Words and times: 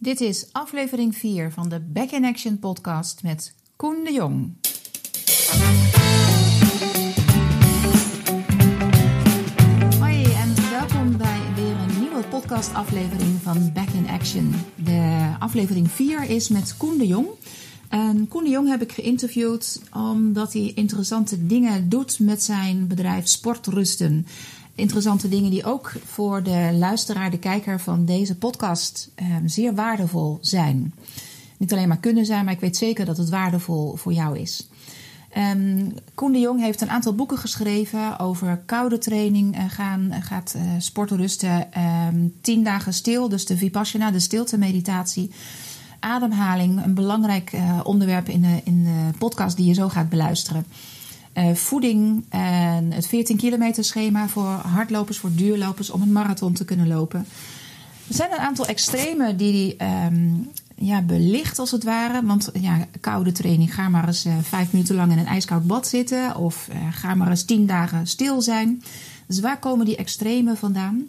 Dit 0.00 0.20
is 0.20 0.48
aflevering 0.52 1.16
4 1.16 1.52
van 1.52 1.68
de 1.68 1.80
Back 1.80 2.10
in 2.10 2.24
Action 2.24 2.58
podcast 2.58 3.22
met 3.22 3.54
Koen 3.76 4.04
de 4.04 4.12
Jong. 4.12 4.54
Hoi 9.98 10.22
en 10.22 10.70
welkom 10.70 11.16
bij 11.16 11.40
weer 11.54 11.76
een 11.76 12.00
nieuwe 12.00 12.22
podcastaflevering 12.30 13.40
van 13.42 13.72
Back 13.72 13.88
in 13.88 14.08
Action. 14.08 14.54
De 14.74 15.34
aflevering 15.38 15.90
4 15.90 16.30
is 16.30 16.48
met 16.48 16.76
Koen 16.76 16.98
de 16.98 17.06
Jong. 17.06 17.26
En 17.88 18.28
Koen 18.28 18.44
de 18.44 18.50
Jong 18.50 18.68
heb 18.68 18.82
ik 18.82 18.92
geïnterviewd 18.92 19.82
omdat 19.94 20.52
hij 20.52 20.72
interessante 20.74 21.46
dingen 21.46 21.88
doet 21.88 22.18
met 22.18 22.42
zijn 22.42 22.86
bedrijf 22.86 23.28
Sportrusten 23.28 24.26
interessante 24.78 25.28
dingen 25.28 25.50
die 25.50 25.64
ook 25.64 25.92
voor 26.04 26.42
de 26.42 26.70
luisteraar, 26.78 27.30
de 27.30 27.38
kijker 27.38 27.80
van 27.80 28.04
deze 28.04 28.36
podcast 28.36 29.10
um, 29.16 29.48
zeer 29.48 29.74
waardevol 29.74 30.38
zijn. 30.40 30.94
Niet 31.56 31.72
alleen 31.72 31.88
maar 31.88 31.98
kunnen 31.98 32.26
zijn, 32.26 32.44
maar 32.44 32.54
ik 32.54 32.60
weet 32.60 32.76
zeker 32.76 33.04
dat 33.04 33.16
het 33.16 33.28
waardevol 33.28 33.96
voor 33.96 34.12
jou 34.12 34.38
is. 34.38 34.68
Um, 35.36 35.94
Koen 36.14 36.32
de 36.32 36.38
Jong 36.38 36.60
heeft 36.60 36.80
een 36.80 36.90
aantal 36.90 37.14
boeken 37.14 37.38
geschreven 37.38 38.18
over 38.18 38.62
koude 38.66 38.98
training. 38.98 39.56
Uh, 39.56 39.64
gaan, 39.68 40.12
gaat 40.20 40.54
uh, 40.56 40.62
sporten 40.78 41.16
rusten. 41.16 41.66
Um, 42.06 42.34
tien 42.40 42.64
dagen 42.64 42.94
stil, 42.94 43.28
dus 43.28 43.46
de 43.46 43.56
Vipassana, 43.56 44.10
de 44.10 44.20
stilte 44.20 44.58
meditatie. 44.58 45.30
Ademhaling, 46.00 46.84
een 46.84 46.94
belangrijk 46.94 47.52
onderwerp 47.82 48.28
in 48.28 48.44
in 48.64 48.84
de 48.84 49.18
podcast 49.18 49.56
die 49.56 49.66
je 49.66 49.74
zo 49.74 49.88
gaat 49.88 50.08
beluisteren. 50.08 50.64
Uh, 51.34 51.54
voeding 51.54 52.24
en 52.28 52.92
het 52.92 53.06
14 53.06 53.36
kilometer 53.36 53.84
schema 53.84 54.28
voor 54.28 54.46
hardlopers, 54.46 55.18
voor 55.18 55.30
duurlopers 55.32 55.90
om 55.90 56.02
een 56.02 56.12
marathon 56.12 56.52
te 56.52 56.64
kunnen 56.64 56.88
lopen. 56.88 57.26
Er 58.08 58.14
zijn 58.14 58.32
een 58.32 58.38
aantal 58.38 58.66
extremen 58.66 59.36
die 59.36 59.76
um, 60.04 60.50
ja, 60.74 61.02
belicht 61.02 61.58
als 61.58 61.70
het 61.70 61.84
ware. 61.84 62.24
Want 62.24 62.50
ja, 62.60 62.86
koude 63.00 63.32
training, 63.32 63.74
ga 63.74 63.88
maar 63.88 64.06
eens 64.06 64.26
uh, 64.26 64.34
vijf 64.42 64.72
minuten 64.72 64.94
lang 64.94 65.12
in 65.12 65.18
een 65.18 65.26
ijskoud 65.26 65.66
bad 65.66 65.86
zitten. 65.86 66.36
Of 66.36 66.68
uh, 66.70 66.76
ga 66.90 67.14
maar 67.14 67.30
eens 67.30 67.44
tien 67.44 67.66
dagen 67.66 68.06
stil 68.06 68.42
zijn. 68.42 68.82
Dus 69.26 69.40
waar 69.40 69.58
komen 69.58 69.86
die 69.86 69.96
extremen 69.96 70.56
vandaan? 70.56 71.06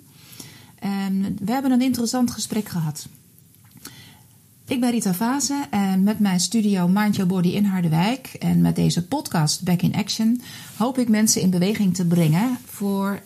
Um, 0.83 1.35
we 1.41 1.51
hebben 1.51 1.71
een 1.71 1.81
interessant 1.81 2.31
gesprek 2.31 2.69
gehad. 2.69 3.07
Ik 4.69 4.79
ben 4.79 4.91
Rita 4.91 5.13
Vase 5.13 5.65
en 5.69 6.03
met 6.03 6.19
mijn 6.19 6.39
studio 6.39 6.87
Mind 6.87 7.15
Your 7.15 7.31
Body 7.31 7.47
in 7.47 7.65
Harderwijk 7.65 8.27
en 8.39 8.61
met 8.61 8.75
deze 8.75 9.07
podcast 9.07 9.63
Back 9.63 9.81
in 9.81 9.95
Action 9.95 10.41
hoop 10.77 10.97
ik 10.97 11.09
mensen 11.09 11.41
in 11.41 11.49
beweging 11.49 11.95
te 11.95 12.05
brengen 12.05 12.57
voor, 12.65 13.21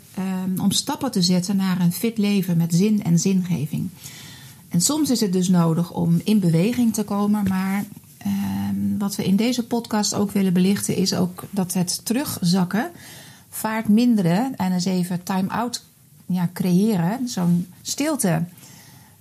um, 0.46 0.60
om 0.60 0.72
stappen 0.72 1.12
te 1.12 1.22
zetten 1.22 1.56
naar 1.56 1.82
een 1.82 1.92
fit 1.92 2.18
leven 2.18 2.58
met 2.58 2.74
zin 2.74 3.04
en 3.04 3.20
zingeving. 3.20 3.90
En 4.70 4.82
soms 4.82 5.10
is 5.10 5.20
het 5.20 5.34
dus 5.34 5.50
nodig 5.50 5.92
om 5.92 6.22
in 6.24 6.40
beweging 6.40 6.94
te 6.94 7.04
komen, 7.04 7.44
maar 7.48 7.84
um, 8.26 8.98
wat 8.98 9.16
we 9.16 9.26
in 9.26 9.36
deze 9.36 9.68
podcast 9.68 10.14
ook 10.14 10.32
willen 10.32 10.54
belichten 10.54 10.96
is 10.96 11.14
ook 11.14 11.44
dat 11.50 11.74
het 11.74 12.06
terugzakken, 12.06 12.92
vaart 13.50 13.88
minderen 13.88 14.56
en 14.56 14.72
eens 14.74 14.86
even 14.86 15.24
time-out 15.24 15.84
ja, 16.26 16.50
creëren, 16.54 17.28
zo'n 17.28 17.68
stilte 17.82 18.44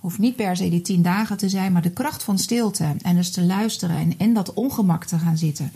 hoeft 0.03 0.19
niet 0.19 0.35
per 0.35 0.55
se 0.55 0.69
die 0.69 0.81
tien 0.81 1.01
dagen 1.01 1.37
te 1.37 1.49
zijn, 1.49 1.71
maar 1.71 1.81
de 1.81 1.91
kracht 1.91 2.23
van 2.23 2.37
stilte 2.37 2.95
en 3.01 3.15
dus 3.15 3.31
te 3.31 3.43
luisteren 3.43 3.95
en 3.95 4.17
in 4.17 4.33
dat 4.33 4.53
ongemak 4.53 5.05
te 5.05 5.17
gaan 5.17 5.37
zitten. 5.37 5.71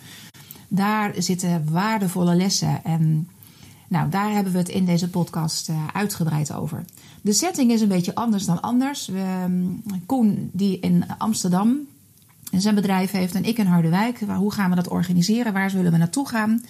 Daar 0.67 1.13
zitten 1.17 1.71
waardevolle 1.71 2.35
lessen 2.35 2.83
en 2.83 3.27
nou, 3.87 4.09
daar 4.09 4.31
hebben 4.31 4.51
we 4.53 4.57
het 4.57 4.69
in 4.69 4.85
deze 4.85 5.09
podcast 5.09 5.69
uh, 5.69 5.87
uitgebreid 5.93 6.53
over. 6.53 6.85
De 7.21 7.33
setting 7.33 7.71
is 7.71 7.81
een 7.81 7.87
beetje 7.87 8.15
anders 8.15 8.45
dan 8.45 8.61
anders. 8.61 9.07
We, 9.07 9.45
Koen, 10.05 10.49
die 10.53 10.79
in 10.79 11.05
Amsterdam 11.17 11.77
zijn 12.51 12.75
bedrijf 12.75 13.11
heeft 13.11 13.35
en 13.35 13.43
ik 13.43 13.57
in 13.57 13.65
Harderwijk. 13.65 14.19
Hoe 14.19 14.53
gaan 14.53 14.69
we 14.69 14.75
dat 14.75 14.87
organiseren? 14.87 15.53
Waar 15.53 15.69
zullen 15.69 15.91
we 15.91 15.97
naartoe 15.97 16.27
gaan? 16.27 16.63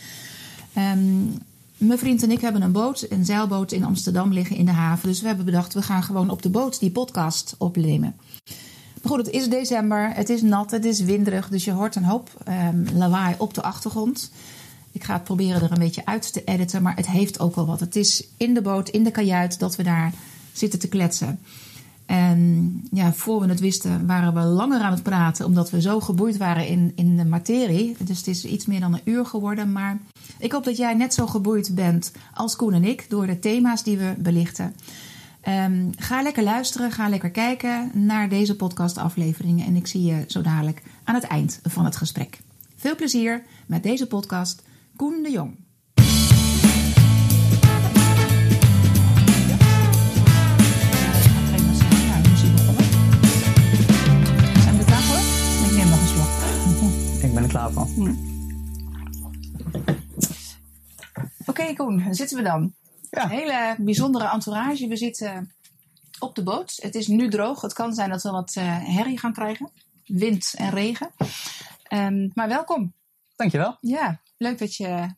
Um, 0.77 1.37
mijn 1.77 1.99
vriend 1.99 2.23
en 2.23 2.31
ik 2.31 2.41
hebben 2.41 2.61
een 2.61 2.71
boot, 2.71 3.05
een 3.09 3.25
zeilboot 3.25 3.71
in 3.71 3.83
Amsterdam 3.83 4.33
liggen 4.33 4.55
in 4.55 4.65
de 4.65 4.71
haven. 4.71 5.07
Dus 5.07 5.21
we 5.21 5.27
hebben 5.27 5.45
bedacht, 5.45 5.73
we 5.73 5.81
gaan 5.81 6.03
gewoon 6.03 6.29
op 6.29 6.41
de 6.41 6.49
boot 6.49 6.79
die 6.79 6.91
podcast 6.91 7.55
opnemen. 7.57 8.15
Maar 9.01 9.11
goed, 9.11 9.25
het 9.25 9.35
is 9.35 9.49
december, 9.49 10.13
het 10.13 10.29
is 10.29 10.41
nat, 10.41 10.71
het 10.71 10.85
is 10.85 10.99
winderig. 10.99 11.49
Dus 11.49 11.65
je 11.65 11.71
hoort 11.71 11.95
een 11.95 12.03
hoop 12.03 12.29
um, 12.47 12.87
lawaai 12.93 13.35
op 13.37 13.53
de 13.53 13.61
achtergrond. 13.61 14.31
Ik 14.91 15.03
ga 15.03 15.13
het 15.13 15.23
proberen 15.23 15.61
er 15.61 15.71
een 15.71 15.79
beetje 15.79 16.05
uit 16.05 16.33
te 16.33 16.43
editen, 16.43 16.81
maar 16.81 16.95
het 16.95 17.07
heeft 17.07 17.39
ook 17.39 17.55
wel 17.55 17.65
wat. 17.65 17.79
Het 17.79 17.95
is 17.95 18.27
in 18.37 18.53
de 18.53 18.61
boot, 18.61 18.89
in 18.89 19.03
de 19.03 19.11
kajuit, 19.11 19.59
dat 19.59 19.75
we 19.75 19.83
daar 19.83 20.13
zitten 20.51 20.79
te 20.79 20.87
kletsen. 20.87 21.39
En 22.07 22.81
ja, 22.91 23.13
voor 23.13 23.41
we 23.41 23.47
het 23.47 23.59
wisten, 23.59 24.07
waren 24.07 24.33
we 24.33 24.39
langer 24.39 24.81
aan 24.81 24.91
het 24.91 25.03
praten, 25.03 25.45
omdat 25.45 25.69
we 25.69 25.81
zo 25.81 25.99
geboeid 25.99 26.37
waren 26.37 26.67
in, 26.67 26.91
in 26.95 27.17
de 27.17 27.25
materie. 27.25 27.95
Dus 27.99 28.17
het 28.17 28.27
is 28.27 28.45
iets 28.45 28.65
meer 28.65 28.79
dan 28.79 28.93
een 28.93 29.01
uur 29.03 29.25
geworden. 29.25 29.71
Maar 29.71 29.97
ik 30.39 30.51
hoop 30.51 30.63
dat 30.63 30.77
jij 30.77 30.93
net 30.93 31.13
zo 31.13 31.27
geboeid 31.27 31.75
bent 31.75 32.11
als 32.33 32.55
Koen 32.55 32.73
en 32.73 32.83
ik 32.83 33.05
door 33.09 33.27
de 33.27 33.39
thema's 33.39 33.83
die 33.83 33.97
we 33.97 34.13
belichten. 34.17 34.73
Um, 35.47 35.89
ga 35.97 36.21
lekker 36.21 36.43
luisteren, 36.43 36.91
ga 36.91 37.09
lekker 37.09 37.31
kijken 37.31 37.91
naar 37.93 38.29
deze 38.29 38.55
podcastafleveringen. 38.55 39.65
En 39.65 39.75
ik 39.75 39.87
zie 39.87 40.03
je 40.03 40.23
zo 40.27 40.41
dadelijk 40.41 40.83
aan 41.03 41.15
het 41.15 41.23
eind 41.23 41.59
van 41.63 41.85
het 41.85 41.95
gesprek. 41.95 42.39
Veel 42.75 42.95
plezier 42.95 43.43
met 43.65 43.83
deze 43.83 44.07
podcast, 44.07 44.63
Koen 44.95 45.23
de 45.23 45.31
Jong. 45.31 45.66
Klaar 57.47 57.71
van. 57.71 57.87
Hm. 57.87 58.15
Oké, 61.39 61.61
okay, 61.61 61.73
Koen, 61.73 62.03
daar 62.03 62.15
zitten 62.15 62.37
we 62.37 62.43
dan. 62.43 62.73
Ja. 63.09 63.23
Een 63.23 63.29
hele 63.29 63.75
bijzondere 63.79 64.29
entourage. 64.29 64.87
We 64.87 64.97
zitten 64.97 65.51
op 66.19 66.35
de 66.35 66.43
boot. 66.43 66.79
Het 66.81 66.95
is 66.95 67.07
nu 67.07 67.29
droog. 67.29 67.61
Het 67.61 67.73
kan 67.73 67.93
zijn 67.93 68.09
dat 68.09 68.23
we 68.23 68.29
wat 68.29 68.55
uh, 68.57 68.63
herrie 68.95 69.19
gaan 69.19 69.33
krijgen. 69.33 69.71
Wind 70.05 70.53
en 70.55 70.69
regen. 70.69 71.09
Um, 71.89 72.31
maar 72.33 72.47
welkom. 72.47 72.93
Dankjewel. 73.35 73.77
Ja, 73.81 74.21
leuk 74.37 74.57
dat 74.57 74.75
je 74.75 75.13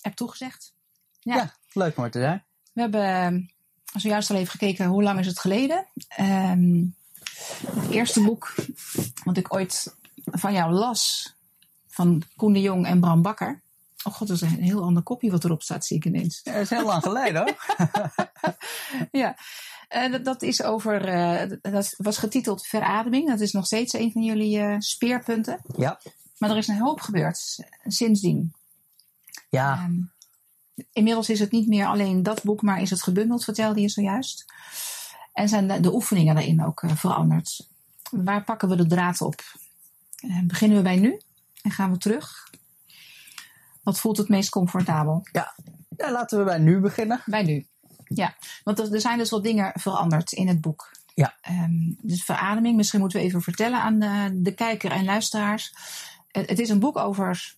hebt 0.00 0.16
toegezegd. 0.16 0.74
Ja, 1.20 1.34
ja 1.34 1.54
leuk 1.72 1.96
om 1.96 2.10
te 2.10 2.18
zijn. 2.18 2.44
We 2.72 2.80
hebben 2.80 3.50
zojuist 3.96 4.30
al 4.30 4.36
even 4.36 4.50
gekeken 4.50 4.86
hoe 4.86 5.02
lang 5.02 5.18
is 5.18 5.26
het 5.26 5.38
geleden. 5.38 5.86
Um, 6.20 6.96
het 7.66 7.90
eerste 7.90 8.22
boek 8.22 8.54
wat 9.24 9.36
ik 9.36 9.54
ooit 9.54 9.96
van 10.24 10.52
jou 10.52 10.72
las 10.72 11.33
van 11.94 12.22
Koen 12.36 12.52
de 12.52 12.60
Jong 12.60 12.86
en 12.86 13.00
Bram 13.00 13.22
Bakker. 13.22 13.62
Oh 14.04 14.14
god, 14.14 14.28
dat 14.28 14.36
is 14.36 14.42
een 14.42 14.62
heel 14.62 14.82
ander 14.82 15.02
kopje 15.02 15.30
wat 15.30 15.44
erop 15.44 15.62
staat, 15.62 15.84
zie 15.84 15.96
ik 15.96 16.04
ineens. 16.04 16.40
Ja, 16.42 16.52
dat 16.52 16.62
is 16.62 16.70
heel 16.70 16.84
lang 16.84 17.02
geleden 17.02 17.42
hoor. 17.42 17.56
ja, 19.22 19.36
uh, 19.90 20.12
dat, 20.12 20.24
dat, 20.24 20.42
is 20.42 20.62
over, 20.62 21.08
uh, 21.08 21.56
dat 21.60 21.94
was 21.96 22.18
getiteld 22.18 22.66
Verademing. 22.66 23.28
Dat 23.28 23.40
is 23.40 23.52
nog 23.52 23.66
steeds 23.66 23.92
een 23.92 24.12
van 24.12 24.22
jullie 24.22 24.58
uh, 24.58 24.76
speerpunten. 24.78 25.60
Ja. 25.76 26.00
Maar 26.38 26.50
er 26.50 26.56
is 26.56 26.68
een 26.68 26.80
hoop 26.80 27.00
gebeurd 27.00 27.64
sindsdien. 27.84 28.54
Ja. 29.50 29.84
Um, 29.84 30.12
inmiddels 30.92 31.28
is 31.28 31.40
het 31.40 31.50
niet 31.50 31.68
meer 31.68 31.86
alleen 31.86 32.22
dat 32.22 32.42
boek, 32.42 32.62
maar 32.62 32.80
is 32.80 32.90
het 32.90 33.02
gebundeld, 33.02 33.44
vertelde 33.44 33.80
je 33.80 33.88
zojuist. 33.88 34.44
En 35.32 35.48
zijn 35.48 35.68
de, 35.68 35.80
de 35.80 35.94
oefeningen 35.94 36.34
daarin 36.34 36.64
ook 36.64 36.82
veranderd. 36.86 37.68
Waar 38.10 38.44
pakken 38.44 38.68
we 38.68 38.76
de 38.76 38.86
draad 38.86 39.20
op? 39.20 39.42
beginnen 40.46 40.76
we 40.76 40.82
bij 40.82 40.96
nu? 40.96 41.20
En 41.64 41.70
gaan 41.70 41.92
we 41.92 41.98
terug. 41.98 42.50
Wat 43.82 44.00
voelt 44.00 44.16
het 44.16 44.28
meest 44.28 44.50
comfortabel? 44.50 45.26
Ja, 45.32 45.54
ja 45.96 46.12
laten 46.12 46.38
we 46.38 46.44
bij 46.44 46.58
nu 46.58 46.80
beginnen. 46.80 47.22
Bij 47.26 47.42
nu. 47.42 47.66
Ja, 48.04 48.34
want 48.64 48.78
er 48.78 49.00
zijn 49.00 49.18
dus 49.18 49.30
wat 49.30 49.42
dingen 49.42 49.72
veranderd 49.74 50.32
in 50.32 50.48
het 50.48 50.60
boek. 50.60 50.90
Ja. 51.14 51.34
Um, 51.50 51.96
dus 52.02 52.24
verademing, 52.24 52.76
misschien 52.76 53.00
moeten 53.00 53.18
we 53.18 53.24
even 53.24 53.42
vertellen 53.42 53.80
aan 53.80 53.98
de, 53.98 54.30
de 54.42 54.54
kijker 54.54 54.90
en 54.90 55.04
luisteraars. 55.04 55.74
Het, 56.28 56.48
het 56.48 56.58
is 56.58 56.68
een 56.68 56.78
boek 56.78 56.96
over. 56.96 57.54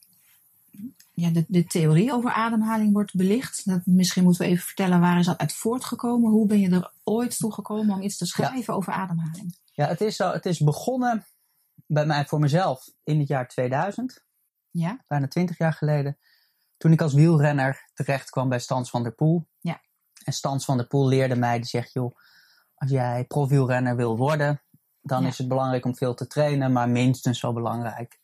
Ja, 1.13 1.31
de, 1.31 1.45
de, 1.49 1.65
theorie 1.65 2.13
over 2.13 2.31
ademhaling 2.31 2.93
wordt 2.93 3.15
belicht. 3.15 3.63
Dat, 3.65 3.81
misschien 3.85 4.23
moeten 4.23 4.43
we 4.43 4.49
even 4.49 4.65
vertellen 4.65 5.01
waar 5.01 5.19
is 5.19 5.27
dat 5.27 5.39
uit 5.39 5.53
voortgekomen? 5.53 6.31
Hoe 6.31 6.47
ben 6.47 6.61
je 6.61 6.71
er 6.71 6.91
ooit 7.05 7.39
toe 7.39 7.53
gekomen 7.53 7.95
om 7.95 8.03
iets 8.03 8.17
te 8.17 8.27
schrijven 8.27 8.73
ja. 8.73 8.79
over 8.79 8.93
ademhaling? 8.93 9.57
Ja, 9.73 9.87
het 9.87 10.01
is, 10.01 10.19
het 10.19 10.47
is 10.47 10.59
begonnen 10.59 11.25
bij 11.87 12.07
mij 12.07 12.27
voor 12.27 12.39
mezelf 12.39 12.91
in 13.05 13.19
het 13.19 13.29
jaar 13.29 13.49
2000. 13.49 14.25
Ja. 14.71 15.05
Bijna 15.07 15.29
20 15.29 15.59
jaar 15.59 15.73
geleden. 15.73 16.19
Toen 16.77 16.93
ik 16.93 17.01
als 17.01 17.15
wielrenner 17.15 17.91
terecht 17.95 18.31
kwam 18.31 18.49
bij 18.49 18.59
Stans 18.59 18.91
van 18.91 19.03
der 19.03 19.13
Poel. 19.13 19.49
Ja. 19.61 19.81
En 20.25 20.33
Stans 20.33 20.65
van 20.65 20.77
der 20.77 20.87
Poel 20.87 21.09
leerde 21.09 21.37
mij, 21.37 21.57
die 21.57 21.67
zegt, 21.67 21.93
joh, 21.93 22.17
als 22.75 22.91
jij 22.91 23.25
profielrenner 23.25 23.97
wil 23.97 24.17
worden, 24.17 24.63
dan 25.01 25.23
ja. 25.23 25.29
is 25.29 25.39
het 25.39 25.49
belangrijk 25.49 25.85
om 25.85 25.97
veel 25.97 26.15
te 26.15 26.27
trainen. 26.27 26.73
Maar 26.73 26.89
minstens 26.89 27.39
zo 27.39 27.53
belangrijk 27.53 28.21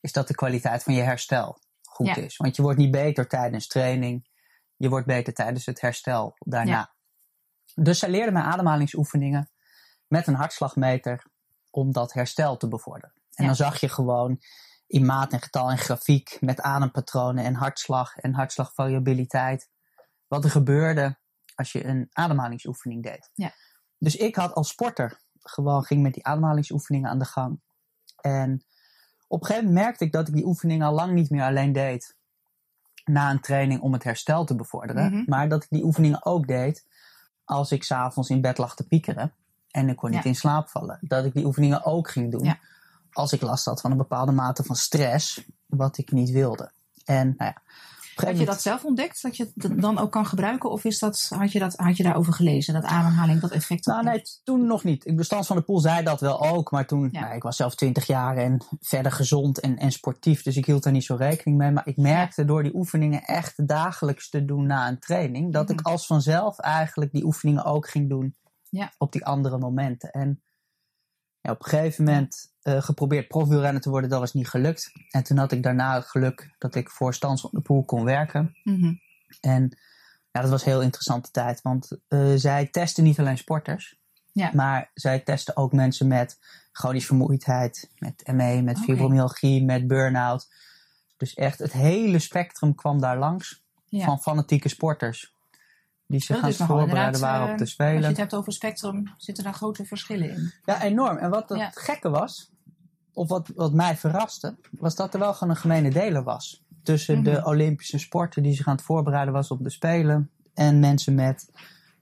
is 0.00 0.12
dat 0.12 0.28
de 0.28 0.34
kwaliteit 0.34 0.82
van 0.82 0.94
je 0.94 1.02
herstel 1.02 1.58
goed 1.82 2.06
ja. 2.06 2.16
is. 2.16 2.36
Want 2.36 2.56
je 2.56 2.62
wordt 2.62 2.78
niet 2.78 2.90
beter 2.90 3.28
tijdens 3.28 3.66
training. 3.66 4.28
Je 4.76 4.88
wordt 4.88 5.06
beter 5.06 5.34
tijdens 5.34 5.66
het 5.66 5.80
herstel 5.80 6.36
daarna. 6.38 6.70
Ja. 6.70 6.94
Dus 7.74 7.98
zij 7.98 8.10
leerde 8.10 8.32
mij 8.32 8.42
ademhalingsoefeningen 8.42 9.50
met 10.06 10.26
een 10.26 10.34
hartslagmeter 10.34 11.24
om 11.70 11.92
dat 11.92 12.12
herstel 12.12 12.56
te 12.56 12.68
bevorderen. 12.68 13.12
En 13.16 13.44
Ja. 13.44 13.46
dan 13.46 13.56
zag 13.56 13.80
je 13.80 13.88
gewoon 13.88 14.40
in 14.86 15.06
maat 15.06 15.32
en 15.32 15.40
getal 15.42 15.70
en 15.70 15.78
grafiek 15.78 16.36
met 16.40 16.60
adempatronen 16.60 17.44
en 17.44 17.54
hartslag 17.54 18.16
en 18.16 18.34
hartslagvariabiliteit 18.34 19.68
wat 20.26 20.44
er 20.44 20.50
gebeurde 20.50 21.18
als 21.54 21.72
je 21.72 21.84
een 21.84 22.08
ademhalingsoefening 22.12 23.02
deed. 23.02 23.30
Ja. 23.34 23.52
Dus 23.98 24.16
ik 24.16 24.36
had 24.36 24.54
als 24.54 24.68
sporter 24.68 25.20
gewoon 25.38 25.84
ging 25.84 26.02
met 26.02 26.14
die 26.14 26.26
ademhalingsoefeningen 26.26 27.10
aan 27.10 27.18
de 27.18 27.24
gang. 27.24 27.60
En 28.20 28.64
op 29.28 29.40
een 29.40 29.46
gegeven 29.46 29.66
moment 29.68 29.84
merkte 29.84 30.04
ik 30.04 30.12
dat 30.12 30.28
ik 30.28 30.34
die 30.34 30.44
oefeningen 30.46 30.86
al 30.86 30.94
lang 30.94 31.12
niet 31.12 31.30
meer 31.30 31.42
alleen 31.44 31.72
deed 31.72 32.16
na 33.04 33.30
een 33.30 33.40
training 33.40 33.80
om 33.80 33.92
het 33.92 34.04
herstel 34.04 34.44
te 34.44 34.54
bevorderen, 34.56 35.12
Mhm. 35.12 35.22
maar 35.26 35.48
dat 35.48 35.62
ik 35.64 35.70
die 35.70 35.84
oefeningen 35.84 36.24
ook 36.24 36.46
deed 36.46 36.86
als 37.44 37.72
ik 37.72 37.84
s'avonds 37.84 38.30
in 38.30 38.40
bed 38.40 38.58
lag 38.58 38.74
te 38.76 38.86
piekeren 38.86 39.34
en 39.70 39.88
ik 39.88 39.96
kon 39.96 40.10
niet 40.10 40.22
Ja. 40.22 40.28
in 40.28 40.34
slaap 40.36 40.68
vallen. 40.68 40.98
Dat 41.00 41.24
ik 41.24 41.32
die 41.34 41.44
oefeningen 41.44 41.84
ook 41.84 42.10
ging 42.10 42.30
doen 42.30 42.44
Ja. 42.44 42.58
als 43.12 43.32
ik 43.32 43.40
last 43.40 43.64
had 43.64 43.80
van 43.80 43.90
een 43.90 43.96
bepaalde 43.96 44.32
mate 44.32 44.62
van 44.62 44.76
stress, 44.76 45.44
wat 45.66 45.98
ik 45.98 46.12
niet 46.12 46.30
wilde. 46.30 46.70
En 47.04 47.34
nou 47.36 47.52
ja, 47.54 47.62
gegeven 48.14 48.40
je 48.40 48.46
dat 48.46 48.62
zelf 48.62 48.84
ontdekt, 48.84 49.22
dat 49.22 49.36
je 49.36 49.50
het 49.54 49.80
dan 49.80 49.98
ook 49.98 50.12
kan 50.12 50.26
gebruiken? 50.26 50.70
Of 50.70 50.84
is 50.84 50.98
dat, 50.98 51.30
had, 51.38 51.52
je 51.52 51.58
dat, 51.58 51.76
had 51.76 51.96
je 51.96 52.02
daarover 52.02 52.32
gelezen, 52.32 52.74
dat 52.74 52.84
ademhaling 52.84 53.40
dat 53.40 53.50
effect 53.50 53.86
Nou, 53.86 54.04
nee, 54.04 54.22
toen 54.44 54.66
nog 54.66 54.84
niet. 54.84 55.06
Ik 55.06 55.16
bestand 55.16 55.46
van 55.46 55.56
de 55.56 55.62
Poel 55.62 55.80
zei 55.80 56.04
dat 56.04 56.20
wel 56.20 56.46
ook. 56.46 56.70
Maar 56.70 56.86
toen, 56.86 57.08
Ja. 57.12 57.20
nou, 57.20 57.34
ik 57.34 57.42
was 57.42 57.56
zelf 57.56 57.74
20 57.74 58.06
jaar 58.06 58.36
en 58.36 58.64
verder 58.80 59.12
gezond 59.12 59.60
en, 59.60 59.76
en 59.76 59.92
sportief. 59.92 60.42
Dus 60.42 60.56
ik 60.56 60.66
hield 60.66 60.82
daar 60.82 60.92
niet 60.92 61.04
zo 61.04 61.14
rekening 61.14 61.58
mee. 61.58 61.70
Maar 61.70 61.86
ik 61.86 61.96
merkte 61.96 62.44
door 62.44 62.62
die 62.62 62.74
oefeningen 62.74 63.22
echt 63.24 63.68
dagelijks 63.68 64.28
te 64.30 64.44
doen 64.44 64.66
na 64.66 64.88
een 64.88 64.98
training. 64.98 65.52
Dat 65.52 65.70
ik 65.70 65.80
Mhm. 65.80 65.88
als 65.88 66.06
vanzelf 66.06 66.58
eigenlijk 66.58 67.12
die 67.12 67.24
oefeningen 67.24 67.64
ook 67.64 67.88
ging 67.88 68.08
doen 68.08 68.34
Ja. 68.70 68.92
op 68.98 69.12
die 69.12 69.24
andere 69.24 69.58
momenten. 69.58 70.10
En 70.10 70.42
ja, 71.40 71.50
op 71.50 71.58
een 71.64 71.68
gegeven 71.70 72.04
moment 72.04 72.52
eh, 72.62 72.82
geprobeerd 72.82 73.28
profwielrenner 73.28 73.82
te 73.82 73.90
worden. 73.90 74.10
Dat 74.10 74.20
was 74.20 74.32
niet 74.32 74.48
gelukt. 74.48 74.92
En 75.10 75.22
toen 75.22 75.36
had 75.36 75.52
ik 75.52 75.62
daarna 75.62 75.94
het 75.94 76.06
geluk 76.06 76.54
dat 76.58 76.74
ik 76.74 76.90
voor 76.90 77.14
Stans 77.14 77.40
van 77.40 77.50
de 77.52 77.60
Poel 77.60 77.84
kon 77.84 78.04
werken. 78.04 78.56
Mhm. 78.64 78.94
En 79.40 79.78
ja, 80.30 80.40
dat 80.40 80.50
was 80.50 80.64
een 80.64 80.70
heel 80.72 80.82
interessante 80.82 81.30
tijd. 81.30 81.62
Want 81.62 81.98
eh, 82.08 82.32
zij 82.34 82.66
testen 82.66 83.04
niet 83.04 83.18
alleen 83.18 83.38
sporters. 83.38 83.98
Ja. 84.32 84.50
Maar 84.54 84.90
zij 84.94 85.20
testen 85.20 85.56
ook 85.56 85.72
mensen 85.72 86.06
met 86.06 86.38
chronische 86.72 87.06
vermoeidheid, 87.08 87.90
met 87.98 88.22
ME, 88.32 88.62
met 88.62 88.78
fibromyalgie, 88.78 89.64
met 89.64 89.86
burn-out. 89.86 90.48
Dus 91.16 91.34
echt 91.34 91.58
het 91.58 91.72
hele 91.72 92.18
spectrum 92.18 92.74
kwam 92.74 93.00
daar 93.00 93.18
langs 93.18 93.62
Ja. 93.88 94.04
van 94.04 94.20
fanatieke 94.20 94.68
sporters. 94.68 95.34
Die 96.10 96.20
zich 96.20 96.40
Dat 96.40 96.56
gaan 96.56 96.66
voorbereiden 96.66 97.20
waren 97.20 97.40
op 97.42 97.46
de 97.46 97.52
eh, 97.54 97.60
Als 97.60 97.68
je 97.68 97.74
Spelen. 97.74 98.02
het 98.08 98.16
hebt 98.16 98.34
over 98.34 98.52
spectrum, 98.52 99.12
zitten 99.16 99.44
daar 99.44 99.54
grote 99.54 99.84
verschillen 99.84 100.30
in. 100.30 100.52
Ja, 100.64 100.82
enorm. 100.82 101.16
En 101.16 101.30
wat 101.30 101.48
het 101.48 101.58
Ja. 101.58 101.70
gekke 101.74 102.10
was, 102.10 102.50
of 103.12 103.28
wat, 103.28 103.48
wat 103.54 103.72
mij 103.72 103.96
verraste, 103.96 104.56
was 104.70 104.94
dat 104.94 105.14
er 105.14 105.20
wel 105.20 105.34
gewoon 105.34 105.54
een 105.54 105.60
gemene 105.60 105.90
deler 105.90 106.22
was. 106.22 106.64
Tussen 106.82 107.22
de 107.22 107.30
Mhm. 107.30 107.46
Olympische 107.48 107.98
sporten 107.98 108.42
die 108.42 108.54
zich 108.54 108.66
aan 108.66 108.74
het 108.76 108.84
voorbereiden 108.84 109.34
was 109.34 109.50
op 109.50 109.62
de 109.62 109.70
Spelen. 109.70 110.30
En 110.54 110.78
mensen 110.80 111.14
met 111.14 111.50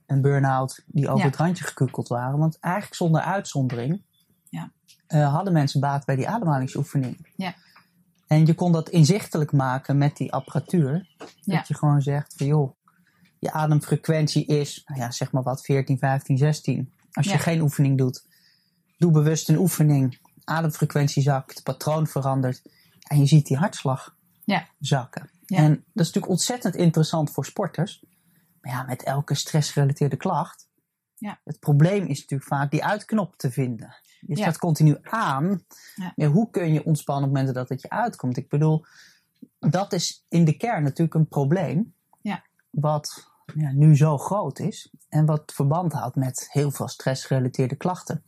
een 0.06 0.20
burn-out 0.22 0.84
die 0.86 1.06
over 1.08 1.20
Ja. 1.20 1.26
het 1.26 1.36
randje 1.36 1.64
gekukeld 1.64 2.08
waren. 2.08 2.38
Want 2.38 2.58
eigenlijk 2.60 2.94
zonder 2.94 3.20
uitzondering 3.20 4.02
Ja. 4.50 4.70
eh, 5.06 5.32
hadden 5.34 5.52
mensen 5.52 5.80
baat 5.80 6.04
bij 6.04 6.16
die 6.16 6.28
ademhalingsoefening. 6.28 7.32
Ja. 7.36 7.54
En 8.26 8.46
je 8.46 8.54
kon 8.54 8.72
dat 8.72 8.88
inzichtelijk 8.88 9.52
maken 9.52 9.98
met 9.98 10.16
die 10.16 10.32
apparatuur. 10.32 11.06
Dat 11.44 11.68
je 11.68 11.74
gewoon 11.74 12.02
zegt 12.02 12.34
van 12.36 12.46
joh, 12.46 12.76
je 13.38 13.52
ademfrequentie 13.52 14.44
is, 14.46 14.82
nou 14.86 15.00
ja, 15.00 15.10
zeg 15.10 15.32
maar 15.32 15.42
wat, 15.42 15.64
14, 15.64 15.98
15, 15.98 16.38
16. 16.38 16.92
Als 17.12 17.26
je 17.26 17.32
Ja. 17.32 17.38
geen 17.38 17.60
oefening 17.60 17.98
doet, 17.98 18.26
doe 18.98 19.12
bewust 19.12 19.48
een 19.48 19.56
oefening. 19.58 20.18
Ademfrequentie 20.44 21.22
zakt, 21.22 21.62
patroon 21.62 22.06
verandert. 22.06 22.62
En 23.08 23.18
je 23.18 23.26
ziet 23.26 23.46
die 23.46 23.56
hartslag 23.56 24.16
Ja. 24.44 24.66
zakken. 24.78 25.30
Ja. 25.46 25.56
En 25.56 25.70
dat 25.70 25.80
is 25.82 26.06
natuurlijk 26.06 26.28
ontzettend 26.28 26.76
interessant 26.76 27.30
voor 27.30 27.44
sporters. 27.44 28.04
Maar 28.60 28.72
ja, 28.72 28.82
met 28.82 29.02
elke 29.02 29.34
stressgerelateerde 29.34 30.16
klacht. 30.16 30.68
Ja. 31.14 31.40
Het 31.44 31.58
probleem 31.58 32.02
is 32.06 32.20
natuurlijk 32.20 32.50
vaak 32.50 32.70
die 32.70 32.84
uitknop 32.84 33.36
te 33.36 33.50
vinden. 33.50 33.96
Je 34.20 34.36
Ja. 34.36 34.42
staat 34.42 34.58
continu 34.58 34.96
aan. 35.02 35.64
Ja. 36.16 36.26
Hoe 36.26 36.50
kun 36.50 36.72
je 36.72 36.84
ontspannen 36.84 37.24
op 37.24 37.30
momenten 37.30 37.54
dat 37.54 37.68
het 37.68 37.80
je 37.82 37.90
uitkomt? 37.90 38.36
Ik 38.36 38.48
bedoel, 38.48 38.84
dat 39.58 39.92
is 39.92 40.24
in 40.28 40.44
de 40.44 40.56
kern 40.56 40.82
natuurlijk 40.82 41.14
een 41.14 41.28
probleem. 41.28 41.94
Ja. 42.20 42.42
Wat 42.70 43.27
ja, 43.54 43.72
nu 43.72 43.96
zo 43.96 44.18
groot 44.18 44.58
is. 44.58 44.92
En 45.08 45.26
wat 45.26 45.52
verband 45.54 45.92
houdt 45.92 46.16
met 46.16 46.48
heel 46.50 46.70
veel 46.70 46.88
stressgerelateerde 46.88 47.76
klachten. 47.76 48.22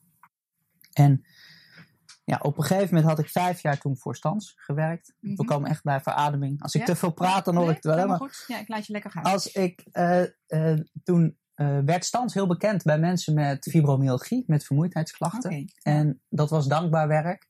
En 0.93 1.25
ja, 2.25 2.39
op 2.43 2.57
een 2.59 2.65
gegeven 2.65 2.95
moment 2.95 3.11
had 3.11 3.19
ik 3.19 3.29
vijf 3.31 3.63
jaar 3.63 3.79
toen 3.79 3.97
voor 3.99 4.17
Stans 4.17 4.53
gewerkt. 4.57 5.15
Mhm. 5.21 5.35
We 5.37 5.45
komen 5.45 5.71
echt 5.71 5.83
bij 5.83 6.01
verademing. 6.01 6.63
Als 6.63 6.75
ik 6.75 6.81
Ja? 6.81 6.87
te 6.87 6.97
veel 6.97 7.13
praat, 7.13 7.45
dan 7.45 7.55
hoor 7.55 7.65
Nee, 7.65 7.71
ik 7.77 7.77
het 7.83 7.87
wel. 7.87 7.95
helemaal 7.95 8.19
Maar 8.19 8.29
goed. 8.29 8.45
Ja, 8.47 8.59
ik 8.59 8.69
laat 8.69 8.87
je 8.87 8.93
lekker 8.93 9.11
gaan. 9.11 9.23
als 9.23 9.53
ik 9.53 9.87
eh, 9.93 10.23
eh, 10.47 10.79
toen 11.05 11.39
eh, 11.55 11.79
werd 11.85 12.05
Stans 12.05 12.35
heel 12.35 12.47
bekend 12.47 12.83
bij 12.83 12.99
mensen 12.99 13.35
met 13.35 13.69
fibromyalgie, 13.71 14.45
met 14.47 14.65
vermoeidheidsklachten. 14.65 15.73
En 15.83 16.23
dat 16.29 16.51
was 16.51 16.67
dankbaar 16.67 17.09
werk. 17.09 17.49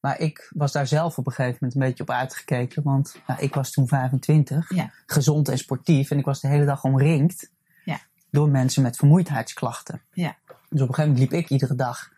Maar 0.00 0.18
ik 0.18 0.50
was 0.54 0.72
daar 0.72 0.86
zelf 0.86 1.18
op 1.18 1.26
een 1.26 1.32
gegeven 1.32 1.58
moment 1.60 1.80
een 1.80 1.86
beetje 1.88 2.02
op 2.02 2.10
uitgekeken. 2.10 2.82
Want 2.82 3.20
nou, 3.26 3.40
ik 3.40 3.54
was 3.54 3.70
toen 3.70 3.88
25, 3.88 4.74
Ja. 4.74 4.90
gezond 5.06 5.48
en 5.48 5.58
sportief. 5.58 6.10
En 6.10 6.18
ik 6.18 6.24
was 6.24 6.40
de 6.40 6.48
hele 6.48 6.64
dag 6.64 6.84
omringd 6.84 7.50
Ja. 7.84 7.98
door 8.30 8.48
mensen 8.48 8.82
met 8.82 8.96
vermoeidheidsklachten. 8.96 10.02
Ja. 10.12 10.36
Dus 10.46 10.80
op 10.82 10.88
een 10.88 10.94
gegeven 10.94 11.02
moment 11.12 11.18
liep 11.32 11.42
ik 11.42 11.50
iedere 11.50 11.74
dag 11.74 12.12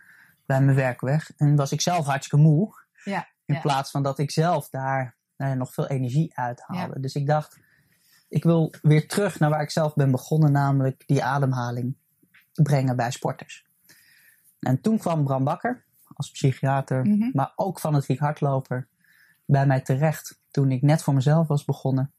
bij 0.47 0.61
mijn 0.63 0.77
werk 0.77 1.01
weg. 1.01 1.31
En 1.37 1.57
was 1.57 1.73
ik 1.73 1.81
zelf 1.81 2.07
hartstikke 2.07 2.45
moe. 2.45 2.75
Ja, 3.05 3.29
In 3.45 3.61
plaats 3.61 3.91
van 3.91 4.03
dat 4.03 4.19
ik 4.19 4.31
zelf 4.31 4.69
daar 4.69 5.15
nou 5.37 5.57
nog 5.57 5.73
veel 5.73 5.87
energie 5.87 6.33
uithaalde. 6.35 7.01
Dus 7.01 7.15
ik 7.15 7.27
dacht, 7.27 7.59
ik 8.29 8.43
wil 8.45 8.75
weer 8.83 9.09
terug 9.09 9.39
naar 9.39 9.51
waar 9.51 9.63
ik 9.63 9.71
zelf 9.71 9.95
ben 9.95 10.11
begonnen. 10.11 10.53
Namelijk 10.53 11.03
die 11.07 11.25
ademhaling 11.25 11.95
brengen 12.53 12.97
bij 12.97 13.11
sporters. 13.11 13.67
En 14.61 14.81
toen 14.81 14.99
kwam 14.99 15.25
Bram 15.25 15.45
Bakker 15.45 15.85
als 16.21 16.31
psychiater, 16.31 17.07
Mhm. 17.07 17.31
maar 17.33 17.53
ook 17.57 17.81
fanatiek 17.81 18.19
hardloper, 18.19 18.89
bij 19.45 19.67
mij 19.67 19.81
terecht. 19.81 20.39
Toen 20.51 20.71
ik 20.71 20.83
net 20.83 21.03
voor 21.03 21.15
mezelf 21.15 21.47
was 21.49 21.65
begonnen. 21.65 22.13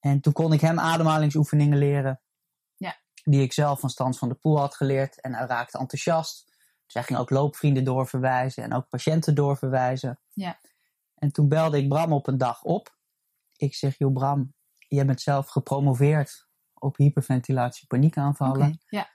En 0.00 0.20
toen 0.20 0.32
kon 0.32 0.52
ik 0.52 0.60
hem 0.60 0.78
ademhalingsoefeningen 0.78 1.78
leren. 1.78 2.20
Ja. 2.76 2.96
Die 3.24 3.42
ik 3.42 3.52
zelf 3.52 3.80
van 3.80 3.90
Stans 3.90 4.18
van 4.18 4.28
de 4.28 4.34
Poel 4.34 4.58
had 4.58 4.74
geleerd. 4.74 5.20
En 5.20 5.34
hij 5.34 5.46
raakte 5.46 5.78
enthousiast. 5.78 6.44
Dus 6.84 6.94
hij 6.94 7.02
ging 7.02 7.18
ook 7.18 7.30
loopvrienden 7.30 7.84
doorverwijzen 7.84 8.62
en 8.62 8.72
ook 8.74 8.88
patiënten 8.88 9.34
doorverwijzen. 9.34 10.18
Ja. 10.32 10.58
En 11.14 11.32
toen 11.32 11.48
belde 11.48 11.78
ik 11.78 11.88
Bram 11.88 12.12
op 12.12 12.26
een 12.26 12.38
dag 12.38 12.62
op. 12.62 12.96
Ik 13.56 13.74
zeg, 13.74 13.98
joh 13.98 14.12
Bram, 14.12 14.54
jij 14.88 15.06
bent 15.06 15.20
zelf 15.20 15.48
gepromoveerd 15.48 16.46
op 16.74 16.96
hyperventilatie, 16.96 17.86
paniekaanvallen. 17.86 18.80
Ja, 18.88 19.08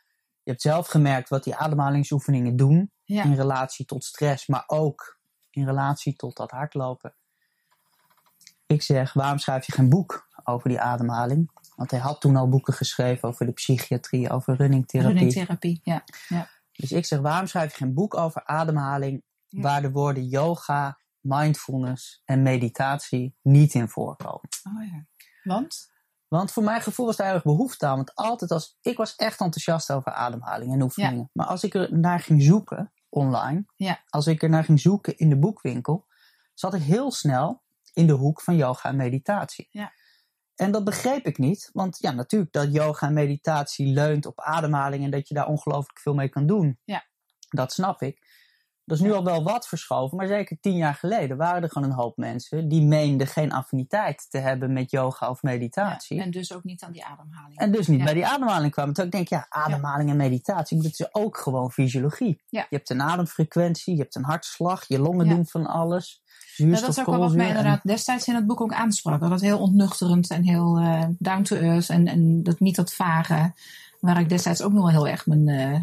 Je 0.43 0.49
hebt 0.49 0.61
zelf 0.61 0.87
gemerkt 0.87 1.29
wat 1.29 1.43
die 1.43 1.55
ademhalingsoefeningen 1.55 2.55
doen 2.55 2.91
ja. 3.11 3.23
in 3.23 3.35
relatie 3.35 3.85
tot 3.85 4.03
stress, 4.03 4.47
maar 4.47 4.63
ook 4.67 5.19
in 5.49 5.65
relatie 5.65 6.15
tot 6.15 6.37
dat 6.37 6.51
hardlopen. 6.51 7.15
Ik 8.65 8.81
zeg, 8.81 9.13
waarom 9.13 9.37
schrijf 9.37 9.65
je 9.65 9.71
geen 9.71 9.89
boek 9.89 10.27
over 10.43 10.69
die 10.69 10.79
ademhaling? 10.79 11.51
Want 11.75 11.91
hij 11.91 11.99
had 11.99 12.21
toen 12.21 12.35
al 12.35 12.49
boeken 12.49 12.73
geschreven 12.73 13.27
over 13.29 13.45
de 13.45 13.51
psychiatrie, 13.51 14.29
over 14.29 14.55
runningtherapie. 14.55 15.13
Runningtherapie, 15.13 15.81
ja. 15.83 16.03
ja. 16.27 16.49
Dus 16.71 16.91
ik 16.91 17.05
zeg, 17.05 17.19
waarom 17.19 17.47
schrijf 17.47 17.71
je 17.71 17.77
geen 17.77 17.93
boek 17.93 18.15
over 18.15 18.45
ademhaling 18.45 19.23
Ja. 19.47 19.61
waar 19.61 19.81
de 19.81 19.91
woorden 19.91 20.27
yoga, 20.27 20.97
mindfulness 21.19 22.21
en 22.25 22.41
meditatie 22.41 23.35
niet 23.41 23.73
in 23.73 23.89
voorkomen? 23.89 24.49
Oh 24.63 24.85
ja. 24.85 25.05
Want? 25.43 25.89
Want 26.27 26.51
voor 26.51 26.63
mijn 26.63 26.81
gevoel 26.81 27.05
was 27.05 27.15
daar 27.15 27.33
erg 27.33 27.43
behoefte 27.43 27.85
aan. 27.85 27.95
Want 27.95 28.15
altijd 28.15 28.51
als 28.51 28.77
ik 28.81 28.97
was 28.97 29.15
echt 29.15 29.39
enthousiast 29.39 29.91
over 29.91 30.11
ademhaling 30.11 30.73
en 30.73 30.81
oefeningen. 30.81 31.29
Maar 31.33 31.45
als 31.45 31.63
ik 31.63 31.73
er 31.73 31.99
naar 31.99 32.19
ging 32.19 32.43
zoeken 32.43 32.91
online, 33.11 33.65
Ja. 33.75 33.99
als 34.09 34.27
ik 34.27 34.43
er 34.43 34.49
naar 34.49 34.63
ging 34.63 34.79
zoeken 34.79 35.17
in 35.17 35.29
de 35.29 35.37
boekwinkel, 35.37 36.05
zat 36.53 36.73
ik 36.73 36.81
heel 36.81 37.11
snel 37.11 37.61
in 37.93 38.07
de 38.07 38.13
hoek 38.13 38.41
van 38.41 38.55
yoga 38.55 38.89
en 38.89 38.95
meditatie. 38.95 39.67
Ja. 39.71 39.91
En 40.55 40.71
dat 40.71 40.83
begreep 40.83 41.25
ik 41.25 41.37
niet, 41.37 41.69
want 41.73 41.97
ja, 41.99 42.11
natuurlijk 42.11 42.51
dat 42.51 42.73
yoga 42.73 43.07
en 43.07 43.13
meditatie 43.13 43.87
leunt 43.87 44.25
op 44.25 44.39
ademhaling 44.39 45.03
en 45.03 45.11
dat 45.11 45.27
je 45.27 45.33
daar 45.33 45.47
ongelooflijk 45.47 45.99
veel 45.99 46.13
mee 46.13 46.29
kan 46.29 46.45
doen. 46.47 46.79
Ja. 46.83 47.03
Dat 47.49 47.73
snap 47.73 48.01
ik. 48.01 48.20
Dat 48.91 48.99
is 48.99 49.05
nu 49.05 49.13
al 49.13 49.23
wel 49.23 49.43
wat 49.43 49.67
verschoven, 49.67 50.17
maar 50.17 50.27
zeker 50.27 50.57
tien 50.61 50.75
jaar 50.75 50.93
geleden 50.93 51.37
waren 51.37 51.63
er 51.63 51.69
gewoon 51.71 51.89
een 51.89 51.95
hoop 51.95 52.17
mensen 52.17 52.67
die 52.67 52.81
meenden 52.81 53.27
geen 53.27 53.51
affiniteit 53.51 54.25
te 54.29 54.37
hebben 54.37 54.73
met 54.73 54.91
yoga 54.91 55.29
of 55.29 55.41
meditatie. 55.43 56.17
Ja, 56.17 56.23
en 56.23 56.31
dus 56.31 56.53
ook 56.53 56.63
niet 56.63 56.83
aan 56.83 56.91
die 56.91 57.05
ademhaling. 57.05 57.57
En 57.57 57.71
dus 57.71 57.87
niet 57.87 57.99
Ja. 57.99 58.03
bij 58.05 58.13
die 58.13 58.25
ademhaling 58.25 58.71
kwamen. 58.71 58.93
Terwijl 58.93 59.13
ik 59.15 59.29
denk, 59.29 59.41
ja, 59.41 59.61
ademhaling 59.63 60.09
en 60.09 60.17
meditatie, 60.17 60.81
dat 60.81 60.91
is 60.91 61.13
ook 61.13 61.37
gewoon 61.37 61.71
fysiologie. 61.71 62.41
Je 62.49 62.65
hebt 62.69 62.89
een 62.89 63.01
ademfrequentie, 63.01 63.93
je 63.95 64.01
hebt 64.01 64.15
een 64.15 64.23
hartslag, 64.23 64.87
je 64.87 64.99
longen 64.99 65.27
doen 65.27 65.45
van 65.45 65.65
alles. 65.65 66.21
Nou, 66.57 66.71
dat 66.71 66.89
is 66.89 66.99
ook 66.99 67.05
wel 67.05 67.19
wat 67.19 67.35
mij 67.35 67.47
inderdaad 67.47 67.83
destijds 67.83 68.27
in 68.27 68.35
het 68.35 68.47
boek 68.47 68.61
ook 68.61 68.73
aansprak. 68.73 69.19
Dat 69.19 69.41
heel 69.41 69.59
ontnuchterend 69.59 70.29
en 70.29 70.43
heel 70.43 70.77
eh, 70.77 71.03
down 71.19 71.41
to 71.41 71.55
earth. 71.55 71.89
En, 71.89 72.07
en 72.07 72.43
dat 72.43 72.59
niet 72.59 72.75
dat 72.75 72.93
vage, 72.93 73.53
waar 73.99 74.19
ik 74.19 74.29
destijds 74.29 74.61
ook 74.61 74.71
nog 74.71 74.81
wel 74.81 74.91
heel 74.91 75.07
erg 75.07 75.25
mijn, 75.25 75.47
eh, 75.47 75.79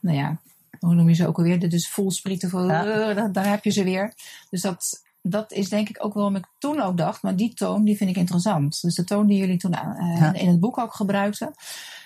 nou 0.00 0.16
ja, 0.16 0.40
hoe 0.86 0.94
noem 0.94 1.08
je 1.08 1.14
ze 1.14 1.26
ook 1.26 1.36
alweer? 1.36 1.58
De 1.58 1.66
dus 1.66 1.88
voelsprieten, 1.88 2.50
voor, 2.50 2.64
Ja. 2.66 2.84
eh, 2.84 3.24
daar, 3.32 3.48
heb 3.48 3.64
je 3.64 3.70
ze 3.70 3.84
weer. 3.84 4.14
Dus 4.50 4.60
dat, 4.60 5.02
dat 5.22 5.52
is 5.52 5.68
denk 5.68 5.88
ik 5.88 6.04
ook 6.04 6.14
waarom 6.14 6.36
ik 6.36 6.44
toen 6.58 6.80
ook 6.80 6.96
dacht, 6.96 7.22
maar 7.22 7.36
die 7.36 7.54
toon 7.54 7.84
die 7.84 7.96
vind 7.96 8.10
ik 8.10 8.16
interessant. 8.16 8.80
Dus 8.80 8.94
de 8.94 9.04
toon 9.04 9.26
die 9.26 9.38
jullie 9.38 9.56
toen 9.58 9.72
eh, 9.72 10.16
Ja. 10.18 10.32
in 10.32 10.48
het 10.48 10.60
boek 10.60 10.78
ook 10.78 10.94
gebruikten. 10.94 11.54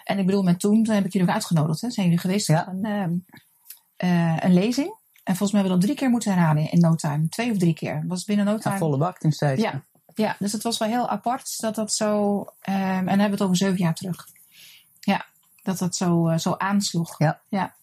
En 0.05 0.19
ik 0.19 0.27
bedoel, 0.27 0.43
met 0.43 0.61
toen, 0.61 0.85
toen 0.85 0.95
heb 0.95 1.05
ik 1.05 1.13
jullie 1.13 1.29
ook 1.29 1.35
uitgenodigd. 1.35 1.81
Hè? 1.81 1.91
Zijn 1.91 2.07
jullie 2.07 2.21
geweest 2.21 2.47
Ja. 2.47 2.69
een, 2.69 2.85
ehm, 2.85 3.13
eh, 3.97 4.37
een 4.41 4.55
lezing? 4.55 4.95
En 5.25 5.37
volgens 5.37 5.53
mij 5.53 5.61
hebben 5.61 5.71
we 5.71 5.77
dat 5.79 5.81
drie 5.81 5.95
keer 5.97 6.11
moeten 6.11 6.33
herhalen 6.33 6.71
in 6.71 6.81
no 6.81 6.95
time. 6.95 7.29
Twee 7.29 7.51
of 7.51 7.59
drie 7.59 7.75
keer. 7.75 8.05
Was 8.07 8.25
binnen 8.25 8.45
no 8.47 8.59
time. 8.59 8.75
Ja, 8.75 8.81
volle 8.81 8.97
bak 8.99 9.19
toen 9.19 9.33
steeds. 9.33 9.63
Ja. 9.63 9.83
Ja, 10.15 10.37
dus 10.39 10.53
het 10.53 10.63
was 10.63 10.79
wel 10.79 10.89
heel 10.89 11.09
apart 11.09 11.61
dat 11.61 11.75
dat 11.75 11.93
zo. 11.93 12.39
ehm, 12.61 12.77
en 12.79 12.97
dan 13.05 13.07
hebben 13.07 13.25
we 13.27 13.31
het 13.31 13.43
over 13.43 13.57
zeven 13.57 13.77
jaar 13.79 13.95
terug. 13.95 14.29
Ja, 15.01 15.27
dat 15.63 15.79
dat 15.79 15.97
zo, 15.97 16.33
zo 16.37 16.55
aansloeg. 16.59 17.19
Ja. 17.19 17.41
ja. 17.49 17.75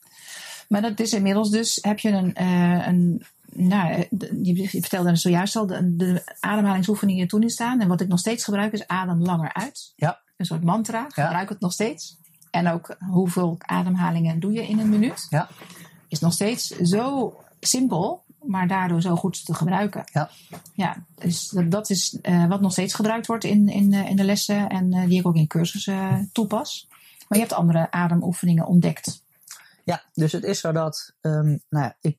Maar 0.67 0.81
dat 0.81 0.99
is 0.99 1.13
inmiddels 1.13 1.49
dus. 1.49 1.79
Heb 1.81 1.99
je 1.99 2.09
een. 2.09 2.35
eh, 2.35 2.87
een 2.87 3.25
nou, 3.55 3.91
eh, 3.93 4.29
je 4.43 4.67
vertelde 4.69 5.09
er 5.09 5.17
zojuist 5.17 5.55
al 5.55 5.65
de, 5.65 5.95
de 5.95 6.35
ademhalingsoefeningen 6.39 7.27
toen 7.27 7.41
in 7.41 7.49
staan. 7.49 7.81
En 7.81 7.87
wat 7.87 8.01
ik 8.01 8.07
nog 8.07 8.19
steeds 8.19 8.43
gebruik 8.43 8.73
is 8.73 8.87
adem 8.87 9.21
langer 9.21 9.53
uit. 9.53 9.93
Ja. 9.95 10.21
Een 10.37 10.45
soort 10.45 10.63
mantra. 10.63 11.05
Gebruik 11.09 11.49
het 11.49 11.59
nog 11.59 11.71
steeds. 11.73 12.17
En 12.51 12.67
ook 12.67 12.95
hoeveel 12.99 13.55
ademhalingen 13.59 14.39
doe 14.39 14.51
je 14.51 14.67
in 14.67 14.79
een 14.79 14.89
minuut. 14.89 15.27
Ja. 15.29 15.49
Is 16.07 16.19
nog 16.19 16.33
steeds 16.33 16.67
zo 16.67 17.33
simpel, 17.59 18.23
maar 18.41 18.67
daardoor 18.67 19.01
zo 19.01 19.15
goed 19.15 19.45
te 19.45 19.53
gebruiken. 19.53 20.03
Ja. 20.11 20.29
Ja, 20.73 20.95
dus 21.15 21.49
dat, 21.49 21.71
dat 21.71 21.89
is 21.89 22.17
eh, 22.21 22.47
wat 22.47 22.61
nog 22.61 22.71
steeds 22.71 22.93
gebruikt 22.93 23.27
wordt 23.27 23.43
in, 23.43 23.69
in, 23.69 23.93
in 23.93 24.15
de 24.15 24.23
lessen 24.23 24.69
en 24.69 25.07
die 25.07 25.19
ik 25.19 25.27
ook 25.27 25.35
in 25.35 25.47
cursussen 25.47 26.29
toepas. 26.31 26.87
Maar 27.27 27.37
je 27.37 27.45
hebt 27.45 27.53
andere 27.53 27.91
ademoefeningen 27.91 28.65
ontdekt. 28.65 29.22
Ja, 29.83 30.03
dus 30.13 30.31
het 30.31 30.43
is 30.43 30.59
zo 30.59 30.71
dat, 30.71 31.15
ehm, 31.21 31.45
nou 31.69 31.85
ja, 31.85 31.97
ik 32.01 32.17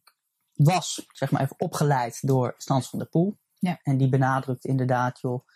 was, 0.55 1.07
zeg 1.13 1.31
maar 1.31 1.41
even, 1.43 1.61
opgeleid 1.61 2.27
door 2.27 2.55
Stans 2.59 2.89
van 2.91 2.99
der 2.99 3.09
Poel. 3.09 3.37
Ja. 3.59 3.79
En 3.83 3.97
die 3.97 4.09
benadrukt 4.09 4.65
inderdaad, 4.65 5.21
joh, 5.21 5.47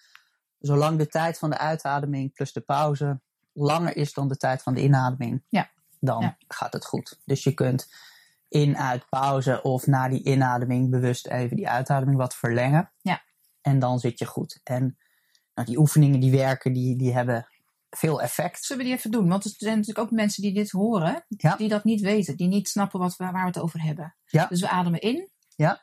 zolang 0.58 0.98
de 0.98 1.06
tijd 1.06 1.38
van 1.38 1.50
de 1.50 1.58
uitademing 1.58 2.32
plus 2.32 2.52
de 2.52 2.60
pauze 2.60 3.20
langer 3.52 3.96
is 3.96 4.12
dan 4.12 4.28
de 4.28 4.36
tijd 4.36 4.62
van 4.62 4.74
de 4.74 4.82
inademing, 4.82 5.42
Ja. 5.48 5.70
dan 6.00 6.20
Ja. 6.22 6.36
gaat 6.48 6.72
het 6.72 6.84
goed. 6.86 7.20
Dus 7.24 7.44
je 7.44 7.54
kunt 7.54 7.92
in, 8.48 8.76
uit, 8.78 9.08
pauze 9.08 9.62
of 9.62 9.86
na 9.86 10.08
die 10.08 10.24
inademing 10.24 10.90
bewust 10.90 11.26
even 11.26 11.56
die 11.56 11.68
uitademing 11.68 12.16
wat 12.16 12.34
verlengen. 12.34 12.90
Ja. 13.02 13.22
En 13.60 13.78
dan 13.78 13.98
zit 13.98 14.18
je 14.18 14.24
goed. 14.26 14.60
En 14.64 14.98
nou, 15.54 15.66
die 15.68 15.78
oefeningen 15.78 16.20
die 16.20 16.30
werken, 16.30 16.72
die, 16.72 16.96
die 16.96 17.12
hebben 17.14 17.46
veel 17.90 18.22
effect. 18.22 18.64
Zullen 18.64 18.82
we 18.82 18.88
die 18.88 18.98
even 18.98 19.10
doen? 19.10 19.28
Want 19.28 19.44
er 19.44 19.50
zijn 19.56 19.76
natuurlijk 19.76 20.06
ook 20.06 20.10
mensen 20.10 20.42
die 20.42 20.52
dit 20.54 20.70
horen, 20.70 21.24
Ja. 21.28 21.56
die 21.56 21.68
dat 21.68 21.84
niet 21.84 22.00
weten, 22.00 22.36
die 22.36 22.48
niet 22.48 22.68
snappen 22.68 23.00
wat 23.00 23.16
waar 23.16 23.32
we 23.32 23.38
het 23.38 23.58
over 23.58 23.82
hebben. 23.82 24.16
Ja. 24.24 24.46
Dus 24.46 24.60
we 24.60 24.68
ademen 24.68 25.00
in. 25.00 25.28
Ja. 25.56 25.80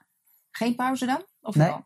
Geen 0.51 0.75
pauze 0.75 1.05
dan? 1.05 1.25
Of 1.41 1.55
Nee. 1.55 1.67
wel? 1.67 1.85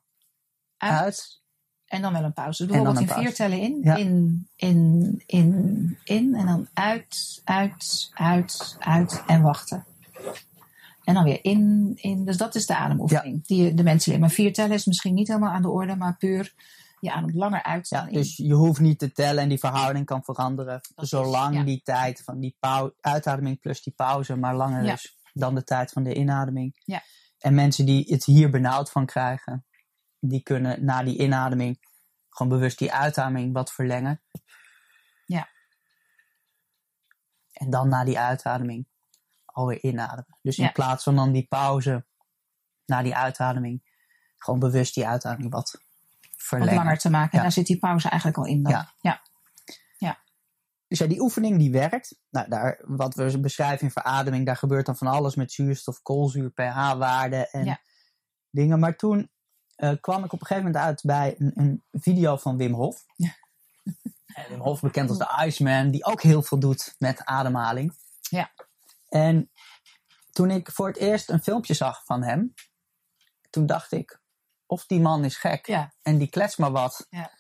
Uit. 0.78 1.02
Uit. 1.02 1.42
En 1.86 2.02
dan 2.02 2.14
wel 2.14 2.24
een 2.24 2.34
pauze. 2.34 2.66
Bijvoorbeeld 2.66 3.00
in 3.00 3.08
vier 3.10 3.34
tellen 3.34 3.60
in. 3.60 3.80
Ja. 3.84 3.96
In, 3.96 4.48
in, 4.56 5.24
in, 5.26 5.98
in. 6.04 6.36
En 6.36 6.46
dan 6.46 6.68
uit, 6.74 7.42
uit, 7.44 8.12
uit, 8.14 8.76
uit. 8.80 9.24
En 9.28 9.42
wachten. 9.42 9.86
En 11.04 11.14
dan 11.14 11.24
weer 11.24 11.44
in, 11.44 11.94
in. 11.96 12.26
Dus 12.26 12.38
dat 12.38 12.56
is 12.56 12.66
de 12.66 12.76
ademoefening. 12.76 13.46
Die 13.46 13.74
de 13.74 13.84
mensen 13.84 14.12
leren. 14.12 14.26
Maar 14.28 14.36
vier 14.36 14.54
tellen 14.54 14.76
is 14.76 14.86
misschien 14.86 15.14
niet 15.14 15.28
helemaal 15.28 15.52
aan 15.54 15.62
de 15.62 15.70
orde. 15.70 15.96
Maar 15.96 16.18
puur, 16.18 16.54
je 17.00 17.12
ademt 17.12 17.34
langer 17.34 17.64
uit 17.64 17.90
Ja, 17.90 18.06
dus 18.06 18.38
je 18.38 18.54
hoeft 18.54 18.80
niet 18.80 19.00
te 19.00 19.12
tellen 19.12 19.44
en 19.44 19.50
die 19.50 19.60
verhouding 19.60 20.06
kan 20.06 20.24
veranderen. 20.24 20.80
Dat 20.96 21.04
is- 21.06 21.10
zolang 21.10 21.56
ja. 21.56 21.64
die 21.64 21.82
tijd 21.82 22.22
van 22.24 22.40
die 22.40 22.58
uitademing 23.02 23.60
plus 23.60 23.82
die 23.84 23.94
pauze 23.94 24.36
maar 24.36 24.56
langer 24.56 24.84
Ja. 24.84 24.94
is 24.94 25.18
dan 25.34 25.56
de 25.56 25.64
tijd 25.64 25.92
van 25.92 26.04
de 26.04 26.14
inademing. 26.16 26.82
Ja. 26.84 27.02
En 27.38 27.54
mensen 27.54 27.86
die 27.86 28.06
het 28.14 28.26
hier 28.26 28.50
benauwd 28.50 28.92
van 28.92 29.06
krijgen, 29.06 29.66
die 30.20 30.44
kunnen 30.44 30.86
na 30.86 31.04
die 31.04 31.18
inademing 31.18 31.88
gewoon 32.30 32.52
bewust 32.52 32.78
die 32.78 32.94
uitademing 32.94 33.54
wat 33.54 33.72
verlengen. 33.74 34.22
Ja. 35.26 35.50
En 37.54 37.70
dan 37.70 37.88
na 37.90 38.04
die 38.04 38.20
uitademing 38.20 38.88
alweer 39.46 39.84
inademen. 39.84 40.38
Dus 40.42 40.58
in 40.58 40.64
Ja. 40.64 40.72
plaats 40.72 41.04
van 41.04 41.16
dan 41.16 41.32
die 41.32 41.48
pauze 41.48 42.06
na 42.86 43.02
die 43.02 43.16
uitademing, 43.16 43.84
gewoon 44.38 44.60
bewust 44.60 44.94
die 44.94 45.08
uitademing 45.08 45.52
wat 45.52 45.82
Wat 46.40 46.48
verlengen. 46.48 46.76
langer 46.76 46.98
te 46.98 47.10
maken. 47.10 47.32
En 47.32 47.38
Ja. 47.38 47.44
daar 47.44 47.52
zit 47.52 47.66
die 47.66 47.80
pauze 47.80 48.10
eigenlijk 48.10 48.40
al 48.42 48.46
in 48.46 48.64
dan. 48.64 48.72
Ja. 48.72 48.94
ja. 49.00 49.22
Dus 50.88 51.00
ja, 51.00 51.08
die 51.08 51.20
oefening 51.22 51.58
die 51.58 51.72
werkt. 51.72 52.20
Nou, 52.30 52.50
daar, 52.50 52.80
wat 52.86 53.14
we 53.16 53.40
beschrijven 53.40 53.86
in 53.86 53.92
verademing, 53.92 54.46
daar 54.46 54.56
gebeurt 54.58 54.86
dan 54.86 54.98
van 54.98 55.08
alles 55.08 55.36
met 55.36 55.52
zuurstof, 55.52 56.02
koolzuur, 56.02 56.50
pH-waarden 56.52 57.50
en 57.52 57.66
Ja. 57.66 57.80
dingen. 58.50 58.80
Maar 58.80 58.96
toen 58.96 59.32
eh, 59.76 59.94
kwam 60.02 60.24
ik 60.24 60.34
op 60.34 60.42
een 60.42 60.48
gegeven 60.48 60.64
moment 60.72 60.84
uit 60.86 61.02
bij 61.04 61.36
een, 61.38 61.52
een 61.56 61.84
video 61.92 62.38
van 62.38 62.58
Wim 62.58 62.74
Hof. 62.74 63.06
Wim 64.50 64.60
Hof, 64.60 64.82
bekend 64.82 65.10
als 65.10 65.18
de 65.18 65.44
Iceman, 65.46 65.92
die 65.92 66.06
ook 66.06 66.22
heel 66.22 66.42
veel 66.42 66.60
doet 66.60 66.96
met 66.98 67.26
ademhaling. 67.26 67.96
Ja. 68.22 68.52
En 69.10 69.52
toen 70.32 70.52
ik 70.52 70.72
voor 70.72 70.88
het 70.88 70.98
eerst 70.98 71.30
een 71.30 71.44
filmpje 71.44 71.74
zag 71.74 72.06
van 72.06 72.24
hem, 72.24 72.54
toen 73.50 73.66
dacht 73.66 73.92
ik, 73.92 74.19
of 74.70 74.86
die 74.86 75.00
man 75.02 75.26
is 75.26 75.38
gek 75.38 75.68
Ja. 75.68 75.94
en 76.02 76.18
die 76.18 76.30
klets 76.30 76.56
maar 76.58 76.72
wat. 76.72 77.06
Ja. 77.10 77.32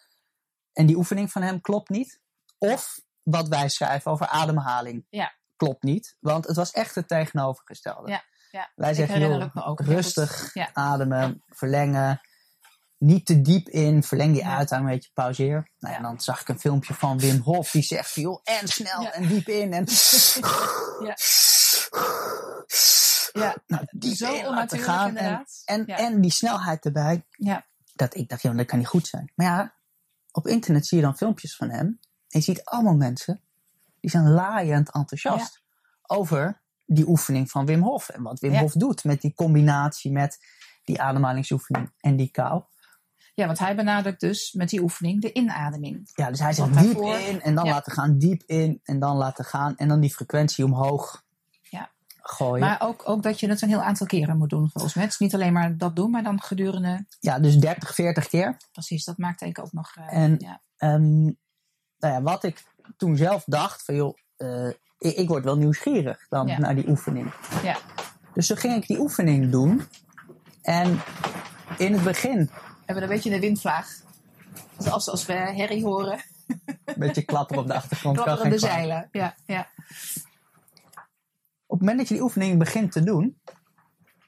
En 0.73 0.85
die 0.85 0.95
oefening 0.95 1.31
van 1.31 1.41
hem 1.41 1.61
klopt 1.61 1.89
niet. 1.89 2.19
Of 2.57 2.99
wat 3.23 3.47
wij 3.47 3.69
schrijven 3.69 4.11
over 4.11 4.27
ademhaling 4.27 5.05
Ja. 5.09 5.33
klopt 5.55 5.83
niet. 5.83 6.15
Want 6.19 6.47
het 6.47 6.55
was 6.55 6.71
echt 6.71 6.95
het 6.95 7.07
tegenovergestelde. 7.07 8.09
Ja, 8.09 8.23
ja. 8.51 8.71
Wij 8.75 8.93
zeggen, 8.93 9.51
me 9.53 9.63
ook. 9.63 9.79
rustig 9.79 10.51
ademen, 10.73 11.43
verlengen. 11.47 12.21
Niet 12.97 13.25
te 13.25 13.41
diep 13.41 13.69
in, 13.69 14.03
verleng 14.03 14.33
die 14.33 14.43
Ja. 14.43 14.57
uitademing 14.57 14.89
een 14.89 14.95
beetje, 14.95 15.11
pauzeer. 15.13 15.71
Nou 15.79 15.95
ja, 15.95 16.01
dan 16.01 16.19
zag 16.21 16.41
ik 16.41 16.47
een 16.47 16.59
filmpje 16.59 16.93
van 16.93 17.19
Wim 17.19 17.41
Hof. 17.41 17.71
Die 17.71 17.83
zegt, 17.83 18.13
joh, 18.13 18.39
en 18.43 18.67
snel 18.67 19.11
en 19.11 19.27
diep 19.27 19.47
in. 19.47 19.73
En 19.73 19.87
Ja. 23.33 23.55
Nou, 23.67 23.85
diep 23.91 24.15
Zo 24.15 24.49
laten 24.53 24.79
gaan. 24.79 25.15
En, 25.15 25.45
en, 25.65 25.83
Ja. 25.85 25.97
en 25.97 26.21
die 26.21 26.31
snelheid 26.31 26.85
erbij. 26.85 27.25
Ja. 27.31 27.65
Dat 27.93 28.15
ik 28.15 28.29
dacht, 28.29 28.41
ja, 28.41 28.53
dat 28.53 28.65
kan 28.65 28.77
niet 28.77 28.87
goed 28.87 29.07
zijn. 29.07 29.31
Maar 29.35 29.45
ja, 29.47 29.73
op 30.31 30.47
internet 30.47 30.87
zie 30.87 30.97
je 30.97 31.03
dan 31.03 31.17
filmpjes 31.17 31.55
van 31.55 31.69
hem. 31.69 31.85
En 32.27 32.39
je 32.39 32.41
ziet 32.41 32.63
allemaal 32.65 32.95
mensen 32.95 33.41
die 33.99 34.09
zijn 34.11 34.29
laaiend 34.29 34.91
enthousiast 34.91 35.61
over 36.01 36.61
die 36.85 37.07
oefening 37.07 37.51
van 37.51 37.65
Wim 37.65 37.81
Hof. 37.81 38.09
En 38.09 38.21
wat 38.23 38.39
Wim. 38.39 38.55
Hof 38.55 38.73
doet 38.73 39.03
met 39.03 39.21
die 39.21 39.33
combinatie 39.33 40.11
met 40.11 40.37
die 40.83 41.01
ademhalingsoefening 41.01 41.91
en 41.99 42.15
die 42.15 42.31
kou. 42.31 42.63
ja, 43.33 43.45
want 43.45 43.59
hij 43.59 43.75
benadrukt 43.75 44.19
dus 44.19 44.51
met 44.53 44.69
die 44.69 44.81
oefening 44.81 45.21
de 45.21 45.33
inademing. 45.33 46.09
Ja, 46.13 46.29
dus 46.29 46.39
hij 46.39 46.53
zegt 46.53 46.67
diep 46.73 46.83
daarvoor- 46.93 47.15
in 47.17 47.41
en 47.41 47.55
dan 47.55 47.65
Ja. 47.65 47.71
laten 47.71 47.91
gaan, 47.91 48.17
diep 48.17 48.43
in 48.45 48.79
en 48.83 48.99
dan 48.99 49.15
laten 49.17 49.45
gaan. 49.45 49.75
En 49.77 49.87
dan 49.87 49.99
die 49.99 50.13
frequentie 50.13 50.65
omhoog. 50.65 51.23
Gooien. 52.21 52.59
Maar 52.67 52.81
ook, 52.81 53.01
ook 53.09 53.23
dat 53.23 53.39
je 53.39 53.49
het 53.49 53.61
een 53.61 53.69
heel 53.69 53.81
aantal 53.81 54.07
keren 54.07 54.37
moet 54.37 54.49
doen 54.49 54.69
volgens 54.71 54.93
mij. 54.93 55.03
Het 55.03 55.13
is 55.13 55.19
niet 55.19 55.33
alleen 55.33 55.53
maar 55.53 55.77
dat 55.77 55.95
doen, 55.95 56.11
maar 56.11 56.23
dan 56.23 56.41
gedurende... 56.41 57.05
Ja, 57.19 57.39
dus 57.39 57.57
30, 57.57 57.95
40 57.95 58.27
keer. 58.27 58.57
Precies, 58.71 59.03
dat 59.05 59.17
maakt 59.17 59.39
denk 59.39 59.57
ik 59.57 59.63
ook 59.65 59.71
nog... 59.73 59.95
eh, 59.95 60.17
En- 60.23 60.35
ja. 60.39 60.61
Ehm, 60.77 61.21
nou 61.23 62.13
ja, 62.13 62.21
wat 62.21 62.43
ik 62.43 62.63
toen 62.97 63.17
zelf 63.17 63.43
dacht, 63.45 63.83
van 63.83 63.95
joh, 63.95 64.17
eh, 64.37 64.67
ik, 64.97 65.15
ik 65.15 65.27
word 65.27 65.43
wel 65.43 65.57
nieuwsgierig 65.57 66.25
dan 66.29 66.47
Ja. 66.47 66.57
naar 66.59 66.75
die 66.75 66.89
oefening. 66.89 67.33
Ja. 67.63 67.77
Dus 68.33 68.47
toen 68.47 68.57
ging 68.57 68.75
ik 68.75 68.87
die 68.87 68.99
oefening 68.99 69.51
doen. 69.51 69.87
En 70.61 71.01
in 71.77 71.93
het 71.93 72.03
begin, 72.03 72.37
We 72.45 72.51
hebben 72.85 73.03
een 73.03 73.09
beetje 73.09 73.33
een 73.33 73.39
windvlaag. 73.39 73.87
Dus 74.77 74.89
als, 74.91 75.25
we 75.25 75.33
herrie 75.33 75.83
horen, 75.83 76.19
een 76.65 76.95
beetje 76.97 77.21
klapper 77.31 77.57
op 77.57 77.67
de 77.67 77.73
achtergrond. 77.73 78.21
klapperende 78.21 78.57
kwaad. 78.57 78.71
zeilen. 78.71 79.09
Ja, 79.11 79.35
ja. 79.45 79.67
Op 81.71 81.79
het 81.79 81.79
moment 81.79 81.97
dat 81.97 82.07
je 82.07 82.13
die 82.13 82.23
oefening 82.23 82.57
begint 82.59 82.91
te 82.91 83.03
doen, 83.03 83.41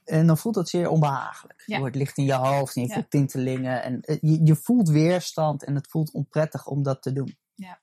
en 0.06 0.28
dan 0.28 0.38
voelt 0.38 0.56
het 0.56 0.70
zeer 0.70 0.90
onbehagelijk. 0.90 1.64
Ja. 1.66 1.74
Je 1.76 1.82
wordt 1.82 1.96
licht 1.96 2.18
in 2.18 2.24
je 2.26 2.34
hoofd 2.34 2.76
en 2.76 2.82
je 2.82 2.88
Ja. 2.88 2.94
voelt 2.94 3.10
tintelingen. 3.10 3.84
En 3.84 4.02
eh, 4.02 4.18
je, 4.22 4.46
je 4.46 4.56
voelt 4.56 4.90
weerstand 4.90 5.64
en 5.64 5.76
het 5.76 5.88
voelt 5.90 6.12
onprettig 6.12 6.68
om 6.68 6.84
dat 6.84 7.02
te 7.02 7.14
doen. 7.14 7.38
Ja. 7.56 7.82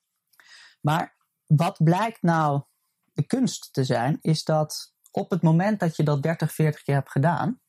Maar 0.81 1.17
wat 1.47 1.83
blijkt 1.85 2.23
nou 2.23 2.62
de 3.12 3.27
kunst 3.27 3.73
te 3.73 3.85
zijn, 3.85 4.19
is 4.21 4.45
dat 4.45 4.95
op 5.11 5.31
het 5.31 5.43
moment 5.43 5.81
dat 5.81 5.97
je 5.97 6.03
dat 6.03 6.23
30, 6.23 6.53
40 6.53 6.83
keer 6.83 6.95
hebt 6.95 7.11
gedaan, 7.11 7.61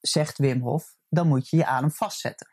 zegt 0.00 0.38
Wim 0.38 0.60
Hof, 0.60 0.96
dan 1.08 1.28
moet 1.28 1.48
je 1.48 1.56
je 1.56 1.66
adem 1.66 1.90
vastzetten. 1.90 2.48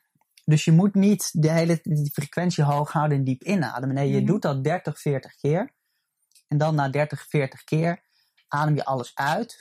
Dus 0.46 0.66
je 0.66 0.72
moet 0.72 0.94
niet 0.96 1.30
de 1.42 1.52
hele 1.52 1.80
die 1.84 2.12
frequentie 2.12 2.64
hoog 2.64 2.92
houden 2.92 3.18
en 3.18 3.24
diep 3.24 3.44
inademen. 3.44 3.96
Nee, 3.96 4.10
je 4.12 4.18
Mhm. 4.18 4.26
doet 4.26 4.42
dat 4.42 4.64
30, 4.64 5.00
40 5.02 5.36
keer. 5.36 5.76
En 6.48 6.58
dan 6.58 6.76
na 6.76 6.90
30, 6.90 7.28
40 7.30 7.64
keer 7.64 8.02
adem 8.48 8.76
je 8.76 8.86
alles 8.86 9.16
uit. 9.16 9.60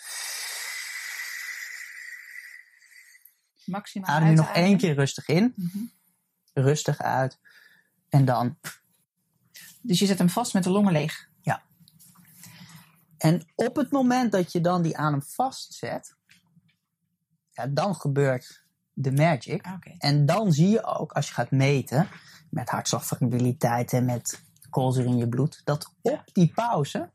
Maximaal 3.64 4.10
Adem 4.16 4.28
je 4.28 4.34
nog 4.34 4.52
één 4.52 4.76
keer 4.76 4.94
rustig 4.94 5.28
in. 5.28 5.52
Mhm. 5.56 5.84
Rustig 6.52 6.98
uit. 6.98 7.38
En 8.08 8.24
dan, 8.24 8.58
Dus 9.80 9.98
je 9.98 10.06
zet 10.06 10.18
hem 10.18 10.28
vast 10.28 10.54
met 10.54 10.64
de 10.64 10.70
longen 10.70 10.92
leeg. 10.92 11.28
En 13.18 13.42
op 13.54 13.76
het 13.76 13.90
moment 13.90 14.32
dat 14.32 14.52
je 14.52 14.60
dan 14.60 14.82
die 14.82 14.96
adem 14.96 15.22
vastzet, 15.22 16.16
ja, 17.50 17.66
dan 17.66 17.94
gebeurt 17.94 18.64
de 18.92 19.12
magic. 19.12 19.66
Oké. 19.66 19.94
En 19.98 20.26
dan 20.26 20.52
zie 20.52 20.68
je 20.68 20.84
ook, 20.84 21.12
als 21.12 21.28
je 21.28 21.34
gaat 21.34 21.50
meten 21.50 22.08
met 22.50 22.68
hartslagvariabiliteit 22.68 23.92
en 23.92 24.04
met 24.04 24.42
koolzuur 24.76 25.04
in 25.04 25.16
je 25.16 25.28
bloed, 25.28 25.60
dat 25.64 25.94
op 26.02 26.22
die 26.32 26.52
pauze 26.54 27.10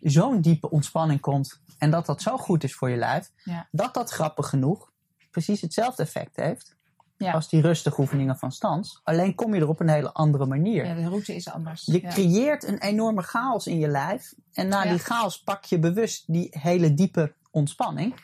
zo'n 0.00 0.40
diepe 0.40 0.70
ontspanning 0.70 1.20
komt 1.20 1.60
en 1.78 1.90
dat 1.90 2.06
dat 2.06 2.22
zo 2.22 2.36
goed 2.36 2.64
is 2.64 2.74
voor 2.74 2.90
je 2.90 2.96
lijf, 2.96 3.32
Ja. 3.44 3.68
dat 3.70 3.94
dat 3.94 4.10
grappig 4.10 4.48
genoeg 4.48 4.92
precies 5.30 5.60
hetzelfde 5.60 6.02
effect 6.02 6.36
heeft 6.36 6.74
Ja. 7.16 7.32
als 7.32 7.48
die 7.48 7.60
rustige 7.60 8.00
oefeningen 8.00 8.36
van 8.36 8.52
stans. 8.52 9.00
Alleen 9.04 9.34
kom 9.34 9.54
je 9.54 9.60
er 9.60 9.68
op 9.68 9.80
een 9.80 9.88
hele 9.88 10.12
andere 10.12 10.46
manier. 10.46 10.86
Ja, 10.86 10.94
de 10.94 11.08
route 11.08 11.34
is 11.34 11.48
anders. 11.50 11.84
Je 11.84 12.00
ja. 12.00 12.08
creëert 12.08 12.64
een 12.64 12.78
enorme 12.78 13.22
chaos 13.22 13.66
in 13.66 13.78
je 13.78 13.88
lijf. 13.88 14.34
En 14.52 14.68
na 14.68 14.82
die 14.82 14.98
chaos 14.98 15.42
pak 15.42 15.64
je 15.64 15.78
bewust 15.78 16.24
die 16.26 16.48
hele 16.50 16.94
diepe 16.94 17.34
ontspanning. 17.50 18.14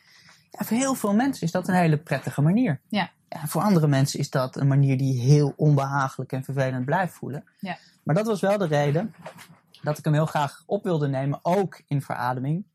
Voor 0.51 0.77
heel 0.77 0.95
veel 0.95 1.15
mensen 1.15 1.47
is 1.47 1.53
dat 1.53 1.69
een 1.69 1.75
hele 1.75 1.99
prettige 1.99 2.43
manier. 2.43 2.81
Ja. 2.89 3.11
Ja, 3.35 3.47
voor 3.47 3.63
andere 3.63 3.87
mensen 3.87 4.19
is 4.19 4.31
dat 4.31 4.57
een 4.57 4.69
manier 4.69 4.99
die 4.99 5.21
heel 5.21 5.53
onbehagelijk 5.57 6.33
en 6.33 6.45
vervelend 6.45 6.85
blijft 6.85 7.15
voelen. 7.15 7.45
Ja. 7.59 7.79
Maar 8.05 8.15
dat 8.15 8.27
was 8.27 8.41
wel 8.41 8.59
de 8.59 8.67
reden 8.67 9.15
dat 9.83 9.99
ik 9.99 10.05
hem 10.05 10.13
heel 10.15 10.27
graag 10.27 10.63
op 10.67 10.85
wilde 10.85 11.09
nemen, 11.09 11.39
ook 11.43 11.83
in 11.87 12.03
verademing. 12.03 12.67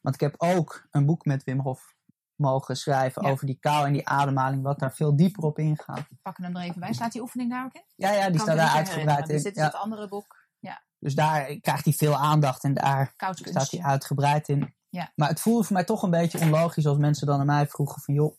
Want 0.00 0.14
ik 0.14 0.20
heb 0.20 0.34
ook 0.38 0.86
een 0.90 1.06
boek 1.06 1.24
met 1.24 1.44
Wim 1.44 1.60
Hof 1.60 1.94
mogen 2.34 2.76
schrijven 2.76 3.22
Ja. 3.24 3.30
over 3.30 3.46
die 3.46 3.58
kou 3.60 3.86
en 3.86 3.92
die 3.92 4.08
ademhaling, 4.08 4.62
wat 4.62 4.78
daar 4.78 4.92
veel 4.94 5.16
dieper 5.16 5.42
op 5.44 5.58
ingaat. 5.58 6.06
We 6.08 6.16
pakken 6.22 6.44
hem 6.44 6.56
er 6.56 6.62
even 6.62 6.80
bij. 6.80 6.92
Staat 6.92 7.12
die 7.12 7.20
oefening 7.20 7.50
daar 7.50 7.64
ook 7.64 7.74
in? 7.74 7.84
Ja, 7.96 8.10
ja, 8.12 8.26
die 8.26 8.36
Kan 8.36 8.40
staat 8.40 8.56
daar 8.56 8.76
uitgebreid 8.76 9.28
in. 9.28 9.34
Dus 9.34 9.42
dit 9.42 9.52
is 9.56 9.58
Ja. 9.62 9.64
het 9.64 9.74
andere 9.74 10.08
boek. 10.08 10.48
Ja, 10.58 10.82
Dus 10.98 11.14
daar 11.14 11.56
krijgt 11.60 11.84
hij 11.84 11.92
veel 11.94 12.16
aandacht 12.16 12.64
en 12.64 12.74
daar 12.74 13.12
koudkunst. 13.16 13.50
staat 13.50 13.70
hij 13.70 13.80
uitgebreid 13.90 14.48
in. 14.48 14.74
Ja. 14.88 15.12
Maar 15.14 15.28
het 15.28 15.40
voelde 15.40 15.64
voor 15.64 15.72
mij 15.76 15.84
toch 15.84 16.02
een 16.02 16.10
beetje 16.10 16.38
onlogisch 16.40 16.86
als 16.86 16.98
mensen 16.98 17.26
dan 17.26 17.40
aan 17.40 17.46
mij 17.46 17.66
vroegen 17.66 18.02
van 18.02 18.14
joh, 18.14 18.36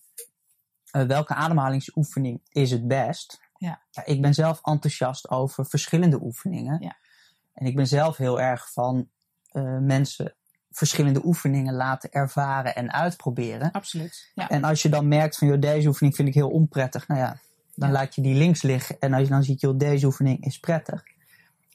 eh, 0.92 1.02
welke 1.04 1.34
ademhalingsoefening 1.34 2.42
is 2.52 2.72
het 2.72 2.88
best? 2.88 3.50
Ja. 3.58 3.82
ik 4.06 4.22
ben 4.22 4.34
zelf 4.34 4.60
enthousiast 4.64 5.30
over 5.30 5.66
verschillende 5.66 6.22
oefeningen. 6.22 6.82
Ja. 6.82 6.96
En 7.54 7.66
ik 7.66 7.76
ben 7.76 7.88
zelf 7.88 8.18
heel 8.18 8.42
erg 8.42 8.72
van 8.72 9.10
eh, 9.52 9.78
mensen 9.78 10.36
verschillende 10.72 11.26
oefeningen 11.26 11.74
laten 11.74 12.12
ervaren 12.12 12.76
en 12.76 12.92
uitproberen. 12.92 13.72
Absoluut. 13.72 14.32
Ja. 14.34 14.50
En 14.50 14.64
als 14.64 14.82
je 14.82 14.90
dan 14.90 15.08
merkt 15.08 15.38
van 15.38 15.48
joh, 15.48 15.60
deze 15.60 15.88
oefening 15.88 16.16
vind 16.16 16.28
ik 16.28 16.34
heel 16.34 16.50
onprettig, 16.50 17.08
nou 17.08 17.20
ja, 17.20 17.38
dan 17.76 17.88
Ja. 17.90 17.94
laat 17.94 18.16
je 18.16 18.22
die 18.22 18.36
links 18.36 18.62
liggen. 18.62 19.00
En 19.00 19.14
als 19.14 19.24
je 19.24 19.30
dan 19.30 19.44
ziet, 19.44 19.62
joh, 19.62 19.78
deze 19.78 20.06
oefening 20.06 20.46
is 20.46 20.60
prettig. 20.60 21.04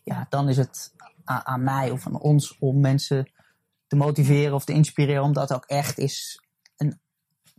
Ja, 0.04 0.26
dan 0.28 0.48
is 0.48 0.56
het 0.56 0.92
aan, 1.24 1.46
aan 1.46 1.62
mij 1.62 1.90
of 1.90 2.06
aan 2.06 2.20
ons 2.20 2.58
om 2.58 2.80
mensen 2.80 3.30
te 3.86 3.96
motiveren 3.96 4.54
of 4.54 4.64
te 4.64 4.72
inspireren 4.72 5.22
om 5.22 5.32
dat 5.32 5.52
ook 5.52 5.64
echt 5.64 5.98
eens 5.98 6.40
een 6.40 6.45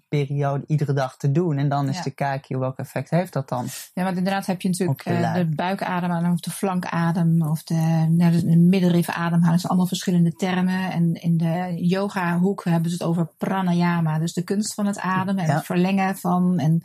periode 0.10 0.64
iedere 0.68 0.94
dag 0.94 1.18
te 1.18 1.32
doen. 1.32 1.58
En 1.58 1.70
dan 1.70 1.88
eens 1.88 1.96
Ja. 1.98 2.02
te 2.02 2.12
kijken, 2.12 2.60
welk 2.60 2.78
effect 2.78 3.10
heeft 3.10 3.34
dat 3.34 3.50
dan? 3.50 3.66
Ja, 3.94 4.04
want 4.04 4.18
inderdaad 4.18 4.46
heb 4.46 4.62
je 4.62 4.70
natuurlijk 4.70 5.04
de 5.04 5.14
eh, 5.14 5.34
de 5.34 5.46
buikadem 5.46 6.32
of 6.32 6.40
de 6.40 6.52
flankadem 6.52 7.42
of 7.42 7.64
de, 7.64 8.06
nou, 8.10 8.32
de, 8.40 8.58
middenrifademhaling. 8.58 9.46
Dat 9.52 9.60
zijn 9.60 9.68
allemaal 9.72 9.88
verschillende 9.88 10.34
termen. 10.34 10.92
En 10.92 11.14
in 11.14 11.38
de 11.38 11.74
yoga 11.76 12.38
hoek 12.38 12.64
hebben 12.64 12.90
ze 12.92 12.98
het 12.98 13.06
over 13.06 13.28
pranayama. 13.38 14.20
Dus 14.20 14.34
de 14.34 14.44
kunst 14.44 14.74
van 14.74 14.86
het 14.86 15.00
ademen 15.00 15.44
en 15.44 15.50
Ja. 15.50 15.56
het 15.56 15.66
verlengen 15.66 16.18
van. 16.18 16.60
En, 16.60 16.82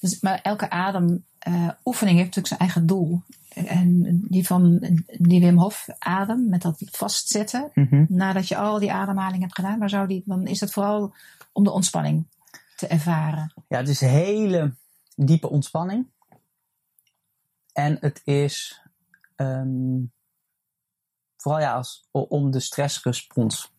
dus, 0.00 0.20
maar 0.20 0.40
elke 0.42 0.70
adem 0.70 1.24
eh, 1.38 1.68
oefening 1.84 2.16
heeft 2.16 2.36
natuurlijk 2.36 2.46
zijn 2.46 2.60
eigen 2.60 2.86
doel. 2.86 3.22
En 3.54 4.20
die 4.28 4.46
van 4.46 4.78
die 5.18 5.40
Wim 5.40 5.58
Hof 5.58 5.86
adem 5.98 6.48
met 6.48 6.62
dat 6.62 6.82
vastzetten. 6.90 7.70
Mhm. 7.74 8.04
Nadat 8.08 8.48
je 8.48 8.56
al 8.56 8.78
die 8.78 8.92
ademhaling 8.92 9.40
hebt 9.40 9.54
gedaan. 9.54 9.78
Waar 9.78 9.88
zou 9.88 10.06
die, 10.08 10.22
dan 10.24 10.46
is 10.46 10.60
het 10.60 10.72
vooral 10.72 11.14
om 11.52 11.64
de 11.64 11.70
ontspanning 11.70 12.26
te 12.78 12.86
ervaren. 12.86 13.52
Ja, 13.68 13.78
het 13.78 13.88
is 13.88 14.00
een 14.00 14.08
hele 14.08 14.74
diepe 15.16 15.48
ontspanning. 15.48 16.06
En 17.72 17.96
het 18.00 18.20
is 18.24 18.82
ehm, 19.36 20.00
vooral 21.36 21.60
ja, 21.60 21.72
als, 21.74 22.08
om 22.10 22.50
de 22.50 22.60
stressrespons 22.60 23.72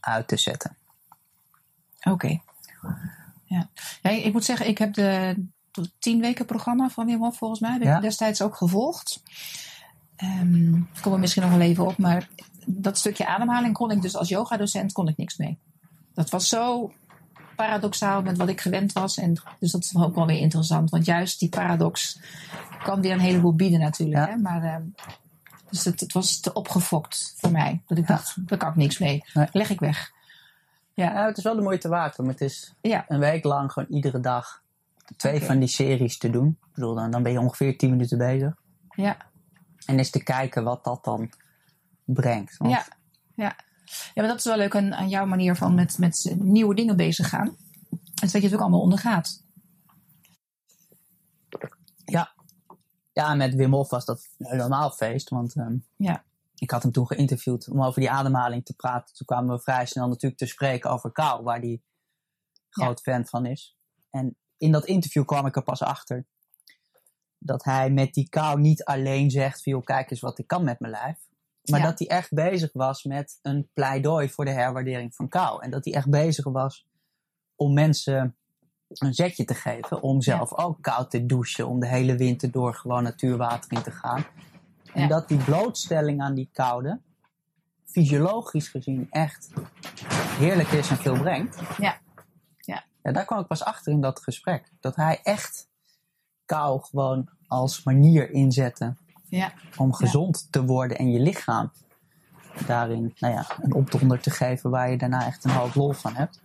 uit 0.00 0.28
te 0.28 0.36
zetten. 0.36 0.76
Oké. 2.02 2.40
Ja. 3.44 3.70
ja, 4.02 4.10
ik 4.10 4.32
moet 4.32 4.44
zeggen, 4.44 4.68
ik 4.68 4.78
heb 4.78 4.94
de 4.94 5.36
tien 5.98 6.20
weken 6.20 6.46
programma 6.46 6.88
van 6.88 7.06
Wim 7.06 7.18
Hof 7.18 7.36
volgens 7.36 7.60
mij 7.60 7.72
heb 7.72 7.80
ik 7.80 7.86
Ja. 7.86 8.00
destijds 8.00 8.42
ook 8.42 8.56
gevolgd. 8.56 9.22
Ik 10.16 11.02
kom 11.02 11.12
er 11.12 11.18
misschien 11.18 11.42
nog 11.42 11.50
wel 11.50 11.60
even 11.60 11.86
op, 11.86 11.96
maar 11.98 12.28
dat 12.66 12.98
stukje 12.98 13.26
ademhaling 13.26 13.74
kon 13.74 13.90
ik 13.90 14.02
dus 14.02 14.16
als 14.16 14.28
yogadocent 14.28 14.92
kon 14.92 15.08
ik 15.08 15.16
niks 15.16 15.36
mee. 15.36 15.58
Dat 16.14 16.30
was 16.30 16.48
zo 16.48 16.92
paradoxaal 17.66 18.22
met 18.22 18.36
wat 18.36 18.48
ik 18.48 18.60
gewend 18.60 18.92
was. 18.92 19.16
En 19.18 19.42
dus 19.58 19.72
dat 19.72 19.82
is 19.84 19.96
ook 19.96 20.14
wel 20.14 20.26
weer 20.26 20.38
interessant, 20.38 20.90
want 20.90 21.04
juist 21.04 21.38
die 21.40 21.48
paradox 21.48 22.18
kan 22.82 23.00
weer 23.00 23.12
een 23.12 23.20
heleboel 23.20 23.54
bieden 23.54 23.80
natuurlijk. 23.80 24.26
Ja. 24.26 24.28
Hè? 24.32 24.36
Maar, 24.36 24.62
ehm, 24.62 24.82
dus 25.70 25.84
het, 25.84 26.00
het 26.00 26.12
was 26.12 26.40
te 26.40 26.52
opgefokt 26.52 27.34
voor 27.36 27.50
mij. 27.50 27.82
Dat 27.86 27.98
ik 27.98 28.08
Ja. 28.08 28.14
dacht, 28.14 28.48
daar 28.48 28.58
kan 28.58 28.68
ik 28.70 28.76
niks 28.76 28.98
mee. 28.98 29.24
Nee. 29.34 29.46
Leg 29.52 29.70
ik 29.70 29.80
weg. 29.80 30.12
Ja, 30.94 31.12
Ja, 31.12 31.26
het 31.26 31.36
is 31.36 31.44
wel 31.44 31.54
de 31.56 31.62
moeite 31.62 31.88
waard 31.88 32.18
om 32.18 32.28
het 32.28 32.40
is 32.40 32.74
ja, 32.80 33.04
een 33.08 33.18
week 33.18 33.44
lang 33.44 33.72
gewoon 33.72 33.88
iedere 33.90 34.20
dag 34.20 34.62
twee 35.16 35.42
van 35.42 35.58
die 35.58 35.68
series 35.68 36.18
te 36.18 36.30
doen. 36.30 36.48
Ik 36.60 36.74
bedoel, 36.74 36.94
dan, 36.94 37.10
dan 37.10 37.22
ben 37.22 37.32
je 37.32 37.40
ongeveer 37.40 37.78
10 37.78 37.90
minuten 37.90 38.18
bezig. 38.18 38.54
ja. 38.94 39.16
En 39.86 39.98
eens 39.98 40.10
te 40.10 40.22
kijken 40.22 40.64
wat 40.64 40.84
dat 40.84 41.04
dan 41.04 41.32
brengt. 42.04 42.56
Want 42.56 42.72
Ja, 42.72 42.84
ja. 43.34 43.56
Ja, 44.14 44.22
maar 44.22 44.28
dat 44.28 44.38
is 44.38 44.44
wel 44.44 44.56
leuk 44.56 44.76
aan, 44.76 44.94
aan 44.94 45.08
jouw 45.08 45.26
manier 45.26 45.56
van 45.56 45.74
met, 45.74 45.98
met 45.98 46.34
nieuwe 46.38 46.74
dingen 46.74 46.96
bezig 46.96 47.28
gaan. 47.28 47.56
En 48.22 48.28
dat 48.28 48.32
je 48.32 48.40
het 48.40 48.54
ook 48.54 48.60
allemaal 48.60 48.80
ondergaat. 48.80 49.42
Ja. 52.04 52.34
ja, 53.12 53.34
met 53.34 53.54
Wim 53.54 53.72
Hof 53.72 53.90
was 53.90 54.04
dat 54.04 54.28
een 54.38 54.46
helemaal 54.46 54.90
feest. 54.90 55.28
Want 55.28 55.56
ehm, 55.56 55.76
Ja. 55.96 56.24
ik 56.54 56.70
had 56.70 56.82
hem 56.82 56.92
toen 56.92 57.06
geïnterviewd 57.06 57.68
om 57.68 57.82
over 57.82 58.00
die 58.00 58.10
ademhaling 58.10 58.64
te 58.64 58.74
praten. 58.74 59.14
Toen 59.14 59.26
kwamen 59.26 59.56
we 59.56 59.62
vrij 59.62 59.86
snel 59.86 60.08
natuurlijk 60.08 60.40
te 60.40 60.46
spreken 60.46 60.90
over 60.90 61.12
kou, 61.12 61.42
waar 61.42 61.58
hij 61.58 61.82
groot 62.68 63.00
fan 63.00 63.26
van 63.26 63.46
is. 63.46 63.76
En 64.10 64.36
in 64.56 64.72
dat 64.72 64.84
interview 64.84 65.24
kwam 65.24 65.46
ik 65.46 65.56
er 65.56 65.62
pas 65.62 65.82
achter 65.82 66.26
dat 67.38 67.64
hij 67.64 67.90
met 67.90 68.14
die 68.14 68.28
kou 68.28 68.60
niet 68.60 68.84
alleen 68.84 69.30
zegt 69.30 69.62
van 69.62 69.82
kijk 69.82 70.10
eens 70.10 70.20
wat 70.20 70.38
ik 70.38 70.46
kan 70.46 70.64
met 70.64 70.80
mijn 70.80 70.92
lijf. 70.92 71.18
Maar 71.70 71.80
Ja. 71.80 71.86
dat 71.86 71.98
hij 71.98 72.08
echt 72.08 72.32
bezig 72.32 72.70
was 72.72 73.04
met 73.04 73.38
een 73.42 73.68
pleidooi 73.72 74.28
voor 74.30 74.44
de 74.44 74.50
herwaardering 74.50 75.14
van 75.14 75.28
kou. 75.28 75.62
En 75.62 75.70
dat 75.70 75.84
hij 75.84 75.94
echt 75.94 76.10
bezig 76.10 76.44
was 76.44 76.86
om 77.56 77.72
mensen 77.74 78.36
een 78.88 79.14
zetje 79.14 79.44
te 79.44 79.54
geven. 79.54 80.02
Om 80.02 80.20
zelf 80.22 80.52
ook 80.54 80.82
koud 80.82 81.10
te 81.10 81.26
douchen. 81.26 81.68
Om 81.68 81.80
de 81.80 81.86
hele 81.86 82.16
winter 82.16 82.50
door 82.50 82.74
gewoon 82.74 83.02
natuurwater 83.02 83.72
in 83.72 83.82
te 83.82 83.90
gaan. 83.90 84.24
En 84.92 85.00
Ja. 85.02 85.06
dat 85.08 85.28
die 85.28 85.44
blootstelling 85.44 86.20
aan 86.22 86.34
die 86.34 86.48
koude, 86.52 87.00
fysiologisch 87.84 88.68
gezien, 88.68 89.06
echt 89.10 89.50
heerlijk 90.38 90.68
is 90.68 90.90
en 90.90 90.96
veel 90.96 91.18
brengt. 91.18 91.58
Ja. 91.78 92.00
Ja. 92.58 92.84
ja 93.02 93.12
daar 93.12 93.24
kwam 93.24 93.40
ik 93.40 93.46
pas 93.46 93.64
achter 93.64 93.92
in 93.92 94.00
dat 94.00 94.20
gesprek. 94.22 94.72
Dat 94.80 94.96
hij 94.96 95.20
echt 95.22 95.68
kou 96.44 96.82
gewoon 96.82 97.28
als 97.46 97.82
manier 97.84 98.30
inzette 98.30 98.96
Ja, 99.38 99.52
om 99.76 99.92
gezond 99.94 100.46
te 100.50 100.64
worden 100.64 100.98
en 100.98 101.10
je 101.10 101.20
lichaam 101.20 101.72
daarin 102.66 103.14
nou 103.18 103.34
ja, 103.34 103.46
een 103.60 103.72
opdonder 103.74 104.20
te 104.20 104.30
geven 104.30 104.70
waar 104.70 104.90
je 104.90 104.98
daarna 104.98 105.26
echt 105.26 105.44
een 105.44 105.50
hoop 105.50 105.74
lol 105.74 105.92
van 105.92 106.14
hebt. 106.14 106.40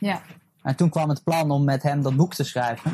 ja, 0.00 0.22
En 0.62 0.76
toen 0.76 0.88
kwam 0.90 1.08
het 1.08 1.22
plan 1.24 1.50
om 1.50 1.64
met 1.64 1.82
hem 1.82 2.02
dat 2.02 2.16
boek 2.16 2.34
te 2.34 2.44
schrijven. 2.44 2.92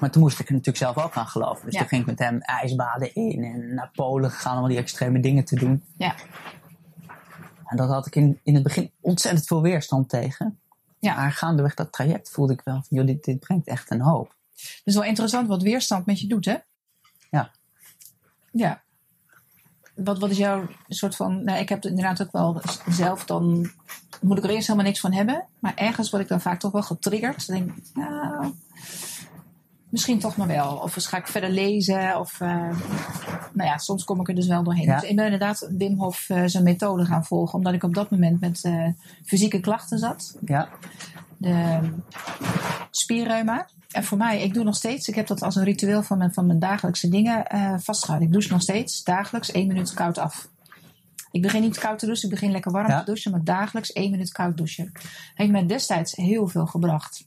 Maar 0.00 0.10
toen 0.10 0.22
moest 0.22 0.38
ik 0.38 0.46
er 0.46 0.52
natuurlijk 0.52 0.84
zelf 0.84 0.98
ook 0.98 1.14
aan 1.16 1.26
geloven. 1.26 1.64
Dus 1.64 1.74
Ja. 1.74 1.78
toen 1.80 1.88
ging 1.88 2.00
ik 2.00 2.06
met 2.06 2.18
hem 2.18 2.40
ijsbaden 2.40 3.14
in 3.14 3.44
en 3.44 3.74
naar 3.74 3.90
Polen 3.94 4.30
gegaan 4.30 4.56
om 4.56 4.62
al 4.62 4.68
die 4.68 4.78
extreme 4.78 5.20
dingen 5.20 5.44
te 5.44 5.56
doen. 5.56 5.82
ja. 5.96 6.14
En 7.66 7.76
dat 7.76 7.88
had 7.88 8.06
ik 8.06 8.16
in, 8.16 8.40
in 8.42 8.54
het 8.54 8.62
begin 8.62 8.90
ontzettend 9.00 9.46
veel 9.46 9.62
weerstand 9.62 10.08
tegen. 10.08 10.60
Ja. 10.98 11.14
Maar 11.14 11.32
gaandeweg 11.32 11.74
dat 11.74 11.92
traject 11.92 12.30
voelde 12.30 12.52
ik 12.52 12.60
wel 12.64 12.74
van, 12.74 12.96
joh, 12.96 13.06
dit, 13.06 13.24
dit 13.24 13.40
brengt 13.40 13.66
echt 13.66 13.90
een 13.90 14.00
hoop. 14.00 14.34
Het 14.56 14.80
is 14.84 14.94
wel 14.94 15.04
interessant 15.04 15.48
wat 15.48 15.62
weerstand 15.62 16.06
met 16.06 16.20
je 16.20 16.26
doet, 16.26 16.44
hè? 16.44 16.56
Ja. 17.30 17.50
Ja. 18.50 18.82
Wat, 19.94 20.18
wat 20.18 20.30
is 20.30 20.36
jouw 20.36 20.68
soort 20.88 21.16
van... 21.16 21.44
Nou, 21.44 21.58
ik 21.58 21.68
heb 21.68 21.82
het 21.82 21.90
inderdaad 21.90 22.22
ook 22.22 22.32
wel 22.32 22.62
zelf 22.88 23.24
dan... 23.24 23.70
Moet 24.20 24.38
ik 24.38 24.44
er 24.44 24.50
eerst 24.50 24.66
helemaal 24.66 24.88
niks 24.88 25.00
van 25.00 25.12
hebben. 25.12 25.46
Maar 25.58 25.74
ergens 25.74 26.10
word 26.10 26.22
ik 26.22 26.28
dan 26.28 26.40
vaak 26.40 26.60
toch 26.60 26.72
wel 26.72 26.82
getriggerd. 26.82 27.46
Dan 27.46 27.56
denk 27.56 27.76
ik, 27.76 27.84
nou... 27.94 28.52
Misschien 29.90 30.18
toch 30.18 30.36
maar 30.36 30.46
wel. 30.46 30.76
Of 30.76 30.94
ga 30.94 31.16
ik 31.16 31.26
verder 31.26 31.50
lezen. 31.50 32.18
Of, 32.18 32.40
eh, 32.40 32.48
nou 33.52 33.68
ja, 33.68 33.78
soms 33.78 34.04
kom 34.04 34.20
ik 34.20 34.28
er 34.28 34.34
dus 34.34 34.46
wel 34.46 34.62
doorheen. 34.62 34.84
Ja. 34.84 35.00
Dus 35.00 35.08
ik 35.08 35.16
ben 35.16 35.24
inderdaad 35.24 35.68
Wim 35.76 35.98
Hof 35.98 36.28
eh, 36.28 36.42
zijn 36.46 36.64
methode 36.64 37.04
gaan 37.04 37.24
volgen. 37.24 37.54
Omdat 37.54 37.72
ik 37.72 37.82
op 37.82 37.94
dat 37.94 38.10
moment 38.10 38.40
met 38.40 38.64
eh, 38.64 38.88
fysieke 39.24 39.60
klachten 39.60 39.98
zat. 39.98 40.38
Ja, 40.44 40.68
De 41.36 41.80
spierreuma. 42.90 43.66
En 43.90 44.04
voor 44.04 44.18
mij, 44.18 44.42
ik 44.42 44.54
doe 44.54 44.64
nog 44.64 44.76
steeds, 44.76 45.08
ik 45.08 45.14
heb 45.14 45.26
dat 45.26 45.42
als 45.42 45.56
een 45.56 45.64
ritueel 45.64 46.02
van 46.02 46.18
mijn, 46.18 46.32
van 46.32 46.46
mijn 46.46 46.58
dagelijkse 46.58 47.08
dingen 47.08 47.46
eh 47.46 47.74
vastgehouden. 47.78 48.28
Ik 48.28 48.34
douche 48.34 48.52
nog 48.52 48.62
steeds 48.62 49.02
dagelijks 49.02 49.50
één 49.50 49.66
minuut 49.66 49.94
koud 49.94 50.18
af. 50.18 50.48
Ik 51.30 51.42
begin 51.42 51.60
niet 51.60 51.78
koud 51.78 51.98
te 51.98 52.06
douchen, 52.06 52.24
ik 52.28 52.34
begin 52.34 52.50
lekker 52.50 52.72
warm 52.72 52.88
Ja. 52.88 52.98
te 52.98 53.04
douchen, 53.04 53.30
maar 53.30 53.44
dagelijks 53.44 53.92
één 53.92 54.10
minuut 54.10 54.32
koud 54.32 54.56
douchen. 54.56 54.92
Heeft 55.34 55.50
mij 55.50 55.66
destijds 55.66 56.16
heel 56.16 56.48
veel 56.48 56.66
gebracht. 56.66 57.26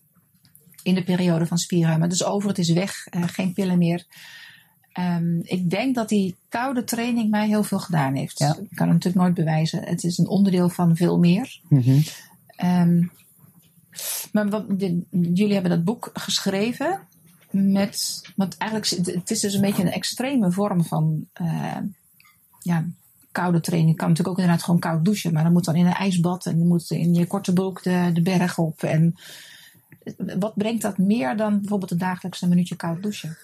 In 0.83 0.95
de 0.95 1.03
periode 1.03 1.45
van 1.45 1.57
spierruimen. 1.57 2.09
Dus 2.09 2.23
over, 2.23 2.49
het 2.49 2.57
is 2.57 2.69
weg, 2.69 3.07
eh, 3.07 3.23
geen 3.25 3.53
pillen 3.53 3.77
meer. 3.77 4.05
Ehm, 4.93 5.39
ik 5.41 5.69
denk 5.69 5.95
dat 5.95 6.09
die 6.09 6.35
koude 6.49 6.83
training 6.83 7.29
mij 7.29 7.47
heel 7.47 7.63
veel 7.63 7.79
gedaan 7.79 8.15
heeft. 8.15 8.39
Ja. 8.39 8.47
Ik 8.49 8.75
kan 8.75 8.87
het 8.87 8.95
natuurlijk 8.95 9.15
nooit 9.23 9.33
bewijzen. 9.33 9.83
Het 9.83 10.03
is 10.03 10.17
een 10.17 10.27
onderdeel 10.27 10.69
van 10.69 10.95
veel 10.95 11.19
meer. 11.19 11.59
Ehm, 12.55 13.03
maar 14.33 14.49
wat, 14.49 14.79
de- 14.79 15.03
jullie 15.09 15.53
hebben 15.53 15.71
dat 15.71 15.83
boek 15.83 16.09
geschreven 16.13 16.99
met, 17.51 18.21
want 18.35 18.57
eigenlijk 18.57 18.91
is 18.91 18.97
het- 19.13 19.31
is 19.31 19.39
dus 19.39 19.53
een 19.53 19.61
beetje 19.61 19.81
een 19.83 19.91
extreme 19.91 20.51
vorm 20.51 20.83
van 20.83 21.27
eh, 21.33 21.77
ja, 22.59 22.85
koude 23.31 23.59
training. 23.59 23.91
Je 23.91 23.97
kan 23.97 24.07
natuurlijk 24.09 24.37
ook 24.37 24.41
inderdaad 24.43 24.65
gewoon 24.65 24.79
koud 24.79 25.05
douchen, 25.05 25.33
maar 25.33 25.43
dan 25.43 25.51
moet 25.53 25.65
dan 25.65 25.75
in 25.75 25.85
een 25.85 25.93
ijsbad 25.93 26.45
en 26.45 26.57
je 26.57 26.65
moet 26.65 26.91
in 26.91 27.13
je 27.13 27.27
korte 27.27 27.53
broek 27.53 27.83
de, 27.83 28.09
de 28.13 28.21
berg 28.21 28.57
op. 28.57 28.83
En 28.83 29.15
wat 30.39 30.53
brengt 30.55 30.81
dat 30.81 30.97
meer 30.97 31.37
dan 31.37 31.59
bijvoorbeeld 31.59 31.91
een 31.91 31.97
dagelijkse 31.97 32.47
minuutje 32.47 32.75
koud 32.75 33.01
douchen? 33.03 33.37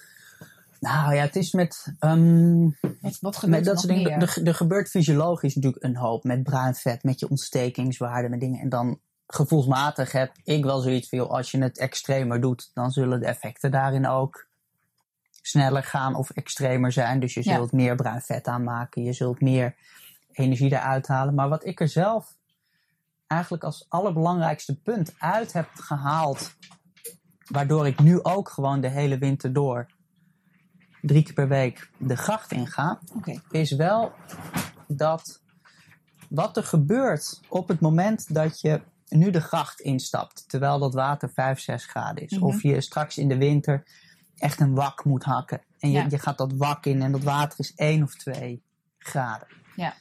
Nou 0.80 1.14
ja, 1.14 1.22
het 1.22 1.36
is 1.36 1.52
met, 1.52 1.92
ehm, 1.98 2.62
Wat, 3.00 3.18
wat 3.20 3.36
gebeurt 3.36 3.58
met 3.64 3.68
er 3.68 3.74
dat 3.74 3.84
nog 3.84 3.96
meer? 3.96 4.10
Er, 4.10 4.40
er 4.46 4.54
gebeurt 4.54 4.88
fysiologisch 4.88 5.54
natuurlijk 5.54 5.84
een 5.84 5.96
hoop 5.96 6.24
met 6.24 6.42
bruin 6.42 6.74
vet, 6.74 7.02
met 7.02 7.20
je 7.20 7.28
ontstekingswaarden, 7.28 8.30
met 8.30 8.40
dingen. 8.40 8.60
En 8.60 8.68
dan 8.68 8.98
gevoelsmatig 9.34 10.12
heb 10.12 10.32
ik 10.44 10.64
wel 10.64 10.80
zoiets 10.80 11.08
van, 11.08 11.18
joh, 11.18 11.30
als 11.30 11.50
je 11.50 11.62
het 11.62 11.78
extremer 11.78 12.40
doet, 12.40 12.70
dan 12.74 12.90
zullen 12.90 13.20
de 13.20 13.26
effecten 13.26 13.70
daarin 13.70 14.06
ook 14.06 14.48
sneller 15.42 15.82
gaan 15.82 16.14
of 16.14 16.30
extremer 16.30 16.92
zijn. 16.92 17.20
Dus 17.20 17.34
je 17.34 17.44
Ja. 17.44 17.54
zult 17.54 17.72
meer 17.72 17.94
bruin 17.96 18.20
vet 18.20 18.46
aanmaken, 18.46 19.02
je 19.02 19.12
zult 19.12 19.40
meer 19.40 19.74
energie 20.32 20.72
eruit 20.72 21.06
halen. 21.08 21.34
Maar 21.34 21.48
wat 21.48 21.64
ik 21.66 21.80
er 21.80 21.88
zelf 21.88 22.36
eigenlijk 23.26 23.64
als 23.64 23.86
allerbelangrijkste 23.88 24.80
punt 24.80 25.14
uit 25.18 25.52
heb 25.52 25.68
gehaald, 25.74 26.54
waardoor 27.50 27.86
ik 27.86 28.00
nu 28.00 28.22
ook 28.22 28.48
gewoon 28.48 28.80
de 28.80 28.88
hele 28.88 29.18
winter 29.18 29.52
door 29.52 29.86
drie 31.02 31.22
keer 31.22 31.34
per 31.34 31.48
week 31.48 31.90
de 31.96 32.16
gracht 32.16 32.52
inga, 32.52 32.98
Oké, 33.16 33.40
is 33.50 33.72
wel 33.72 34.12
dat 34.86 35.42
wat 36.28 36.56
er 36.56 36.64
gebeurt 36.64 37.40
op 37.48 37.68
het 37.68 37.80
moment 37.80 38.34
dat 38.34 38.60
je 38.60 38.80
nu 39.10 39.30
de 39.30 39.40
gracht 39.40 39.80
instapt, 39.80 40.48
terwijl 40.48 40.78
dat 40.78 40.94
water 40.94 41.30
5, 41.30 41.60
6 41.60 41.84
graden 41.86 42.24
is, 42.24 42.32
Mhm. 42.32 42.44
of 42.44 42.62
je 42.62 42.80
straks 42.80 43.18
in 43.18 43.28
de 43.28 43.36
winter 43.36 43.84
echt 44.36 44.60
een 44.60 44.74
wak 44.74 45.04
moet 45.04 45.24
hakken 45.24 45.60
en 45.78 45.90
je, 45.90 45.98
Ja. 45.98 46.06
je 46.10 46.18
gaat 46.18 46.38
dat 46.38 46.52
wak 46.56 46.86
in 46.86 47.02
en 47.02 47.12
dat 47.12 47.22
water 47.22 47.58
is 47.58 47.72
1 47.76 48.02
of 48.02 48.14
2 48.14 48.62
graden. 48.98 49.48
Ja. 49.76 49.94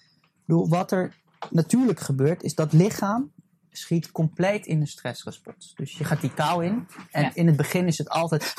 Bedoel, 0.46 0.70
wat 0.70 0.92
er 0.92 1.18
natuurlijk 1.50 2.00
gebeurt, 2.00 2.44
is 2.44 2.56
dat 2.56 2.74
lichaam 2.74 3.32
schiet 3.72 4.12
compleet 4.12 4.66
in 4.66 4.80
de 4.80 4.86
stressrespons. 4.88 5.74
Dus 5.76 5.98
je 5.98 6.04
gaat 6.04 6.22
die 6.22 6.34
kou 6.34 6.66
in 6.66 6.88
en 7.12 7.22
Ja. 7.24 7.32
in 7.34 7.48
het 7.48 7.56
begin 7.56 7.88
is 7.88 7.98
het 7.98 8.10
altijd 8.10 8.54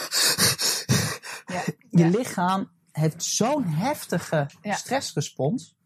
ja. 1.46 1.62
je 2.02 2.06
lichaam 2.18 2.70
heeft 2.92 3.22
zo'n 3.24 3.64
heftige 3.66 4.50
stressrespons. 4.62 5.76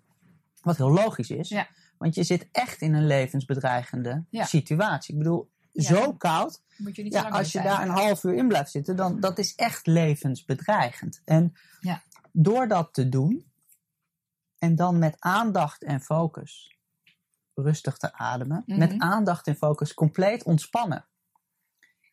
Wat 0.62 0.76
heel 0.76 0.90
logisch 0.90 1.30
is. 1.30 1.48
Ja. 1.48 1.68
Want 1.98 2.14
je 2.14 2.22
zit 2.24 2.48
echt 2.52 2.80
in 2.80 2.94
een 2.94 3.06
levensbedreigende 3.06 4.24
Ja. 4.30 4.44
situatie. 4.44 5.12
Ik 5.14 5.18
bedoel, 5.22 5.50
Ja. 5.72 5.82
zo 5.82 6.12
koud. 6.12 6.62
Moet 6.76 6.96
je 6.96 7.02
niet 7.02 7.12
Ja, 7.12 7.28
als 7.28 7.52
je 7.52 7.62
daar 7.62 7.82
een 7.82 7.88
half 7.88 8.24
uur 8.24 8.34
in 8.34 8.48
blijft 8.48 8.70
zitten, 8.70 8.96
dan 8.96 9.20
dat 9.20 9.38
is 9.38 9.54
echt 9.54 9.86
levensbedreigend. 9.86 11.22
En 11.24 11.52
Ja. 11.80 12.02
door 12.32 12.68
dat 12.68 12.88
te 12.94 13.08
doen, 13.08 13.52
en 14.58 14.76
dan 14.76 14.98
met 14.98 15.16
aandacht 15.18 15.82
en 15.82 16.00
focus 16.00 16.76
rustig 17.54 17.96
te 17.96 18.12
ademen, 18.12 18.62
Mhm. 18.66 18.78
met 18.78 18.98
aandacht 18.98 19.46
en 19.46 19.56
focus 19.56 19.94
compleet 19.94 20.42
ontspannen. 20.42 21.04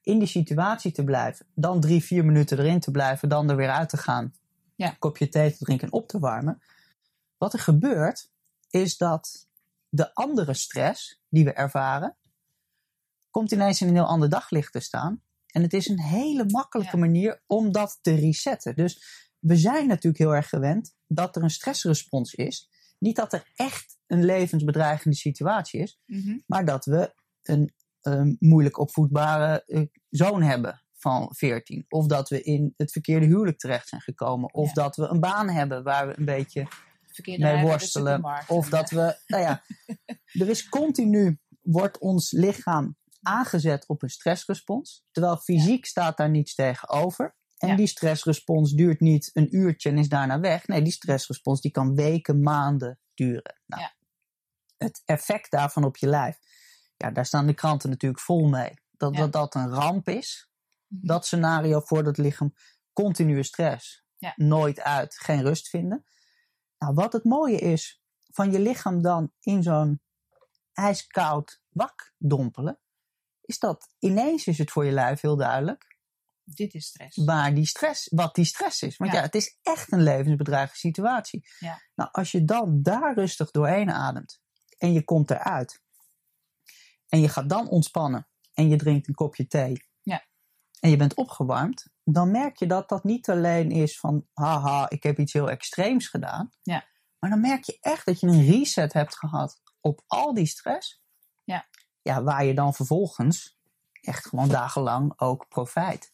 In 0.02 0.20
die 0.20 0.28
situatie 0.28 0.92
te 0.92 1.04
blijven, 1.04 1.46
dan 1.54 1.80
drie, 1.80 2.04
vier 2.04 2.26
minuten 2.26 2.60
erin 2.60 2.80
te 2.80 2.92
blijven, 2.92 3.30
dan 3.30 3.50
er 3.50 3.56
weer 3.56 3.70
uit 3.72 3.90
te 3.90 3.98
gaan, 3.98 4.34
een 4.78 4.98
kopje 5.00 5.30
thee 5.30 5.52
te 5.58 5.64
drinken 5.66 5.88
en 5.88 5.94
op 5.94 6.08
te 6.08 6.20
warmen. 6.20 6.62
Wat 7.38 7.54
er 7.54 7.60
gebeurt, 7.60 8.30
is 8.70 8.98
dat 8.98 9.48
de 9.92 10.14
andere 10.14 10.54
stress 10.54 11.22
die 11.30 11.44
we 11.44 11.54
ervaren, 11.54 12.16
komt 13.30 13.52
ineens 13.52 13.82
in 13.82 13.88
een 13.88 13.94
heel 13.94 14.06
ander 14.06 14.30
daglicht 14.30 14.72
te 14.72 14.80
staan. 14.80 15.22
En 15.48 15.62
het 15.62 15.74
is 15.74 15.88
een 15.88 16.00
hele 16.00 16.46
makkelijke 16.48 16.96
Ja. 16.98 17.02
manier 17.04 17.42
om 17.48 17.72
dat 17.72 18.00
te 18.02 18.14
resetten. 18.16 18.76
Dus 18.76 19.04
we 19.40 19.56
zijn 19.56 19.88
natuurlijk 19.88 20.18
heel 20.24 20.36
erg 20.36 20.50
gewend 20.50 20.96
dat 21.08 21.36
er 21.36 21.44
een 21.44 21.50
stressrespons 21.50 22.34
is. 22.34 22.70
Niet 23.00 23.16
dat 23.16 23.34
er 23.34 23.52
echt 23.56 23.98
een 24.08 24.26
levensbedreigende 24.26 25.16
situatie 25.18 25.82
is, 25.82 26.00
Mhm. 26.06 26.38
maar 26.46 26.66
dat 26.66 26.86
we 26.86 27.14
een 27.44 27.74
ehm, 28.02 28.36
moeilijk 28.40 28.78
opvoedbare 28.78 29.64
eh, 29.66 29.82
zoon 30.10 30.42
hebben 30.42 30.82
van 30.94 31.28
14. 31.36 31.86
Of 31.90 32.06
dat 32.06 32.30
we 32.30 32.42
in 32.42 32.74
het 32.78 32.92
verkeerde 32.92 33.26
huwelijk 33.26 33.60
terecht 33.60 33.88
zijn 33.88 34.02
gekomen. 34.02 34.54
Of 34.54 34.68
Ja. 34.68 34.74
dat 34.74 34.96
we 34.96 35.04
een 35.08 35.20
baan 35.20 35.50
hebben 35.50 35.84
waar 35.84 36.08
we 36.08 36.18
een 36.18 36.26
beetje 36.26 36.68
Verkeerde 37.24 37.54
mee 37.54 37.64
worstelen. 37.64 38.44
Of 38.48 38.70
dat 38.70 38.90
we, 38.90 39.18
nou 39.28 39.44
ja, 39.44 39.64
er 40.42 40.50
is 40.50 40.70
continu, 40.70 41.40
wordt 41.62 41.98
ons 42.00 42.32
lichaam 42.32 42.98
aangezet 43.22 43.88
op 43.88 44.02
een 44.04 44.10
stressrespons. 44.10 45.04
Terwijl 45.12 45.38
fysiek 45.38 45.86
staat 45.86 46.18
daar 46.18 46.30
niets 46.30 46.56
tegenover. 46.56 47.36
En 47.58 47.68
Ja. 47.70 47.76
die 47.76 47.88
stressrespons 47.88 48.72
duurt 48.74 49.00
niet 49.00 49.30
een 49.34 49.56
uurtje 49.56 49.90
en 49.90 49.98
is 49.98 50.10
daarna 50.10 50.40
weg. 50.40 50.68
Nee, 50.68 50.82
die 50.82 50.92
stressrespons 50.94 51.62
die 51.62 51.72
kan 51.72 51.96
weken, 51.96 52.42
maanden 52.42 53.00
duren. 53.14 53.62
Nou, 53.66 53.82
Ja. 53.82 53.94
Het 54.78 55.02
effect 55.06 55.52
daarvan 55.52 55.84
op 55.84 55.98
je 55.98 56.08
lijf, 56.08 56.38
ja, 56.98 57.12
daar 57.12 57.26
staan 57.26 57.48
de 57.48 57.54
kranten 57.54 57.90
natuurlijk 57.90 58.22
vol 58.22 58.48
mee. 58.48 58.74
Dat 58.92 59.16
dat, 59.16 59.32
dat 59.32 59.56
een 59.56 59.70
ramp 59.70 60.10
is. 60.10 60.50
Mhm. 60.88 61.08
Dat 61.08 61.26
scenario 61.26 61.80
voor 61.80 62.04
dat 62.04 62.18
lichaam 62.18 62.54
continue 62.94 63.44
stress. 63.44 64.04
Nooit 64.36 64.80
uit, 64.82 65.16
geen 65.20 65.42
rust 65.42 65.70
vinden. 65.70 66.06
Nou, 66.82 66.94
wat 66.94 67.14
het 67.14 67.24
mooie 67.24 67.58
is 67.58 68.02
van 68.32 68.52
je 68.52 68.60
lichaam 68.60 69.02
dan 69.02 69.32
in 69.40 69.64
zo'n 69.64 70.02
ijskoud 70.74 71.62
wak 71.70 72.14
dompelen, 72.18 72.80
is 73.42 73.60
dat 73.60 73.94
ineens 74.00 74.48
is 74.48 74.58
het 74.58 74.72
voor 74.72 74.86
je 74.86 74.92
lijf 74.92 75.22
heel 75.22 75.36
duidelijk 75.36 75.98
Dit 76.44 76.74
is 76.74 76.86
stress. 76.86 77.24
waar 77.26 77.54
die 77.56 77.66
stress, 77.66 78.08
wat 78.10 78.36
die 78.36 78.46
stress 78.46 78.82
is. 78.82 78.98
Want 78.98 79.12
ja, 79.12 79.18
Ja. 79.18 79.24
het 79.24 79.36
is 79.36 79.58
echt 79.62 79.92
een 79.92 80.04
levensbedreigende 80.04 80.80
situatie. 80.80 81.48
Ja. 81.60 81.82
Nou, 81.96 82.10
als 82.12 82.32
je 82.32 82.46
dan 82.46 82.82
daar 82.82 83.14
rustig 83.14 83.52
doorheen 83.52 83.92
ademt 83.92 84.42
en 84.78 84.94
je 84.94 85.04
komt 85.04 85.32
eruit 85.32 85.82
en 87.08 87.20
je 87.20 87.30
gaat 87.30 87.50
dan 87.50 87.68
ontspannen 87.70 88.28
en 88.54 88.70
je 88.70 88.76
drinkt 88.76 89.08
een 89.08 89.14
kopje 89.14 89.48
thee. 89.48 89.90
En 90.82 90.90
je 90.90 90.98
bent 90.98 91.14
opgewarmd, 91.14 91.88
dan 92.04 92.32
merk 92.32 92.58
je 92.58 92.66
dat 92.66 92.90
dat 92.90 93.04
niet 93.04 93.30
alleen 93.30 93.72
is 93.72 94.00
van 94.00 94.28
haha, 94.34 94.90
ik 94.90 95.04
heb 95.04 95.20
iets 95.20 95.34
heel 95.34 95.50
extreems 95.50 96.08
gedaan. 96.08 96.52
Ja. 96.62 96.86
Maar 97.20 97.30
dan 97.30 97.42
merk 97.42 97.64
je 97.64 97.78
echt 97.80 98.06
dat 98.06 98.20
je 98.20 98.28
een 98.28 98.46
reset 98.46 98.94
hebt 98.94 99.18
gehad 99.18 99.62
op 99.80 100.04
al 100.08 100.34
die 100.34 100.46
stress. 100.46 101.02
Ja. 101.44 101.66
Ja, 102.02 102.24
waar 102.24 102.46
je 102.46 102.54
dan 102.54 102.74
vervolgens 102.74 103.60
echt 104.02 104.28
gewoon 104.28 104.50
dagenlang 104.50 105.14
ook 105.20 105.48
profijt. 105.48 106.14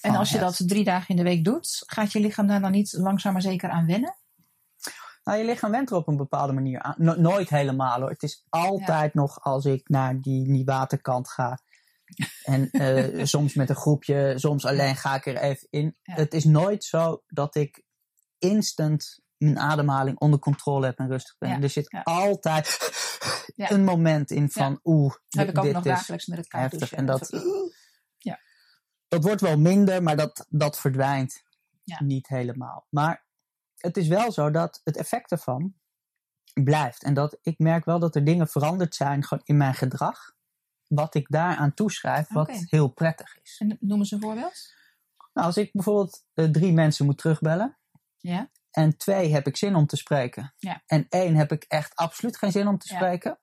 En 0.00 0.16
als 0.16 0.30
je 0.30 0.38
hebt. 0.38 0.58
dat 0.58 0.68
drie 0.68 0.84
dagen 0.84 1.08
in 1.08 1.16
de 1.16 1.22
week 1.22 1.44
doet, 1.44 1.82
gaat 1.86 2.12
je 2.12 2.20
lichaam 2.20 2.46
daar 2.46 2.60
dan 2.60 2.70
niet 2.70 2.92
langzaam 2.92 3.32
maar 3.32 3.42
zeker 3.42 3.70
aan 3.70 3.86
wennen? 3.86 4.16
Nou, 5.24 5.38
je 5.38 5.44
lichaam 5.44 5.70
went 5.70 5.90
er 5.90 5.96
op 5.96 6.08
een 6.08 6.16
bepaalde 6.16 6.52
manier 6.52 6.82
aan. 6.82 6.94
No- 6.96 7.20
nooit 7.20 7.48
helemaal 7.48 8.00
hoor. 8.00 8.10
Het 8.10 8.22
is 8.22 8.44
altijd 8.48 9.14
nog 9.14 9.42
als 9.42 9.64
ik 9.64 9.88
naar 9.88 10.20
die, 10.20 10.44
die 10.44 10.64
waterkant 10.64 11.28
ga. 11.30 11.58
En 12.44 12.70
eh, 12.70 13.24
soms 13.34 13.54
met 13.54 13.68
een 13.68 13.76
groepje, 13.76 14.32
soms 14.36 14.64
alleen 14.64 14.96
ga 14.96 15.14
ik 15.14 15.26
er 15.26 15.36
even 15.36 15.66
in. 15.70 15.96
Ja. 16.02 16.14
Het 16.14 16.34
is 16.34 16.44
nooit 16.44 16.84
zo 16.84 17.22
dat 17.26 17.54
ik 17.54 17.82
instant 18.38 19.20
mijn 19.36 19.58
ademhaling 19.58 20.18
onder 20.18 20.38
controle 20.38 20.86
heb 20.86 20.98
en 20.98 21.08
rustig 21.08 21.38
ben. 21.38 21.48
Ja, 21.48 21.60
Er 21.60 21.70
zit 21.70 21.90
ja. 21.90 22.00
altijd 22.02 22.78
een 23.56 23.84
moment 23.84 24.30
in 24.30 24.50
van 24.50 24.80
oeh, 24.84 25.14
heb 25.28 25.48
ik 25.48 25.58
ook 25.58 25.64
dit 25.64 25.72
nog 25.72 25.84
is 25.84 25.90
dagelijks 25.90 26.26
met 26.26 26.38
het 26.38 26.48
koud 26.48 26.70
heftig. 26.70 26.92
En 26.92 27.06
dat, 27.06 27.28
Ja. 28.18 28.40
dat 29.08 29.24
wordt 29.24 29.40
wel 29.40 29.58
minder, 29.58 30.02
maar 30.02 30.16
dat, 30.16 30.46
dat 30.48 30.78
verdwijnt 30.78 31.42
niet 31.98 32.28
helemaal. 32.28 32.86
Maar 32.90 33.24
het 33.76 33.96
is 33.96 34.08
wel 34.08 34.32
zo 34.32 34.50
dat 34.50 34.80
het 34.84 34.96
effect 34.96 35.30
ervan 35.30 35.74
blijft. 36.54 37.02
En 37.02 37.14
dat 37.14 37.38
ik 37.42 37.58
merk 37.58 37.84
wel 37.84 37.98
dat 37.98 38.14
er 38.14 38.24
dingen 38.24 38.48
veranderd 38.48 38.94
zijn 38.94 39.24
gewoon 39.24 39.44
in 39.46 39.56
mijn 39.56 39.74
gedrag. 39.74 40.32
Wat 40.90 41.14
ik 41.14 41.26
daaraan 41.28 41.74
toeschrijf, 41.74 42.28
wat 42.28 42.50
heel 42.50 42.88
prettig 42.88 43.38
is. 43.42 43.56
En 43.58 43.76
noem 43.80 43.98
eens 43.98 44.10
een 44.10 44.20
voorbeeld. 44.20 44.74
Nou, 45.32 45.46
als 45.46 45.56
ik 45.56 45.72
bijvoorbeeld 45.72 46.24
eh, 46.34 46.44
drie 46.44 46.72
mensen 46.72 47.04
moet 47.06 47.18
terugbellen. 47.18 47.78
Ja. 48.16 48.50
En 48.70 48.96
twee 48.96 49.32
heb 49.32 49.46
ik 49.46 49.56
zin 49.56 49.74
om 49.74 49.86
te 49.86 49.96
spreken. 49.96 50.54
Ja. 50.56 50.82
En 50.86 51.06
één 51.08 51.34
heb 51.34 51.52
ik 51.52 51.64
echt 51.68 51.96
absoluut 51.96 52.36
geen 52.36 52.52
zin 52.52 52.68
om 52.68 52.78
te 52.78 52.88
spreken. 52.88 53.38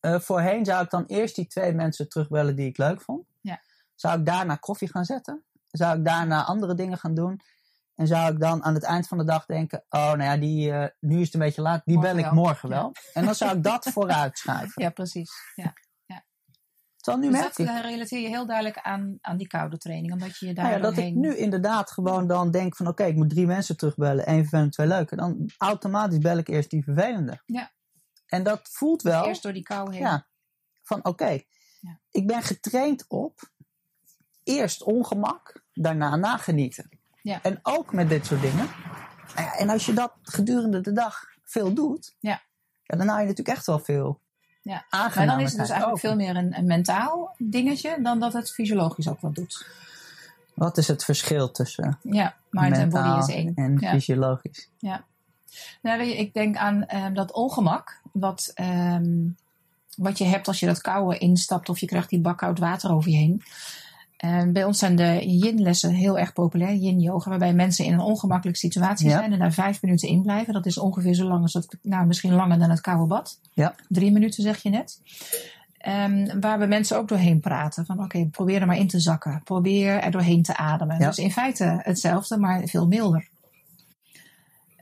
Eh, 0.00 0.20
voorheen 0.20 0.64
zou 0.64 0.84
ik 0.84 0.90
dan 0.90 1.04
eerst 1.06 1.36
die 1.36 1.46
twee 1.46 1.72
mensen 1.72 2.08
terugbellen 2.08 2.56
die 2.56 2.68
ik 2.68 2.78
leuk 2.78 3.02
vond. 3.02 3.26
Ja. 3.40 3.60
Zou 3.94 4.18
ik 4.18 4.26
daarna 4.26 4.56
koffie 4.56 4.90
gaan 4.90 5.04
zetten? 5.04 5.44
Zou 5.70 5.98
ik 5.98 6.04
daarna 6.04 6.44
andere 6.44 6.74
dingen 6.74 6.98
gaan 6.98 7.14
doen? 7.14 7.40
En 7.94 8.06
zou 8.06 8.32
ik 8.32 8.40
dan 8.40 8.64
aan 8.64 8.74
het 8.74 8.82
eind 8.82 9.08
van 9.08 9.18
de 9.18 9.24
dag 9.24 9.46
denken: 9.46 9.84
Oh, 9.88 10.00
nou 10.00 10.22
ja, 10.22 10.36
die, 10.36 10.72
eh, 10.72 10.88
nu 11.00 11.18
is 11.18 11.24
het 11.24 11.34
een 11.34 11.40
beetje 11.40 11.62
laat, 11.62 11.82
die 11.84 11.94
Morgen 11.96 12.16
bel 12.16 12.24
ik 12.24 12.30
wel. 12.30 12.42
morgen 12.42 12.68
wel. 12.68 12.92
En 13.12 13.24
dan 13.24 13.34
zou 13.34 13.56
ik 13.56 13.62
dat 13.62 13.84
vooruit 13.92 14.38
schuiven. 14.38 14.82
Ja, 14.82 14.90
precies. 14.90 15.32
Ja. 15.54 15.72
Nu 17.06 17.20
Dus 17.20 17.30
merk 17.30 17.56
dat 17.56 17.58
ik 17.58 17.66
eh, 17.66 17.80
relateer 17.80 18.20
je 18.20 18.28
heel 18.28 18.46
duidelijk 18.46 18.78
aan, 18.78 19.18
aan 19.20 19.36
die 19.36 19.46
koude 19.46 19.78
training. 19.78 20.12
Omdat 20.12 20.38
je 20.38 20.46
je 20.46 20.54
daar 20.54 20.64
nou 20.64 20.76
ja, 20.76 20.82
dat 20.82 20.96
ik 20.96 21.14
nu 21.14 21.36
inderdaad 21.36 21.90
gewoon 21.90 22.26
dan 22.26 22.50
denk: 22.50 22.76
van 22.76 22.86
oké, 22.86 23.04
ik 23.04 23.14
moet 23.14 23.30
drie 23.30 23.46
mensen 23.46 23.76
terugbellen, 23.76 24.26
één 24.26 24.40
vervelend, 24.40 24.72
twee 24.72 24.86
leuke. 24.86 25.16
Dan 25.16 25.50
automatisch 25.58 26.18
bel 26.18 26.38
ik 26.38 26.48
eerst 26.48 26.70
die 26.70 26.84
vervelende. 26.84 27.42
Ja. 27.46 27.70
En 28.26 28.42
dat 28.42 28.68
voelt 28.72 29.02
wel. 29.02 29.26
Eerst 29.26 29.42
door 29.42 29.52
die 29.52 29.62
kou 29.62 29.92
heen. 29.92 30.00
Ja, 30.02 30.26
van 30.82 31.04
oké, 31.04 31.40
Ja. 31.80 31.98
ik 32.10 32.26
ben 32.26 32.42
getraind 32.42 33.04
op 33.08 33.50
eerst 34.42 34.82
ongemak, 34.82 35.62
daarna 35.72 36.16
nagenieten. 36.16 36.88
Ja. 37.22 37.42
En 37.42 37.58
ook 37.62 37.92
met 37.92 38.08
dit 38.08 38.26
soort 38.26 38.40
dingen. 38.40 38.68
En 39.58 39.68
als 39.70 39.86
je 39.86 39.92
dat 39.92 40.12
gedurende 40.22 40.80
de 40.80 40.92
dag 40.92 41.24
veel 41.42 41.74
doet, 41.74 42.16
Ja. 42.18 42.42
ja, 42.82 42.96
dan 42.96 43.08
haal 43.08 43.18
je 43.20 43.26
natuurlijk 43.26 43.56
echt 43.56 43.66
wel 43.66 43.78
veel 43.78 44.20
Ja. 44.64 44.84
Maar 44.90 45.26
dan 45.26 45.40
is 45.40 45.50
het 45.50 45.60
dus 45.60 45.68
eigenlijk 45.70 45.86
over. 45.86 45.98
veel 45.98 46.16
meer 46.16 46.36
een, 46.36 46.58
een 46.58 46.66
mentaal 46.66 47.34
dingetje 47.38 47.96
dan 48.02 48.20
dat 48.20 48.32
het 48.32 48.50
fysiologisch 48.52 49.08
ook 49.08 49.20
wat 49.20 49.34
doet. 49.34 49.66
Wat 50.54 50.78
is 50.78 50.88
het 50.88 51.04
verschil 51.04 51.50
tussen 51.50 51.98
Ja, 52.02 52.34
mind 52.50 52.76
en 52.76 52.88
body 52.88 53.18
is 53.18 53.34
één. 53.34 53.52
en 53.54 53.76
Ja. 53.80 53.90
fysiologisch? 53.90 54.68
Nou, 55.82 55.98
weet 55.98 56.08
je, 56.10 56.16
ik 56.16 56.34
denk 56.34 56.56
aan 56.56 56.86
ehm, 56.86 57.14
dat 57.14 57.32
ongemak 57.32 58.00
wat, 58.12 58.50
ehm, 58.54 59.28
wat 59.96 60.18
je 60.18 60.24
hebt 60.24 60.48
als 60.48 60.60
je 60.60 60.66
dat 60.66 60.80
koude 60.80 61.18
instapt 61.18 61.68
of 61.68 61.78
je 61.78 61.86
krijgt 61.86 62.08
die 62.08 62.20
bak 62.20 62.38
koud 62.38 62.58
water 62.58 62.92
over 62.92 63.10
je 63.10 63.16
heen. 63.16 63.42
En 64.24 64.52
bij 64.52 64.64
ons 64.64 64.78
zijn 64.78 64.96
de 64.96 65.20
yin-lessen 65.26 65.90
heel 65.90 66.18
erg 66.18 66.32
populair, 66.32 66.74
yin-yoga, 66.74 67.30
waarbij 67.30 67.54
mensen 67.54 67.84
in 67.84 67.92
een 67.92 68.00
ongemakkelijke 68.00 68.60
situatie 68.60 69.08
Ja. 69.08 69.18
zijn 69.18 69.32
en 69.32 69.38
daar 69.38 69.52
vijf 69.52 69.82
minuten 69.82 70.08
in 70.08 70.22
blijven. 70.22 70.52
Dat 70.52 70.66
is 70.66 70.78
ongeveer 70.78 71.14
zo 71.14 71.28
lang 71.28 71.42
als 71.42 71.52
het, 71.52 71.76
nou 71.82 72.06
misschien 72.06 72.32
langer 72.32 72.58
dan 72.58 72.70
het 72.70 72.80
koude 72.80 73.06
bad. 73.06 73.38
Ja. 73.52 73.74
Drie 73.88 74.12
minuten 74.12 74.42
zeg 74.42 74.62
je 74.62 74.70
net. 74.70 75.00
Ehm, 75.78 76.40
waar 76.40 76.58
we 76.58 76.66
mensen 76.66 76.98
ook 76.98 77.08
doorheen 77.08 77.40
praten. 77.40 77.86
Van 77.86 78.02
oké, 78.02 78.26
probeer 78.26 78.60
er 78.60 78.66
maar 78.66 78.78
in 78.78 78.88
te 78.88 79.00
zakken. 79.00 79.40
Probeer 79.44 80.00
er 80.00 80.10
doorheen 80.10 80.42
te 80.42 80.56
ademen. 80.56 80.98
Ja. 80.98 81.06
Dus 81.06 81.18
in 81.18 81.32
feite 81.32 81.80
hetzelfde, 81.82 82.38
maar 82.38 82.62
veel 82.64 82.86
milder. 82.86 83.28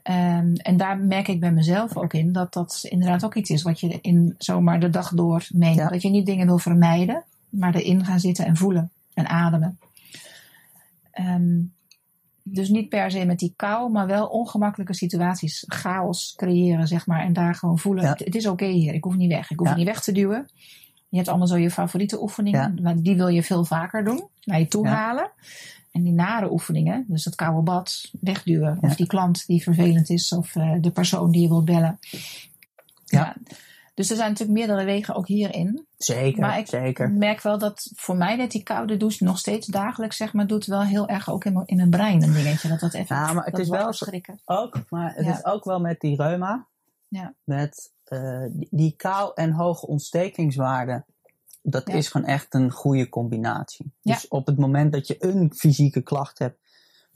Ehm, 0.03 0.53
en 0.55 0.77
daar 0.77 0.97
merk 0.97 1.27
ik 1.27 1.39
bij 1.39 1.51
mezelf 1.51 1.97
ook 1.97 2.13
in 2.13 2.31
dat 2.31 2.53
dat 2.53 2.85
inderdaad 2.89 3.25
ook 3.25 3.35
iets 3.35 3.49
is 3.49 3.61
wat 3.61 3.79
je 3.79 3.99
in 4.01 4.35
zomaar 4.37 4.79
de 4.79 4.89
dag 4.89 5.09
door 5.13 5.47
meent. 5.53 5.75
Ja. 5.75 5.87
Dat 5.87 6.01
je 6.01 6.09
niet 6.09 6.25
dingen 6.25 6.45
wil 6.45 6.59
vermijden, 6.59 7.23
maar 7.49 7.75
erin 7.75 8.05
gaan 8.05 8.19
zitten 8.19 8.45
en 8.45 8.57
voelen 8.57 8.91
en 9.13 9.27
ademen. 9.27 9.79
Ehm, 11.11 11.61
dus 12.43 12.69
niet 12.69 12.89
per 12.89 13.11
se 13.11 13.25
met 13.25 13.39
die 13.39 13.53
kou, 13.55 13.91
maar 13.91 14.07
wel 14.07 14.27
ongemakkelijke 14.27 14.93
situaties, 14.93 15.63
chaos 15.67 16.33
creëren, 16.37 16.87
zeg 16.87 17.05
maar. 17.05 17.21
En 17.23 17.33
daar 17.33 17.55
gewoon 17.55 17.79
voelen: 17.79 18.03
Ja. 18.03 18.09
het, 18.09 18.19
het 18.19 18.35
is 18.35 18.47
oké 18.47 18.65
hier, 18.65 18.93
ik 18.93 19.03
hoef 19.03 19.15
niet 19.15 19.31
weg. 19.31 19.51
Ik 19.51 19.59
hoef 19.59 19.67
Ja. 19.69 19.75
niet 19.75 19.85
weg 19.85 20.01
te 20.01 20.11
duwen. 20.11 20.49
Je 21.09 21.17
hebt 21.19 21.29
allemaal 21.29 21.47
zo 21.47 21.57
je 21.57 21.71
favoriete 21.71 22.21
oefeningen, 22.21 22.79
maar 22.81 23.01
die 23.01 23.15
wil 23.15 23.27
je 23.27 23.43
veel 23.43 23.65
vaker 23.65 24.03
doen, 24.03 24.27
naar 24.43 24.59
je 24.59 24.67
toe 24.67 24.87
halen. 24.87 25.31
En 25.91 26.03
die 26.03 26.13
nare 26.13 26.51
oefeningen, 26.51 27.05
dus 27.07 27.23
dat 27.23 27.35
koude 27.35 27.61
bad, 27.61 28.11
wegduwen. 28.21 28.77
Of 28.81 28.95
die 28.95 29.07
klant 29.07 29.45
die 29.47 29.63
vervelend 29.63 30.09
is, 30.09 30.31
of 30.31 30.55
eh, 30.55 30.71
de 30.81 30.91
persoon 30.91 31.31
die 31.31 31.41
je 31.41 31.47
wilt 31.47 31.65
bellen. 31.65 31.99
Ja. 33.05 33.35
Dus 33.93 34.09
er 34.09 34.15
zijn 34.15 34.29
natuurlijk 34.29 34.57
meerdere 34.59 34.83
wegen 34.85 35.15
ook 35.15 35.27
hierin. 35.27 35.87
Zeker, 35.97 36.41
Maar 36.41 36.57
ik 36.57 36.67
zeker. 36.67 37.11
merk 37.11 37.41
wel 37.41 37.57
dat 37.57 37.91
voor 37.95 38.15
mij 38.17 38.37
dat 38.37 38.51
die 38.51 38.63
koude 38.63 38.97
douche 38.97 39.23
nog 39.23 39.37
steeds 39.37 39.67
dagelijks, 39.67 40.17
zeg 40.17 40.33
maar, 40.33 40.47
doet 40.47 40.65
wel 40.65 40.81
heel 40.83 41.07
erg 41.07 41.29
ook 41.29 41.45
in, 41.45 41.53
mijn- 41.53 41.65
in 41.67 41.75
mijn 41.75 41.89
brein 41.89 42.23
een 42.23 42.33
dingetje. 42.33 42.67
Dat 42.69 42.79
dat 42.79 42.93
even, 42.93 43.15
Ja, 43.15 43.33
maar 43.33 43.45
het 43.45 43.57
is 43.59 43.69
wel 43.69 43.93
schrikken. 43.93 44.39
Ook, 44.45 44.89
maar 44.89 45.13
het 45.15 45.25
Ja. 45.25 45.31
is 45.37 45.45
ook 45.45 45.63
wel 45.63 45.79
met 45.79 45.99
die 45.99 46.15
reuma. 46.15 46.67
Ja. 47.07 47.33
Met 47.43 47.91
eh, 48.03 48.43
die, 48.51 48.93
kou 48.97 49.31
en 49.35 49.51
hoge 49.51 49.87
ontstekingswaarden. 49.87 51.05
Dat 51.61 51.87
Ja. 51.87 51.93
is 51.93 52.07
gewoon 52.09 52.27
echt 52.27 52.53
een 52.53 52.71
goede 52.71 53.09
combinatie. 53.09 53.91
Ja. 54.01 54.13
Dus 54.13 54.27
op 54.27 54.45
het 54.45 54.57
moment 54.57 54.91
dat 54.91 55.07
je 55.07 55.15
een 55.19 55.51
fysieke 55.55 56.01
klacht 56.01 56.39
hebt. 56.39 56.59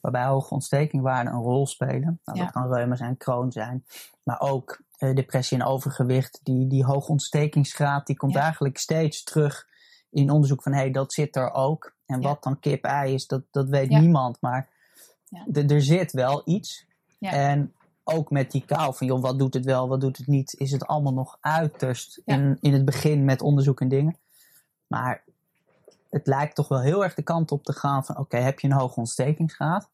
Waarbij 0.02 0.26
hoge 0.26 0.54
ontstekingswaarden 0.54 1.34
een 1.34 1.42
rol 1.42 1.68
spelen. 1.68 2.20
Nou, 2.26 2.38
Ja. 2.38 2.44
Dat 2.44 2.54
kan 2.54 2.74
reuma 2.74 2.96
zijn, 2.96 3.18
kroon 3.18 3.52
zijn. 3.52 3.86
Maar 4.24 4.40
ook 4.40 4.82
eh, 4.98 5.16
depressie 5.16 5.60
en 5.60 5.66
overgewicht. 5.66 6.40
Die, 6.44 6.68
die 6.68 6.84
hoge 6.86 7.12
ontstekingsgraad 7.12 8.08
die 8.08 8.16
komt 8.18 8.34
Ja. 8.34 8.42
eigenlijk 8.42 8.78
steeds 8.78 9.24
terug 9.24 9.68
in 10.10 10.30
onderzoek 10.32 10.62
van 10.64 10.72
hé, 10.74 10.80
hey, 10.80 10.92
dat 10.92 11.14
zit 11.14 11.36
er 11.36 11.52
ook. 11.54 11.96
En 12.06 12.22
Ja. 12.22 12.28
wat 12.28 12.44
dan 12.44 12.60
kip-ei 12.60 13.14
is, 13.14 13.28
dat, 13.28 13.42
dat 13.52 13.70
weet 13.70 13.90
niemand. 13.90 14.38
Maar 14.42 14.70
er 15.54 15.82
zit 15.82 16.12
wel 16.12 16.42
iets. 16.46 16.86
En 17.20 17.74
ook 18.04 18.32
met 18.32 18.52
die 18.52 18.66
kou 18.66 18.96
van 18.96 19.08
joh, 19.08 19.22
wat 19.22 19.40
doet 19.40 19.54
het 19.54 19.66
wel, 19.66 19.88
wat 19.88 20.02
doet 20.02 20.18
het 20.18 20.28
niet, 20.28 20.54
is 20.58 20.72
het 20.72 20.88
allemaal 20.88 21.14
nog 21.14 21.38
uiterst 21.42 22.22
in, 22.26 22.58
in 22.62 22.74
het 22.74 22.86
begin 22.86 23.26
met 23.26 23.42
onderzoek 23.42 23.82
en 23.82 23.88
dingen. 23.90 24.18
Maar 24.88 25.24
het 26.17 26.27
lijkt 26.27 26.56
toch 26.56 26.67
wel 26.67 26.82
heel 26.82 27.03
erg 27.03 27.13
de 27.13 27.21
kant 27.21 27.51
op 27.51 27.63
te 27.63 27.73
gaan 27.73 28.06
van 28.06 28.17
oké, 28.17 28.38
heb 28.38 28.60
je 28.60 28.67
een 28.67 28.73
hoge 28.73 28.99
ontstekingsgraad? 28.99 29.89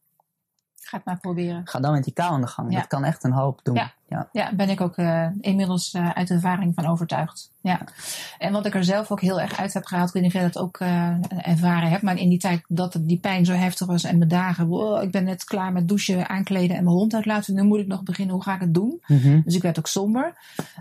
Ga 0.76 0.98
het 0.98 1.06
maar 1.06 1.20
proberen. 1.20 1.68
Ga 1.68 1.80
dan 1.80 1.92
met 1.92 2.04
die 2.04 2.14
kou 2.14 2.32
aan 2.32 2.42
de 2.42 2.48
gang. 2.48 2.72
Ja. 2.72 2.80
Dat 2.80 2.88
kan 2.88 3.04
echt 3.04 3.24
een 3.24 3.32
hoop 3.32 3.60
doen. 3.64 3.76
Ja. 3.76 3.94
Ja. 4.14 4.28
Ja, 4.32 4.54
ben 4.56 4.70
ik 4.70 4.82
ook 4.82 4.98
eh, 4.98 5.28
inmiddels 5.42 5.94
eh, 5.94 6.10
uit 6.10 6.30
ervaring 6.30 6.72
van 6.76 6.86
overtuigd. 6.86 7.52
Ja. 7.62 7.82
En 8.38 8.52
wat 8.52 8.66
ik 8.66 8.76
er 8.76 8.84
zelf 8.84 9.12
ook 9.12 9.22
heel 9.22 9.42
erg 9.42 9.60
uit 9.60 9.74
heb 9.74 9.86
gehaald, 9.86 10.08
ik 10.08 10.14
weet 10.14 10.24
niet 10.24 10.34
of 10.34 10.40
jij 10.42 10.50
dat 10.52 10.62
ook 10.64 10.80
eh, 10.80 11.14
ervaren 11.38 11.90
hebt, 11.90 12.02
maar 12.02 12.18
in 12.18 12.30
die 12.30 12.40
tijd 12.40 12.62
dat 12.68 12.94
het- 12.94 13.08
die 13.08 13.18
pijn 13.18 13.46
zo 13.46 13.54
heftig 13.54 13.88
was 13.88 14.04
en 14.04 14.18
mijn 14.18 14.30
dagen, 14.30 14.68
wow, 14.68 15.04
ik 15.04 15.12
ben 15.12 15.24
net 15.24 15.44
klaar 15.44 15.72
met 15.72 15.88
douchen, 15.88 16.30
aankleden 16.30 16.78
en 16.78 16.84
mijn 16.84 16.96
hond 16.96 17.14
uitlaten, 17.14 17.54
nu 17.54 17.64
moet 17.64 17.80
ik 17.80 17.88
nog 17.88 18.04
beginnen, 18.04 18.34
hoe 18.36 18.44
ga 18.44 18.56
ik 18.56 18.62
het 18.62 18.74
doen? 18.74 19.02
Mhm. 19.08 19.42
Dus 19.46 19.56
ik 19.56 19.62
werd 19.62 19.80
ook 19.80 19.88
somber. 19.88 20.34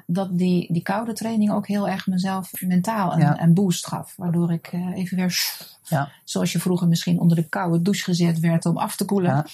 Dat 0.06 0.38
die, 0.38 0.72
die 0.72 0.82
koude 0.82 1.12
training 1.12 1.52
ook 1.52 1.66
heel 1.66 1.88
erg 1.88 2.06
mezelf 2.06 2.50
mentaal 2.60 3.12
een, 3.12 3.18
Ja. 3.20 3.40
een 3.42 3.54
boost 3.54 3.86
gaf. 3.86 4.14
Waardoor 4.16 4.52
ik 4.52 4.72
even 4.94 5.16
weer, 5.16 5.42
Ja. 5.88 6.10
zoals 6.24 6.52
je 6.52 6.58
vroeger 6.60 6.88
misschien 6.88 7.20
onder 7.20 7.36
de 7.36 7.48
koude 7.48 7.82
douche 7.82 8.02
gezet 8.04 8.40
werd 8.40 8.66
om 8.66 8.76
af 8.76 8.96
te 8.96 9.04
koelen. 9.04 9.30
Ja. 9.34 9.46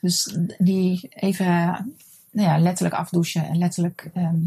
Dus 0.00 0.36
die 0.58 1.06
even 1.10 1.92
nou 2.32 2.48
ja, 2.48 2.58
letterlijk 2.58 2.94
afdouchen 2.94 3.48
en 3.48 3.58
letterlijk, 3.58 4.10
ehm, 4.14 4.40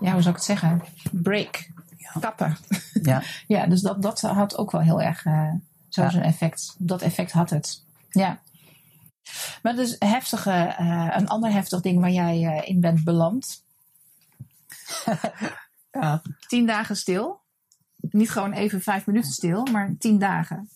ja, 0.00 0.12
hoe 0.12 0.22
zou 0.22 0.28
ik 0.28 0.34
het 0.34 0.44
zeggen? 0.44 0.82
Break. 1.10 1.70
Kappen. 2.20 2.56
Ja. 3.02 3.22
Ja, 3.46 3.66
dus 3.66 3.80
dat, 3.80 4.02
dat 4.02 4.20
had 4.20 4.56
ook 4.56 4.70
wel 4.70 4.80
heel 4.80 5.00
erg 5.02 5.22
zo 5.88 6.02
Ja. 6.02 6.10
zijn 6.10 6.22
effect. 6.22 6.74
Dat 6.78 7.02
effect 7.02 7.32
had 7.32 7.50
het. 7.50 7.82
Ja. 8.10 8.38
Maar 9.62 9.74
dus 9.74 9.96
heftige, 9.98 10.50
eh, 10.50 11.08
een 11.16 11.28
ander 11.28 11.52
heftig 11.52 11.80
ding 11.80 12.00
waar 12.00 12.10
jij 12.10 12.46
eh, 12.46 12.68
in 12.68 12.80
bent 12.80 13.04
beland. 13.04 13.62
Ja. 15.92 16.22
Tien 16.46 16.66
dagen 16.66 16.96
stil. 16.96 17.40
Niet 17.96 18.30
gewoon 18.30 18.52
even 18.52 18.82
vijf 18.82 19.06
minuten 19.06 19.32
stil, 19.32 19.64
maar 19.72 19.94
tien 19.98 20.18
dagen. 20.18 20.68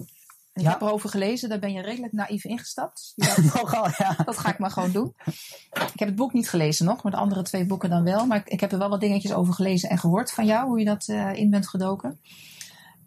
Ik 0.58 0.64
Ja. 0.64 0.70
heb 0.70 0.80
erover 0.80 1.08
gelezen, 1.10 1.48
daar 1.48 1.58
ben 1.58 1.72
je 1.72 1.82
redelijk 1.82 2.12
naïef 2.12 2.44
ingestapt. 2.44 3.12
Nogal, 3.54 3.88
ja. 3.98 4.16
dat 4.24 4.38
ga 4.38 4.48
ik 4.52 4.58
maar 4.58 4.70
gewoon 4.70 4.92
doen. 4.92 5.14
Ik 5.92 5.98
heb 5.98 6.08
het 6.08 6.16
boek 6.16 6.32
niet 6.32 6.48
gelezen 6.48 6.84
nog, 6.86 7.02
maar 7.02 7.12
de 7.12 7.18
andere 7.18 7.42
twee 7.42 7.66
boeken 7.66 7.90
dan 7.90 8.04
wel. 8.04 8.26
Maar 8.26 8.42
ik, 8.44 8.60
heb 8.60 8.72
er 8.72 8.78
wel 8.78 8.88
wat 8.88 9.00
dingetjes 9.00 9.32
over 9.32 9.54
gelezen 9.54 9.90
en 9.90 9.98
gehoord 9.98 10.30
van 10.30 10.46
jou, 10.46 10.68
hoe 10.68 10.78
je 10.78 10.84
dat 10.84 11.08
eh, 11.08 11.34
in 11.34 11.50
bent 11.50 11.68
gedoken. 11.68 12.20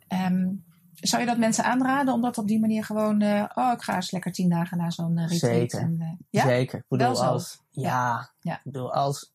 Ehm, 0.08 0.48
zou 0.94 1.22
je 1.22 1.28
dat 1.28 1.38
mensen 1.38 1.64
aanraden 1.64 2.14
om 2.14 2.22
dat 2.22 2.38
op 2.38 2.48
die 2.48 2.60
manier 2.60 2.86
gewoon... 2.86 3.22
eh, 3.22 3.44
oh, 3.56 3.72
ik 3.74 3.82
ga 3.82 3.96
eens 3.96 4.12
lekker 4.12 4.32
tien 4.32 4.50
dagen 4.50 4.78
naar 4.78 4.92
zo'n 4.94 5.18
eh, 5.18 5.28
retreat. 5.28 5.54
Zeker. 5.72 5.80
En, 5.80 6.18
ja? 6.30 6.44
Zeker. 6.46 6.80
Ik 6.80 6.86
bedoel, 6.88 7.24
als, 7.24 7.62
ja, 7.70 8.30
Ja. 8.42 8.54
Ik 8.56 8.62
bedoel, 8.64 8.94
als, 8.94 9.32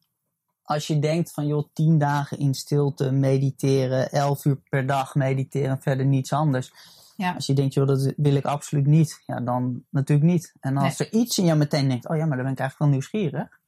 als 0.63 0.87
je 0.87 0.99
denkt 0.99 1.33
van 1.33 1.47
joh, 1.47 1.69
tien 1.73 1.99
dagen 1.99 2.39
in 2.39 2.55
stilte 2.55 3.11
mediteren, 3.13 4.11
elf 4.11 4.45
uur 4.45 4.57
per 4.69 4.87
dag 4.87 5.15
mediteren 5.15 5.71
en 5.71 5.83
verder 5.83 6.07
niets 6.07 6.33
anders. 6.33 6.73
Ja. 7.17 7.33
Als 7.33 7.47
je 7.47 7.53
denkt, 7.55 7.75
joh, 7.75 7.87
dat 7.87 8.13
wil 8.17 8.35
ik 8.35 8.45
absoluut 8.45 8.87
niet. 8.87 9.23
Ja, 9.27 9.41
dan 9.41 9.85
natuurlijk 9.91 10.29
niet. 10.29 10.53
En 10.61 10.77
als 10.77 10.99
er 11.01 11.13
iets 11.13 11.39
in 11.39 11.45
jou 11.45 11.59
meteen 11.59 11.89
denkt, 11.89 12.09
oh 12.09 12.17
ja, 12.17 12.25
maar 12.27 12.37
dan 12.37 12.45
ben 12.45 12.53
ik 12.55 12.61
eigenlijk 12.61 12.79
wel 12.79 12.89
nieuwsgierig. 12.89 13.59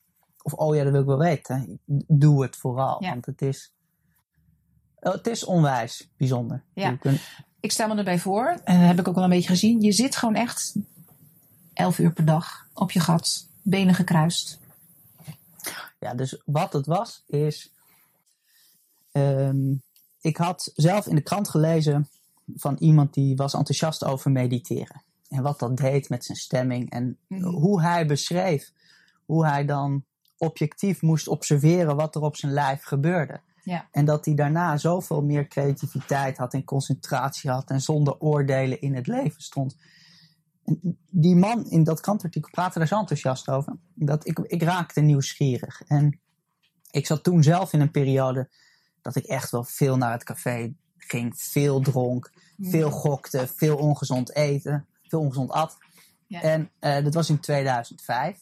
Of 0.43 0.53
oh 0.53 0.75
ja, 0.77 0.83
dat 0.83 0.93
wil 0.93 1.01
ik 1.01 1.07
wel 1.07 1.19
weten. 1.19 1.81
Doe 2.09 2.43
het 2.43 2.57
vooral. 2.57 3.03
Ja. 3.03 3.09
Want 3.11 3.27
het 3.27 3.43
is, 3.43 3.73
oh, 5.01 5.13
het 5.13 5.27
is 5.27 5.45
onwijs 5.45 6.09
bijzonder. 6.17 6.63
Ja. 6.75 6.97
Kunt- 6.97 7.21
Ik 7.61 7.73
stel 7.73 7.89
me 7.89 7.95
erbij 7.95 8.19
voor, 8.19 8.47
en 8.65 8.79
dat 8.79 8.87
heb 8.89 8.99
ik 8.99 9.09
ook 9.09 9.15
wel 9.15 9.25
een 9.25 9.31
beetje 9.31 9.49
gezien. 9.49 9.81
Je 9.81 9.93
zit 9.93 10.17
gewoon 10.17 10.35
echt 10.35 10.75
elf 11.75 11.99
uur 11.99 12.13
per 12.13 12.25
dag 12.25 12.67
op 12.75 12.91
je 12.91 13.01
gat, 13.01 13.49
benen 13.63 13.95
gekruist. 13.95 14.59
Ja, 16.01 16.15
dus 16.15 16.43
wat 16.45 16.73
het 16.73 16.87
was, 16.87 17.23
is. 17.27 17.73
ehm, 19.13 19.73
ik 20.21 20.37
had 20.37 20.71
zelf 20.75 21.07
in 21.07 21.15
de 21.15 21.21
krant 21.21 21.49
gelezen 21.49 22.09
van 22.55 22.77
iemand 22.79 23.15
die 23.15 23.37
was 23.37 23.55
enthousiast 23.55 24.05
over 24.05 24.31
mediteren. 24.31 25.03
En 25.29 25.43
wat 25.43 25.59
dat 25.59 25.77
deed 25.77 26.09
met 26.09 26.25
zijn 26.25 26.39
stemming. 26.39 26.91
En 26.91 27.19
Mhm. 27.29 27.45
hoe 27.45 27.83
hij 27.83 28.07
beschreef 28.07 28.73
hoe 29.25 29.47
hij 29.47 29.65
dan 29.65 30.05
objectief 30.37 31.03
moest 31.03 31.29
observeren 31.29 31.97
wat 31.97 32.15
er 32.15 32.23
op 32.23 32.37
zijn 32.37 32.53
lijf 32.53 32.83
gebeurde. 32.83 33.41
Ja. 33.63 33.89
En 33.91 34.05
dat 34.05 34.25
hij 34.25 34.35
daarna 34.35 34.77
zoveel 34.77 35.23
meer 35.23 35.49
creativiteit 35.49 36.37
had 36.37 36.55
en 36.55 36.65
concentratie 36.65 37.51
had 37.51 37.71
en 37.71 37.81
zonder 37.81 38.19
oordelen 38.19 38.81
in 38.81 38.95
het 38.95 39.07
leven 39.07 39.43
stond. 39.43 39.77
En 40.65 40.99
die 41.11 41.37
man 41.37 41.71
in 41.71 41.85
dat 41.85 42.01
krantartikel 42.01 42.51
praatte 42.51 42.79
daar 42.79 42.89
zo 42.89 42.99
enthousiast 42.99 43.49
over. 43.49 43.77
Dat 43.95 44.27
ik, 44.27 44.39
ik 44.39 44.63
raakte 44.63 45.01
nieuwsgierig. 45.01 45.83
En 45.83 46.21
ik 46.91 47.07
zat 47.07 47.23
toen 47.23 47.43
zelf 47.43 47.73
in 47.73 47.81
een 47.81 47.91
periode 47.91 48.51
dat 49.03 49.17
ik 49.17 49.25
echt 49.25 49.51
wel 49.51 49.65
veel 49.65 49.97
naar 49.97 50.13
het 50.13 50.25
café 50.25 50.75
ging. 51.11 51.33
Veel 51.37 51.81
dronk, 51.81 52.33
veel 52.61 52.91
gokte, 52.91 53.49
veel 53.55 53.77
ongezond 53.77 54.35
eten, 54.35 54.87
veel 55.03 55.21
ongezond 55.21 55.51
at. 55.51 55.77
Ja. 56.27 56.43
En 56.43 56.71
eh, 56.79 57.05
dat 57.05 57.15
was 57.15 57.31
in 57.31 57.41
2005. 57.41 58.41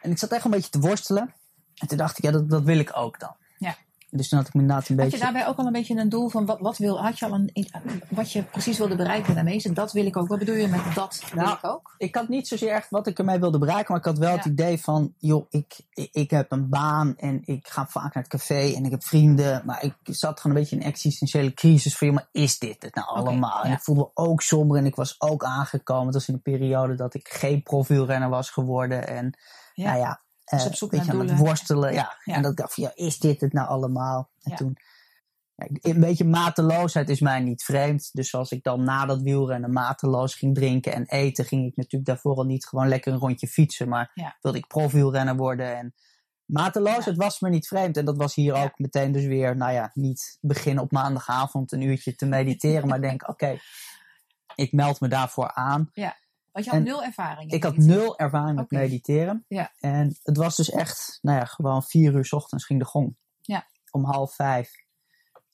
En 0.00 0.10
ik 0.10 0.18
zat 0.18 0.30
echt 0.30 0.44
een 0.44 0.50
beetje 0.50 0.70
te 0.70 0.80
worstelen. 0.80 1.34
En 1.74 1.88
toen 1.88 1.98
dacht 1.98 2.18
ik, 2.18 2.24
ja, 2.24 2.30
dat, 2.30 2.50
dat 2.50 2.62
wil 2.62 2.78
ik 2.78 2.96
ook 2.96 3.20
dan. 3.20 3.36
Dus 4.10 4.28
toen 4.28 4.38
had 4.38 4.48
ik 4.48 4.54
me 4.54 4.60
inderdaad 4.60 4.88
een 4.88 4.94
Had 4.94 5.04
beetje... 5.04 5.18
je 5.18 5.32
daarbij 5.32 5.46
ook 5.46 5.56
al 5.56 5.66
een 5.66 5.72
beetje 5.72 5.96
een 5.96 6.08
doel 6.08 6.28
van 6.28 6.46
wat, 6.46 6.60
wat 6.60 6.78
wil, 6.78 7.02
had 7.02 7.18
je 7.18 7.26
al 7.26 7.32
een, 7.32 7.68
wat 8.08 8.32
je 8.32 8.42
precies 8.42 8.78
wilde 8.78 8.96
bereiken 8.96 9.34
daarmee? 9.34 9.58
Zo, 9.58 9.72
Dat 9.72 9.92
wil 9.92 10.06
ik 10.06 10.16
ook. 10.16 10.28
Wat 10.28 10.38
bedoel 10.38 10.54
je 10.54 10.68
met 10.68 10.94
dat 10.94 11.22
wil 11.32 11.42
Nou, 11.44 11.56
ik 11.56 11.64
ook? 11.64 11.94
ik 11.98 12.14
had 12.14 12.28
niet 12.28 12.48
zozeer 12.48 12.72
echt 12.72 12.90
wat 12.90 13.06
ik 13.06 13.18
ermee 13.18 13.38
wilde 13.38 13.58
bereiken, 13.58 13.86
maar 13.88 13.98
ik 13.98 14.06
had 14.06 14.18
wel 14.18 14.36
het 14.36 14.44
idee 14.44 14.80
van, 14.80 15.14
joh, 15.18 15.46
ik, 15.50 15.76
ik, 16.12 16.30
heb 16.30 16.52
een 16.52 16.68
baan 16.68 17.16
en 17.16 17.40
ik 17.44 17.68
ga 17.68 17.86
vaak 17.86 18.14
naar 18.14 18.22
het 18.22 18.32
café 18.32 18.72
en 18.76 18.84
ik 18.84 18.90
heb 18.90 19.04
vrienden, 19.04 19.62
maar 19.64 19.84
ik 19.84 19.94
zat 20.02 20.40
gewoon 20.40 20.56
een 20.56 20.62
beetje 20.62 20.76
in 20.76 20.82
een 20.82 20.88
existentiële 20.88 21.54
crisis 21.54 21.96
van, 21.96 22.06
joh, 22.06 22.16
maar 22.16 22.28
is 22.32 22.58
dit 22.58 22.82
het 22.82 22.94
nou 22.94 23.08
allemaal? 23.08 23.62
En 23.62 23.70
ja. 23.70 23.76
ik 23.76 23.82
voelde 23.82 24.00
me 24.00 24.10
ook 24.14 24.42
somber 24.42 24.78
en 24.78 24.86
ik 24.86 24.94
was 24.94 25.14
ook 25.18 25.44
aangekomen. 25.44 26.04
Het 26.06 26.14
was 26.14 26.28
in 26.28 26.34
een 26.34 26.42
periode 26.42 26.94
dat 26.94 27.14
ik 27.14 27.28
geen 27.28 27.62
profielrenner 27.62 28.28
was 28.28 28.50
geworden 28.50 29.06
en, 29.08 29.38
Ja. 29.74 29.84
nou 29.84 29.98
ja, 29.98 30.20
Dus 30.50 30.60
eh, 30.60 30.66
op 30.66 30.74
zoek 30.74 30.90
weet 30.90 31.06
naar 31.06 31.14
je, 31.16 31.20
aan 31.22 31.28
het 31.28 31.38
worstelen, 31.38 31.92
ja. 31.92 32.16
Ja. 32.24 32.34
En 32.34 32.42
dat 32.42 32.50
ik 32.50 32.56
dacht 32.56 32.74
van, 32.74 32.84
ja, 32.84 32.90
is 32.94 33.18
dit 33.18 33.40
het 33.40 33.52
nou 33.52 33.68
allemaal? 33.68 34.30
En 34.42 34.50
Ja. 34.50 34.56
toen, 34.56 34.76
ja, 35.54 35.66
een 35.90 36.00
beetje 36.00 36.24
mateloosheid 36.24 37.08
is 37.08 37.20
mij 37.20 37.40
niet 37.40 37.62
vreemd. 37.62 38.10
Dus 38.12 38.30
zoals 38.30 38.50
ik 38.50 38.62
dan 38.62 38.84
na 38.84 39.06
dat 39.06 39.20
wielrennen 39.22 39.72
mateloos 39.72 40.34
ging 40.34 40.54
drinken 40.54 40.92
en 40.92 41.04
eten, 41.06 41.44
ging 41.44 41.66
ik 41.66 41.76
natuurlijk 41.76 42.04
daarvoor 42.06 42.36
al 42.36 42.44
niet 42.44 42.66
gewoon 42.66 42.88
lekker 42.88 43.12
een 43.12 43.18
rondje 43.18 43.48
fietsen. 43.48 43.88
Maar 43.88 44.10
Ja. 44.14 44.36
wilde 44.40 44.58
ik 44.58 44.66
profielrenner 44.66 45.36
worden. 45.36 45.76
En 45.76 45.94
mateloosheid 46.44 47.16
was 47.16 47.40
me 47.40 47.48
niet 47.48 47.66
vreemd. 47.66 47.96
En 47.96 48.04
dat 48.04 48.16
was 48.16 48.34
hier 48.34 48.54
Ja. 48.54 48.62
ook 48.64 48.78
meteen 48.78 49.12
dus 49.12 49.24
weer, 49.24 49.56
nou 49.56 49.72
ja, 49.72 49.90
niet 49.94 50.38
beginnen 50.40 50.84
op 50.84 50.90
maandagavond 50.92 51.72
een 51.72 51.80
uurtje 51.82 52.14
te 52.14 52.26
mediteren. 52.26 52.88
maar 52.88 53.00
denk, 53.00 53.28
oké, 53.32 53.58
ik 54.54 54.72
meld 54.72 55.00
me 55.00 55.08
daarvoor 55.08 55.52
aan. 55.52 55.90
Want 56.52 56.64
je 56.64 56.70
had 56.70 56.80
en 56.80 56.86
nul 56.86 57.04
ervaring. 57.04 57.50
in 57.50 57.56
Ik 57.56 57.62
had 57.64 57.76
nul 57.76 58.18
ervaring 58.18 58.56
met 58.56 58.70
mediteren. 58.70 59.44
Ja. 59.48 59.72
En 59.78 60.16
het 60.22 60.36
was 60.36 60.56
dus 60.56 60.70
echt, 60.70 61.18
nou 61.22 61.38
ja, 61.38 61.44
gewoon 61.44 61.82
vier 61.82 62.12
uur 62.14 62.24
's 62.24 62.32
ochtends 62.32 62.64
ging 62.64 62.78
de 62.78 62.84
gong. 62.86 63.16
Ja. 63.40 63.66
Om 63.90 64.04
half 64.04 64.34
vijf 64.34 64.70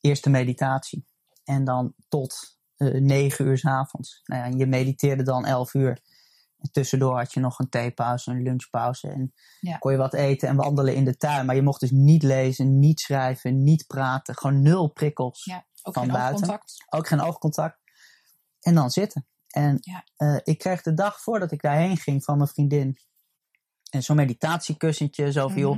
eerste 0.01 0.31
meditatie. 0.31 1.07
En 1.45 1.65
dan 1.65 1.95
tot 2.09 2.59
eh, 2.77 3.01
negen 3.01 3.47
uur 3.47 3.59
's 3.59 3.65
avonds. 3.65 4.21
Nou 4.25 4.51
ja, 4.51 4.57
je 4.59 4.67
mediteerde 4.67 5.23
dan 5.23 5.45
elf 5.45 5.75
uur. 5.75 6.01
En 6.59 6.71
tussendoor 6.71 7.17
had 7.17 7.33
je 7.33 7.41
nog 7.41 7.59
een 7.59 7.69
theepauze, 7.69 8.31
een 8.31 8.43
lunchpauze. 8.43 9.09
En 9.09 9.33
Ja. 9.61 9.77
kon 9.77 9.93
je 9.93 9.99
wat 9.99 10.15
eten 10.15 10.49
en 10.49 10.57
wandelen 10.57 10.95
in 10.95 11.05
de 11.05 11.17
tuin. 11.17 11.47
Maar 11.47 11.55
je 11.55 11.63
mocht 11.63 11.81
dus 11.81 11.91
niet 11.91 12.23
lezen, 12.23 12.79
niet 12.79 13.01
schrijven, 13.01 13.63
niet 13.63 13.87
praten. 13.87 14.35
Gewoon 14.37 14.63
nul 14.63 14.89
prikkels. 14.89 15.45
Ja, 15.45 15.67
ook 15.83 15.95
van 15.95 16.03
geen 16.05 16.13
buiten. 16.13 16.35
oogcontact. 16.35 16.85
Ook 16.89 17.07
geen 17.09 17.21
oogcontact. 17.21 17.79
En 18.61 18.75
dan 18.75 18.91
zitten. 18.91 19.27
En 19.57 19.79
Ja. 19.81 20.05
eh, 20.17 20.37
ik 20.43 20.59
kreeg 20.59 20.83
de 20.83 20.95
dag 20.95 21.21
voordat 21.21 21.53
ik 21.53 21.63
daarheen 21.63 21.97
ging 21.97 22.25
van 22.25 22.37
mijn 22.37 22.49
vriendin. 22.49 22.99
En 23.91 24.03
zo'n 24.03 24.17
meditatiekussentje. 24.17 25.33
Zo 25.33 25.41
van, 25.43 25.51
Mhm. 25.51 25.61
joh, 25.61 25.77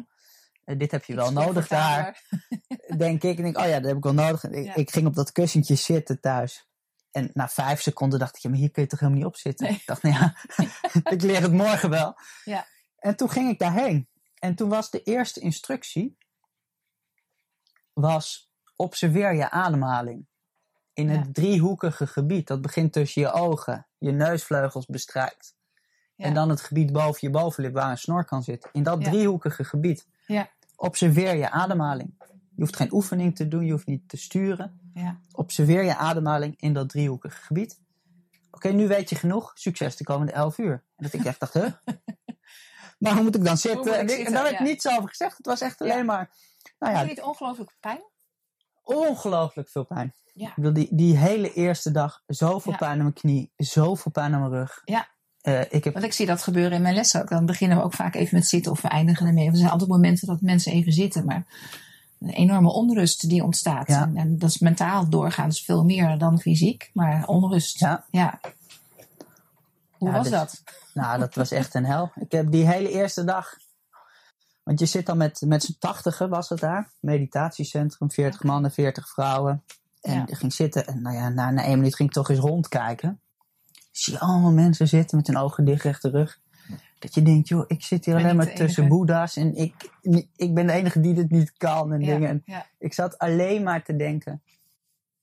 eh, 0.65 0.79
dit 0.79 0.91
heb 0.91 1.05
je 1.05 1.15
wel 1.15 1.33
nodig 1.33 1.69
daar. 1.69 2.23
Denk 2.97 3.23
ik. 3.23 3.39
En 3.39 3.45
ik, 3.45 3.59
oh 3.59 3.65
ja, 3.67 3.75
dat 3.81 3.85
heb 3.89 3.97
ik 3.97 4.03
wel 4.03 4.15
nodig. 4.15 4.45
Ik, 4.45 4.65
Ja. 4.65 4.75
ik 4.75 4.91
ging 4.91 5.07
op 5.07 5.15
dat 5.15 5.33
kussentje 5.33 5.75
zitten 5.75 6.21
thuis. 6.21 6.67
En 7.11 7.31
na 7.33 7.49
vijf 7.49 7.81
seconden 7.81 8.19
dacht 8.19 8.37
ik, 8.37 8.43
ja, 8.43 8.51
maar 8.51 8.59
hier 8.59 8.71
kun 8.71 8.83
je 8.83 8.89
toch 8.89 8.99
helemaal 9.01 9.21
niet 9.21 9.29
op 9.31 9.37
zitten? 9.37 9.67
Nee. 9.67 9.77
Ik 9.77 9.87
dacht, 9.87 10.03
nou 10.03 10.15
ja, 10.15 10.37
ik 11.15 11.23
leer 11.23 11.43
het 11.43 11.53
morgen 11.53 11.91
wel. 11.91 12.15
Ja. 12.45 12.67
En 12.99 13.17
toen 13.17 13.31
ging 13.31 13.51
ik 13.51 13.59
daarheen. 13.59 14.09
En 14.35 14.55
toen 14.55 14.69
was 14.69 14.91
de 14.91 15.03
eerste 15.03 15.41
instructie, 15.41 16.19
was 17.93 18.51
observeer 18.77 19.35
je 19.35 19.51
ademhaling. 19.51 20.27
In 20.99 21.09
Ja. 21.09 21.19
het 21.19 21.35
driehoekige 21.35 22.07
gebied. 22.07 22.47
Dat 22.47 22.63
begint 22.63 22.93
tussen 22.93 23.23
je 23.23 23.33
ogen, 23.33 23.87
je 23.99 24.11
neusvleugels 24.13 24.87
bestrijkt. 24.87 25.57
Ja. 26.15 26.25
En 26.25 26.35
dan 26.35 26.49
het 26.49 26.61
gebied 26.61 26.93
boven 26.93 27.19
je 27.21 27.31
bovenlip 27.31 27.73
waar 27.73 27.91
een 27.91 27.99
snor 27.99 28.25
kan 28.25 28.43
zitten. 28.43 28.71
In 28.73 28.83
dat 28.83 29.03
Ja. 29.03 29.11
driehoekige 29.11 29.65
gebied. 29.65 30.07
Ja. 30.27 30.49
Observeer 30.77 31.35
je 31.37 31.51
ademhaling. 31.51 32.15
Je 32.29 32.65
hoeft 32.65 32.77
geen 32.77 32.93
oefening 32.93 33.37
te 33.37 33.49
doen, 33.49 33.65
je 33.65 33.73
hoeft 33.73 33.87
niet 33.87 34.09
te 34.09 34.17
sturen. 34.17 34.91
Ja. 34.95 35.19
Observeer 35.33 35.83
je 35.85 35.97
ademhaling 35.97 36.55
in 36.61 36.73
dat 36.73 36.89
driehoekige 36.89 37.41
gebied. 37.43 37.81
Oké, 38.51 38.69
nu 38.69 38.89
weet 38.89 39.11
je 39.11 39.17
genoeg. 39.17 39.51
Succes 39.55 39.97
de 39.97 40.05
komende 40.05 40.33
elf 40.33 40.59
uur. 40.59 40.73
En 40.73 41.05
dat 41.05 41.13
ik 41.13 41.25
echt 41.25 41.41
dacht, 41.41 41.53
huh? 41.55 41.67
maar 42.99 43.13
hoe 43.15 43.23
moet 43.23 43.37
ik 43.37 43.45
dan 43.45 43.57
zitten? 43.59 43.93
ik 44.03 44.11
en, 44.11 44.19
ik- 44.21 44.31
daar 44.33 44.43
werd 44.43 44.59
Ja. 44.59 44.63
niets 44.65 44.89
over 44.89 45.09
gezegd. 45.09 45.37
Het 45.37 45.47
was 45.47 45.61
echt 45.61 45.81
alleen 45.81 46.07
maar, 46.07 46.31
nou 46.79 46.93
ja, 46.93 47.01
je 47.01 47.07
niet 47.07 47.23
ongelooflijk 47.23 47.77
pijn? 47.81 48.01
Ongelooflijk 48.89 49.69
veel 49.69 49.85
pijn. 49.85 50.15
Ja. 50.35 50.49
Ik 50.49 50.55
bedoel, 50.55 50.73
die, 50.73 50.89
die 50.91 51.17
hele 51.17 51.53
eerste 51.53 51.91
dag, 51.91 52.23
zoveel 52.27 52.73
Ja. 52.73 52.79
pijn 52.79 52.91
aan 52.93 52.99
mijn 52.99 53.13
knie, 53.13 53.53
zoveel 53.57 54.11
pijn 54.13 54.35
aan 54.35 54.41
mijn 54.41 54.53
rug. 54.53 54.83
Ja. 54.85 55.09
Eh, 55.41 55.61
ik 55.61 55.85
heb 55.85 55.93
Want 55.93 56.05
ik 56.05 56.13
zie 56.13 56.27
dat 56.27 56.43
gebeuren 56.43 56.73
in 56.73 56.83
mijn 56.83 56.95
lessen 56.95 57.23
ook. 57.23 57.29
Dan 57.29 57.47
beginnen 57.47 57.77
we 57.77 57.83
ook 57.83 57.95
vaak 57.95 58.15
even 58.15 58.39
met 58.39 58.47
zitten 58.47 58.73
of 58.73 58.81
we 58.83 58.89
eindigen 58.89 59.27
ermee. 59.27 59.47
Er 59.49 59.57
zijn 59.57 59.71
altijd 59.71 59.91
momenten 59.91 60.27
dat 60.27 60.41
mensen 60.41 60.73
even 60.73 60.93
zitten, 60.93 61.25
maar 61.25 61.47
een 62.21 62.31
enorme 62.31 62.73
onrust 62.73 63.29
die 63.29 63.43
ontstaat. 63.45 63.89
Ja. 63.89 64.03
En, 64.03 64.17
en 64.17 64.39
dat 64.39 64.49
is 64.51 64.59
mentaal 64.59 65.09
doorgaan, 65.09 65.49
dus 65.49 65.65
veel 65.65 65.85
meer 65.85 66.19
dan 66.19 66.41
fysiek, 66.41 66.91
maar 66.93 67.27
onrust. 67.27 67.79
Ja. 67.79 68.05
Hoe 69.91 70.09
Ja, 70.09 70.15
was 70.15 70.23
dus- 70.23 70.39
dat? 70.39 70.63
Nou, 70.95 71.19
dat 71.19 71.35
was 71.35 71.51
echt 71.61 71.75
een 71.75 71.85
hel. 71.85 72.11
Ik 72.15 72.33
heb 72.33 72.51
die 72.51 72.67
hele 72.67 72.91
eerste 72.91 73.25
dag. 73.25 73.57
Want 74.69 74.81
je 74.81 74.87
zit 74.87 75.07
dan 75.07 75.17
met, 75.17 75.43
met 75.47 75.63
z'n 75.63 75.77
tachtigen, 75.79 76.29
was 76.29 76.49
het 76.49 76.61
daar. 76.61 76.91
Meditatiecentrum, 77.01 78.11
40 78.11 78.43
mannen, 78.43 78.71
40 78.71 79.09
vrouwen. 79.09 79.63
En 80.01 80.15
Ja. 80.15 80.27
ik 80.27 80.35
ging 80.37 80.53
zitten. 80.53 80.87
En 80.87 81.03
nou 81.03 81.17
ja, 81.17 81.29
na, 81.29 81.51
na 81.51 81.63
één 81.65 81.77
minuut 81.79 81.95
ging 81.95 82.09
ik 82.09 82.15
toch 82.15 82.29
eens 82.31 82.39
rondkijken. 82.39 83.21
Zie 83.91 84.13
je 84.13 84.19
allemaal 84.21 84.53
mensen 84.53 84.89
zitten 84.89 85.17
met 85.17 85.27
hun 85.27 85.37
ogen 85.37 85.65
dicht, 85.65 85.83
rechte 85.83 86.11
rug. 86.11 86.41
Dat 86.99 87.15
je 87.15 87.23
denkt, 87.23 87.49
joh, 87.49 87.65
ik 87.67 87.83
zit 87.83 88.05
hier 88.05 88.15
Ben 88.15 88.23
alleen 88.25 88.37
maar 88.37 88.55
tussen 88.55 88.89
boeddha's. 88.89 89.37
En 89.37 89.55
ik, 89.55 89.91
ik 90.37 90.55
ben 90.55 90.67
de 90.67 90.73
enige 90.73 91.01
die 91.01 91.15
dit 91.15 91.31
niet 91.31 91.53
kan 91.57 91.93
en 91.93 91.99
dingen. 92.01 92.29
En 92.29 92.43
ja, 92.45 92.67
ik 92.79 92.93
zat 92.93 93.19
alleen 93.19 93.63
maar 93.63 93.85
te 93.85 93.97
denken, 93.97 94.43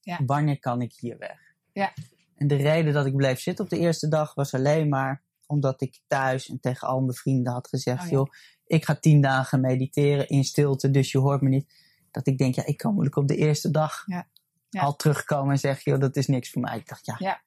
Ja. 0.01 0.19
wanneer 0.25 0.59
kan 0.59 0.81
ik 0.81 0.93
hier 0.99 1.17
weg? 1.17 1.37
Ja. 1.73 1.93
En 2.35 2.47
de 2.47 2.55
reden 2.55 2.93
dat 2.93 3.05
ik 3.05 3.15
bleef 3.15 3.39
zitten 3.39 3.63
op 3.63 3.69
de 3.71 3.77
eerste 3.79 4.07
dag 4.07 4.33
was 4.33 4.53
alleen 4.53 4.89
maar 4.89 5.23
omdat 5.47 5.81
ik 5.81 5.99
thuis 6.07 6.49
en 6.49 6.59
tegen 6.59 6.87
al 6.87 6.99
mijn 7.01 7.13
vrienden 7.17 7.53
had 7.53 7.67
gezegd, 7.67 8.03
Oh 8.03 8.09
ja. 8.09 8.11
joh, 8.11 8.29
ik 8.65 8.85
ga 8.85 8.95
tien 8.95 9.21
dagen 9.21 9.61
mediteren 9.61 10.27
in 10.27 10.43
stilte, 10.43 10.91
dus 10.91 11.11
je 11.11 11.17
hoort 11.17 11.41
me 11.41 11.49
niet. 11.49 11.73
Dat 12.11 12.27
ik 12.27 12.37
denk, 12.37 12.55
ja, 12.55 12.65
ik 12.65 12.77
kan 12.77 12.93
moeilijk 12.93 13.15
op 13.15 13.27
de 13.27 13.35
eerste 13.35 13.71
dag 13.71 14.03
Ja. 14.05 14.29
Ja. 14.69 14.81
al 14.81 14.95
terugkomen 14.95 15.51
en 15.51 15.59
zeggen, 15.59 15.91
joh, 15.91 16.01
dat 16.01 16.15
is 16.15 16.27
niks 16.27 16.49
voor 16.49 16.61
mij. 16.61 16.77
Ik 16.77 16.87
dacht, 16.87 17.05
ja. 17.05 17.15
Ja. 17.17 17.43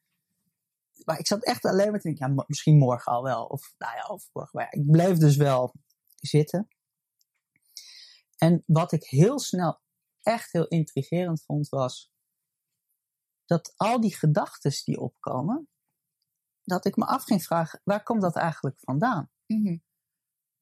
Maar 1.04 1.18
ik 1.18 1.26
zat 1.26 1.44
echt 1.44 1.64
alleen 1.64 1.90
maar 1.90 2.00
te 2.00 2.08
denken, 2.08 2.34
ja, 2.34 2.44
misschien 2.46 2.78
morgen 2.78 3.12
al 3.12 3.22
wel. 3.22 3.44
Of, 3.44 3.74
nou 3.78 3.96
ja, 3.96 4.02
overmorgen. 4.02 4.58
Maar 4.58 4.72
ik 4.72 4.90
bleef 4.90 5.16
dus 5.16 5.36
wel 5.36 5.74
zitten. 6.16 6.68
En 8.36 8.62
wat 8.66 8.92
ik 8.92 9.04
heel 9.04 9.38
snel 9.38 9.80
echt 10.22 10.52
heel 10.52 10.66
intrigerend 10.66 11.42
vond, 11.42 11.68
was 11.68 12.12
dat 13.44 13.72
al 13.76 14.00
die 14.00 14.14
gedachten 14.14 14.72
die 14.84 15.00
opkomen, 15.00 15.68
dat 16.62 16.84
ik 16.84 16.96
me 16.96 17.04
af 17.06 17.24
ging 17.24 17.42
vragen, 17.42 17.80
waar 17.84 18.02
komt 18.02 18.22
dat 18.22 18.36
eigenlijk 18.36 18.80
vandaan? 18.80 19.30
Mhm. 19.46 19.76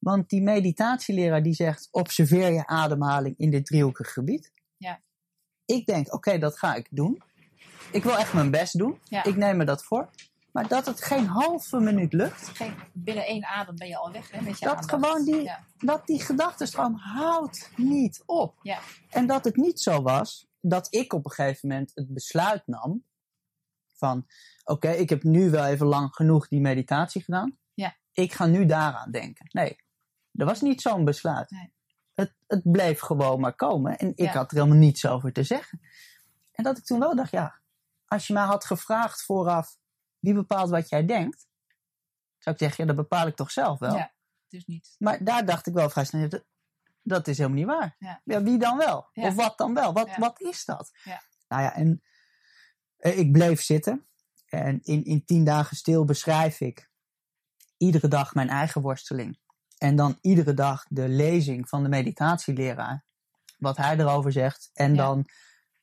Want 0.09 0.29
die 0.29 0.41
meditatieleraar 0.41 1.43
die 1.43 1.53
zegt, 1.53 1.87
observeer 1.91 2.51
je 2.51 2.67
ademhaling 2.67 3.37
in 3.37 3.49
dit 3.51 3.65
driehoekige 3.65 4.11
gebied. 4.11 4.51
Ja. 4.77 5.01
Ik 5.65 5.85
denk, 5.85 6.13
oké, 6.13 6.37
dat 6.37 6.57
ga 6.57 6.75
ik 6.75 6.87
doen. 6.91 7.21
Ik 7.91 8.03
wil 8.03 8.17
echt 8.17 8.33
mijn 8.33 8.51
best 8.51 8.77
doen. 8.77 8.99
Ja. 9.03 9.23
Ik 9.23 9.35
neem 9.35 9.57
me 9.57 9.65
dat 9.65 9.83
voor. 9.83 10.09
Maar 10.51 10.67
dat 10.67 10.85
het 10.85 11.03
geen 11.03 11.25
halve 11.25 11.79
minuut 11.79 12.13
lukt, 12.13 12.47
Geen, 12.47 12.73
binnen 12.93 13.25
één 13.25 13.45
adem 13.45 13.75
ben 13.75 13.87
je 13.87 13.97
al 13.97 14.11
weg, 14.11 14.31
hè, 14.31 14.41
met 14.41 14.59
je 14.59 14.65
Dat 14.65 14.75
aandacht. 14.75 14.89
gewoon 14.89 15.25
die- 15.25 15.41
Ja. 15.43 15.63
dat 15.77 16.05
die 16.07 16.21
gedachtenstroom 16.21 16.95
houdt 16.95 17.71
niet 17.75 18.23
op. 18.25 18.59
Ja. 18.61 18.79
En 19.09 19.27
dat 19.27 19.43
het 19.45 19.55
niet 19.55 19.79
zo 19.79 20.01
was 20.01 20.47
dat 20.61 20.87
ik 20.93 21.13
op 21.13 21.25
een 21.25 21.31
gegeven 21.31 21.69
moment 21.69 21.91
het 21.95 22.13
besluit 22.13 22.61
nam 22.67 23.03
van, 23.93 24.25
oké, 24.63 24.89
ik 24.89 25.09
heb 25.09 25.23
nu 25.23 25.49
wel 25.49 25.65
even 25.65 25.87
lang 25.87 26.15
genoeg 26.15 26.47
die 26.47 26.61
meditatie 26.61 27.23
gedaan. 27.23 27.57
Ja. 27.73 27.95
Ik 28.11 28.33
ga 28.33 28.45
nu 28.45 28.65
daaraan 28.65 29.11
denken. 29.11 29.45
Nee, 29.51 29.85
er 30.37 30.45
was 30.45 30.61
niet 30.61 30.81
zo'n 30.81 31.05
besluit. 31.05 31.49
Nee. 31.51 31.73
Het, 32.13 32.33
het 32.47 32.71
bleef 32.71 32.99
gewoon 32.99 33.39
maar 33.39 33.55
komen 33.55 33.97
en 33.97 34.09
ik 34.09 34.19
Ja. 34.19 34.31
had 34.31 34.51
er 34.51 34.57
helemaal 34.57 34.77
niets 34.79 35.05
over 35.05 35.33
te 35.33 35.43
zeggen. 35.43 35.79
En 36.51 36.63
dat 36.63 36.77
ik 36.77 36.85
toen 36.85 36.99
wel 36.99 37.15
dacht, 37.15 37.31
ja, 37.31 37.59
als 38.05 38.27
je 38.27 38.33
mij 38.33 38.43
had 38.43 38.65
gevraagd 38.65 39.23
vooraf, 39.23 39.77
wie 40.19 40.33
bepaalt 40.33 40.69
wat 40.69 40.89
jij 40.89 41.05
denkt? 41.05 41.47
Zou 42.37 42.55
ik 42.55 42.61
zeggen, 42.61 42.85
ja, 42.87 42.93
dat 42.93 43.01
bepaal 43.09 43.27
ik 43.27 43.35
toch 43.35 43.51
zelf 43.51 43.79
wel. 43.79 43.95
Ja, 43.95 44.11
dus 44.47 44.65
niet. 44.65 44.95
Maar 44.99 45.23
daar 45.23 45.45
dacht 45.45 45.67
ik 45.67 45.73
wel 45.73 45.89
vrij 45.89 46.05
snel, 46.05 46.29
dat, 46.29 46.43
dat 47.01 47.27
is 47.27 47.37
helemaal 47.37 47.57
niet 47.57 47.67
waar. 47.67 47.95
Ja. 48.23 48.43
wie 48.43 48.57
dan 48.57 48.77
wel? 48.77 49.09
Ja. 49.11 49.27
Of 49.27 49.35
wat 49.35 49.57
dan 49.57 49.73
wel? 49.73 49.93
Wat, 49.93 50.07
Ja. 50.07 50.17
wat 50.17 50.41
is 50.41 50.65
dat? 50.65 50.91
Ja. 51.03 51.21
Nou 51.47 51.61
ja, 51.61 51.75
en 51.75 52.01
eh, 52.97 53.17
ik 53.17 53.31
bleef 53.31 53.61
zitten. 53.61 54.07
En 54.45 54.79
in, 54.83 55.03
in 55.03 55.25
tien 55.25 55.43
dagen 55.43 55.75
stil 55.77 56.05
beschrijf 56.05 56.59
ik 56.59 56.89
iedere 57.77 58.07
dag 58.07 58.33
mijn 58.33 58.49
eigen 58.49 58.81
worsteling. 58.81 59.39
En 59.77 59.95
dan 59.95 60.17
iedere 60.21 60.53
dag 60.53 60.85
de 60.89 61.07
lezing 61.09 61.69
van 61.69 61.83
de 61.83 61.89
meditatieleraar. 61.89 63.03
Wat 63.57 63.77
hij 63.77 63.97
erover 63.97 64.31
zegt. 64.31 64.69
En 64.73 64.95
Ja. 64.95 65.05
dan 65.05 65.25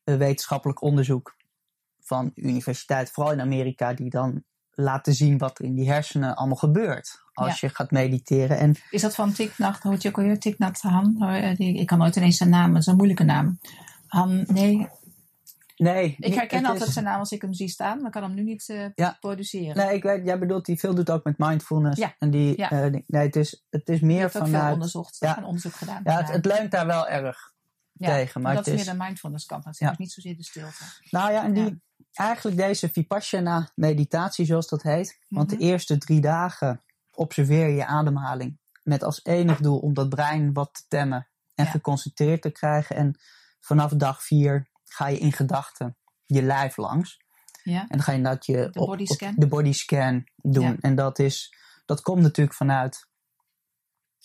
een 0.05 0.19
wetenschappelijk 0.19 0.83
onderzoek 0.83 1.37
van 2.01 2.31
universiteit, 2.35 3.11
vooral 3.11 3.33
in 3.33 3.41
Amerika, 3.41 3.93
die 3.95 4.11
dan 4.11 4.45
laten 4.71 5.15
zien 5.15 5.39
wat 5.39 5.59
er 5.59 5.65
in 5.65 5.75
die 5.75 5.91
hersenen 5.91 6.37
allemaal 6.37 6.57
gebeurt. 6.57 7.23
Als 7.33 7.61
je 7.61 7.69
gaat 7.69 7.91
mediteren. 7.91 8.59
En 8.59 8.75
Is 8.91 9.01
dat 9.03 9.15
van 9.15 9.33
Thich 9.33 9.59
Nhat, 9.59 9.83
hoe 9.83 9.93
heet 9.93 10.03
je 10.03 10.09
ook 10.09 10.19
alweer? 10.19 10.39
Thich 10.39 10.59
Nhat 10.59 10.81
Han? 10.81 11.15
Die- 11.57 11.79
Ik 11.79 11.87
kan 11.87 11.99
nooit 11.99 12.17
ineens 12.17 12.37
zijn 12.37 12.51
naam, 12.51 12.71
het 12.71 12.81
is 12.81 12.87
een 12.87 12.97
moeilijke 12.97 13.25
naam. 13.25 13.59
Han, 14.07 14.45
nee, 14.47 14.89
nee. 15.77 16.17
ik 16.19 16.35
herken 16.35 16.65
altijd 16.65 16.87
is- 16.87 16.93
zijn 16.93 17.05
naam 17.05 17.19
als 17.19 17.33
ik 17.33 17.43
hem 17.43 17.53
zie 17.53 17.69
staan, 17.69 18.03
maar 18.03 18.11
kan 18.11 18.23
hem 18.23 18.35
nu 18.35 18.43
niet 18.43 18.69
eh, 18.69 18.87
Ja. 18.95 19.17
produceren. 19.21 19.77
Nee, 19.77 19.95
ik 19.97 20.03
weet, 20.03 20.25
jij 20.25 20.39
bedoelt, 20.39 20.65
die 20.65 20.79
veel 20.79 20.95
doet 20.95 21.11
ook 21.11 21.25
met 21.25 21.39
mindfulness. 21.39 22.01
Ja. 22.01 22.15
En 22.19 22.31
die, 22.31 22.59
Ja. 22.59 22.71
eh, 22.71 22.91
nee, 23.07 23.23
het 23.27 23.37
is, 23.37 23.65
het 23.71 23.89
is 23.89 24.01
meer 24.01 24.25
ook 24.25 24.31
veel 24.47 24.71
onderzocht, 24.73 25.17
ja. 25.21 25.39
een 25.39 25.45
onderzoek 25.45 25.75
gedaan. 25.75 26.01
Ja, 26.05 26.25
het, 26.25 26.45
leunt 26.45 26.71
daar 26.71 26.87
wel 26.87 27.09
erg 27.09 27.53
tegen. 27.99 28.41
Maar 28.43 28.55
dat 28.55 28.67
het 28.67 28.75
is 28.75 28.85
meer 28.85 28.95
de 28.95 29.03
mindfulness 29.05 29.47
kant, 29.47 29.65
dat 29.65 29.73
is 29.73 29.79
Ja. 29.79 29.95
niet 29.99 30.13
zozeer 30.13 30.37
de 30.37 30.45
stilte. 30.45 30.85
Nou 31.11 31.33
ja, 31.33 31.45
en 31.45 31.53
die, 31.55 31.83
eigenlijk 32.13 32.57
deze 32.57 32.89
Vipassana 32.89 33.71
meditatie, 33.75 34.45
zoals 34.47 34.69
dat 34.69 34.83
heet. 34.83 35.19
Want 35.29 35.51
Mhm. 35.51 35.59
de 35.59 35.65
eerste 35.65 35.99
drie 35.99 36.21
dagen 36.21 36.83
observeer 37.15 37.67
je 37.69 37.75
je 37.75 37.87
ademhaling. 37.87 38.59
Met 38.83 39.03
als 39.03 39.25
enig 39.25 39.59
doel 39.61 39.79
om 39.79 39.95
dat 39.95 40.09
brein 40.09 40.53
wat 40.53 40.75
te 40.75 40.83
temmen 40.89 41.29
en 41.55 41.67
geconcentreerd 41.67 42.43
te 42.43 42.51
krijgen. 42.51 42.97
En 42.97 43.19
vanaf 43.61 43.93
dag 43.93 44.23
vier 44.23 44.69
ga 44.85 45.09
je 45.09 45.19
in 45.19 45.33
gedachten 45.33 45.97
je 46.27 46.43
lijf 46.43 46.77
langs. 46.77 47.23
Ja, 47.63 47.81
En 47.81 47.87
dan 47.89 48.03
ga 48.03 48.13
je 48.13 48.23
dat 48.23 48.47
je 48.47 48.69
De 48.73 48.81
body 48.81 49.03
op 49.03 49.09
scan? 49.09 49.33
de 49.37 49.47
body 49.47 49.73
scan 49.73 50.25
doen. 50.37 50.65
Ja. 50.65 50.77
En 50.81 50.95
dat, 50.95 51.19
is, 51.19 51.55
dat 51.85 52.01
komt 52.01 52.23
natuurlijk 52.23 52.57
vanuit. 52.57 53.09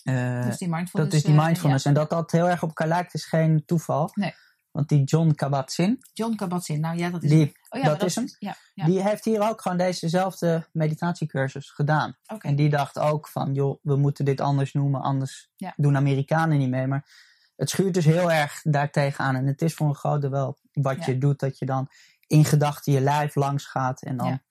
eh, 0.02 0.46
dus 0.46 0.58
die 0.58 0.68
mindfulness. 0.68 0.92
dat 0.92 1.12
is 1.12 1.22
die 1.22 1.36
eh, 1.38 1.44
mindfulness. 1.44 1.84
ja. 1.84 1.90
En 1.90 1.96
dat 1.96 2.10
dat 2.10 2.30
heel 2.30 2.48
erg 2.48 2.62
op 2.62 2.68
elkaar 2.68 2.88
lijkt, 2.88 3.14
is 3.14 3.24
geen 3.24 3.62
toeval. 3.66 4.10
Nee. 4.14 4.34
Want 4.70 4.88
die 4.88 5.04
John 5.04 5.30
Kabat-Zinn, 5.34 5.98
John 6.12 6.34
Kabat-Zinn, 6.34 6.80
nou 6.80 6.96
ja, 6.98 7.10
dat 7.10 7.22
is 7.22 7.30
die, 7.30 7.52
Oh 7.68 7.80
ja, 7.80 7.86
dat 7.88 8.02
is 8.02 8.14
hem. 8.14 8.24
Ja, 8.38 8.56
ja. 8.74 8.84
die 8.84 9.02
heeft 9.02 9.24
hier 9.24 9.40
ook 9.40 9.60
gewoon 9.62 9.78
dezezelfde 9.78 10.68
meditatiecursus 10.72 11.70
gedaan. 11.70 12.16
En 12.38 12.56
die 12.56 12.68
dacht 12.68 12.98
ook 12.98 13.28
van, 13.28 13.54
joh, 13.54 13.78
we 13.82 13.96
moeten 13.96 14.24
dit 14.24 14.40
anders 14.40 14.72
noemen, 14.72 15.00
anders 15.02 15.50
doen 15.76 15.96
Amerikanen 15.96 16.58
niet 16.58 16.68
mee. 16.68 16.86
Maar 16.86 17.29
het 17.60 17.70
schuurt 17.70 17.94
dus 17.94 18.04
heel 18.04 18.30
erg 18.32 18.60
daartegen 18.62 19.24
aan. 19.24 19.36
En 19.36 19.46
het 19.46 19.62
is 19.62 19.74
voor 19.74 19.88
een 19.88 19.94
groot 19.94 20.20
deel 20.20 20.30
wel 20.30 20.58
wat 20.72 20.96
Ja. 20.96 21.06
je 21.06 21.18
doet, 21.18 21.38
dat 21.40 21.58
je 21.58 21.66
dan 21.66 21.88
in 22.26 22.44
gedachten 22.44 22.92
je 22.92 23.00
lijf 23.00 23.34
langs 23.34 23.64
gaat 23.66 24.02
en 24.02 24.16
dan 24.16 24.26
Ja. 24.28 24.42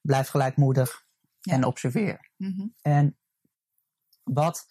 blijf 0.00 0.28
gelijkmoedig 0.28 1.06
Ja. 1.40 1.52
en 1.52 1.64
observeer. 1.64 2.30
Mhm. 2.36 2.66
En 2.82 3.18
wat 4.22 4.66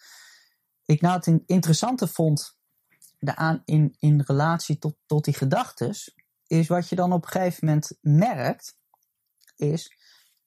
ik 0.84 1.00
nou 1.00 1.16
het 1.16 1.26
in- 1.26 1.42
interessante 1.46 2.08
vond 2.08 2.58
daaraan 3.18 3.62
in, 3.64 3.96
in 3.98 4.20
relatie 4.26 4.78
tot, 4.78 4.96
tot 5.06 5.24
die 5.24 5.34
gedachtes, 5.34 6.16
is 6.46 6.68
wat 6.68 6.88
je 6.88 6.96
dan 6.96 7.12
op 7.12 7.24
een 7.24 7.30
gegeven 7.30 7.66
moment 7.66 7.98
merkt, 8.00 8.76
is 9.56 9.96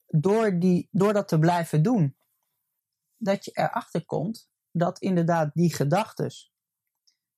door, 0.08 0.60
die, 0.60 0.88
door 0.92 1.14
dat 1.14 1.28
te 1.28 1.40
blijven 1.40 1.84
doen, 1.84 2.18
dat 3.18 3.46
je 3.46 3.52
erachter 3.54 4.06
komt 4.06 4.50
dat 4.72 5.00
inderdaad 5.00 5.54
die 5.54 5.74
gedachtes 5.76 6.54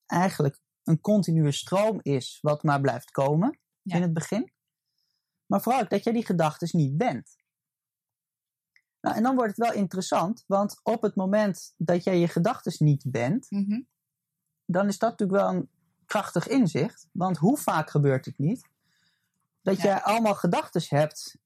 eigenlijk 0.08 0.60
een 0.84 1.02
continue 1.02 1.52
stroom 1.52 2.00
is 2.02 2.38
wat 2.42 2.64
maar 2.64 2.82
blijft 2.82 3.12
komen 3.12 3.60
Ja. 3.82 3.96
in 3.96 4.02
het 4.02 4.14
begin. 4.14 4.52
Maar 5.46 5.62
vooral 5.62 5.82
ook 5.82 5.90
dat 5.90 6.04
jij 6.04 6.14
die 6.14 6.26
gedachtes 6.26 6.72
niet 6.72 6.98
bent. 6.98 7.36
Nou, 9.02 9.16
en 9.16 9.24
dan 9.24 9.36
wordt 9.36 9.58
het 9.58 9.66
wel 9.68 9.76
interessant, 9.76 10.44
want 10.48 10.80
op 10.84 11.02
het 11.02 11.16
moment 11.16 11.74
dat 11.78 12.04
jij 12.04 12.20
je 12.20 12.28
gedachtes 12.28 12.80
niet 12.80 13.04
bent, 13.08 13.52
Mhm. 13.52 13.82
dan 14.66 14.88
is 14.88 14.98
dat 14.98 15.10
natuurlijk 15.10 15.40
wel 15.40 15.50
een 15.50 15.70
krachtig 16.06 16.48
inzicht. 16.48 17.08
Want 17.12 17.38
hoe 17.38 17.58
vaak 17.58 17.90
gebeurt 17.90 18.26
het 18.26 18.38
niet 18.38 18.70
dat 19.62 19.78
Ja. 19.78 19.84
jij 19.84 20.02
allemaal 20.02 20.36
gedachtes 20.36 20.90
hebt 20.90 21.38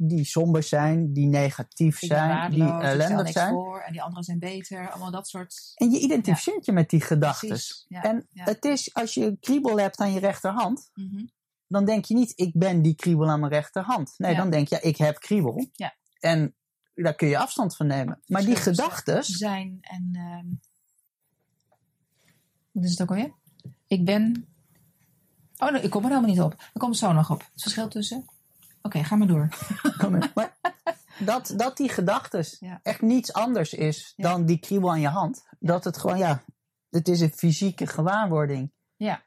die 0.00 0.24
somber 0.24 0.62
zijn, 0.62 1.12
die 1.12 1.26
negatief 1.26 1.98
zijn, 1.98 2.50
die 2.50 2.62
ellendig 2.62 3.16
niks 3.16 3.32
zijn. 3.32 3.52
voor 3.52 3.80
en 3.80 3.92
die 3.92 4.02
anderen 4.02 4.24
zijn 4.24 4.38
beter. 4.38 4.90
Allemaal 4.90 5.10
dat 5.10 5.28
soort... 5.28 5.72
En 5.74 5.90
je 5.90 5.98
identificeert 5.98 6.64
je 6.64 6.72
met 6.72 6.90
die 6.90 7.00
gedachtes. 7.00 7.48
Precies. 7.48 7.84
Ja. 7.88 8.02
En 8.02 8.26
ja. 8.32 8.44
het 8.44 8.64
is, 8.64 8.94
als 8.94 9.14
je 9.14 9.24
een 9.24 9.38
kriebel 9.40 9.78
hebt 9.78 9.98
aan 9.98 10.12
je 10.12 10.20
rechterhand, 10.20 10.90
Mhm. 10.94 11.24
dan 11.66 11.84
denk 11.84 12.04
je 12.04 12.14
niet, 12.14 12.32
ik 12.36 12.50
ben 12.54 12.82
die 12.82 12.94
kriebel 12.94 13.28
aan 13.30 13.40
mijn 13.40 13.52
rechterhand. 13.52 14.14
Nee, 14.16 14.36
dan 14.36 14.50
denk 14.50 14.68
je, 14.68 14.80
ik 14.80 14.96
heb 14.96 15.18
kriebel. 15.18 15.68
Ja. 15.72 15.94
En 16.20 16.54
daar 16.94 17.14
kun 17.14 17.28
je 17.28 17.38
afstand 17.38 17.76
van 17.76 17.86
nemen. 17.86 18.20
Maar 18.26 18.44
die 18.44 18.56
gedachtes, 18.56 19.26
Zijn 19.26 19.78
en... 19.80 20.10
ehm 20.12 20.46
wat 22.72 22.84
is 22.84 22.90
het 22.90 23.02
ook 23.02 23.08
alweer? 23.08 23.32
Ik 23.86 24.04
ben... 24.04 24.48
Oh, 25.56 25.70
nee, 25.72 25.82
ik 25.82 25.90
kom 25.90 26.02
er 26.02 26.08
helemaal 26.08 26.30
niet 26.30 26.40
op. 26.40 26.52
Ik 26.52 26.80
kom 26.80 26.88
er 26.88 26.96
zo 26.96 27.12
nog 27.12 27.30
op. 27.30 27.40
Het 27.40 27.62
verschil 27.62 27.88
tussen... 27.88 28.24
Oké, 28.88 29.04
ga 29.04 29.16
maar 29.16 29.26
door. 29.26 29.48
maar 30.34 30.56
dat, 31.18 31.52
dat 31.56 31.76
die 31.76 31.88
gedachtes 31.88 32.56
Ja. 32.60 32.80
echt 32.82 33.00
niets 33.02 33.32
anders 33.32 33.74
is 33.74 34.12
Ja. 34.16 34.30
dan 34.30 34.44
die 34.46 34.58
kriebel 34.58 34.90
aan 34.90 35.00
je 35.00 35.08
hand. 35.08 35.46
Dat 35.58 35.84
het 35.84 35.98
gewoon, 35.98 36.18
ja, 36.18 36.42
het 36.90 37.08
is 37.08 37.20
een 37.20 37.32
fysieke 37.32 37.86
gewaarwording. 37.86 38.72
Ja. 38.96 39.22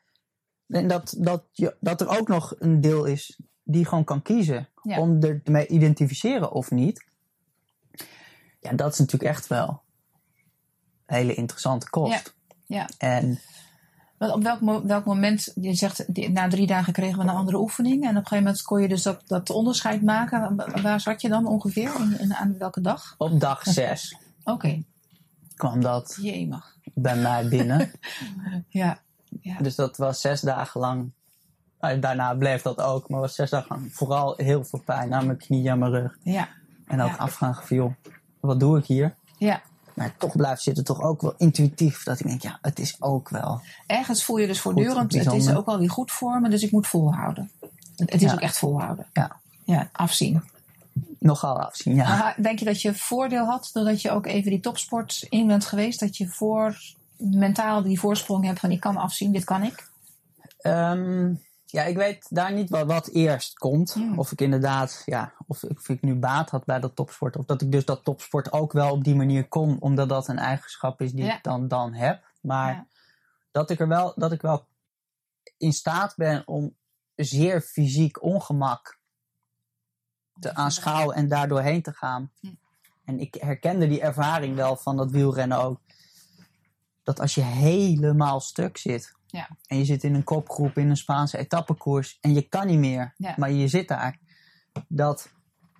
En 0.68 0.88
dat, 0.88 1.16
dat, 1.18 1.44
je, 1.52 1.76
dat 1.80 2.02
er 2.02 2.08
ook 2.20 2.28
nog 2.28 2.56
een 2.60 2.82
deel 2.82 3.06
is 3.06 3.40
die 3.64 3.86
gewoon 3.86 4.04
kan 4.04 4.22
kiezen 4.22 4.70
Ja. 4.84 5.00
om 5.00 5.24
er 5.24 5.42
mee 5.44 5.68
identificeren 5.68 6.52
of 6.52 6.72
niet. 6.72 7.06
Ja, 8.60 8.74
dat 8.74 8.92
is 8.94 9.00
natuurlijk 9.00 9.32
echt 9.32 9.48
wel 9.48 9.84
een 11.06 11.16
hele 11.16 11.34
interessante 11.34 11.90
kost. 11.90 12.36
Ja. 12.66 12.90
En 12.98 13.40
Want 14.22 14.34
op 14.34 14.44
welk, 14.44 14.62
mo- 14.62 14.86
welk 14.86 15.06
moment, 15.06 15.52
je 15.62 15.74
zegt, 15.74 16.14
die- 16.14 16.30
na 16.30 16.48
drie 16.48 16.68
dagen 16.68 16.94
kregen 16.94 17.18
we 17.18 17.24
een 17.24 17.30
andere 17.30 17.58
oefening. 17.60 17.94
En 18.04 18.10
op 18.10 18.16
een 18.16 18.22
gegeven 18.22 18.44
moment 18.44 18.62
kon 18.62 18.82
je 18.82 18.88
dus 18.88 19.04
dat, 19.04 19.22
dat 19.28 19.50
onderscheid 19.50 20.02
maken. 20.02 20.56
Wa- 20.56 20.82
Waar 20.82 21.00
zat 21.02 21.22
je 21.22 21.30
dan 21.30 21.48
ongeveer? 21.48 21.92
In, 22.00 22.20
in- 22.20 22.34
aan 22.34 22.58
welke 22.58 22.82
dag? 22.82 23.16
op 23.18 23.40
dag 23.40 23.64
zes 23.64 24.18
Oké, 24.44 24.84
kwam 25.56 25.82
dat 25.82 26.18
jemig. 26.22 26.76
bij 26.94 27.16
mij 27.16 27.48
binnen. 27.48 27.92
Ja, 28.70 29.00
Dus 29.62 29.76
dat 29.76 29.98
was 29.98 30.22
zes 30.22 30.42
dagen 30.42 30.82
lang. 30.82 31.12
daarna 32.00 32.34
bleef 32.36 32.62
dat 32.62 32.82
ook, 32.82 33.10
maar 33.10 33.20
was 33.20 33.36
zes 33.36 33.50
dagen 33.50 33.76
lang 33.76 33.94
vooral 33.94 34.34
heel 34.38 34.64
veel 34.64 34.80
pijn 34.86 35.14
aan 35.14 35.26
mijn 35.26 35.38
knieën 35.38 35.72
en 35.72 35.80
mijn 35.80 35.92
rug. 35.92 36.18
ja, 36.24 36.48
En 36.88 37.02
ook 37.02 37.10
Ja. 37.10 37.16
afvragen 37.16 37.68
van, 37.68 37.78
joh, 37.78 37.94
wat 38.40 38.60
doe 38.60 38.78
ik 38.78 38.86
hier? 38.86 39.16
ja. 39.38 39.62
Maar 40.02 40.16
toch 40.18 40.36
blijft 40.36 40.62
zitten 40.62 40.84
toch 40.84 41.02
ook 41.02 41.22
wel 41.22 41.34
intuïtief. 41.38 42.04
Dat 42.04 42.20
ik 42.20 42.28
denk, 42.28 42.42
ja, 42.42 42.60
het 42.62 42.80
is 42.80 42.96
ook 43.00 43.30
wel. 43.30 43.62
Ergens 43.88 44.24
voel 44.24 44.38
je 44.38 44.48
dus 44.48 44.60
voortdurend, 44.62 45.14
het 45.14 45.34
is 45.34 45.54
ook 45.54 45.66
wel 45.66 45.80
weer 45.80 45.90
goed 45.90 46.12
voor 46.12 46.42
me, 46.42 46.50
dus 46.50 46.64
ik 46.64 46.72
moet 46.72 46.88
volhouden. 46.88 47.52
Het 47.96 48.14
is 48.14 48.22
Ja. 48.22 48.34
ook 48.34 48.40
echt 48.40 48.58
volhouden. 48.58 49.06
Ja. 49.14 49.40
Ja, 49.64 49.90
afzien. 49.92 50.44
Nogal 51.20 51.62
afzien, 51.62 51.96
ja. 51.96 52.18
Maar 52.18 52.36
denk 52.42 52.60
je 52.60 52.66
dat 52.66 52.82
je 52.82 52.94
voordeel 52.94 53.46
had 53.46 53.70
doordat 53.74 54.02
je 54.02 54.12
ook 54.12 54.26
even 54.26 54.52
die 54.52 54.60
topsport 54.60 55.26
in 55.30 55.48
bent 55.48 55.66
geweest? 55.66 56.00
Dat 56.00 56.18
je 56.18 56.28
voor 56.28 56.78
mentaal 57.18 57.82
die 57.84 58.00
voorsprong 58.00 58.46
hebt 58.46 58.60
van 58.60 58.72
ik 58.72 58.80
kan 58.80 58.98
afzien, 58.98 59.32
dit 59.32 59.44
kan 59.44 59.64
ik? 59.64 59.90
Ehm, 60.62 61.34
ja, 61.72 61.84
ik 61.84 61.96
weet 61.96 62.28
daar 62.30 62.54
niet 62.54 62.70
wat, 62.70 62.86
wat 62.88 63.08
eerst 63.08 63.58
komt. 63.60 63.96
Of 64.16 64.32
ik 64.32 64.42
inderdaad, 64.42 65.02
ja, 65.06 65.34
of 65.48 65.64
ik, 65.64 65.78
of 65.80 65.90
ik 65.90 66.02
nu 66.02 66.16
baat 66.16 66.50
had 66.50 66.66
bij 66.66 66.80
dat 66.80 66.96
topsport. 66.96 67.38
Of 67.38 67.46
dat 67.46 67.62
ik 67.62 67.72
dus 67.72 67.86
dat 67.86 68.04
topsport 68.04 68.52
ook 68.52 68.72
wel 68.72 68.92
op 68.92 69.04
die 69.04 69.16
manier 69.16 69.48
kon. 69.48 69.80
Omdat 69.80 70.10
dat 70.10 70.28
een 70.28 70.38
eigenschap 70.40 71.02
is 71.02 71.12
die 71.12 71.24
Ja. 71.26 71.36
ik 71.38 71.44
dan, 71.44 71.68
dan 71.68 71.94
heb. 71.94 72.24
Maar 72.42 72.74
Ja. 72.74 72.88
dat, 73.52 73.70
ik 73.70 73.80
er 73.80 73.88
wel, 73.88 74.14
dat 74.16 74.32
ik 74.32 74.42
wel 74.42 74.68
in 75.58 75.74
staat 75.74 76.14
ben 76.16 76.48
om 76.48 76.76
zeer 77.16 77.62
fysiek 77.62 78.22
ongemak 78.24 79.00
te 80.40 80.54
aanschouwen 80.56 81.16
en 81.16 81.28
daar 81.28 81.48
doorheen 81.48 81.82
te 81.82 81.94
gaan. 81.94 82.32
En 83.06 83.20
ik 83.20 83.34
herkende 83.40 83.88
die 83.88 84.02
ervaring 84.02 84.56
wel 84.56 84.76
van 84.76 84.98
dat 84.98 85.12
wielrennen 85.12 85.58
ook. 85.58 85.80
Dat 87.04 87.20
als 87.20 87.36
je 87.36 87.42
helemaal 87.42 88.40
stuk 88.40 88.78
zit. 88.78 89.14
Ja. 89.32 89.50
En 89.68 89.78
je 89.78 89.86
zit 89.86 90.04
in 90.04 90.14
een 90.14 90.24
kopgroep 90.24 90.78
in 90.78 90.90
een 90.90 90.98
Spaanse 90.98 91.38
etappekoers. 91.38 92.18
En 92.22 92.34
je 92.34 92.42
kan 92.42 92.68
niet 92.68 92.80
meer. 92.80 93.14
Ja. 93.18 93.34
Maar 93.38 93.52
je 93.52 93.68
zit 93.68 93.88
daar. 93.88 94.20
Dat 94.88 95.32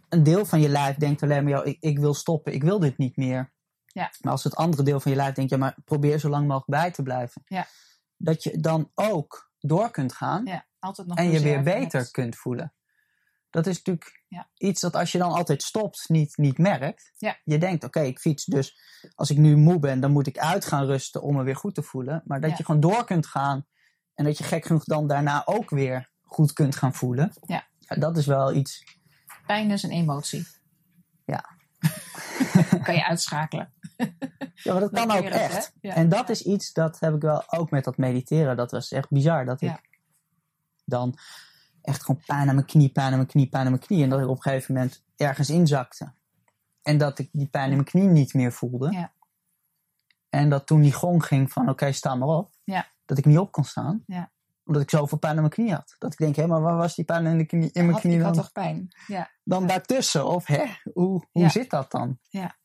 een 0.10 0.24
deel 0.24 0.46
van 0.46 0.62
je 0.62 0.70
lijf 0.70 0.96
denkt 0.96 1.24
alleen 1.24 1.44
maar, 1.44 1.66
ik, 1.66 1.78
ik 1.80 2.00
wil 2.00 2.14
stoppen. 2.14 2.54
Ik 2.54 2.64
wil 2.64 2.80
dit 2.80 2.98
niet 2.98 3.18
meer. 3.18 3.54
Ja. 3.86 4.12
Maar 4.22 4.32
als 4.32 4.44
het 4.44 4.56
andere 4.56 4.84
deel 4.84 5.00
van 5.00 5.12
je 5.12 5.18
lijf 5.18 5.36
denkt, 5.36 5.52
ja, 5.52 5.58
maar 5.58 5.76
probeer 5.86 6.20
zo 6.20 6.30
lang 6.30 6.48
mogelijk 6.48 6.70
bij 6.82 6.92
te 6.92 7.04
blijven. 7.04 7.42
Ja. 7.46 7.68
Dat 8.18 8.44
je 8.44 8.60
dan 8.60 8.92
ook 8.96 9.52
door 9.60 9.92
kunt 9.92 10.14
gaan 10.14 10.46
Ja, 10.46 10.66
altijd 10.80 11.08
nog 11.08 11.18
en 11.18 11.32
je 11.32 11.40
weer 11.40 11.64
beter 11.64 12.00
hebt. 12.00 12.12
kunt 12.12 12.36
voelen. 12.36 12.74
Dat 13.52 13.68
is 13.68 13.76
natuurlijk 13.76 14.24
Ja. 14.28 14.48
iets 14.58 14.82
dat 14.82 14.96
als 14.96 15.12
je 15.12 15.18
dan 15.18 15.32
altijd 15.32 15.64
stopt, 15.64 16.10
niet, 16.10 16.38
niet 16.38 16.58
merkt. 16.58 17.12
Ja. 17.18 17.38
Je 17.44 17.58
denkt, 17.58 17.84
oké, 17.84 18.00
ik 18.02 18.20
fiets 18.20 18.46
dus. 18.46 18.80
Als 19.16 19.30
ik 19.30 19.38
nu 19.38 19.56
moe 19.58 19.80
ben, 19.80 20.00
dan 20.00 20.12
moet 20.12 20.28
ik 20.28 20.38
uit 20.38 20.66
gaan 20.66 20.86
rusten 20.86 21.22
om 21.22 21.36
me 21.36 21.44
weer 21.44 21.56
goed 21.56 21.76
te 21.76 21.84
voelen. 21.84 22.22
Maar 22.26 22.42
dat 22.42 22.50
Ja. 22.50 22.56
je 22.58 22.66
gewoon 22.66 22.82
door 22.82 23.06
kunt 23.06 23.26
gaan. 23.28 23.66
En 24.14 24.26
dat 24.26 24.38
je 24.38 24.44
gek 24.44 24.66
genoeg 24.66 24.84
dan 24.84 25.08
daarna 25.08 25.42
ook 25.46 25.70
weer 25.70 26.10
goed 26.22 26.54
kunt 26.54 26.76
gaan 26.76 26.94
voelen. 26.94 27.34
Ja. 27.46 27.68
dat 27.88 28.18
is 28.18 28.26
wel 28.26 28.54
iets. 28.54 28.84
Pijn 29.46 29.72
is 29.72 29.84
een 29.84 29.92
emotie. 29.92 30.48
Ja. 31.26 31.46
kan 32.84 32.96
je 32.96 33.06
uitschakelen. 33.06 33.74
Ja, 34.54 34.72
maar 34.72 34.80
dat 34.82 34.92
kan 34.92 35.12
ook 35.12 35.24
echt. 35.26 35.74
En 35.82 36.10
dat 36.10 36.30
is 36.30 36.42
iets, 36.42 36.74
dat 36.74 37.00
heb 37.00 37.14
ik 37.14 37.22
wel 37.22 37.52
ook 37.52 37.70
met 37.72 37.84
dat 37.84 37.98
mediteren. 37.98 38.58
Dat 38.58 38.72
was 38.72 38.92
echt 38.92 39.10
bizar. 39.10 39.46
Dat 39.46 39.62
ik 39.62 39.82
dan 40.86 41.18
echt 41.82 42.04
gewoon 42.04 42.22
pijn 42.26 42.50
aan 42.50 42.56
mijn 42.56 42.68
knie, 42.68 42.90
pijn 42.90 43.08
aan 43.08 43.16
mijn 43.16 43.28
knie, 43.28 43.50
pijn 43.50 43.64
aan 43.66 43.72
mijn 43.72 43.84
knie. 43.86 44.04
En 44.04 44.10
dat 44.10 44.20
ik 44.20 44.28
op 44.28 44.36
een 44.36 44.42
gegeven 44.42 44.74
moment 44.74 45.04
ergens 45.16 45.50
inzakte. 45.50 46.14
En 46.82 46.98
dat 46.98 47.20
ik 47.20 47.30
die 47.32 47.48
pijn 47.48 47.68
in 47.70 47.76
mijn 47.76 47.86
knie 47.88 48.08
niet 48.08 48.34
meer 48.34 48.52
voelde. 48.52 48.92
Ja. 48.92 49.14
En 50.30 50.50
dat 50.50 50.68
toen 50.68 50.82
die 50.82 50.94
gong 50.94 51.26
ging 51.26 51.52
van 51.52 51.70
oké, 51.70 51.92
sta 51.92 52.16
maar 52.16 52.28
op. 52.28 52.52
Ja. 52.64 52.88
Dat 53.06 53.18
ik 53.18 53.26
niet 53.26 53.38
op 53.38 53.52
kon 53.52 53.64
staan. 53.64 54.04
Ja. 54.06 54.32
Omdat 54.66 54.82
ik 54.84 54.90
zoveel 54.90 55.18
pijn 55.18 55.34
aan 55.34 55.40
mijn 55.40 55.54
knie 55.54 55.74
had. 55.74 55.96
Dat 55.98 56.12
ik 56.12 56.18
denk, 56.18 56.36
hé, 56.36 56.48
maar 56.48 56.62
waar 56.62 56.78
was 56.78 56.96
die 56.96 57.06
pijn 57.06 57.26
in, 57.26 57.38
de 57.38 57.46
knie, 57.46 57.62
in 57.64 57.72
mijn 57.74 57.92
Had- 57.92 58.02
knie 58.02 58.16
ik 58.18 58.22
had 58.22 58.34
dan? 58.34 58.44
toch 58.44 58.52
pijn. 58.52 58.88
Ja. 59.08 59.30
Dan 59.44 59.68
daartussen? 59.68 60.26
Of 60.28 60.46
hè, 60.48 60.64
hoe, 60.94 61.28
hoe 61.32 61.50
zit 61.50 61.70
dat 61.70 61.92
dan? 61.92 62.20
Ja, 62.30 62.56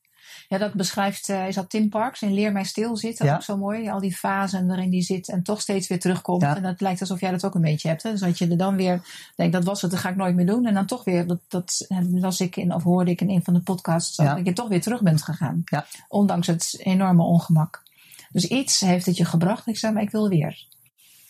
dat 0.48 0.72
beschrijft, 0.72 1.28
eh, 1.28 1.48
is 1.48 1.54
dat 1.54 1.70
Tim 1.70 1.88
Parks 1.88 2.22
in 2.22 2.32
Leer 2.32 2.52
mij 2.52 2.64
stil 2.64 2.96
zit. 2.96 3.18
Dat 3.18 3.26
Ja. 3.26 3.34
ook 3.34 3.42
zo 3.42 3.56
mooi. 3.56 3.88
Al 3.90 4.00
die 4.00 4.16
fasen 4.16 4.66
waarin 4.66 4.90
die 4.90 5.02
zit 5.02 5.28
en 5.28 5.42
toch 5.42 5.60
steeds 5.60 5.88
weer 5.88 6.00
terugkomt. 6.00 6.42
Ja. 6.42 6.56
En 6.56 6.62
dat 6.62 6.80
lijkt 6.80 7.00
alsof 7.00 7.20
jij 7.20 7.30
dat 7.30 7.44
ook 7.44 7.54
een 7.54 7.60
beetje 7.60 7.88
hebt. 7.88 8.02
Hè? 8.02 8.10
Dus 8.10 8.20
dat 8.20 8.38
je 8.38 8.48
er 8.48 8.56
dan 8.56 8.76
weer 8.76 9.00
denkt, 9.36 9.52
dat 9.52 9.64
was 9.64 9.82
het, 9.82 9.90
dat 9.90 10.00
ga 10.00 10.08
ik 10.08 10.16
nooit 10.16 10.34
meer 10.34 10.46
doen. 10.46 10.66
En 10.66 10.74
dan 10.74 10.86
toch 10.86 11.04
weer, 11.04 11.26
dat, 11.26 11.40
dat 11.48 11.84
eh, 11.88 11.98
las 12.02 12.40
ik 12.40 12.56
in, 12.56 12.74
of 12.74 12.82
hoorde 12.82 13.10
ik 13.10 13.20
in 13.20 13.30
een 13.30 13.44
van 13.44 13.54
de 13.54 13.60
podcasts, 13.60 14.16
Ja. 14.16 14.34
dat 14.34 14.46
je 14.46 14.52
toch 14.52 14.68
weer 14.68 14.80
terug 14.82 15.02
bent 15.02 15.22
gegaan. 15.22 15.62
Ja. 15.64 15.86
Ondanks 16.08 16.46
het 16.46 16.74
enorme 16.78 17.22
ongemak. 17.22 17.82
Dus 18.30 18.44
iets 18.46 18.80
heeft 18.80 19.06
het 19.06 19.16
je 19.16 19.24
gebracht. 19.24 19.66
Ik 19.66 19.78
zei, 19.78 19.92
maar 19.92 20.02
ik 20.02 20.10
wil 20.10 20.28
weer. 20.28 20.66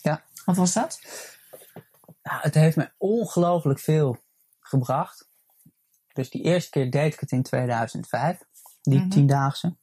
Ja. 0.02 0.22
Wat 0.44 0.56
was 0.56 0.72
dat? 0.72 1.00
Nou, 2.22 2.38
het 2.40 2.54
heeft 2.54 2.76
me 2.76 2.90
ongelooflijk 2.98 3.78
veel 3.80 4.18
gebracht. 4.60 5.28
Dus 6.12 6.30
die 6.30 6.42
eerste 6.42 6.70
keer 6.70 6.90
deed 6.90 7.12
ik 7.12 7.20
het 7.20 7.30
in 7.32 7.42
2005, 7.42 8.38
die 8.90 8.98
Mhm. 9.00 9.08
tiendaagse. 9.08 9.76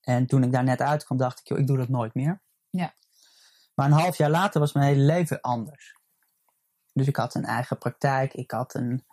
En 0.00 0.26
toen 0.26 0.42
ik 0.42 0.52
daar 0.52 0.64
net 0.64 0.80
uitkwam, 0.80 1.18
dacht 1.18 1.38
ik, 1.40 1.48
joh, 1.48 1.58
ik 1.58 1.66
doe 1.66 1.76
dat 1.76 1.88
nooit 1.88 2.14
meer. 2.14 2.40
Ja. 2.70 2.94
Maar 3.74 3.86
een 3.86 3.92
half 3.98 4.16
jaar 4.16 4.30
later 4.30 4.60
was 4.60 4.72
mijn 4.72 4.86
hele 4.86 5.02
leven 5.04 5.40
anders. 5.40 5.96
Dus 6.92 7.06
ik 7.06 7.16
had 7.16 7.34
een 7.34 7.44
eigen 7.44 7.78
praktijk, 7.78 8.34
ik 8.34 8.50
had 8.50 8.74
een 8.74 9.04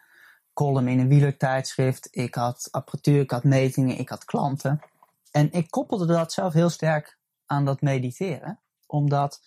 column 0.54 0.88
in 0.88 1.00
een 1.00 1.08
wielertijdschrift, 1.08 2.08
ik 2.12 2.36
had 2.36 2.68
apparatuur, 2.72 3.22
ik 3.22 3.32
had 3.32 3.44
metingen, 3.44 3.98
ik 3.98 4.10
had 4.10 4.26
klanten. 4.26 4.82
En 5.32 5.52
ik 5.52 5.72
koppelde 5.72 6.06
dat 6.06 6.34
zelf 6.34 6.54
heel 6.54 6.70
sterk 6.70 7.18
aan 7.46 7.66
dat 7.66 7.82
mediteren. 7.82 8.60
Omdat 8.86 9.42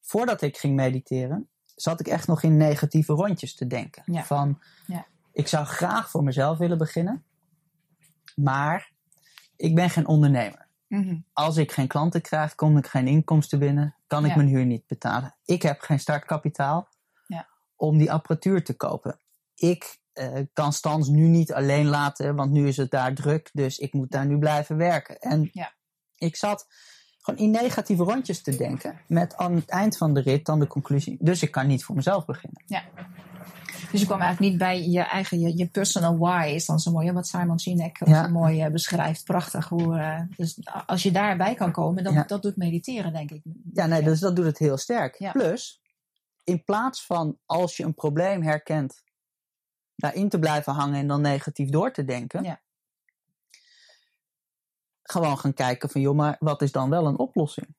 voordat 0.00 0.42
ik 0.42 0.56
ging 0.58 0.74
mediteren, 0.74 1.48
zat 1.74 2.00
ik 2.00 2.08
echt 2.08 2.26
nog 2.26 2.42
in 2.42 2.56
negatieve 2.56 3.12
rondjes 3.12 3.54
te 3.54 3.66
denken. 3.66 4.02
Ja. 4.06 4.24
Van, 4.24 4.62
Ja. 4.86 5.06
ik 5.32 5.48
zou 5.48 5.64
graag 5.66 6.10
voor 6.10 6.22
mezelf 6.22 6.58
willen 6.58 6.78
beginnen, 6.78 7.24
maar 8.36 8.90
ik 9.56 9.74
ben 9.74 9.90
geen 9.90 10.06
ondernemer. 10.06 10.64
Als 11.32 11.56
ik 11.56 11.72
geen 11.72 11.86
klanten 11.86 12.20
krijg, 12.20 12.54
kom 12.54 12.76
ik 12.78 12.86
geen 12.86 13.06
inkomsten 13.08 13.58
binnen, 13.58 13.96
kan 14.06 14.24
ik 14.24 14.30
Ja. 14.30 14.36
mijn 14.36 14.48
huur 14.48 14.64
niet 14.66 14.86
betalen. 14.86 15.36
Ik 15.44 15.62
heb 15.62 15.80
geen 15.80 15.98
startkapitaal 16.00 16.88
Ja. 17.26 17.48
om 17.76 17.98
die 17.98 18.12
apparatuur 18.12 18.64
te 18.64 18.74
kopen. 18.76 19.18
Ik 19.54 19.98
eh, 20.12 20.40
kan 20.52 20.72
Stans 20.72 21.08
nu 21.08 21.26
niet 21.26 21.52
alleen 21.52 21.86
laten, 21.86 22.34
want 22.34 22.50
nu 22.50 22.68
is 22.68 22.76
het 22.76 22.90
daar 22.90 23.14
druk, 23.14 23.50
dus 23.52 23.78
ik 23.78 23.92
moet 23.92 24.10
daar 24.10 24.26
nu 24.26 24.38
blijven 24.38 24.76
werken. 24.76 25.18
En 25.20 25.48
Ja. 25.52 25.72
ik 26.16 26.36
zat 26.36 26.66
gewoon 27.26 27.40
in 27.40 27.50
negatieve 27.50 28.02
rondjes 28.02 28.42
te 28.42 28.56
denken, 28.56 28.98
met 29.06 29.36
aan 29.36 29.54
het 29.54 29.68
eind 29.68 29.96
van 29.96 30.14
de 30.14 30.20
rit 30.20 30.46
dan 30.46 30.58
de 30.58 30.66
conclusie, 30.66 31.16
dus 31.20 31.42
ik 31.42 31.50
kan 31.50 31.66
niet 31.66 31.84
voor 31.84 31.94
mezelf 31.94 32.24
beginnen. 32.24 32.62
Dus 33.90 34.00
je 34.00 34.06
kwam 34.06 34.20
eigenlijk 34.20 34.50
niet 34.50 34.60
bij 34.60 34.88
je 34.88 35.00
eigen, 35.00 35.40
je, 35.40 35.56
je 35.56 35.66
personal 35.66 36.18
why 36.18 36.52
is 36.54 36.66
dan 36.66 36.78
zo 36.78 36.90
mooi. 36.90 37.12
Wat 37.12 37.26
Simon 37.26 37.58
Sinek 37.58 38.06
Ja. 38.06 38.24
zo 38.24 38.30
mooi 38.30 38.60
eh, 38.62 38.70
beschrijft. 38.70 39.24
Prachtig. 39.24 39.68
Hoe, 39.68 39.98
eh, 39.98 40.20
dus 40.36 40.58
als 40.86 41.02
je 41.02 41.10
daarbij 41.10 41.54
kan 41.54 41.72
komen, 41.72 42.04
dan, 42.04 42.12
Ja. 42.12 42.24
dat 42.26 42.42
doet 42.42 42.56
mediteren, 42.56 43.12
denk 43.12 43.30
ik. 43.30 43.42
Ja, 43.72 43.86
nee, 43.86 44.02
dus 44.02 44.20
dat 44.20 44.36
doet 44.36 44.44
het 44.44 44.58
heel 44.58 44.76
sterk. 44.76 45.18
Ja. 45.18 45.32
Plus, 45.32 45.80
in 46.44 46.64
plaats 46.64 47.06
van 47.06 47.38
als 47.46 47.76
je 47.76 47.84
een 47.84 47.94
probleem 47.94 48.42
herkent, 48.42 49.02
daarin 49.96 50.28
te 50.28 50.38
blijven 50.38 50.72
hangen 50.72 50.98
en 51.00 51.06
dan 51.06 51.20
negatief 51.20 51.68
door 51.70 51.92
te 51.92 52.04
denken. 52.04 52.58
Ja. 55.06 55.20
Gewoon 55.20 55.38
gaan 55.38 55.54
kijken 55.54 55.90
van, 55.90 56.00
joh, 56.00 56.16
maar 56.16 56.36
wat 56.38 56.62
is 56.62 56.72
dan 56.72 56.90
wel 56.90 57.06
een 57.06 57.18
oplossing? 57.18 57.74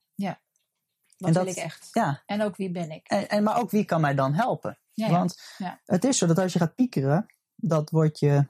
Wat 1.18 1.28
en 1.30 1.34
wil 1.36 1.46
dat- 1.46 1.56
ik 1.58 1.64
echt? 1.64 1.90
Ja, 1.92 2.24
En 2.26 2.42
ook 2.42 2.56
wie 2.56 2.72
ben 2.72 2.92
ik? 2.92 3.08
en, 3.08 3.30
en, 3.30 3.44
maar 3.44 3.60
ook 3.60 3.72
wie 3.72 3.86
kan 3.86 4.02
mij 4.02 4.16
dan 4.16 4.34
helpen? 4.34 4.80
Ja, 4.94 5.06
ja. 5.08 5.12
Want 5.12 5.42
Ja. 5.58 5.82
het 5.86 6.04
is 6.04 6.18
zo 6.18 6.28
dat 6.28 6.38
als 6.38 6.54
je 6.54 6.60
gaat 6.60 6.76
piekeren, 6.76 7.26
dat 7.56 7.90
wordt 7.90 8.20
je, 8.20 8.48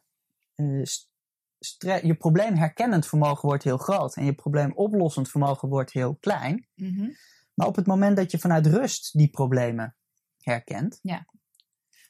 stre- 1.60 2.06
je 2.08 2.16
probleemherkennend 2.16 3.06
vermogen 3.08 3.48
wordt 3.48 3.64
heel 3.64 3.78
groot. 3.78 4.16
En 4.16 4.26
je 4.26 4.34
probleemoplossend 4.34 5.30
vermogen 5.30 5.70
wordt 5.70 5.92
heel 5.92 6.16
klein. 6.16 6.68
Mhm. 6.76 7.10
Maar 7.54 7.68
op 7.68 7.76
het 7.76 7.88
moment 7.88 8.18
dat 8.18 8.32
je 8.32 8.40
vanuit 8.40 8.66
rust 8.68 9.18
die 9.18 9.30
problemen 9.30 9.96
herkent, 10.38 11.00
Ja. 11.02 11.26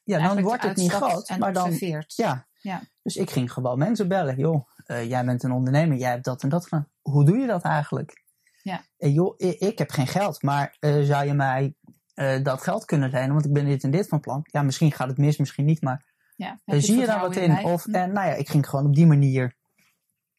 ja, 0.03 0.27
dan 0.27 0.41
wordt 0.41 0.63
het 0.63 0.77
niet 0.77 0.91
groot. 0.91 1.37
Maar 1.37 1.53
dan, 1.53 1.77
ja. 2.07 2.46
Ja. 2.59 2.81
Dus 3.01 3.15
ik 3.15 3.29
ging 3.29 3.51
gewoon 3.51 3.77
mensen 3.77 4.07
bellen. 4.07 4.37
Joh, 4.37 4.67
eh, 4.85 5.09
jij 5.09 5.25
bent 5.25 5.43
een 5.43 5.51
ondernemer, 5.51 5.97
jij 5.97 6.09
hebt 6.11 6.23
dat 6.25 6.43
en 6.43 6.49
dat 6.49 6.63
gedaan. 6.63 6.87
Hoe 7.01 7.25
doe 7.25 7.37
je 7.37 7.47
dat 7.47 7.63
eigenlijk? 7.63 8.23
Ja. 8.61 8.81
Joh, 8.97 9.33
ik, 9.37 9.59
ik 9.59 9.77
heb 9.77 9.89
geen 9.91 10.07
geld, 10.07 10.41
maar 10.41 10.75
eh, 10.79 11.01
zou 11.01 11.25
je 11.25 11.33
mij 11.33 11.75
eh, 12.13 12.43
dat 12.43 12.61
geld 12.61 12.85
kunnen 12.85 13.09
lenen? 13.09 13.33
Want 13.33 13.45
ik 13.45 13.53
ben 13.53 13.65
dit 13.65 13.83
en 13.83 13.91
dit 13.91 14.07
van 14.07 14.19
plan. 14.19 14.39
Ja, 14.51 14.61
misschien 14.61 14.91
gaat 14.91 15.07
het 15.07 15.17
mis, 15.17 15.37
misschien 15.37 15.65
niet, 15.65 15.81
maar 15.81 16.05
Ja. 16.35 16.59
zie 16.65 16.97
je 16.99 17.05
daar 17.05 17.19
wat 17.19 17.35
in? 17.35 17.63
Of, 17.63 17.83
Hm. 17.83 17.95
en 17.95 18.11
nou 18.13 18.27
ja, 18.27 18.33
ik 18.33 18.49
ging 18.49 18.69
gewoon 18.69 18.85
op 18.85 18.95
die 18.95 19.05
manier 19.05 19.55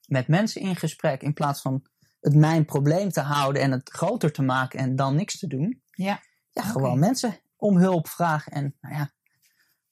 met 0.06 0.28
mensen 0.28 0.60
in 0.60 0.76
gesprek. 0.76 1.22
In 1.22 1.32
plaats 1.34 1.60
van 1.60 1.86
het 2.20 2.34
mijn 2.34 2.64
probleem 2.64 3.08
te 3.10 3.20
houden 3.20 3.62
en 3.62 3.70
het 3.70 3.90
groter 3.90 4.32
te 4.32 4.42
maken 4.42 4.78
en 4.78 4.96
dan 4.96 5.14
niks 5.14 5.38
te 5.38 5.46
doen. 5.46 5.82
Ja. 5.90 6.20
Ja, 6.50 6.62
gewoon 6.62 6.98
mensen 6.98 7.38
om 7.56 7.76
hulp 7.76 8.08
vragen. 8.08 8.52
En 8.52 8.76
nou 8.80 8.94
ja, 8.94 9.10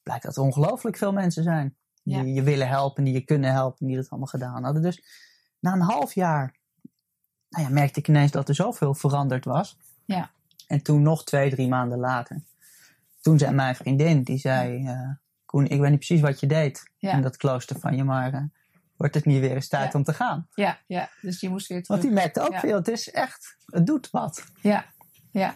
blijkt 0.02 0.24
dat 0.24 0.36
er 0.36 0.42
ongelooflijk 0.42 0.96
veel 0.96 1.12
mensen 1.12 1.42
zijn. 1.42 1.76
Die 2.06 2.16
Ja. 2.16 2.22
je 2.22 2.42
willen 2.42 2.68
helpen, 2.68 3.04
die 3.04 3.12
je 3.14 3.20
kunnen 3.20 3.52
helpen, 3.52 3.86
die 3.86 3.96
dat 3.96 4.08
allemaal 4.08 4.28
gedaan 4.28 4.64
hadden. 4.64 4.82
Dus 4.82 5.02
na 5.60 5.72
een 5.72 5.80
half 5.80 6.14
jaar 6.14 6.54
nou 7.48 7.64
ja, 7.64 7.70
merkte 7.70 8.00
ik 8.00 8.08
ineens 8.08 8.30
dat 8.30 8.48
er 8.48 8.54
zoveel 8.54 8.94
veranderd 8.94 9.44
was. 9.44 9.78
Ja. 10.04 10.30
En 10.66 10.82
toen 10.82 11.02
nog 11.02 11.24
twee, 11.24 11.50
drie 11.50 11.68
maanden 11.68 11.98
later. 11.98 12.42
Toen 13.20 13.38
zei 13.38 13.54
mijn 13.54 13.74
vriendin, 13.76 14.22
die 14.22 14.38
zei... 14.38 14.86
eh, 14.86 15.10
Koen, 15.44 15.64
ik 15.66 15.80
weet 15.80 15.90
niet 15.90 15.98
precies 15.98 16.20
wat 16.20 16.40
je 16.40 16.46
deed 16.46 16.90
Ja. 16.96 17.12
in 17.12 17.22
dat 17.22 17.36
klooster 17.36 17.78
van 17.80 17.96
je, 17.96 18.04
maar 18.04 18.32
eh, 18.32 18.42
wordt 18.96 19.14
het 19.14 19.24
niet 19.24 19.40
weer 19.40 19.54
eens 19.54 19.68
tijd 19.68 19.92
Ja. 19.92 19.98
om 19.98 20.04
te 20.04 20.12
gaan? 20.14 20.48
Ja, 20.54 20.78
ja, 20.86 21.08
dus 21.20 21.40
je 21.40 21.48
moest 21.48 21.66
weer 21.66 21.82
terug. 21.82 22.00
Want 22.00 22.02
die 22.12 22.20
merkte 22.20 22.40
ook 22.40 22.52
Ja. 22.52 22.60
veel, 22.60 22.76
het 22.76 22.88
is 22.88 23.10
echt, 23.10 23.56
het 23.66 23.86
doet 23.86 24.10
wat. 24.10 24.44
Ja, 24.60 24.84
ja. 25.30 25.54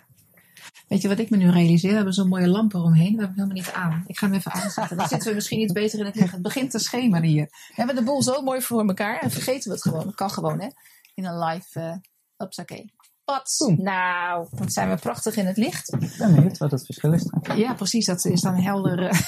Weet 0.88 1.02
je 1.02 1.08
wat 1.08 1.18
ik 1.18 1.30
me 1.30 1.36
nu 1.36 1.50
realiseer? 1.50 1.90
We 1.90 1.96
hebben 1.96 2.14
zo'n 2.14 2.28
mooie 2.28 2.48
lamp 2.48 2.74
eromheen. 2.74 3.16
We 3.16 3.22
hebben 3.22 3.38
hem 3.38 3.50
helemaal 3.50 3.54
niet 3.64 3.72
aan. 3.72 4.04
Ik 4.06 4.18
ga 4.18 4.26
hem 4.26 4.34
even 4.34 4.52
aanzetten. 4.52 4.96
Dan 4.96 5.08
zitten 5.08 5.28
we 5.28 5.34
misschien 5.34 5.60
iets 5.60 5.72
beter 5.72 5.98
in 5.98 6.04
het 6.04 6.14
licht. 6.14 6.32
Het 6.32 6.42
begint 6.42 6.70
te 6.70 6.78
schemeren 6.78 7.28
hier. 7.28 7.44
We 7.46 7.74
hebben 7.74 7.94
de 7.96 8.02
boel 8.02 8.22
zo 8.22 8.42
mooi 8.42 8.60
voor 8.62 8.86
elkaar. 8.88 9.18
En 9.18 9.30
vergeten 9.30 9.68
we 9.68 9.74
het 9.74 9.82
gewoon. 9.82 10.04
Dat 10.04 10.14
kan 10.14 10.30
gewoon, 10.30 10.60
hè? 10.60 10.68
In 11.14 11.24
een 11.24 11.38
live 11.38 11.80
uh, 11.80 11.92
Hupsakee. 12.36 12.92
Pats. 13.24 13.58
Boem. 13.58 13.82
Nou, 13.82 14.46
wat 14.50 14.72
zijn 14.72 14.88
we 14.90 14.96
prachtig 14.96 15.36
in 15.36 15.46
het 15.46 15.56
licht. 15.56 15.92
Ik 15.92 16.14
ben 16.18 16.34
benieuwd 16.34 16.58
wat 16.58 16.70
het 16.70 16.84
verschil 16.84 17.12
is. 17.12 17.30
Ja, 17.56 17.74
precies. 17.74 18.06
Dat 18.06 18.24
is 18.24 18.40
dan 18.40 18.54
helder. 18.54 18.98
eh, 19.06 19.18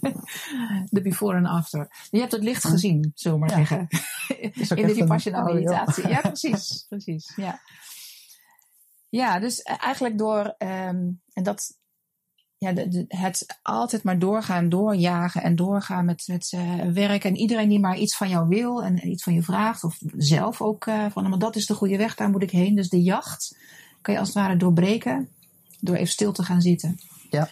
de 0.90 1.00
before 1.02 1.36
en 1.36 1.46
after. 1.46 2.06
Je 2.10 2.18
hebt 2.18 2.32
het 2.32 2.42
licht 2.42 2.64
gezien, 2.64 3.12
zullen 3.14 3.38
we 3.40 3.44
maar 3.46 3.58
Ja. 3.58 3.64
zeggen. 3.66 3.88
in 4.78 4.86
de 4.86 4.94
Vipassana 4.94 5.42
meditatie. 5.42 6.08
Ja, 6.08 6.20
precies. 6.20 6.84
precies 6.88 7.32
ja. 7.36 7.60
Ja, 9.12 9.38
dus 9.38 9.62
eigenlijk 9.62 10.18
door, 10.18 10.54
ehm, 10.58 11.08
en 11.32 11.42
dat, 11.42 11.76
ja, 12.58 12.72
de, 12.72 12.88
de- 12.88 13.04
het 13.08 13.58
altijd 13.62 14.02
maar 14.02 14.18
doorgaan, 14.18 14.68
doorjagen 14.68 15.42
en 15.42 15.56
doorgaan 15.56 16.04
met, 16.04 16.22
met 16.26 16.52
eh, 16.52 16.80
werk. 16.80 17.24
En 17.24 17.36
iedereen 17.36 17.68
die 17.68 17.80
maar 17.80 17.98
iets 17.98 18.16
van 18.16 18.28
jou 18.28 18.48
wil 18.48 18.82
en 18.84 19.08
iets 19.08 19.22
van 19.22 19.34
je 19.34 19.42
vraagt, 19.42 19.84
of 19.84 19.98
zelf 20.16 20.60
ook 20.60 20.86
eh, 20.86 21.06
van, 21.10 21.28
maar 21.28 21.38
dat 21.38 21.56
is 21.56 21.66
de 21.66 21.74
goede 21.74 21.96
weg, 21.96 22.14
daar 22.14 22.30
moet 22.30 22.42
ik 22.42 22.50
heen. 22.50 22.74
Dus 22.74 22.88
de 22.88 23.02
jacht 23.02 23.56
kan 24.00 24.14
je 24.14 24.20
als 24.20 24.28
het 24.28 24.36
ware 24.38 24.56
doorbreken 24.56 25.28
door 25.80 25.94
even 25.96 26.12
stil 26.12 26.32
te 26.32 26.42
gaan 26.42 26.60
zitten. 26.60 26.98
Ja. 27.30 27.48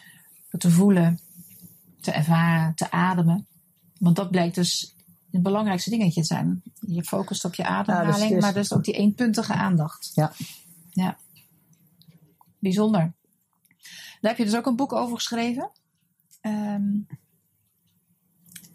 Te 0.58 0.70
voelen, 0.70 1.20
te 2.00 2.10
ervaren, 2.10 2.74
te 2.74 2.90
ademen. 2.90 3.46
Want 3.98 4.16
dat 4.16 4.30
blijkt 4.30 4.54
dus 4.54 4.94
het 5.30 5.42
belangrijkste 5.42 5.90
dingetje 5.90 6.20
te 6.20 6.26
zijn. 6.26 6.62
Je 6.80 7.04
focust 7.04 7.44
op 7.44 7.54
je 7.54 7.64
ademhaling, 7.64 8.14
dus 8.28 8.30
is- 8.30 8.42
maar 8.42 8.54
dus 8.54 8.72
ook 8.72 8.84
die 8.84 8.94
eenpuntige 8.94 9.52
aandacht. 9.52 10.10
Ja. 10.14 10.32
Ja. 10.92 11.18
Bijzonder. 12.60 13.12
Daar 14.20 14.30
heb 14.30 14.36
je 14.36 14.44
dus 14.44 14.56
ook 14.56 14.66
een 14.66 14.76
boek 14.76 14.92
over 14.92 15.14
geschreven. 15.16 15.70
Ehm, 16.40 16.84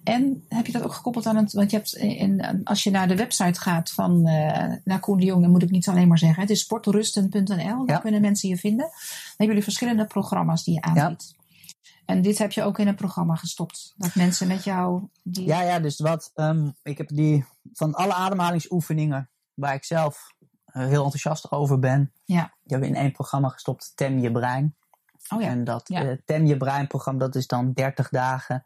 en 0.03 0.45
heb 0.49 0.65
je 0.65 0.71
dat 0.71 0.81
ook 0.83 0.93
gekoppeld 0.93 1.25
aan 1.25 1.35
het. 1.35 1.53
Want 1.53 1.71
je 1.71 1.77
hebt 1.77 1.93
in, 1.95 2.61
als 2.63 2.83
je 2.83 2.91
naar 2.91 3.07
de 3.07 3.15
website 3.15 3.59
gaat 3.59 3.91
van 3.91 4.27
eh 4.27 4.73
naar 4.83 4.99
Koen 4.99 5.17
de 5.17 5.25
Jong, 5.25 5.41
dan 5.41 5.51
moet 5.51 5.63
ik 5.63 5.69
niet 5.69 5.87
alleen 5.87 6.07
maar 6.07 6.17
zeggen. 6.17 6.41
Het 6.41 6.49
is 6.49 6.59
sportrusten.nl. 6.59 7.45
Daar 7.57 7.83
Ja. 7.85 7.97
kunnen 7.97 8.21
mensen 8.21 8.49
je 8.49 8.57
vinden. 8.57 8.85
Dan 8.85 8.93
hebben 9.27 9.47
jullie 9.47 9.63
verschillende 9.63 10.05
programma's 10.05 10.63
die 10.63 10.73
je 10.73 10.81
aanbiedt. 10.81 11.35
En 12.05 12.21
dit 12.21 12.37
heb 12.37 12.51
je 12.51 12.63
ook 12.63 12.79
in 12.79 12.87
een 12.87 12.95
programma 12.95 13.35
gestopt. 13.35 13.93
Dat 13.97 14.15
mensen 14.15 14.47
met 14.47 14.63
jou. 14.63 15.03
Die... 15.23 15.45
Ja, 15.45 15.61
ja, 15.61 15.79
dus 15.79 15.99
wat. 15.99 16.31
ehm, 16.35 16.69
ik 16.83 16.97
heb 16.97 17.07
die 17.07 17.45
van 17.73 17.93
alle 17.93 18.13
ademhalingsoefeningen 18.13 19.29
waar 19.53 19.73
ik 19.73 19.83
zelf 19.83 20.33
heel 20.81 21.03
enthousiast 21.03 21.51
over 21.51 21.79
ben. 21.79 22.11
Ja. 22.25 22.43
Die 22.43 22.51
hebben 22.71 22.89
we 22.89 22.95
in 22.95 23.01
één 23.01 23.11
programma 23.11 23.49
gestopt, 23.49 23.91
Tem 23.95 24.19
je 24.19 24.31
brein. 24.31 24.75
Oh 25.29 25.41
ja. 25.41 25.47
En 25.47 25.63
dat 25.63 25.87
Ja. 25.87 26.01
eh, 26.03 26.17
Tem 26.25 26.45
je 26.45 26.57
brein 26.57 26.87
programma, 26.87 27.19
dat 27.19 27.35
is 27.35 27.47
dan 27.47 27.73
30 27.73 28.09
dagen. 28.09 28.65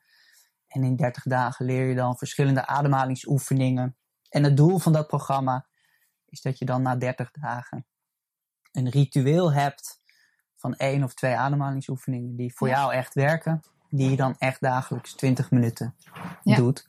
En 0.67 0.83
in 0.83 0.95
30 0.95 1.23
dagen 1.23 1.65
leer 1.65 1.85
je 1.87 1.95
dan 1.95 2.17
verschillende 2.17 2.65
ademhalingsoefeningen. 2.67 3.95
En 4.29 4.43
het 4.43 4.57
doel 4.57 4.77
van 4.79 4.93
dat 4.93 5.07
programma 5.07 5.65
is 6.25 6.41
dat 6.41 6.57
je 6.59 6.65
dan 6.65 6.81
na 6.81 6.95
30 6.95 7.31
dagen 7.31 7.85
een 8.71 8.89
ritueel 8.89 9.53
hebt 9.53 10.01
van 10.55 10.75
één 10.75 11.03
of 11.03 11.13
twee 11.13 11.35
ademhalingsoefeningen 11.35 12.35
die 12.35 12.53
voor 12.55 12.67
Ja. 12.67 12.75
jou 12.79 12.93
echt 12.93 13.13
werken. 13.13 13.63
Die 13.89 14.09
je 14.09 14.15
dan 14.15 14.35
echt 14.37 14.61
dagelijks 14.61 15.13
20 15.13 15.51
minuten 15.51 15.95
Ja. 16.43 16.55
doet. 16.55 16.87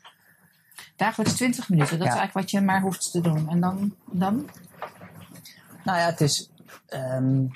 Dagelijks 0.97 1.35
20 1.35 1.69
minuten. 1.69 1.99
Dat 1.99 2.07
Ja. 2.07 2.13
is 2.13 2.19
eigenlijk 2.19 2.47
wat 2.47 2.51
je 2.51 2.67
maar 2.67 2.81
hoeft 2.81 3.11
te 3.11 3.21
doen. 3.21 3.49
En 3.49 3.61
dan. 3.61 3.95
dan? 4.13 4.49
Nou 5.85 5.99
ja, 5.99 6.05
het 6.07 6.21
is. 6.21 6.51
ehm, 6.87 7.47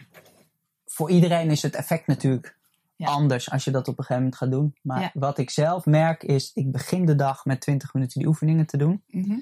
voor 0.87 1.11
iedereen 1.11 1.51
is 1.51 1.63
het 1.63 1.75
effect 1.75 2.07
natuurlijk 2.07 2.57
Ja. 2.97 3.07
anders 3.11 3.51
als 3.51 3.65
je 3.65 3.71
dat 3.71 3.89
op 3.89 3.99
een 3.99 4.05
gegeven 4.05 4.23
moment 4.23 4.37
gaat 4.41 4.51
doen. 4.51 4.77
Maar 4.83 5.01
Ja. 5.01 5.11
wat 5.15 5.39
ik 5.39 5.51
zelf 5.51 5.85
merk 5.87 6.23
is, 6.23 6.51
ik 6.55 6.73
begin 6.73 7.07
de 7.07 7.15
dag 7.15 7.45
met 7.45 7.61
20 7.61 7.95
minuten 7.95 8.19
die 8.19 8.29
oefeningen 8.29 8.67
te 8.67 8.77
doen. 8.77 9.05
Mhm. 9.07 9.39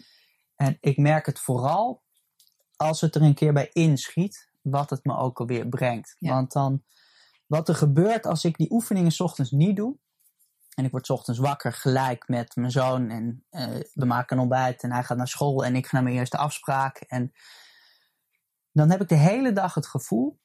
En 0.57 0.77
ik 0.81 0.97
merk 0.97 1.27
het 1.27 1.39
vooral 1.41 2.03
als 2.77 3.01
het 3.01 3.15
er 3.15 3.23
een 3.23 3.35
keer 3.35 3.53
bij 3.53 3.71
inschiet, 3.73 4.49
wat 4.63 4.91
het 4.91 5.05
me 5.05 5.17
ook 5.17 5.41
alweer 5.41 5.67
brengt. 5.69 6.17
Ja. 6.19 6.33
Want 6.33 6.53
dan, 6.53 6.83
wat 7.47 7.69
er 7.69 7.75
gebeurt 7.75 8.27
als 8.27 8.45
ik 8.45 8.57
die 8.57 8.71
oefeningen 8.73 9.13
's 9.13 9.21
ochtends 9.21 9.51
niet 9.51 9.77
doe. 9.77 9.97
En 10.75 10.85
ik 10.85 10.91
word 10.91 11.07
's 11.07 11.11
ochtends 11.11 11.41
wakker 11.41 11.73
gelijk 11.73 12.29
met 12.29 12.57
mijn 12.57 12.71
zoon. 12.71 13.11
En 13.11 13.45
eh, 13.51 13.67
we 13.95 14.05
maken 14.05 14.37
een 14.37 14.43
ontbijt 14.43 14.83
en 14.83 14.93
hij 14.93 15.05
gaat 15.05 15.17
naar 15.17 15.29
school 15.29 15.65
en 15.65 15.77
ik 15.77 15.87
ga 15.87 15.95
naar 15.97 16.03
mijn 16.05 16.17
eerste 16.17 16.37
afspraak. 16.37 16.97
En 16.97 17.33
dan 18.73 18.91
heb 18.91 19.01
ik 19.01 19.09
de 19.09 19.15
hele 19.15 19.53
dag 19.53 19.75
het 19.75 19.87
gevoel 19.87 20.39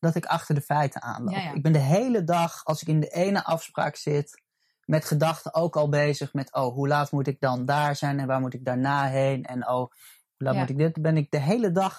dat 0.00 0.14
ik 0.14 0.26
achter 0.26 0.54
de 0.54 0.60
feiten 0.60 1.02
aanloop. 1.02 1.34
Ja, 1.34 1.40
ja. 1.40 1.52
Ik 1.52 1.62
ben 1.62 1.72
de 1.72 1.78
hele 1.78 2.24
dag, 2.24 2.64
als 2.64 2.82
ik 2.82 2.88
in 2.88 3.00
de 3.00 3.08
ene 3.08 3.44
afspraak 3.44 3.96
zit, 3.96 4.42
met 4.84 5.04
gedachten 5.04 5.54
ook 5.54 5.76
al 5.76 5.88
bezig 5.88 6.32
met, 6.32 6.52
oh, 6.52 6.74
hoe 6.74 6.88
laat 6.88 7.10
moet 7.12 7.26
ik 7.26 7.40
dan 7.40 7.64
daar 7.64 7.96
zijn 7.96 8.20
en 8.20 8.26
waar 8.26 8.40
moet 8.40 8.54
ik 8.54 8.64
daarna 8.64 9.06
heen 9.06 9.44
en 9.44 9.68
oh, 9.68 9.74
hoe 9.76 9.88
laat 10.36 10.54
Ja. 10.54 10.60
moet 10.60 10.70
ik 10.70 10.78
dit? 10.78 10.94
Dan 10.94 11.02
ben 11.02 11.16
ik 11.16 11.30
de 11.30 11.38
hele 11.40 11.72
dag, 11.72 11.98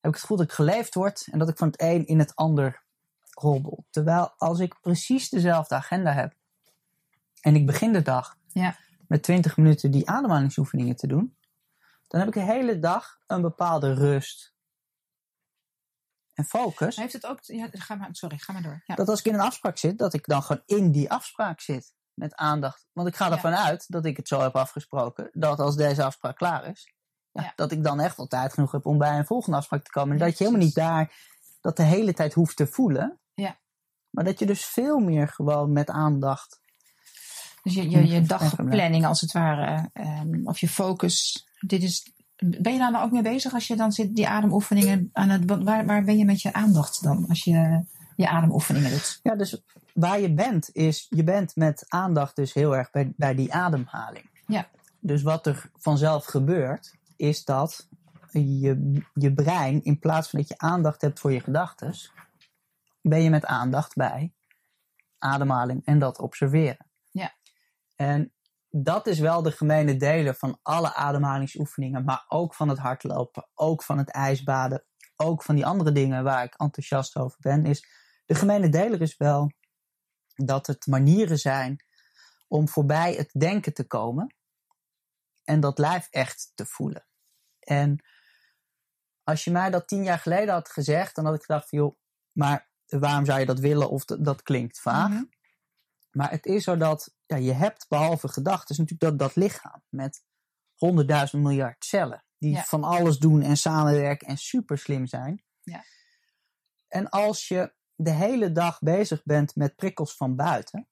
heb 0.00 0.10
ik 0.10 0.10
het 0.12 0.20
gevoel 0.20 0.36
dat 0.36 0.46
ik 0.46 0.52
geleefd 0.52 0.94
word 0.94 1.28
en 1.30 1.38
dat 1.38 1.48
ik 1.48 1.56
van 1.58 1.66
het 1.68 1.80
een 1.80 2.06
in 2.06 2.18
het 2.18 2.34
ander 2.34 2.82
hobbel. 3.32 3.84
Terwijl 3.90 4.32
als 4.36 4.58
ik 4.58 4.80
precies 4.80 5.28
dezelfde 5.28 5.74
agenda 5.74 6.12
heb 6.12 6.34
en 7.40 7.54
ik 7.54 7.66
begin 7.66 7.92
de 7.92 8.02
dag 8.02 8.36
Ja. 8.52 8.76
met 9.08 9.22
20 9.22 9.56
minuten 9.56 9.90
die 9.90 10.08
ademhalingsoefeningen 10.10 10.96
te 10.96 11.06
doen, 11.06 11.35
dan 12.06 12.20
heb 12.20 12.28
ik 12.28 12.34
de 12.34 12.52
hele 12.52 12.78
dag 12.78 13.18
een 13.26 13.42
bepaalde 13.42 13.94
rust 13.94 14.54
en 16.34 16.44
focus. 16.44 16.96
Heeft 16.96 17.12
het 17.12 17.26
ook. 17.26 17.38
Ja, 17.40 17.68
ga 17.70 17.94
maar, 17.94 18.08
sorry, 18.12 18.38
ga 18.38 18.52
maar 18.52 18.62
door. 18.62 18.82
Ja. 18.86 18.94
Dat 18.94 19.08
als 19.08 19.18
ik 19.18 19.24
in 19.24 19.34
een 19.34 19.40
afspraak 19.40 19.78
zit, 19.78 19.98
dat 19.98 20.14
ik 20.14 20.26
dan 20.26 20.42
gewoon 20.42 20.62
in 20.66 20.90
die 20.90 21.10
afspraak 21.10 21.60
zit 21.60 21.94
met 22.14 22.34
aandacht. 22.34 22.86
Want 22.92 23.08
ik 23.08 23.16
ga 23.16 23.26
Ja. 23.26 23.32
ervan 23.32 23.54
uit 23.54 23.84
dat 23.88 24.04
ik 24.04 24.16
het 24.16 24.28
zo 24.28 24.40
heb 24.40 24.56
afgesproken, 24.56 25.30
dat 25.32 25.58
als 25.58 25.76
deze 25.76 26.04
afspraak 26.04 26.36
klaar 26.36 26.66
is, 26.66 26.94
ja, 27.30 27.52
dat 27.56 27.72
ik 27.72 27.82
dan 27.82 28.00
echt 28.00 28.16
wel 28.16 28.26
tijd 28.26 28.52
genoeg 28.52 28.72
heb 28.72 28.86
om 28.86 28.98
bij 28.98 29.18
een 29.18 29.26
volgende 29.26 29.56
afspraak 29.56 29.84
te 29.84 29.90
komen. 29.90 30.12
En 30.12 30.18
dat 30.18 30.38
je 30.38 30.44
helemaal 30.44 30.66
niet 30.66 30.74
daar 30.74 31.12
dat 31.60 31.76
de 31.76 31.82
hele 31.82 32.12
tijd 32.12 32.34
hoeft 32.34 32.56
te 32.56 32.66
voelen. 32.66 33.20
Ja. 33.34 33.58
Maar 34.10 34.24
dat 34.24 34.38
je 34.38 34.46
dus 34.46 34.64
veel 34.64 34.98
meer 34.98 35.28
gewoon 35.28 35.72
met 35.72 35.90
aandacht. 35.90 36.60
Dus 37.62 37.74
je, 37.74 38.06
je, 38.06 38.22
dagplanning 38.22 39.06
als 39.06 39.20
het 39.20 39.32
ware, 39.32 39.90
ehm, 39.92 40.46
of 40.46 40.58
je 40.58 40.68
focus. 40.68 41.45
Dit 41.60 41.82
is, 41.82 42.12
ben 42.36 42.72
je 42.72 42.78
daar 42.78 42.90
nou 42.90 43.04
ook 43.04 43.12
mee 43.12 43.22
bezig 43.22 43.54
als 43.54 43.66
je 43.66 43.76
dan 43.76 43.92
zit 43.92 44.16
die 44.16 44.28
ademoefeningen 44.28 45.10
aan 45.12 45.28
het. 45.28 45.44
Waar, 45.62 45.86
waar 45.86 46.04
ben 46.04 46.18
je 46.18 46.24
met 46.24 46.42
je 46.42 46.52
aandacht 46.52 47.02
dan 47.02 47.28
als 47.28 47.44
je 47.44 47.84
je 48.16 48.28
ademoefeningen 48.28 48.90
doet? 48.90 49.20
Ja, 49.22 49.34
dus 49.34 49.62
waar 49.94 50.20
je 50.20 50.34
bent, 50.34 50.70
is 50.72 51.06
je 51.10 51.24
bent 51.24 51.56
met 51.56 51.84
aandacht 51.88 52.36
dus 52.36 52.54
heel 52.54 52.76
erg 52.76 52.90
bij, 52.90 53.12
bij 53.16 53.34
die 53.34 53.54
ademhaling. 53.54 54.30
Ja. 54.46 54.68
Dus 55.00 55.22
wat 55.22 55.46
er 55.46 55.70
vanzelf 55.78 56.24
gebeurt, 56.24 56.94
is 57.16 57.44
dat 57.44 57.88
je, 58.30 59.02
je 59.14 59.32
brein, 59.32 59.84
in 59.84 59.98
plaats 59.98 60.30
van 60.30 60.38
dat 60.38 60.48
je 60.48 60.58
aandacht 60.58 61.00
hebt 61.00 61.20
voor 61.20 61.32
je 61.32 61.40
gedachten, 61.40 61.94
ben 63.00 63.22
je 63.22 63.30
met 63.30 63.44
aandacht 63.44 63.94
bij 63.94 64.32
ademhaling 65.18 65.84
en 65.84 65.98
dat 65.98 66.18
observeren. 66.18 66.86
Ja. 67.10 67.34
En 67.94 68.32
dat 68.70 69.06
is 69.06 69.18
wel 69.18 69.42
de 69.42 69.52
gemene 69.52 69.96
deler 69.96 70.34
van 70.34 70.58
alle 70.62 70.94
ademhalingsoefeningen, 70.94 72.04
maar 72.04 72.24
ook 72.28 72.54
van 72.54 72.68
het 72.68 72.78
hardlopen, 72.78 73.48
ook 73.54 73.82
van 73.82 73.98
het 73.98 74.10
ijsbaden, 74.10 74.84
ook 75.16 75.42
van 75.42 75.54
die 75.54 75.66
andere 75.66 75.92
dingen 75.92 76.24
waar 76.24 76.44
ik 76.44 76.54
enthousiast 76.54 77.16
over 77.16 77.38
ben, 77.40 77.64
is 77.64 77.86
de 78.26 78.34
gemene 78.34 78.68
deler 78.68 79.00
is 79.00 79.16
wel 79.16 79.52
dat 80.34 80.66
het 80.66 80.86
manieren 80.86 81.38
zijn 81.38 81.84
om 82.48 82.68
voorbij 82.68 83.14
het 83.14 83.30
denken 83.32 83.74
te 83.74 83.86
komen 83.86 84.34
en 85.44 85.60
dat 85.60 85.78
lijf 85.78 86.08
echt 86.10 86.52
te 86.54 86.66
voelen. 86.66 87.06
En 87.58 88.04
als 89.22 89.44
je 89.44 89.50
mij 89.50 89.70
dat 89.70 89.88
tien 89.88 90.02
jaar 90.02 90.18
geleden 90.18 90.54
had 90.54 90.68
gezegd, 90.68 91.14
dan 91.14 91.24
had 91.24 91.34
ik 91.34 91.42
gedacht 91.42 91.68
van 91.68 91.78
joh, 91.78 91.96
maar 92.32 92.68
waarom 92.86 93.24
zou 93.24 93.40
je 93.40 93.46
dat 93.46 93.58
willen 93.58 93.90
of 93.90 94.04
dat, 94.04 94.24
dat 94.24 94.42
klinkt 94.42 94.80
vaag. 94.80 95.10
Mhm. 95.10 95.24
Maar 96.10 96.30
het 96.30 96.46
is 96.46 96.64
zo 96.64 96.76
dat 96.76 97.15
ja, 97.26 97.36
je 97.36 97.52
hebt 97.52 97.86
behalve 97.88 98.28
gedachten 98.28 98.74
natuurlijk 98.78 99.00
dat, 99.00 99.18
dat 99.18 99.36
lichaam 99.44 99.82
met 99.88 100.22
honderdduizend 100.74 101.42
miljard 101.42 101.84
cellen. 101.84 102.24
Die 102.38 102.52
Ja. 102.54 102.62
van 102.62 102.84
alles 102.84 103.18
doen 103.18 103.42
en 103.42 103.56
samenwerken 103.56 104.28
en 104.28 104.36
super 104.38 104.78
slim 104.78 105.06
zijn. 105.06 105.44
Ja. 105.62 105.84
En 106.88 107.08
als 107.08 107.48
je 107.48 107.74
de 107.94 108.10
hele 108.10 108.52
dag 108.52 108.78
bezig 108.80 109.22
bent 109.24 109.54
met 109.54 109.76
prikkels 109.76 110.16
van 110.16 110.36
buiten. 110.36 110.88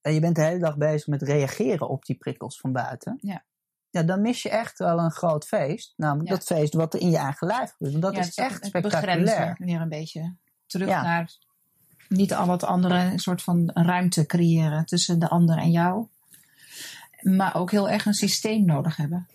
En 0.00 0.14
je 0.14 0.20
bent 0.20 0.36
de 0.36 0.42
hele 0.42 0.58
dag 0.60 0.76
bezig 0.76 1.06
met 1.06 1.22
reageren 1.22 1.88
op 1.88 2.04
die 2.04 2.16
prikkels 2.16 2.60
van 2.60 2.72
buiten. 2.72 3.18
Ja. 3.20 3.44
Ja, 3.90 4.02
dan 4.02 4.20
mis 4.20 4.42
je 4.42 4.50
echt 4.50 4.78
wel 4.78 4.98
een 4.98 5.10
groot 5.10 5.46
feest. 5.46 5.92
Namelijk 5.96 6.28
Ja. 6.28 6.34
dat 6.34 6.44
feest 6.44 6.74
wat 6.74 6.94
er 6.94 7.00
in 7.00 7.10
je 7.10 7.16
eigen 7.16 7.46
lijf 7.46 7.70
gebeurt. 7.70 7.90
Want 7.92 8.02
dat 8.04 8.14
Ja, 8.14 8.20
is 8.20 8.34
echt 8.36 8.54
het 8.54 8.64
spectaculair. 8.66 9.56
weer 9.58 9.80
een 9.80 9.88
beetje. 9.88 10.36
Terug 10.66 10.88
naar 10.88 11.38
niet 12.08 12.34
al 12.34 12.48
het 12.50 12.64
andere, 12.64 12.98
een 12.98 13.18
soort 13.18 13.42
van 13.42 13.70
ruimte 13.74 14.26
creëren 14.26 14.86
tussen 14.86 15.18
de 15.18 15.28
ander 15.28 15.58
en 15.58 15.70
jou. 15.70 16.06
Maar 17.20 17.54
ook 17.54 17.70
heel 17.70 17.90
erg 17.90 18.06
een 18.06 18.14
systeem 18.14 18.64
nodig 18.64 18.96
hebben. 18.96 19.28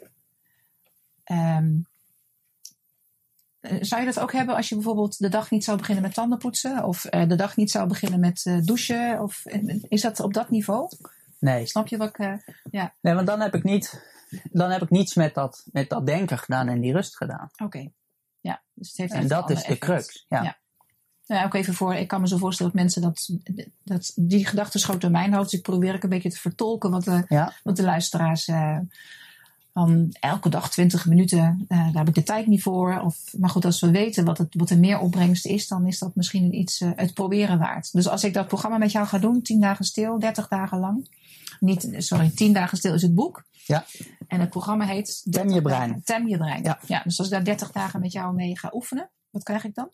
Ehm, 1.24 1.80
eh, 3.59 3.78
zou 3.82 4.01
je 4.01 4.07
dat 4.07 4.19
ook 4.19 4.32
hebben 4.32 4.55
als 4.55 4.69
je 4.69 4.76
bijvoorbeeld 4.76 5.19
de 5.19 5.30
dag 5.30 5.51
niet 5.51 5.63
zou 5.63 5.78
beginnen 5.78 6.03
met 6.03 6.13
tandenpoetsen? 6.13 6.84
Of 6.84 7.05
eh, 7.05 7.28
de 7.28 7.36
dag 7.36 7.55
niet 7.55 7.72
zou 7.72 7.88
beginnen 7.88 8.19
met 8.19 8.45
eh, 8.45 8.61
douchen? 8.61 9.22
Of, 9.22 9.45
is 9.89 10.01
dat 10.01 10.19
op 10.19 10.34
dat 10.34 10.49
niveau? 10.49 10.89
Nee, 11.39 11.65
Snap 11.65 11.88
je 11.88 11.97
wat 11.97 12.17
ik... 12.17 12.41
ja, 12.72 12.93
Nee, 13.01 13.13
want 13.13 13.28
dan 13.28 13.39
heb 13.39 13.55
ik, 13.55 13.63
niet, 13.63 14.03
dan 14.51 14.72
heb 14.72 14.82
ik 14.82 14.89
niets 14.89 15.15
met 15.15 15.34
dat, 15.34 15.65
met 15.72 15.89
dat 15.89 16.05
denken 16.05 16.38
gedaan 16.38 16.67
en 16.67 16.82
die 16.82 16.93
rust 16.93 17.17
gedaan. 17.17 17.49
oké. 17.63 17.89
Ja, 18.39 18.61
dus 18.74 18.88
het 18.88 18.97
heeft 18.97 19.13
En 19.13 19.28
dat 19.28 19.49
is 19.49 19.55
de 19.57 19.63
effect. 19.63 19.80
crux. 19.80 20.26
Ja. 20.28 20.43
Ja. 20.43 20.57
Nou 21.32 21.45
ook 21.45 21.53
even 21.53 21.73
voor, 21.73 21.95
ik 21.95 22.07
kan 22.07 22.21
me 22.21 22.27
zo 22.27 22.38
voorstellen 22.38 22.71
dat 22.71 22.82
mensen 22.82 23.01
dat, 23.01 23.29
dat 23.84 24.11
die 24.15 24.45
gedachten 24.45 24.79
schoten 24.79 25.07
in 25.07 25.11
mijn 25.11 25.34
hoofd. 25.34 25.49
Dus 25.49 25.59
ik 25.59 25.65
probeer 25.65 25.93
ik 25.93 26.03
een 26.03 26.09
beetje 26.09 26.29
te 26.29 26.38
vertolken 26.38 26.91
wat 26.91 27.03
de, 27.03 27.23
Ja. 27.27 27.53
wat 27.63 27.75
de 27.75 27.84
luisteraars 27.84 28.47
eh, 28.47 28.77
van 29.73 30.09
elke 30.19 30.49
dag 30.49 30.69
20 30.69 31.05
minuten, 31.05 31.65
eh, 31.67 31.77
daar 31.77 31.93
heb 31.93 32.07
ik 32.07 32.13
de 32.13 32.23
tijd 32.23 32.47
niet 32.47 32.61
voor. 32.61 32.99
Of, 32.99 33.34
maar 33.38 33.49
goed, 33.49 33.65
als 33.65 33.82
we 33.82 33.91
weten 33.91 34.25
wat, 34.25 34.38
het, 34.38 34.55
wat 34.55 34.67
de 34.67 34.77
meeropbrengst 34.77 35.45
is, 35.45 35.67
dan 35.67 35.88
is 35.88 35.99
dat 35.99 36.15
misschien 36.15 36.55
iets 36.55 36.82
eh, 36.82 36.89
het 36.95 37.13
proberen 37.13 37.59
waard. 37.59 37.93
Dus 37.93 38.07
als 38.07 38.23
ik 38.23 38.34
dat 38.34 38.47
programma 38.47 38.77
met 38.77 38.91
jou 38.91 39.07
ga 39.07 39.17
doen, 39.17 39.41
10 39.41 39.61
dagen 39.61 39.86
stil, 39.86 40.19
30 40.19 40.47
dagen 40.47 40.79
lang. 40.79 41.09
Niet, 41.59 41.89
sorry, 41.97 42.29
10 42.29 42.53
dagen 42.53 42.77
stil 42.77 42.93
is 42.93 43.01
het 43.01 43.15
boek. 43.15 43.43
Ja. 43.65 43.86
En 44.27 44.39
het 44.39 44.49
programma 44.49 44.86
heet 44.86 45.21
Tem 45.23 45.32
30 45.32 45.53
je 45.53 45.61
brein. 45.61 46.01
Tem 46.03 46.27
je 46.27 46.38
brein. 46.38 46.63
Ja. 46.63 46.79
ja. 46.88 47.01
Dus 47.03 47.17
als 47.17 47.27
ik 47.27 47.34
daar 47.34 47.43
30 47.43 47.71
dagen 47.71 47.99
met 47.99 48.11
jou 48.11 48.34
mee 48.34 48.57
ga 48.57 48.69
oefenen, 48.73 49.09
wat 49.29 49.43
krijg 49.43 49.63
ik 49.63 49.75
dan? 49.75 49.89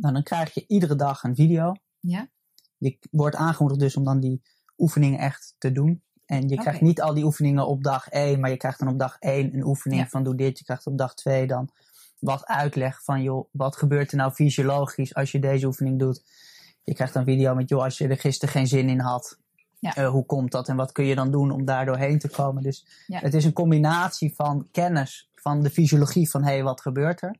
Nou, 0.00 0.14
dan 0.14 0.22
krijg 0.22 0.54
je 0.54 0.64
iedere 0.66 0.94
dag 0.96 1.22
een 1.22 1.34
video. 1.34 1.74
Ja. 2.00 2.28
Je 2.76 2.98
wordt 3.10 3.36
aangemoedigd 3.36 3.80
dus 3.80 3.96
om 3.96 4.04
dan 4.04 4.20
die 4.20 4.42
oefeningen 4.78 5.18
echt 5.18 5.54
te 5.58 5.72
doen. 5.72 6.02
En 6.26 6.48
je 6.48 6.56
krijgt 6.56 6.80
niet 6.80 7.00
al 7.02 7.14
die 7.14 7.24
oefeningen 7.24 7.66
op 7.66 7.82
dag 7.84 8.08
1, 8.08 8.40
maar 8.40 8.50
je 8.50 8.56
krijgt 8.56 8.78
dan 8.78 8.88
op 8.88 8.98
dag 8.98 9.16
1 9.18 9.54
een 9.54 9.64
oefening 9.64 10.00
Ja. 10.02 10.08
van 10.08 10.24
doe 10.24 10.34
dit. 10.34 10.58
Je 10.58 10.64
krijgt 10.64 10.86
op 10.86 10.98
dag 10.98 11.14
2 11.14 11.46
dan 11.46 11.68
wat 12.18 12.46
uitleg 12.46 13.02
van 13.04 13.22
joh, 13.22 13.48
wat 13.52 13.76
gebeurt 13.76 14.10
er 14.10 14.16
nou 14.16 14.32
fysiologisch 14.32 15.14
als 15.14 15.32
je 15.32 15.38
deze 15.38 15.66
oefening 15.66 15.98
doet. 15.98 16.22
Je 16.84 16.94
krijgt 16.94 17.14
een 17.14 17.24
video 17.24 17.54
met 17.54 17.68
joh, 17.68 17.82
als 17.82 17.98
je 17.98 18.08
er 18.08 18.18
gisteren 18.18 18.54
geen 18.54 18.66
zin 18.66 18.88
in 18.88 19.00
had. 19.00 19.38
Ja. 19.80 19.94
eh, 19.94 20.08
hoe 20.08 20.26
komt 20.26 20.52
dat 20.52 20.68
en 20.68 20.76
wat 20.76 20.92
kun 20.92 21.04
je 21.04 21.14
dan 21.14 21.30
doen 21.30 21.50
om 21.50 21.64
daar 21.64 21.86
doorheen 21.86 22.18
te 22.18 22.28
komen? 22.28 22.62
Dus 22.62 22.86
Ja. 23.06 23.18
het 23.18 23.34
is 23.34 23.44
een 23.44 23.52
combinatie 23.52 24.34
van 24.34 24.68
kennis 24.70 25.30
van 25.34 25.62
de 25.62 25.70
fysiologie 25.70 26.30
van 26.30 26.42
hé, 26.42 26.50
hey, 26.52 26.62
wat 26.62 26.80
gebeurt 26.80 27.22
er? 27.22 27.36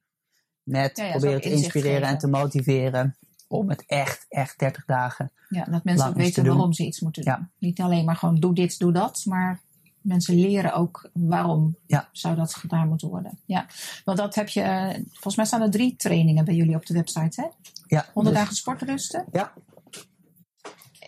Met 0.69 0.97
Ja, 0.97 1.05
ja, 1.05 1.11
proberen 1.11 1.41
te 1.41 1.51
inspireren 1.51 2.09
en 2.09 2.19
te 2.19 2.29
motiveren 2.29 3.17
om 3.47 3.69
het 3.69 3.85
echt, 3.87 4.27
echt 4.29 4.59
30 4.59 4.85
dagen. 4.85 5.33
Ja, 5.49 5.65
dat 5.65 5.85
mensen 5.85 6.09
ook 6.09 6.15
weten 6.15 6.47
waarom 6.47 6.73
ze 6.73 6.85
iets 6.87 7.01
moeten 7.01 7.25
doen. 7.25 7.33
Ja. 7.33 7.51
Niet 7.59 7.81
alleen 7.81 8.05
maar 8.05 8.17
gewoon 8.17 8.41
doe 8.41 8.55
dit, 8.55 8.79
doe 8.79 8.93
dat, 8.93 9.23
maar 9.25 9.61
mensen 10.01 10.35
leren 10.35 10.73
ook 10.75 11.11
waarom 11.13 11.77
Ja. 11.87 12.09
zou 12.13 12.37
dat 12.37 12.55
gedaan 12.55 12.89
moeten 12.89 13.09
worden. 13.09 13.39
Ja, 13.47 13.67
want 14.05 14.19
dat 14.19 14.35
heb 14.35 14.49
je, 14.49 14.61
eh, 14.61 14.95
volgens 15.05 15.37
mij 15.37 15.45
staan 15.45 15.63
er 15.63 15.71
drie 15.71 15.97
trainingen 15.97 16.45
bij 16.45 16.55
jullie 16.55 16.75
op 16.77 16.87
de 16.87 16.95
website, 16.95 17.41
hè? 17.41 17.47
Ja, 17.87 18.07
100 18.13 18.35
dus- 18.37 18.45
dagen 18.45 18.57
sportrusten, 18.57 19.25
Ja. 19.33 19.53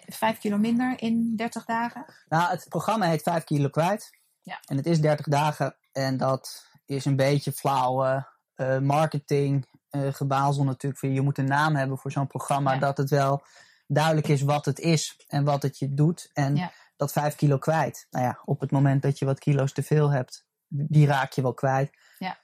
5 0.06 0.38
kilo 0.38 0.58
minder 0.58 1.02
in 1.02 1.32
30 1.36 1.64
dagen. 1.64 2.04
Nou, 2.28 2.50
het 2.50 2.66
programma 2.68 3.06
heet 3.06 3.22
5 3.22 3.44
kilo 3.44 3.68
kwijt. 3.68 4.10
Ja. 4.42 4.60
En 4.64 4.76
het 4.76 4.86
is 4.86 5.00
30 5.00 5.26
dagen. 5.26 5.76
En 5.92 6.16
dat 6.16 6.66
is 6.86 7.04
een 7.04 7.16
beetje 7.16 7.52
flauwe 7.52 8.26
eh, 8.60 8.78
marketing. 8.78 9.66
eh 9.90 10.12
gebazel 10.12 10.64
natuurlijk. 10.64 11.00
Van, 11.00 11.12
je 11.12 11.20
moet 11.20 11.38
een 11.38 11.44
naam 11.48 11.74
hebben 11.76 11.98
voor 11.98 12.10
zo'n 12.12 12.26
programma. 12.26 12.72
Ja. 12.72 12.78
Dat 12.78 12.96
het 12.96 13.10
wel 13.10 13.42
duidelijk 13.86 14.28
is 14.28 14.42
wat 14.42 14.64
het 14.64 14.78
is 14.78 15.24
en 15.28 15.44
wat 15.44 15.62
het 15.62 15.78
je 15.78 15.94
doet. 15.94 16.30
En 16.32 16.56
Ja. 16.56 16.72
dat 16.96 17.12
5 17.12 17.34
kilo 17.36 17.58
kwijt. 17.58 18.06
Nou 18.10 18.24
ja, 18.24 18.38
op 18.44 18.60
het 18.60 18.70
moment 18.70 19.02
dat 19.02 19.18
je 19.18 19.24
wat 19.24 19.38
kilo's 19.38 19.72
te 19.72 19.82
veel 19.82 20.10
hebt, 20.10 20.46
die 20.68 21.06
raak 21.06 21.32
je 21.32 21.42
wel 21.42 21.54
kwijt. 21.54 21.90
Ja. 22.18 22.38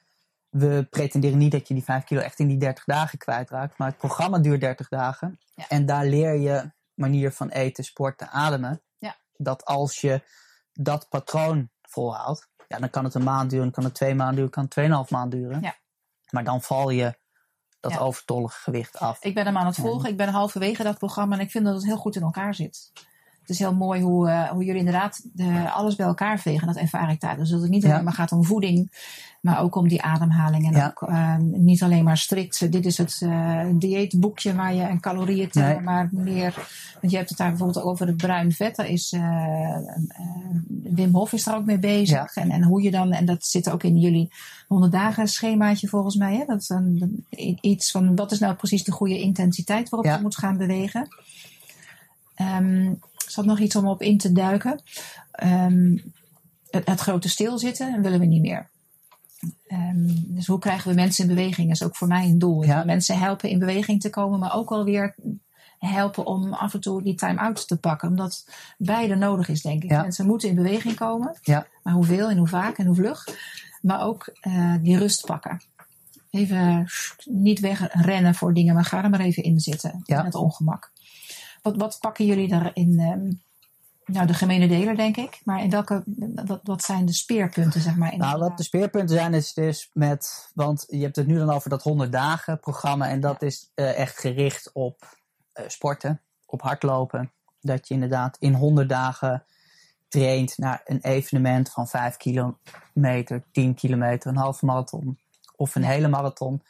We 0.49 0.87
pretenderen 0.89 1.37
niet 1.37 1.51
dat 1.51 1.67
je 1.67 1.73
die 1.73 1.83
5 1.83 2.03
kilo 2.03 2.21
echt 2.21 2.39
in 2.39 2.47
die 2.47 2.57
30 2.57 2.83
dagen 2.83 3.17
kwijtraakt. 3.17 3.77
Maar 3.77 3.87
het 3.87 3.97
programma 3.97 4.39
duurt 4.39 4.61
30 4.61 4.87
dagen. 4.87 5.39
En 5.67 5.85
daar 5.85 6.05
leer 6.05 6.33
je 6.35 6.71
manier 6.93 7.31
van 7.31 7.49
eten, 7.49 7.83
sporten, 7.83 8.29
ademen. 8.29 8.81
Ja. 8.97 9.15
Dat 9.33 9.65
als 9.65 10.01
je 10.01 10.21
dat 10.73 11.09
patroon 11.09 11.69
volhoudt, 11.81 12.47
ja, 12.67 12.79
dan 12.79 12.89
kan 12.89 13.03
het 13.03 13.13
een 13.13 13.23
maand 13.23 13.49
duren, 13.49 13.71
kan 13.71 13.83
het 13.83 13.93
twee 13.95 14.15
maanden 14.15 14.35
duren, 14.35 14.51
kan 14.51 14.63
het 14.63 14.71
tweeënhalf 14.71 15.09
maand 15.09 15.31
duren. 15.31 15.61
Ja. 15.61 15.75
Maar 16.29 16.43
dan 16.43 16.61
val 16.61 16.89
je 16.89 17.17
dat 17.79 17.91
Ja. 17.91 17.97
overtollige 17.97 18.59
gewicht 18.59 18.99
af. 18.99 19.23
Ik 19.23 19.33
ben 19.33 19.45
hem 19.45 19.57
aan 19.57 19.65
het 19.65 19.75
volgen. 19.75 20.09
Ik 20.09 20.17
ben 20.17 20.27
halverwege 20.29 20.83
dat 20.83 20.97
programma 20.97 21.35
en 21.35 21.41
ik 21.41 21.51
vind 21.51 21.65
dat 21.65 21.73
het 21.73 21.85
heel 21.85 21.97
goed 21.97 22.15
in 22.15 22.21
elkaar 22.21 22.55
zit. 22.55 22.91
Het 23.47 23.55
is 23.55 23.61
heel 23.61 23.75
mooi 23.75 24.01
hoe, 24.01 24.29
eh, 24.29 24.49
hoe 24.49 24.63
jullie 24.63 24.79
inderdaad 24.79 25.21
de, 25.33 25.71
alles 25.71 25.95
bij 25.95 26.05
elkaar 26.05 26.39
vegen. 26.39 26.67
Dat 26.67 26.75
ervaar 26.75 27.11
ik 27.11 27.19
daar. 27.21 27.37
Dus 27.37 27.49
dat 27.49 27.61
het 27.61 27.69
niet 27.69 27.85
alleen 27.85 28.03
maar 28.03 28.13
gaat 28.13 28.31
om 28.31 28.43
voeding, 28.45 28.91
maar 29.41 29.59
ook 29.61 29.75
om 29.75 29.87
die 29.87 30.01
ademhaling. 30.01 30.65
En 30.65 30.71
Ja. 30.71 30.87
ook 30.87 31.09
eh, 31.09 31.37
niet 31.37 31.83
alleen 31.83 32.03
maar 32.03 32.17
strikt, 32.17 32.61
eh, 32.61 32.71
dit 32.71 32.85
is 32.85 32.97
het 32.97 33.17
eh, 33.21 33.65
dieetboekje 33.73 34.55
waar 34.55 34.73
je 34.73 34.81
een 34.89 34.99
calorieën 34.99 35.49
telt, 35.49 35.65
Nee. 35.75 35.79
maar 35.83 36.09
meer. 36.11 36.53
Want 37.01 37.11
je 37.11 37.17
hebt 37.17 37.29
het 37.29 37.37
daar 37.37 37.49
bijvoorbeeld 37.49 37.85
over 37.85 38.07
het 38.07 38.17
bruin 38.17 38.51
vet. 38.51 38.75
Daar 38.75 38.87
is 38.89 39.11
eh, 39.11 39.21
eh, 39.21 39.97
Wim 40.83 41.13
Hof 41.13 41.33
is 41.33 41.43
daar 41.43 41.55
ook 41.55 41.65
mee 41.65 41.79
bezig. 41.79 42.35
En, 42.35 42.51
en 42.51 42.63
hoe 42.63 42.81
je 42.81 42.91
dan, 42.91 43.11
en 43.11 43.25
dat 43.25 43.45
zit 43.45 43.69
ook 43.69 43.83
in 43.83 43.99
jullie 43.99 44.31
100 44.67 44.91
dagen 44.91 45.27
schemaatje 45.27 45.87
volgens 45.87 46.15
mij. 46.15 46.35
Hè? 46.35 46.45
Dat 46.45 46.61
is 46.61 46.67
dan 46.67 47.09
iets 47.61 47.91
van 47.91 48.15
wat 48.15 48.31
is 48.31 48.39
nou 48.39 48.55
precies 48.55 48.83
de 48.83 48.91
goede 48.91 49.19
intensiteit 49.21 49.89
waarop 49.89 50.09
Ja. 50.09 50.15
je 50.15 50.21
moet 50.21 50.37
gaan 50.37 50.57
bewegen. 50.57 51.07
Ehm 52.35 52.93
er 53.27 53.33
zat 53.33 53.45
nog 53.45 53.59
iets 53.59 53.75
om 53.75 53.87
op 53.87 54.01
in 54.01 54.17
te 54.17 54.31
duiken. 54.31 54.81
Ehm, 55.31 55.97
het, 56.69 56.87
het 56.87 56.99
grote 56.99 57.29
stilzitten 57.29 58.01
willen 58.01 58.19
we 58.19 58.25
niet 58.25 58.41
meer. 58.41 58.69
Ehm, 59.67 60.07
dus 60.07 60.47
hoe 60.47 60.59
krijgen 60.59 60.89
we 60.89 60.95
mensen 60.95 61.29
in 61.29 61.35
beweging? 61.35 61.71
is 61.71 61.83
ook 61.83 61.95
voor 61.95 62.07
mij 62.07 62.25
een 62.25 62.39
doel. 62.39 62.63
Ja. 62.63 62.83
Mensen 62.83 63.19
helpen 63.19 63.49
in 63.49 63.59
beweging 63.59 64.01
te 64.01 64.09
komen, 64.09 64.39
maar 64.39 64.55
ook 64.55 64.71
alweer 64.71 65.15
helpen 65.79 66.25
om 66.25 66.53
af 66.53 66.73
en 66.73 66.79
toe 66.79 67.03
die 67.03 67.15
time-out 67.15 67.67
te 67.67 67.77
pakken. 67.79 68.09
Omdat 68.09 68.47
beide 68.77 69.15
nodig 69.15 69.47
is, 69.49 69.61
denk 69.61 69.83
ik. 69.83 69.89
Ja. 69.89 70.01
Mensen 70.01 70.25
moeten 70.25 70.49
in 70.49 70.55
beweging 70.55 70.95
komen. 70.95 71.37
Ja. 71.41 71.67
Maar 71.83 71.93
hoeveel 71.93 72.29
en 72.29 72.37
hoe 72.37 72.47
vaak 72.47 72.77
en 72.77 72.85
hoe 72.85 72.95
vlug. 72.95 73.27
Maar 73.81 74.01
ook 74.01 74.31
eh, 74.39 74.75
die 74.81 74.97
rust 74.97 75.25
pakken. 75.25 75.61
Even 76.29 76.89
niet 77.25 77.59
wegrennen 77.59 78.35
voor 78.35 78.53
dingen, 78.53 78.73
maar 78.73 78.85
ga 78.85 79.03
er 79.03 79.09
maar 79.09 79.19
even 79.19 79.43
in 79.43 79.59
zitten. 79.59 80.01
Ja. 80.05 80.19
In 80.19 80.25
het 80.25 80.35
ongemak. 80.35 80.91
Wat, 81.61 81.75
wat 81.77 81.97
pakken 81.99 82.25
jullie 82.25 82.47
daarin? 82.47 82.99
ehm, 82.99 83.31
nou, 84.05 84.27
de 84.27 84.33
gemene 84.33 84.67
deler, 84.67 84.95
denk 84.95 85.17
ik. 85.17 85.41
Maar 85.43 85.63
in 85.63 85.69
welke, 85.69 86.03
wat, 86.45 86.59
wat 86.63 86.83
zijn 86.83 87.05
de 87.05 87.13
speerpunten, 87.13 87.81
zeg 87.81 87.95
maar? 87.95 88.13
In 88.13 88.19
Nou, 88.19 88.39
wat 88.39 88.57
de 88.57 88.63
speerpunten 88.63 89.15
zijn 89.15 89.33
is 89.33 89.53
dus 89.53 89.89
met, 89.93 90.51
want 90.53 90.85
je 90.87 91.01
hebt 91.01 91.15
het 91.15 91.27
nu 91.27 91.37
dan 91.37 91.49
over 91.49 91.69
dat 91.69 91.83
100 91.83 92.11
dagen 92.11 92.59
programma 92.59 93.09
en 93.09 93.19
dat 93.19 93.41
is 93.41 93.71
eh, 93.73 93.97
echt 93.97 94.19
gericht 94.19 94.71
op 94.73 95.17
eh, 95.53 95.63
sporten, 95.67 96.21
op 96.45 96.61
hardlopen. 96.61 97.31
Dat 97.61 97.87
je 97.87 97.93
inderdaad 97.93 98.37
in 98.39 98.53
100 98.53 98.89
dagen 98.89 99.43
traint 100.07 100.57
naar 100.57 100.81
een 100.85 101.01
evenement 101.01 101.71
van 101.71 101.87
5 101.87 102.17
kilometer, 102.17 103.43
10 103.51 103.73
kilometer, 103.73 104.29
een 104.29 104.37
halve 104.37 104.65
marathon 104.65 105.19
of 105.55 105.75
een 105.75 105.83
hele 105.83 106.07
marathon. 106.07 106.63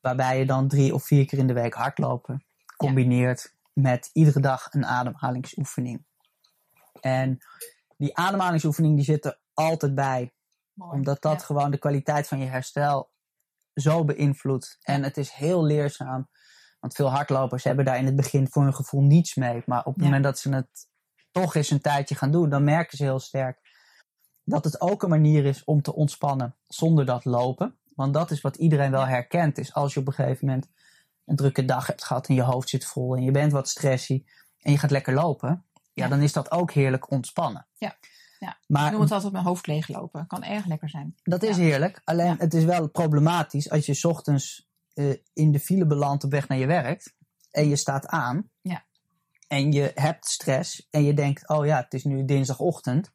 Waarbij 0.00 0.38
je 0.38 0.46
dan 0.46 0.68
drie 0.68 0.94
of 0.94 1.04
vier 1.04 1.26
keer 1.26 1.38
in 1.38 1.46
de 1.46 1.52
week 1.52 1.74
hardlopen 1.74 2.42
combineert 2.76 3.52
met 3.80 4.10
iedere 4.12 4.40
dag 4.40 4.72
een 4.72 4.84
ademhalingsoefening. 4.86 6.04
En 7.00 7.38
die 7.96 8.16
ademhalingsoefening 8.16 8.96
die 8.96 9.04
zit 9.04 9.24
er 9.24 9.40
altijd 9.54 9.94
bij 9.94 10.32
Mooi. 10.72 10.92
omdat 10.92 11.22
dat 11.22 11.40
Ja. 11.40 11.46
gewoon 11.46 11.70
de 11.70 11.78
kwaliteit 11.78 12.28
van 12.28 12.38
je 12.38 12.46
herstel 12.46 13.10
zo 13.74 14.04
beïnvloedt. 14.04 14.76
En 14.82 15.02
het 15.02 15.16
is 15.16 15.30
heel 15.30 15.64
leerzaam. 15.64 16.28
Want 16.80 16.94
veel 16.94 17.10
hardlopers 17.10 17.64
hebben 17.64 17.84
daar 17.84 17.98
in 17.98 18.06
het 18.06 18.16
begin 18.16 18.48
voor 18.50 18.62
hun 18.62 18.74
gevoel 18.74 19.02
niets 19.02 19.34
mee. 19.34 19.62
Maar 19.66 19.78
op 19.84 19.94
het 19.94 19.96
Ja. 19.96 20.04
moment 20.04 20.24
dat 20.24 20.38
ze 20.38 20.54
het 20.54 20.88
toch 21.30 21.54
eens 21.54 21.70
een 21.70 21.80
tijdje 21.80 22.14
gaan 22.14 22.30
doen, 22.32 22.48
dan 22.48 22.64
merken 22.64 22.96
ze 22.96 23.02
heel 23.04 23.20
sterk 23.20 23.60
dat 24.44 24.64
het 24.64 24.80
ook 24.80 25.02
een 25.02 25.08
manier 25.08 25.44
is 25.44 25.64
om 25.64 25.82
te 25.82 25.94
ontspannen 25.94 26.56
zonder 26.66 27.06
dat 27.06 27.24
lopen. 27.24 27.78
Want 27.94 28.14
dat 28.14 28.30
is 28.30 28.40
wat 28.40 28.56
iedereen 28.56 28.90
wel 28.90 29.06
herkent. 29.06 29.58
Is 29.58 29.74
als 29.74 29.94
je 29.94 30.00
op 30.00 30.06
een 30.06 30.12
gegeven 30.12 30.46
moment 30.46 30.68
een 31.28 31.36
drukke 31.36 31.64
dag 31.64 31.86
hebt 31.86 32.04
gehad 32.04 32.26
en 32.28 32.34
je 32.34 32.42
hoofd 32.42 32.68
zit 32.68 32.84
vol 32.84 33.16
en 33.16 33.22
je 33.22 33.30
bent 33.30 33.52
wat 33.52 33.68
stressy 33.68 34.24
en 34.60 34.72
je 34.72 34.78
gaat 34.78 34.90
lekker 34.90 35.14
lopen. 35.14 35.64
Ja, 35.92 36.08
dan 36.08 36.20
is 36.20 36.32
dat 36.32 36.50
ook 36.50 36.72
heerlijk 36.72 37.10
ontspannen. 37.10 37.66
Ja. 37.78 37.96
Ja. 38.38 38.58
Maar 38.66 38.86
Ik 38.86 38.92
noem 38.92 39.00
het 39.00 39.12
altijd 39.12 39.32
mijn 39.32 39.44
hoofd 39.44 39.66
leeglopen. 39.66 40.26
Kan 40.26 40.42
erg 40.44 40.66
lekker 40.66 40.88
zijn. 40.88 41.14
dat 41.22 41.42
is 41.42 41.56
Ja. 41.56 41.62
heerlijk. 41.62 42.00
Alleen 42.04 42.26
Ja. 42.26 42.36
het 42.38 42.54
is 42.54 42.64
wel 42.64 42.88
problematisch 42.88 43.70
als 43.70 43.86
je 43.86 43.94
's 43.94 44.04
ochtends 44.04 44.66
eh, 44.94 45.14
in 45.32 45.52
de 45.52 45.60
file 45.60 45.86
belandt 45.86 46.24
op 46.24 46.30
weg 46.30 46.48
naar 46.48 46.58
je 46.58 46.66
werk. 46.66 47.14
En 47.50 47.68
je 47.68 47.76
staat 47.76 48.06
aan. 48.06 48.50
Ja. 48.60 48.84
En 49.48 49.72
je 49.72 49.92
hebt 49.94 50.26
stress. 50.28 50.86
En 50.90 51.04
je 51.04 51.14
denkt, 51.14 51.48
oh 51.48 51.66
ja, 51.66 51.76
het 51.76 51.94
is 51.94 52.04
nu 52.04 52.24
dinsdagochtend. 52.24 53.10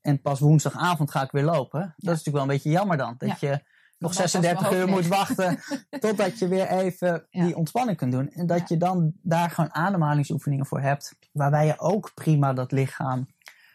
En 0.00 0.20
pas 0.20 0.40
woensdagavond 0.40 1.10
ga 1.10 1.22
ik 1.22 1.30
weer 1.30 1.44
lopen. 1.44 1.80
Dat 1.80 1.94
is 1.96 2.24
natuurlijk 2.24 2.34
wel 2.36 2.42
een 2.42 2.48
beetje 2.48 2.70
jammer 2.70 2.96
dan. 2.96 3.14
Dat 3.18 3.40
je 3.40 3.62
nog 4.00 4.14
was 4.16 4.30
36 4.30 4.70
mijn 4.70 4.80
uur 4.82 4.88
moet 4.88 5.06
wachten 5.06 5.60
totdat 6.00 6.38
je 6.38 6.48
weer 6.48 6.68
even 6.68 7.26
Ja. 7.30 7.44
die 7.44 7.56
ontspanning 7.56 7.96
kunt 7.96 8.12
doen. 8.12 8.30
En 8.30 8.46
dat 8.46 8.58
Ja. 8.58 8.64
je 8.68 8.76
dan 8.76 9.12
daar 9.22 9.50
gewoon 9.50 9.74
ademhalingsoefeningen 9.74 10.66
voor 10.66 10.80
hebt. 10.80 11.16
Waarbij 11.32 11.66
je 11.66 11.78
ook 11.78 12.14
prima 12.14 12.52
dat 12.52 12.72
lichaam 12.72 13.28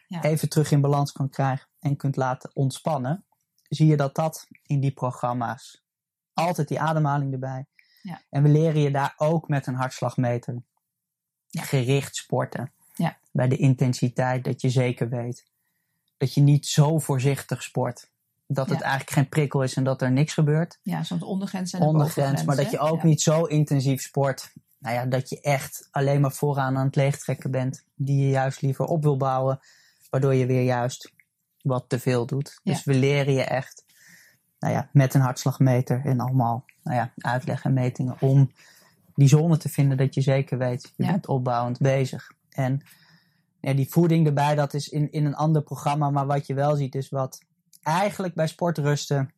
Ja. 0.06 0.22
even 0.22 0.48
terug 0.48 0.70
in 0.70 0.80
balans 0.80 1.12
kan 1.12 1.28
krijgen 1.28 1.68
en 1.78 1.96
kunt 1.96 2.16
laten 2.16 2.50
ontspannen. 2.54 3.24
Zie 3.68 3.86
je 3.86 3.96
dat 3.96 4.14
dat 4.14 4.46
in 4.62 4.80
die 4.80 4.92
programma's 4.92 5.84
altijd 6.32 6.68
die 6.68 6.80
ademhaling 6.80 7.32
erbij. 7.32 7.66
Ja. 8.02 8.20
En 8.30 8.42
we 8.42 8.48
leren 8.48 8.80
je 8.80 8.90
daar 8.90 9.14
ook 9.16 9.48
met 9.48 9.66
een 9.66 9.74
hartslagmeter 9.74 10.62
gericht 11.50 12.16
sporten. 12.16 12.72
Ja. 12.94 13.16
Bij 13.32 13.48
de 13.48 13.56
intensiteit 13.56 14.44
dat 14.44 14.60
je 14.60 14.70
zeker 14.70 15.08
weet 15.08 15.44
dat 16.16 16.34
je 16.34 16.40
niet 16.40 16.66
zo 16.66 16.98
voorzichtig 16.98 17.62
sport. 17.62 18.10
Dat 18.46 18.68
het 18.68 18.78
Ja. 18.78 18.84
eigenlijk 18.84 19.12
geen 19.12 19.28
prikkel 19.28 19.62
is 19.62 19.74
en 19.74 19.84
dat 19.84 20.02
er 20.02 20.12
niks 20.12 20.34
gebeurt. 20.34 20.78
Ja, 20.82 21.02
zo'n 21.02 21.22
ondergrens 21.22 21.72
en 21.72 21.80
Ondergrens, 21.80 22.44
maar 22.44 22.56
dat 22.56 22.70
je 22.70 22.78
ook 22.78 23.02
niet 23.02 23.20
zo 23.22 23.44
intensief 23.44 24.02
sport. 24.02 24.52
Nou 24.78 24.94
ja, 24.94 25.06
dat 25.06 25.28
je 25.28 25.40
echt 25.40 25.88
alleen 25.90 26.20
maar 26.20 26.32
vooraan 26.32 26.76
aan 26.76 26.86
het 26.86 26.96
leegtrekken 26.96 27.50
bent. 27.50 27.84
Die 27.94 28.24
je 28.24 28.28
juist 28.30 28.62
liever 28.62 28.84
op 28.84 29.02
wil 29.02 29.16
bouwen. 29.16 29.60
Waardoor 30.10 30.34
je 30.34 30.46
weer 30.46 30.62
juist 30.62 31.12
wat 31.62 31.84
te 31.88 31.98
veel 31.98 32.26
doet. 32.26 32.60
Ja. 32.62 32.72
Dus 32.72 32.84
we 32.84 32.94
leren 32.94 33.32
je 33.34 33.42
echt 33.42 33.84
nou 34.58 34.74
ja, 34.74 34.88
met 34.92 35.14
een 35.14 35.20
hartslagmeter 35.20 36.00
en 36.04 36.20
allemaal 36.20 36.64
nou 36.82 36.96
ja, 36.96 37.12
uitleg 37.16 37.64
en 37.64 37.72
metingen 37.72 38.16
om 38.20 38.50
die 39.14 39.28
zone 39.28 39.56
te 39.56 39.68
vinden 39.68 39.96
dat 39.96 40.14
je 40.14 40.20
zeker 40.20 40.58
weet, 40.58 40.92
je 40.96 41.06
bent 41.06 41.26
opbouwend 41.26 41.78
bezig. 41.78 42.30
En 42.50 42.80
ja, 43.60 43.72
die 43.72 43.90
voeding 43.90 44.26
erbij, 44.26 44.54
dat 44.54 44.74
is 44.74 44.88
in, 44.88 45.12
in 45.12 45.24
een 45.24 45.34
ander 45.34 45.62
programma, 45.62 46.10
maar 46.10 46.26
wat 46.26 46.46
je 46.46 46.54
wel 46.54 46.76
ziet 46.76 46.94
is 46.94 47.08
wat 47.08 47.40
eigenlijk 47.86 48.34
bij 48.34 48.46
sportrusten 48.46 49.34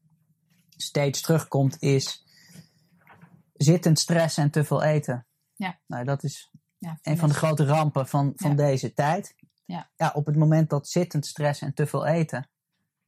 steeds 0.76 1.20
terugkomt, 1.20 1.76
is 1.82 2.24
zittend 3.54 3.98
stress 3.98 4.36
en 4.36 4.50
te 4.50 4.64
veel 4.64 4.82
eten. 4.82 5.26
Ja. 5.56 5.78
Nou, 5.86 6.04
dat 6.04 6.22
is 6.22 6.50
Ja, 6.78 6.98
een 7.02 7.18
van 7.18 7.28
de 7.28 7.34
grote 7.34 7.64
rampen 7.64 8.08
van, 8.08 8.32
van 8.36 8.50
Ja. 8.50 8.56
deze 8.56 8.92
tijd. 8.92 9.34
Ja. 9.64 9.90
ja, 9.96 10.10
op 10.14 10.26
het 10.26 10.36
moment 10.36 10.70
dat 10.70 10.88
zittend 10.88 11.26
stress 11.26 11.60
en 11.60 11.74
te 11.74 11.86
veel 11.86 12.06
eten 12.06 12.50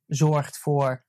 zorgt 0.06 0.58
voor 0.58 1.04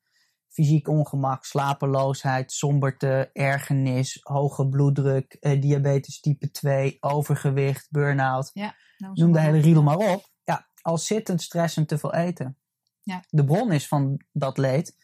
fysiek 0.47 0.87
ongemak, 0.87 1.45
slapeloosheid, 1.45 2.51
somberte, 2.51 3.29
ergernis, 3.33 4.19
hoge 4.21 4.67
bloeddruk, 4.67 5.33
eh, 5.33 5.61
diabetes 5.61 6.19
type 6.19 6.51
2, 6.51 6.97
overgewicht, 6.99 7.87
burn-out. 7.89 8.51
Nou, 8.53 8.73
Noem 9.13 9.31
de 9.31 9.39
hele 9.39 9.59
riedel 9.59 9.83
maar 9.83 9.97
op. 9.97 10.29
Ja, 10.43 10.69
als 10.81 11.05
zittend 11.05 11.41
stress 11.41 11.77
en 11.77 11.85
te 11.85 11.97
veel 11.97 12.13
eten 12.13 12.57
Ja. 13.03 13.23
de 13.29 13.43
bron 13.45 13.71
is 13.71 13.87
van 13.87 14.21
dat 14.31 14.57
leed, 14.57 14.97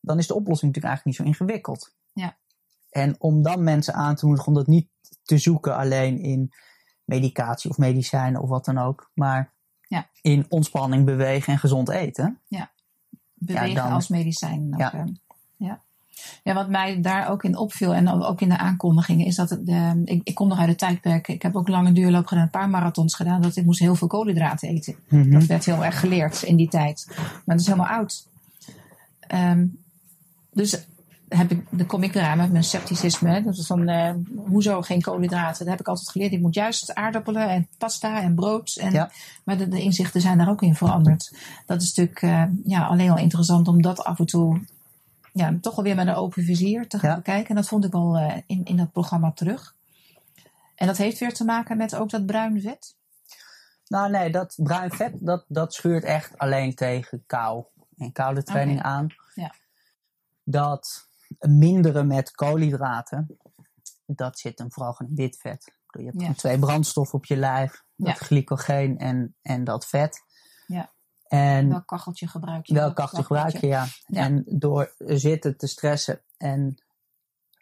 dan 0.00 0.18
is 0.18 0.26
de 0.26 0.34
oplossing 0.34 0.74
natuurlijk 0.74 0.94
eigenlijk 0.94 1.04
niet 1.28 1.36
zo 1.36 1.44
ingewikkeld. 1.44 1.94
Ja. 2.12 2.36
En 2.90 3.20
om 3.20 3.42
dan 3.42 3.64
mensen 3.64 3.94
aan 3.94 4.14
te 4.14 4.26
moedigen 4.26 4.48
om 4.48 4.54
dat 4.58 4.66
niet 4.66 4.88
te 5.22 5.38
zoeken 5.38 5.76
alleen 5.76 6.18
in 6.18 6.52
medicatie 7.04 7.70
of 7.70 7.78
medicijnen 7.78 8.42
of 8.42 8.48
wat 8.48 8.64
dan 8.64 8.78
ook. 8.78 9.10
Maar 9.14 9.54
Ja. 9.88 10.08
in 10.20 10.46
ontspanning, 10.48 11.04
bewegen 11.04 11.52
en 11.52 11.58
gezond 11.58 11.88
eten. 11.88 12.40
bewegen 13.34 13.74
dan- 13.74 13.92
als 13.92 14.08
medicijn. 14.08 14.74
Ook, 14.74 14.78
Ja. 14.80 15.04
Ja. 16.42 16.54
Wat 16.54 16.68
mij 16.68 17.00
daar 17.00 17.28
ook 17.28 17.44
in 17.44 17.56
opviel 17.56 17.94
en 17.94 18.08
ook 18.08 18.40
in 18.40 18.48
de 18.48 18.58
aankondigingen 18.58 19.26
is 19.26 19.36
dat 19.36 19.50
het, 19.50 19.66
de, 19.66 20.02
ik, 20.04 20.20
ik 20.24 20.34
kom 20.34 20.48
nog 20.48 20.58
uit 20.58 20.68
het 20.68 20.78
tijdperk. 20.78 21.28
Ik 21.28 21.42
heb 21.42 21.56
ook 21.56 21.68
lange 21.68 21.92
duurloop 21.92 22.26
gedaan, 22.26 22.42
een 22.44 22.50
paar 22.50 22.68
marathons 22.70 23.14
gedaan. 23.14 23.42
Dat 23.42 23.56
ik 23.56 23.64
moest 23.64 23.80
heel 23.80 23.94
veel 23.94 24.08
koolhydraten 24.08 24.68
eten. 24.68 24.94
Mhm. 25.08 25.30
Dat 25.30 25.44
werd 25.46 25.64
heel 25.64 25.84
erg 25.84 26.00
geleerd 26.00 26.42
in 26.42 26.56
die 26.56 26.68
tijd. 26.68 27.04
Maar 27.16 27.42
dat 27.44 27.60
is 27.60 27.66
helemaal 27.66 27.96
oud. 27.96 28.26
Ehm, 29.20 29.66
dus 30.52 30.86
heb 31.28 31.50
ik, 31.50 31.64
dan 31.70 31.86
kom 31.86 32.02
ik 32.02 32.14
eraan 32.14 32.36
met 32.38 32.52
mijn 32.52 32.64
scepticisme. 32.64 33.30
hè. 33.30 33.42
Dat 33.42 33.56
is 33.56 33.66
van, 33.66 33.88
eh, 33.88 34.14
hoezo 34.48 34.82
geen 34.82 35.02
koolhydraten? 35.02 35.58
Dat 35.58 35.68
heb 35.68 35.80
ik 35.80 35.88
altijd 35.88 36.08
geleerd. 36.08 36.32
Ik 36.32 36.40
moet 36.40 36.54
juist 36.54 36.94
aardappelen 36.94 37.48
en 37.48 37.68
pasta 37.78 38.22
en 38.22 38.34
brood. 38.34 38.76
En, 38.80 38.92
Ja. 38.92 39.10
Maar 39.44 39.58
de, 39.58 39.68
de 39.68 39.82
inzichten 39.82 40.20
zijn 40.20 40.38
daar 40.38 40.48
ook 40.48 40.62
in 40.62 40.74
veranderd. 40.74 41.32
Dat 41.66 41.82
is 41.82 41.94
natuurlijk 41.94 42.22
eh, 42.22 42.42
ja, 42.64 42.86
alleen 42.86 43.10
al 43.10 43.18
interessant 43.18 43.68
om 43.68 43.82
dat 43.82 44.04
af 44.04 44.18
en 44.18 44.26
toe 44.26 44.60
ja, 45.32 45.58
toch 45.60 45.74
wel 45.74 45.84
weer 45.84 45.94
met 45.94 46.06
een 46.06 46.14
open 46.14 46.42
vizier 46.44 46.88
te 46.88 46.98
gaan 46.98 47.10
Ja. 47.10 47.16
bekijken. 47.16 47.48
En 47.48 47.54
dat 47.54 47.68
vond 47.68 47.84
ik 47.84 47.92
wel 47.92 48.16
eh, 48.16 48.36
in, 48.46 48.64
in 48.64 48.76
dat 48.76 48.92
programma 48.92 49.32
terug. 49.32 49.74
En 50.74 50.86
dat 50.86 50.96
heeft 50.96 51.18
weer 51.18 51.34
te 51.34 51.44
maken 51.44 51.76
met 51.76 51.94
ook 51.94 52.10
dat 52.10 52.26
bruin 52.26 52.60
vet. 52.60 52.96
Nou 53.86 54.10
nee, 54.10 54.30
dat 54.30 54.54
bruin 54.56 54.90
vet, 54.90 55.12
dat, 55.20 55.44
dat 55.48 55.74
schuurt 55.74 56.04
echt 56.04 56.38
alleen 56.38 56.74
tegen 56.74 57.22
kou 57.26 57.64
en 57.96 58.12
koude 58.12 58.42
training 58.42 58.82
aan. 58.82 59.06
Ja. 59.34 59.54
Dat 60.44 61.06
minderen 61.38 62.06
met 62.06 62.30
koolhydraten, 62.30 63.36
dat 64.06 64.38
zit 64.38 64.58
hem 64.58 64.72
vooral 64.72 64.96
in 64.98 65.14
wit 65.14 65.36
vet. 65.36 65.72
Je 65.98 66.04
hebt 66.04 66.20
Ja. 66.20 66.32
twee 66.34 66.58
brandstoffen 66.58 67.18
op 67.18 67.24
je 67.24 67.36
lijf, 67.36 67.82
dat 67.96 68.18
glycogeen 68.18 68.98
en, 68.98 69.34
en 69.42 69.64
dat 69.64 69.86
vet. 69.86 70.22
Ja. 71.32 71.38
En 71.38 71.68
Welk 71.68 71.86
kacheltje 71.86 72.26
gebruik 72.28 72.66
je? 72.66 72.74
welk 72.74 72.94
kacheltje 72.96 73.24
gebruik 73.26 73.56
je, 73.56 73.66
ja. 73.66 73.86
Ja. 74.06 74.22
En 74.22 74.44
door 74.46 74.94
zitten 74.98 75.56
te 75.56 75.66
stressen 75.66 76.22
en 76.36 76.82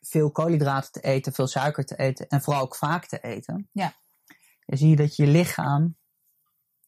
veel 0.00 0.30
koolhydraten 0.30 0.92
te 0.92 1.00
eten, 1.00 1.32
veel 1.32 1.46
suiker 1.46 1.84
te 1.84 1.96
eten 1.96 2.28
en 2.28 2.42
vooral 2.42 2.62
ook 2.62 2.76
vaak 2.76 3.06
te 3.06 3.20
eten, 3.20 3.68
Ja. 3.72 3.92
dan 4.66 4.78
zie 4.78 4.88
je 4.88 4.96
dat 4.96 5.16
je 5.16 5.26
lichaam 5.26 5.96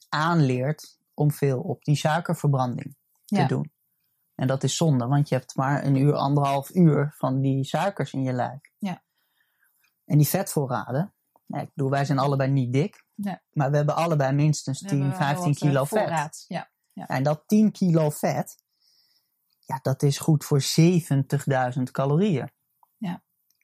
aanleert 0.09 0.99
om 1.15 1.31
veel 1.33 1.61
op 1.61 1.85
die 1.85 1.97
suikerverbranding 1.97 2.97
te 3.25 3.37
Ja. 3.37 3.47
doen. 3.47 3.73
En 4.35 4.47
dat 4.47 4.63
is 4.65 4.77
zonde, 4.77 5.07
want 5.07 5.29
je 5.29 5.35
hebt 5.35 5.57
maar 5.57 5.85
een 5.85 5.97
uur, 5.97 6.15
anderhalf 6.15 6.75
uur 6.75 7.15
van 7.17 7.41
die 7.41 7.65
suikers 7.65 8.13
in 8.13 8.23
je 8.23 8.33
lijf. 8.33 8.61
Ja. 8.79 9.03
En 10.05 10.19
die 10.19 10.29
vetvoorraden, 10.29 11.15
nou, 11.47 11.63
ik 11.63 11.71
bedoel, 11.75 11.91
wij 11.91 12.05
zijn 12.05 12.19
allebei 12.19 12.51
niet 12.51 12.73
dik, 12.73 13.05
Nee. 13.15 13.37
maar 13.53 13.71
we 13.71 13.77
hebben 13.77 13.95
allebei 13.97 14.33
minstens 14.33 14.81
We 14.81 14.89
10, 14.89 14.99
hebben 15.01 15.19
wel 15.19 15.27
15 15.29 15.53
wat, 15.53 15.63
eh, 15.63 15.69
kilo 15.69 15.85
vet. 15.85 15.99
voorraad. 15.99 16.45
Ja. 16.49 16.71
Ja, 16.93 17.07
en 17.07 17.23
dat 17.23 17.43
10 17.47 17.73
kilo 17.73 18.11
vet, 18.11 18.57
ja, 19.61 19.79
dat 19.83 20.03
is 20.03 20.19
goed 20.19 20.45
voor 20.45 20.63
70.000 20.63 21.83
calorieën. 21.91 22.51
Ja. 22.97 23.23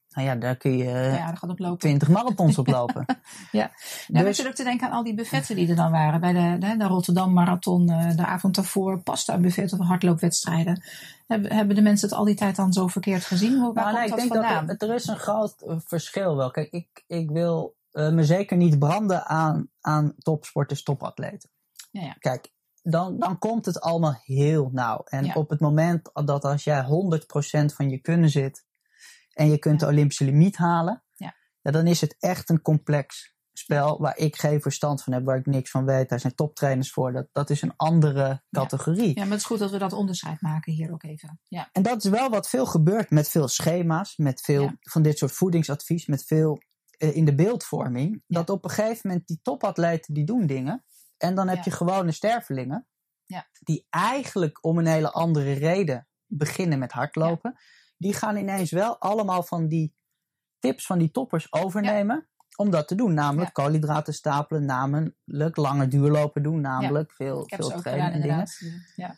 Nou 0.09 0.26
ja, 0.26 0.35
daar 0.35 0.57
kun 0.57 0.76
je 0.76 0.85
ja, 0.85 1.35
gaat 1.35 1.51
ook 1.51 1.59
lopen. 1.59 1.79
20 1.79 2.09
marathons 2.09 2.59
op 2.59 2.66
lopen. 2.66 3.05
Ja, 3.51 3.70
dus... 4.07 4.37
Dus- 4.37 4.47
ook 4.47 4.55
te 4.55 4.64
denken 4.64 4.87
aan 4.87 4.93
al 4.93 5.05
die 5.05 5.14
buffetten 5.14 5.57
die 5.57 5.68
er 5.68 5.76
dan 5.76 5.91
waren. 5.91 6.20
Bij 6.20 6.33
de, 6.33 6.59
de, 6.59 6.76
de 6.76 6.85
Rotterdam 6.85 7.33
Marathon, 7.33 7.89
eh, 7.89 8.16
de 8.16 8.26
avond 8.26 8.55
daarvoor, 8.55 9.03
pasta 9.03 9.39
buffet 9.39 9.72
of 9.72 9.79
hardloopwedstrijden. 9.79 10.83
Hebben, 11.26 11.74
de 11.74 11.83
mensen 11.83 12.09
het 12.09 12.18
al 12.18 12.24
die 12.24 12.35
tijd 12.35 12.57
dan 12.57 12.72
zo 12.72 12.87
verkeerd 12.87 13.24
gezien? 13.24 13.59
Hoe, 13.59 13.74
waar 13.74 13.85
Nou, 13.85 13.95
nee, 13.95 14.05
ik 14.05 14.11
dat 14.11 14.18
denk 14.18 14.33
vandaan? 14.33 14.66
dat 14.66 14.83
er, 14.83 14.89
er 14.89 14.95
is 14.95 15.07
een 15.07 15.18
groot 15.18 15.62
eh, 15.62 15.76
verschil 15.79 16.37
wel. 16.37 16.51
Kijk, 16.51 16.70
ik, 16.70 17.05
ik 17.07 17.31
wil 17.31 17.76
eh, 17.91 18.11
me 18.11 18.24
zeker 18.24 18.57
niet 18.57 18.79
branden 18.79 19.26
aan, 19.26 19.68
aan 19.81 20.14
topsporters, 20.18 20.83
topatleten. 20.83 21.51
Ja, 21.91 22.03
ja. 22.03 22.12
Kijk, 22.18 22.53
dan, 22.91 23.18
dan 23.18 23.39
komt 23.39 23.66
het 23.66 23.80
allemaal 23.80 24.20
heel 24.24 24.68
nauw. 24.72 25.03
En 25.05 25.24
Ja. 25.24 25.32
op 25.34 25.51
het 25.51 25.61
moment 25.61 26.11
dat 26.26 26.45
als 26.45 26.64
jij 26.64 26.82
100% 26.84 27.74
van 27.74 27.91
je 27.91 27.99
kunnen 27.99 28.30
zit 28.30 28.66
en 29.32 29.51
je 29.51 29.59
kunt 29.59 29.80
Ja. 29.80 29.86
de 29.86 29.93
Olympische 29.93 30.24
limiet 30.24 30.57
halen, 30.57 31.03
Ja. 31.14 31.34
ja, 31.62 31.70
dan 31.70 31.86
is 31.86 32.01
het 32.01 32.16
echt 32.18 32.49
een 32.51 32.62
complex 32.62 33.36
spel 33.53 34.01
waar 34.01 34.16
ik 34.16 34.36
geen 34.36 34.61
verstand 34.61 35.03
van 35.03 35.12
heb, 35.12 35.24
waar 35.24 35.39
ik 35.39 35.47
niks 35.47 35.70
van 35.70 35.84
weet. 35.84 36.09
Daar 36.09 36.20
zijn 36.20 36.34
toptrainers 36.34 36.91
voor. 36.93 37.12
Dat, 37.12 37.28
dat 37.32 37.51
is 37.51 37.62
een 37.62 37.72
andere 37.76 38.43
categorie. 38.51 39.09
ja, 39.14 39.20
maar 39.22 39.30
het 39.30 39.39
is 39.41 39.45
goed 39.45 39.59
dat 39.59 39.70
we 39.70 39.78
dat 39.78 39.93
onderscheid 39.93 40.41
maken 40.41 40.72
hier 40.72 40.93
ook 40.93 41.03
even. 41.03 41.41
Ja, 41.49 41.68
En 41.72 41.82
dat 41.82 42.05
is 42.05 42.11
wel 42.11 42.30
wat 42.30 42.49
veel 42.49 42.66
gebeurt 42.66 43.11
met 43.11 43.28
veel 43.28 43.49
schema's, 43.49 44.16
met 44.16 44.41
veel 44.41 44.70
van 44.80 45.03
dit 45.03 45.18
soort 45.18 45.32
voedingsadvies, 45.32 46.07
met 46.07 46.24
veel 46.24 46.59
eh, 46.99 47.16
in 47.16 47.24
de 47.24 47.34
beeldvorming. 47.34 48.22
Dat 48.26 48.51
op 48.51 48.64
een 48.64 48.70
gegeven 48.70 49.01
moment 49.09 49.26
die 49.26 49.41
topatleten 49.43 50.14
die 50.14 50.24
doen 50.24 50.47
dingen. 50.47 50.84
En 51.19 51.35
dan 51.35 51.49
heb 51.49 51.57
Ja. 51.57 51.62
je 51.64 51.71
gewone 51.71 52.12
stervelingen. 52.12 52.87
Ja. 53.25 53.49
Die 53.61 53.87
eigenlijk 53.91 54.64
om 54.64 54.79
een 54.79 54.87
hele 54.87 55.11
andere 55.11 55.53
reden 55.53 56.09
beginnen 56.27 56.79
met 56.79 56.93
hardlopen. 56.93 57.59
Die 57.97 58.14
gaan 58.14 58.37
ineens 58.37 58.71
wel 58.71 58.99
allemaal 58.99 59.43
van 59.43 59.69
die 59.69 59.95
tips 60.59 60.87
van 60.87 60.99
die 60.99 61.11
toppers 61.11 61.53
overnemen. 61.53 62.29
Om 62.57 62.71
dat 62.71 62.89
te 62.89 62.95
doen. 62.95 63.14
Namelijk 63.14 63.53
koolhydraten 63.53 64.14
stapelen. 64.14 64.64
Namelijk 64.64 65.57
lange 65.57 65.89
duurlopen 65.89 66.43
doen. 66.43 66.61
Namelijk 66.61 67.12
veel, 67.12 67.43
ik 67.47 67.55
veel 67.55 67.81
trainen 67.81 68.12
en 68.12 68.21
dingen. 68.21 68.49
Ja. 68.97 69.16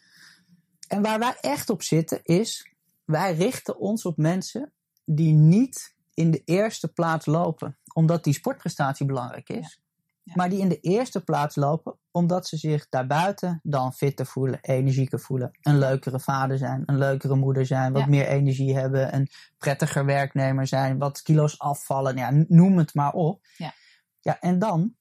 En 0.88 1.02
waar 1.02 1.18
wij 1.18 1.36
echt 1.40 1.70
op 1.70 1.82
zitten 1.82 2.24
is, 2.24 2.74
wij 3.04 3.34
richten 3.34 3.78
ons 3.78 4.04
op 4.04 4.16
mensen 4.16 4.72
die 5.04 5.32
niet 5.32 5.96
in 6.14 6.30
de 6.30 6.42
eerste 6.44 6.92
plaats 6.92 7.26
lopen, 7.26 7.78
omdat 7.94 8.24
die 8.24 8.32
sportprestatie 8.32 9.06
belangrijk 9.06 9.48
is. 9.48 9.80
Ja. 10.22 10.32
Maar 10.36 10.48
die 10.48 10.58
in 10.60 10.68
de 10.68 10.80
eerste 10.80 11.24
plaats 11.24 11.56
lopen 11.56 11.98
omdat 12.10 12.46
ze 12.48 12.56
zich 12.56 12.88
daarbuiten 12.88 13.60
dan 13.62 13.92
fitter 13.92 14.26
voelen, 14.26 14.58
energieker 14.60 15.20
voelen, 15.20 15.50
een 15.60 15.78
leukere 15.78 16.20
vader 16.20 16.58
zijn, 16.58 16.82
een 16.86 16.98
leukere 16.98 17.34
moeder 17.34 17.66
zijn, 17.66 17.92
wat 17.92 18.02
Ja. 18.02 18.08
meer 18.08 18.26
energie 18.26 18.74
hebben, 18.76 19.14
een 19.14 19.28
prettiger 19.58 20.04
werknemer 20.04 20.66
zijn, 20.66 20.98
wat 20.98 21.22
kilo's 21.22 21.58
afvallen, 21.58 22.16
ja, 22.16 22.30
noem 22.48 22.78
het 22.78 22.94
maar 22.94 23.12
op. 23.12 23.46
Ja. 23.56 23.74
Ja, 24.20 24.40
en 24.40 24.58
dan 24.58 24.94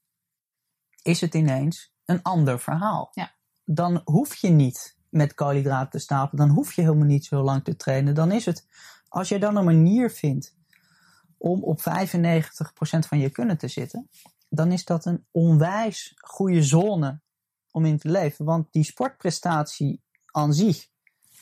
is 1.02 1.20
het 1.20 1.34
ineens 1.34 1.92
een 2.04 2.22
ander 2.22 2.60
verhaal. 2.60 3.08
Ja. 3.12 3.30
Dan 3.64 4.00
hoef 4.04 4.34
je 4.34 4.48
niet 4.48 4.98
met 5.08 5.34
koolhydraten 5.34 5.90
te 5.90 5.98
stapelen. 5.98 6.46
Dan 6.46 6.56
hoef 6.56 6.72
je 6.72 6.82
helemaal 6.82 7.06
niet 7.06 7.24
zo 7.24 7.42
lang 7.42 7.64
te 7.64 7.76
trainen. 7.76 8.14
Dan 8.14 8.32
is 8.32 8.46
het, 8.46 8.66
als 9.08 9.28
je 9.28 9.38
dan 9.38 9.56
een 9.56 9.64
manier 9.64 10.10
vindt 10.10 10.56
om 11.38 11.62
op 11.62 11.80
95% 11.80 13.06
van 13.06 13.18
je 13.18 13.30
kunnen 13.30 13.58
te 13.58 13.68
zitten, 13.68 14.08
dan 14.50 14.72
is 14.72 14.84
dat 14.84 15.04
een 15.04 15.26
onwijs 15.30 16.12
goede 16.16 16.62
zone 16.62 17.20
om 17.70 17.84
in 17.84 17.98
te 17.98 18.08
leven. 18.08 18.44
Want 18.44 18.72
die 18.72 18.84
sportprestatie 18.84 20.02
aan 20.26 20.54
zich 20.54 20.88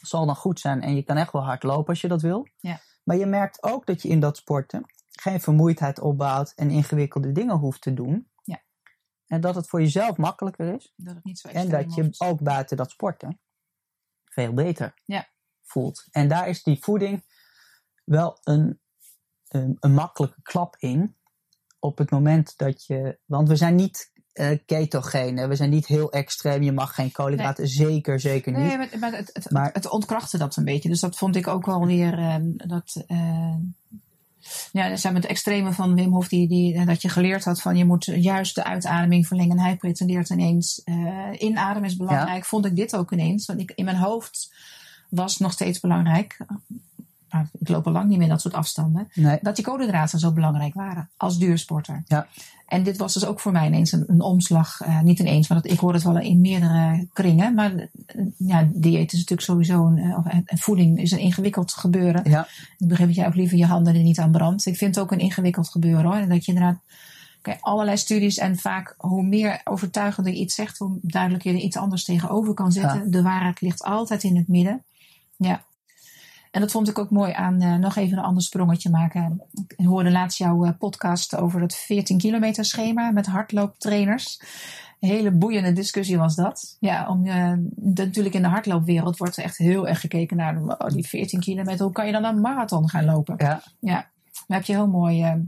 zal 0.03 0.27
dan 0.27 0.37
goed 0.37 0.61
zijn 0.61 0.83
en 0.83 0.95
je 0.95 1.03
kan 1.03 1.17
echt 1.17 1.33
wel 1.33 1.45
hard 1.45 1.63
lopen 1.63 1.89
als 1.89 2.01
je 2.01 2.09
dat 2.09 2.23
wil. 2.23 2.49
Ja. 2.59 2.81
Maar 3.05 3.17
je 3.17 3.27
merkt 3.27 3.63
ook 3.63 3.87
dat 3.87 4.03
je 4.03 4.09
in 4.09 4.21
dat 4.21 4.37
sporten 4.37 4.85
geen 5.11 5.41
vermoeidheid 5.41 6.01
opbouwt 6.01 6.53
en 6.57 6.71
ingewikkelde 6.71 7.33
dingen 7.33 7.57
hoeft 7.57 7.81
te 7.81 7.95
doen. 7.95 8.31
Ja. 8.43 8.63
En 9.27 9.41
dat 9.41 9.55
het 9.55 9.69
voor 9.69 9.81
jezelf 9.81 10.17
makkelijker 10.17 10.75
is. 10.75 10.93
Dat 10.97 11.15
het 11.15 11.25
niet 11.25 11.39
zo 11.39 11.49
En 11.49 11.69
dat 11.69 11.95
je 11.95 12.03
wordt. 12.03 12.21
ook 12.21 12.43
buiten 12.43 12.77
dat 12.77 12.91
sporten 12.91 13.41
veel 14.25 14.53
beter 14.55 14.95
Ja. 15.05 15.29
voelt. 15.63 16.07
En 16.11 16.29
daar 16.29 16.49
is 16.49 16.63
die 16.63 16.79
voeding 16.83 17.25
wel 18.05 18.39
een, 18.43 18.81
een, 19.49 19.77
een 19.81 19.93
makkelijke 19.95 20.43
klap 20.43 20.77
in. 20.77 21.17
Op 21.79 21.99
het 21.99 22.11
moment 22.11 22.55
dat 22.57 22.87
je. 22.87 23.19
Want 23.25 23.49
we 23.49 23.57
zijn 23.57 23.75
niet 23.75 24.11
eh 24.33 24.59
ketogene, 24.67 25.49
we 25.49 25.57
zijn 25.57 25.71
niet 25.71 25.87
heel 25.87 26.13
extreem. 26.13 26.63
Je 26.63 26.73
mag 26.73 26.95
geen 26.95 27.13
koolhydraten, 27.13 27.69
zeker, 27.69 28.21
zeker 28.21 28.53
niet. 28.53 28.61
Nee, 28.67 28.77
maar, 28.77 28.89
maar, 29.01 29.13
het, 29.13 29.31
het, 29.33 29.51
Maar- 29.51 29.73
het 29.73 29.89
ontkrachtte 29.89 30.39
dat 30.39 30.57
een 30.57 30.65
beetje. 30.65 30.89
Dus 30.89 31.01
dat 31.01 31.17
vond 31.17 31.37
ik 31.37 31.47
ook 31.47 31.67
wel 31.67 31.87
weer. 31.87 32.19
eh, 32.19 32.35
dat, 32.57 33.05
eh, 33.07 33.55
ja, 34.73 34.97
zeg 34.97 35.13
maar 35.13 35.21
het 35.21 35.31
extreme 35.31 35.73
van 35.73 35.95
Wim 35.95 36.13
Hof, 36.13 36.29
die, 36.29 36.49
die, 36.49 36.75
eh, 36.75 36.87
dat 36.87 37.03
je 37.03 37.09
geleerd 37.09 37.45
had 37.45 37.61
van 37.61 37.77
je 37.77 37.85
moet 37.85 38.05
juist 38.05 38.55
de 38.55 38.65
uitademing 38.65 39.27
verlengen. 39.27 39.57
En 39.59 39.65
hij 39.65 39.77
pretendeert 39.77 40.31
ineens 40.31 40.83
inademen 41.39 41.89
is 41.89 41.97
belangrijk. 41.97 42.45
Vond 42.45 42.65
ik 42.67 42.77
dit 42.77 42.97
ook 42.97 43.13
ineens. 43.13 43.47
Want 43.47 43.61
ik, 43.61 43.73
in 43.75 43.85
mijn 43.85 43.97
hoofd 43.97 44.55
was 45.11 45.33
het 45.33 45.41
nog 45.41 45.53
steeds 45.53 45.81
belangrijk. 45.81 46.37
Nou, 47.31 47.47
ik 47.59 47.69
loop 47.69 47.87
al 47.87 47.93
lang 47.93 48.09
niet 48.09 48.19
meer 48.19 48.29
dat 48.29 48.41
soort 48.41 48.55
afstanden. 48.55 49.09
Nee. 49.15 49.39
Dat 49.43 49.57
die 49.57 49.65
koolhydraten 49.65 50.19
zo 50.19 50.33
belangrijk 50.33 50.75
waren 50.75 51.11
als 51.17 51.39
duursporter. 51.39 52.03
Ja. 52.07 52.27
En 52.67 52.83
dit 52.83 52.97
was 52.97 53.15
dus 53.15 53.25
ook 53.25 53.41
voor 53.41 53.53
mij 53.53 53.67
ineens 53.67 53.93
een, 53.93 54.05
een 54.07 54.21
omslag. 54.21 54.81
eh, 54.81 55.01
niet 55.01 55.19
ineens, 55.19 55.47
want 55.47 55.71
ik 55.71 55.79
hoor 55.79 55.93
het 55.93 56.03
wel 56.03 56.19
in 56.19 56.41
meerdere 56.41 57.07
kringen. 57.13 57.55
Maar 57.55 57.75
eh, 57.75 57.87
ja, 58.37 58.69
dieet 58.73 59.13
is 59.13 59.19
natuurlijk 59.19 59.49
sowieso 59.49 59.87
een, 59.87 59.99
eh, 59.99 60.19
of, 60.19 60.27
en 60.27 60.59
voeding 60.59 60.99
is 60.99 61.11
een 61.11 61.19
ingewikkeld 61.19 61.73
gebeuren. 61.73 62.31
Ja. 62.31 62.47
Ik 62.79 62.89
begrijp 62.89 63.09
dat 63.09 63.19
jij 63.19 63.27
ook 63.27 63.35
liever 63.35 63.59
je 63.59 63.67
handen 63.67 63.95
er 63.95 64.03
niet 64.03 64.19
aan 64.19 64.31
brandt. 64.31 64.67
Ik 64.67 64.77
vind 64.77 64.95
het 64.95 65.05
ook 65.05 65.13
een 65.13 65.19
ingewikkeld 65.19 65.69
gebeuren 65.69 66.05
hoor. 66.05 66.15
En 66.15 66.29
dat 66.29 66.45
je 66.45 66.53
inderdaad 66.53 66.79
allerlei 67.61 67.97
studies 67.97 68.39
en 68.39 68.57
vaak 68.57 68.95
hoe 68.97 69.23
meer 69.23 69.61
overtuigender 69.65 70.33
je 70.33 70.39
iets 70.39 70.55
zegt, 70.55 70.79
hoe 70.79 70.99
duidelijker 71.03 71.51
je 71.51 71.59
er 71.59 71.65
iets 71.65 71.77
anders 71.77 72.05
tegenover 72.05 72.55
kan 72.55 72.73
zetten. 72.73 73.05
Ja. 73.05 73.11
De 73.11 73.23
waarheid 73.23 73.61
ligt 73.61 73.83
altijd 73.83 74.23
in 74.23 74.37
het 74.37 74.49
midden. 74.49 74.83
Ja. 75.37 75.65
En 76.59 76.65
dat 76.65 76.73
vond 76.73 76.89
ik 76.89 76.99
ook 76.99 77.11
mooi 77.11 77.33
aan 77.33 77.63
uh, 77.63 77.75
nog 77.75 77.97
even 77.97 78.19
een 78.19 78.25
ander 78.25 78.43
sprongetje 78.43 78.91
maken. 78.91 79.43
Ik 79.77 79.87
hoorde 79.87 80.11
laatst 80.11 80.39
jouw 80.39 80.65
uh, 80.65 80.71
podcast 80.79 81.37
over 81.37 81.61
het 81.61 81.75
14 81.75 82.19
kilometer 82.19 82.65
schema 82.65 83.11
met 83.11 83.27
hardlooptrainers. 83.27 84.41
Een 85.01 85.09
hele 85.09 85.31
boeiende 85.31 85.73
discussie 85.73 86.19
was 86.19 86.35
dat. 86.35 86.77
Ja, 86.81 87.09
om, 87.09 87.27
uh, 87.27 87.53
natuurlijk 87.77 88.35
in 88.35 88.43
de 88.43 88.49
hardloopwereld 88.49 89.17
wordt 89.17 89.37
er 89.37 89.45
echt 89.45 89.59
heel 89.59 89.89
erg 89.89 90.01
gekeken 90.01 90.37
naar 90.37 90.63
oh, 90.63 90.89
die 90.89 91.09
14 91.09 91.41
kilometer. 91.41 91.85
Hoe 91.85 91.93
kan 91.93 92.07
je 92.07 92.13
dan 92.13 92.25
een 92.25 92.41
marathon 92.41 92.89
gaan 92.89 93.05
lopen? 93.05 93.35
Ja. 93.39 93.63
ja. 93.81 94.11
Maar 94.47 94.59
heb 94.59 94.67
je 94.67 94.73
heel 94.73 94.89
mooi 94.89 95.47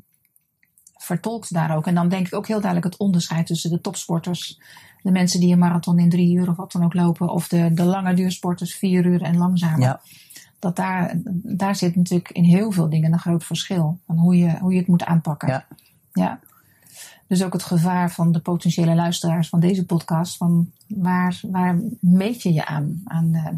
vertolkt 0.97 1.53
daar 1.55 1.77
ook. 1.77 1.87
En 1.87 1.95
dan 1.95 2.09
denk 2.09 2.27
ik 2.27 2.35
ook 2.35 2.47
heel 2.47 2.61
duidelijk 2.61 2.93
het 2.93 3.01
onderscheid 3.01 3.47
tussen 3.47 3.71
de 3.71 3.81
topsporters 3.81 4.61
de 5.03 5.11
mensen 5.11 5.41
die 5.41 5.53
een 5.53 5.59
marathon 5.59 5.99
in 5.99 6.11
drie 6.11 6.37
uur 6.37 6.49
of 6.49 6.57
wat 6.57 6.73
dan 6.73 6.85
ook 6.85 6.95
lopen, 6.95 7.29
of 7.29 7.49
de, 7.49 7.75
de 7.75 7.85
lange 7.85 8.15
duursporters 8.15 8.75
vier 8.75 9.07
uur 9.07 9.23
en 9.23 9.37
langzamer. 9.37 9.81
Ja. 9.81 10.01
Dat 10.61 10.77
daar, 10.77 11.21
daar 11.43 11.77
zit 11.77 11.97
natuurlijk 11.97 12.31
in 12.31 12.45
heel 12.45 12.71
veel 12.71 12.89
dingen 12.89 13.13
een 13.13 13.19
groot 13.19 13.45
verschil 13.45 13.99
van 14.07 14.19
hoe 14.19 14.37
je, 14.37 14.59
hoe 14.59 14.73
je 14.73 14.79
het 14.79 14.87
moet 14.87 15.05
aanpakken. 15.05 15.49
Ja. 15.49 15.67
ja. 16.13 16.41
Dus 17.27 17.45
ook 17.45 17.53
het 17.53 17.63
gevaar 17.63 18.11
van 18.11 18.33
de 18.33 18.41
potentiële 18.41 18.95
luisteraars 18.95 19.49
van 19.49 19.61
deze 19.61 19.87
podcast, 19.87 20.37
van 20.37 20.73
waar, 20.89 21.41
waar 21.51 21.81
meet 22.01 22.43
je 22.43 22.53
je 22.53 22.67
aan? 22.67 23.01
aan 23.05 23.35
uh, 23.35 23.49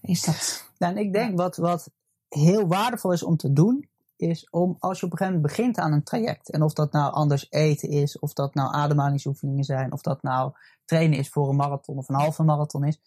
is 0.00 0.22
dat. 0.22 0.70
Nou, 0.78 0.96
en 0.96 1.00
ik 1.00 1.12
denk 1.12 1.36
wat, 1.36 1.56
wat 1.56 1.90
heel 2.28 2.66
waardevol 2.66 3.12
is 3.12 3.22
om 3.22 3.36
te 3.36 3.52
doen, 3.52 3.88
is 4.16 4.50
om 4.50 4.76
als 4.78 5.00
je 5.00 5.06
op 5.06 5.12
een 5.12 5.18
gegeven 5.18 5.40
moment 5.40 5.56
begint 5.56 5.78
aan 5.78 5.92
een 5.92 6.02
traject, 6.02 6.50
en 6.50 6.62
of 6.62 6.72
dat 6.72 6.92
nou 6.92 7.12
anders 7.12 7.46
eten 7.50 7.88
is, 7.88 8.18
of 8.18 8.32
dat 8.32 8.54
nou 8.54 8.74
ademhalingsoefeningen 8.74 9.64
zijn, 9.64 9.92
of 9.92 10.00
dat 10.00 10.22
nou 10.22 10.52
trainen 10.84 11.18
is 11.18 11.28
voor 11.28 11.48
een 11.48 11.56
marathon 11.56 11.98
of 11.98 12.08
een 12.08 12.14
halve 12.14 12.42
marathon 12.42 12.84
is. 12.84 13.00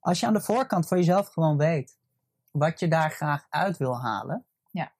Als 0.00 0.20
je 0.20 0.26
aan 0.26 0.32
de 0.32 0.40
voorkant 0.40 0.88
van 0.88 0.98
jezelf 0.98 1.28
gewoon 1.28 1.56
weet 1.56 1.97
wat 2.58 2.80
je 2.80 2.88
daar 2.88 3.10
graag 3.10 3.46
uit 3.50 3.76
wil 3.76 4.00
halen, 4.00 4.44
ja. 4.70 4.92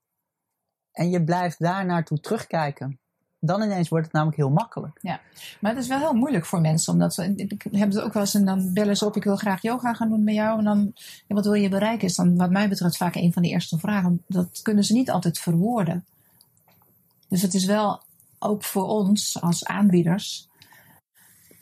en 0.92 1.10
je 1.10 1.24
blijft 1.24 1.58
daar 1.58 1.86
naartoe 1.86 2.20
terugkijken, 2.20 3.00
dan 3.40 3.62
ineens 3.62 3.88
wordt 3.88 4.04
het 4.04 4.14
namelijk 4.14 4.38
heel 4.38 4.50
makkelijk. 4.50 4.98
Ja, 5.00 5.20
maar 5.60 5.74
het 5.74 5.82
is 5.82 5.88
wel 5.88 5.98
heel 5.98 6.14
moeilijk 6.14 6.46
voor 6.46 6.60
mensen. 6.60 6.92
Omdat 6.92 7.14
we, 7.14 7.34
ik 7.36 7.66
heb 7.70 7.88
het 7.88 8.00
ook 8.00 8.12
wel 8.12 8.22
eens 8.22 8.34
en 8.34 8.44
dan 8.44 8.72
bellen 8.72 8.96
ze 8.96 9.04
op, 9.04 9.16
ik 9.16 9.24
wil 9.24 9.36
graag 9.36 9.62
yoga 9.62 9.94
gaan 9.94 10.08
doen 10.08 10.24
met 10.24 10.34
jou. 10.34 10.58
En 10.58 10.64
dan, 10.64 10.92
wat 11.28 11.44
wil 11.44 11.54
je 11.54 11.68
bereiken? 11.68 12.08
Is 12.08 12.14
dan 12.14 12.36
wat 12.36 12.50
mij 12.50 12.68
betreft 12.68 12.96
vaak 12.96 13.14
een 13.14 13.32
van 13.32 13.42
de 13.42 13.48
eerste 13.48 13.78
vragen. 13.78 14.24
Dat 14.26 14.60
kunnen 14.62 14.84
ze 14.84 14.92
niet 14.92 15.10
altijd 15.10 15.38
verwoorden. 15.38 16.06
Dus 17.28 17.42
het 17.42 17.54
is 17.54 17.64
wel 17.64 18.02
ook 18.38 18.64
voor 18.64 18.86
ons 18.86 19.40
als 19.40 19.64
aanbieders, 19.64 20.48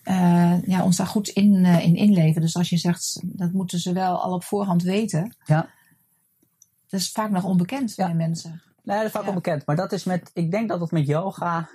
uh, 0.04 0.62
ja, 0.62 0.84
ons 0.84 0.96
daar 0.96 1.06
goed 1.06 1.28
in, 1.28 1.54
uh, 1.54 1.84
in 1.84 1.96
inleven. 1.96 2.40
Dus 2.40 2.56
als 2.56 2.68
je 2.68 2.76
zegt, 2.76 3.20
dat 3.24 3.52
moeten 3.52 3.78
ze 3.78 3.92
wel 3.92 4.22
al 4.22 4.32
op 4.32 4.44
voorhand 4.44 4.82
weten. 4.82 5.36
Ja. 5.44 5.68
Dat 6.88 7.00
is 7.00 7.10
vaak 7.10 7.30
nog 7.30 7.44
onbekend 7.44 7.94
ja. 7.94 8.06
bij 8.06 8.14
mensen. 8.14 8.62
Nee, 8.82 8.96
dat 8.96 9.06
is 9.06 9.12
vaak 9.12 9.22
ja. 9.22 9.28
onbekend. 9.28 9.66
Maar 9.66 9.76
dat 9.76 9.92
is 9.92 10.04
met, 10.04 10.30
ik 10.34 10.50
denk 10.50 10.68
dat 10.68 10.80
het 10.80 10.90
met 10.90 11.06
yoga 11.06 11.68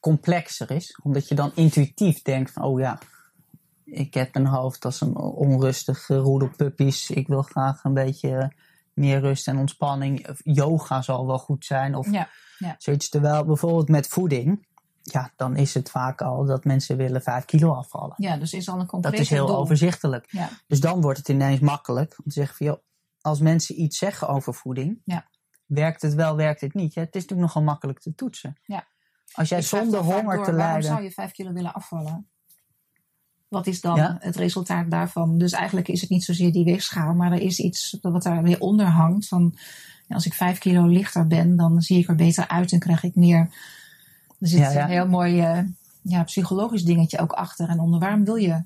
complexer 0.00 0.70
is. 0.70 0.98
Omdat 1.02 1.28
je 1.28 1.34
dan 1.34 1.52
intuïtief 1.54 2.22
denkt 2.22 2.50
van, 2.50 2.62
oh 2.62 2.80
ja, 2.80 2.98
ik 3.84 4.14
heb 4.14 4.34
een 4.34 4.46
hoofd 4.46 4.84
als 4.84 5.00
een 5.00 5.16
onrustige 5.16 6.16
roedel 6.16 6.50
puppies. 6.56 7.10
Ik 7.10 7.28
wil 7.28 7.42
graag 7.42 7.84
een 7.84 7.94
beetje 7.94 8.52
meer 8.92 9.20
rust 9.20 9.48
en 9.48 9.58
ontspanning. 9.58 10.26
Yoga 10.42 11.02
zal 11.02 11.26
wel 11.26 11.38
goed 11.38 11.64
zijn. 11.64 11.94
Of 11.94 12.10
ja, 12.10 12.28
ja. 12.58 12.74
zoiets. 12.78 13.08
Terwijl 13.08 13.44
bijvoorbeeld 13.44 13.88
met 13.88 14.06
voeding, 14.06 14.66
ja, 15.02 15.32
dan 15.36 15.56
is 15.56 15.74
het 15.74 15.90
vaak 15.90 16.22
al 16.22 16.44
dat 16.44 16.64
mensen 16.64 16.96
willen 16.96 17.22
5 17.22 17.44
kilo 17.44 17.72
afvallen. 17.72 18.14
Ja, 18.16 18.36
dus 18.36 18.52
is 18.52 18.68
al 18.68 18.80
een 18.80 18.86
concreet 18.86 19.12
Dat 19.12 19.22
is 19.22 19.30
heel 19.30 19.46
doel. 19.46 19.56
overzichtelijk. 19.56 20.26
Ja. 20.28 20.48
Dus 20.66 20.80
dan 20.80 21.00
wordt 21.00 21.18
het 21.18 21.28
ineens 21.28 21.60
makkelijk 21.60 22.16
om 22.18 22.24
te 22.24 22.34
zeggen 22.34 22.56
van, 22.56 22.66
joh, 22.66 22.76
als 23.20 23.40
mensen 23.40 23.80
iets 23.80 23.98
zeggen 23.98 24.28
over 24.28 24.54
voeding, 24.54 25.00
Ja. 25.04 25.28
werkt 25.66 26.02
het 26.02 26.14
wel, 26.14 26.36
werkt 26.36 26.60
het 26.60 26.74
niet. 26.74 26.94
Ja, 26.94 27.00
het 27.00 27.14
is 27.14 27.20
natuurlijk 27.22 27.48
nogal 27.48 27.62
makkelijk 27.68 28.00
te 28.00 28.14
toetsen. 28.14 28.56
Ja. 28.62 28.86
Als 29.32 29.48
jij 29.48 29.62
zonder 29.62 30.00
honger 30.00 30.36
door, 30.36 30.44
te 30.44 30.52
Waarom 30.54 30.56
lijden. 30.56 30.82
zou 30.90 31.02
je 31.02 31.10
5 31.10 31.30
kilo 31.32 31.52
willen 31.52 31.72
afvallen? 31.74 32.28
Wat 33.48 33.66
is 33.66 33.80
dan 33.80 33.96
Ja. 33.96 34.16
het 34.20 34.36
resultaat 34.36 34.90
daarvan? 34.90 35.38
Dus 35.38 35.52
eigenlijk 35.52 35.88
is 35.88 36.00
het 36.00 36.10
niet 36.10 36.24
zozeer 36.24 36.52
die 36.52 36.64
weegschaal, 36.64 37.14
maar 37.14 37.32
er 37.32 37.40
is 37.40 37.58
iets 37.58 37.98
wat 38.00 38.22
daar 38.22 38.42
weer 38.42 38.60
onder 38.60 38.86
hangt. 38.86 39.28
Van, 39.28 39.54
ja, 40.06 40.14
als 40.14 40.26
ik 40.26 40.34
5 40.34 40.58
kilo 40.58 40.86
lichter 40.86 41.26
ben, 41.26 41.56
dan 41.56 41.80
zie 41.80 41.98
ik 41.98 42.08
er 42.08 42.14
beter 42.14 42.48
uit 42.48 42.72
en 42.72 42.78
krijg 42.78 43.02
ik 43.02 43.14
meer. 43.14 43.38
Er 44.40 44.48
zit 44.48 44.74
een 44.74 44.86
heel 44.86 45.08
mooi 45.08 45.40
eh, 45.40 45.60
ja, 46.02 46.24
psychologisch 46.24 46.84
dingetje 46.84 47.18
ook 47.18 47.32
achter 47.32 47.68
en 47.68 47.80
onder. 47.80 48.00
Waarom 48.00 48.24
wil 48.24 48.36
je 48.36 48.62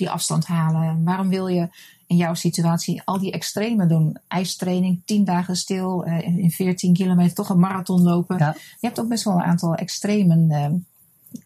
die 0.00 0.10
afstand 0.10 0.46
halen? 0.46 1.04
Waarom 1.04 1.28
wil 1.28 1.46
je 1.46 1.68
in 2.06 2.16
jouw 2.16 2.34
situatie 2.34 3.02
al 3.04 3.18
die 3.18 3.32
extreme 3.32 3.86
doen? 3.86 4.18
IJstraining, 4.28 5.02
10 5.04 5.24
dagen 5.24 5.56
stil, 5.56 6.04
eh, 6.04 6.38
in 6.38 6.50
14 6.50 6.94
kilometer 6.94 7.34
toch 7.34 7.48
een 7.48 7.58
marathon 7.60 8.02
lopen. 8.02 8.38
Ja. 8.38 8.54
Je 8.80 8.86
hebt 8.86 9.00
ook 9.00 9.08
best 9.08 9.24
wel 9.24 9.34
een 9.34 9.42
aantal 9.42 9.74
extremen. 9.74 10.50
eh, 10.50 10.70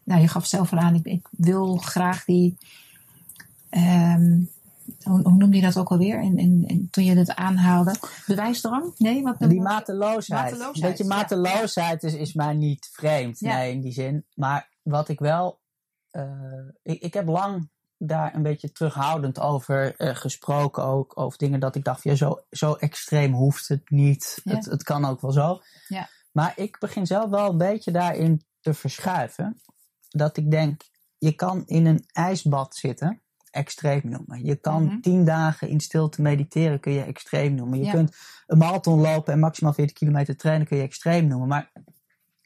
nou, 0.05 0.21
je 0.21 0.29
gaf 0.29 0.47
zelf 0.47 0.73
al 0.73 0.79
aan, 0.79 0.95
ik, 0.95 1.07
ik 1.07 1.29
wil 1.31 1.77
graag 1.77 2.25
die. 2.25 2.57
ehm, 3.71 4.41
hoe, 5.03 5.21
hoe 5.23 5.33
noemde 5.37 5.57
je 5.57 5.63
dat 5.63 5.77
ook 5.79 5.89
alweer? 5.91 6.21
In, 6.23 6.39
in, 6.39 6.65
in- 6.67 6.89
toen 6.91 7.05
je 7.05 7.15
het 7.17 7.35
aanhaalde. 7.35 7.95
Bewijsdrang? 8.27 8.93
Nee, 8.99 9.23
wat 9.23 9.37
Die 9.39 9.61
mateloosheid. 9.61 10.43
Mateloosheid, 10.51 10.81
beetje 10.97 11.05
ja. 11.05 11.15
mateloosheid 11.15 12.03
is, 12.03 12.15
is 12.15 12.33
mij 12.33 12.55
niet 12.55 12.89
vreemd. 12.93 13.39
Ja. 13.41 13.57
Nee, 13.57 13.73
in 13.73 13.81
die 13.81 13.93
zin. 13.93 14.25
Maar 14.35 14.69
wat 14.83 15.09
ik 15.09 15.19
wel. 15.19 15.59
eh, 16.11 16.23
ik, 16.83 17.01
ik 17.03 17.15
heb 17.15 17.27
lang 17.27 17.69
daar 17.99 18.35
een 18.35 18.43
beetje 18.43 18.73
terughoudend 18.73 19.41
over 19.41 19.97
eh, 19.97 20.15
gesproken. 20.17 20.85
Ook 20.85 21.13
over 21.21 21.39
dingen 21.39 21.61
dat 21.61 21.75
ik 21.77 21.85
dacht: 21.85 22.03
ja, 22.03 22.15
zo, 22.15 22.45
zo 22.51 22.73
extreem 22.75 23.33
hoeft 23.33 23.69
het 23.69 23.91
niet. 23.91 24.41
Ja. 24.45 24.55
Het, 24.55 24.65
het 24.65 24.83
kan 24.83 25.05
ook 25.05 25.21
wel 25.21 25.33
zo. 25.33 25.61
Ja. 25.89 26.09
Maar 26.33 26.53
ik 26.57 26.79
begin 26.79 27.07
zelf 27.07 27.31
wel 27.31 27.51
een 27.51 27.59
beetje 27.59 27.91
daarin 27.91 28.43
te 28.61 28.75
verschuiven. 28.75 29.61
Dat 30.09 30.37
ik 30.37 30.51
denk: 30.51 30.83
je 31.19 31.33
kan 31.33 31.63
in 31.67 31.87
een 31.87 32.05
ijsbad 32.13 32.75
zitten. 32.77 33.19
Extreem 33.51 34.01
noemen. 34.05 34.45
Je 34.45 34.57
kan 34.57 34.85
Mhm. 34.85 35.01
tien 35.01 35.25
dagen 35.25 35.69
in 35.69 35.81
stilte 35.81 36.23
mediteren, 36.23 36.81
kun 36.81 36.93
je 36.93 37.03
extreem 37.03 37.55
noemen. 37.55 37.79
Je 37.79 37.85
Ja. 37.85 37.91
kunt 37.93 38.17
een 38.47 38.59
marathon 38.59 39.01
lopen 39.01 39.33
en 39.33 39.39
maximaal 39.39 39.73
40 39.73 39.97
kilometer 39.97 40.37
trainen 40.37 40.67
kun 40.67 40.77
je 40.77 40.83
extreem 40.83 41.27
noemen. 41.27 41.49
Maar 41.49 41.73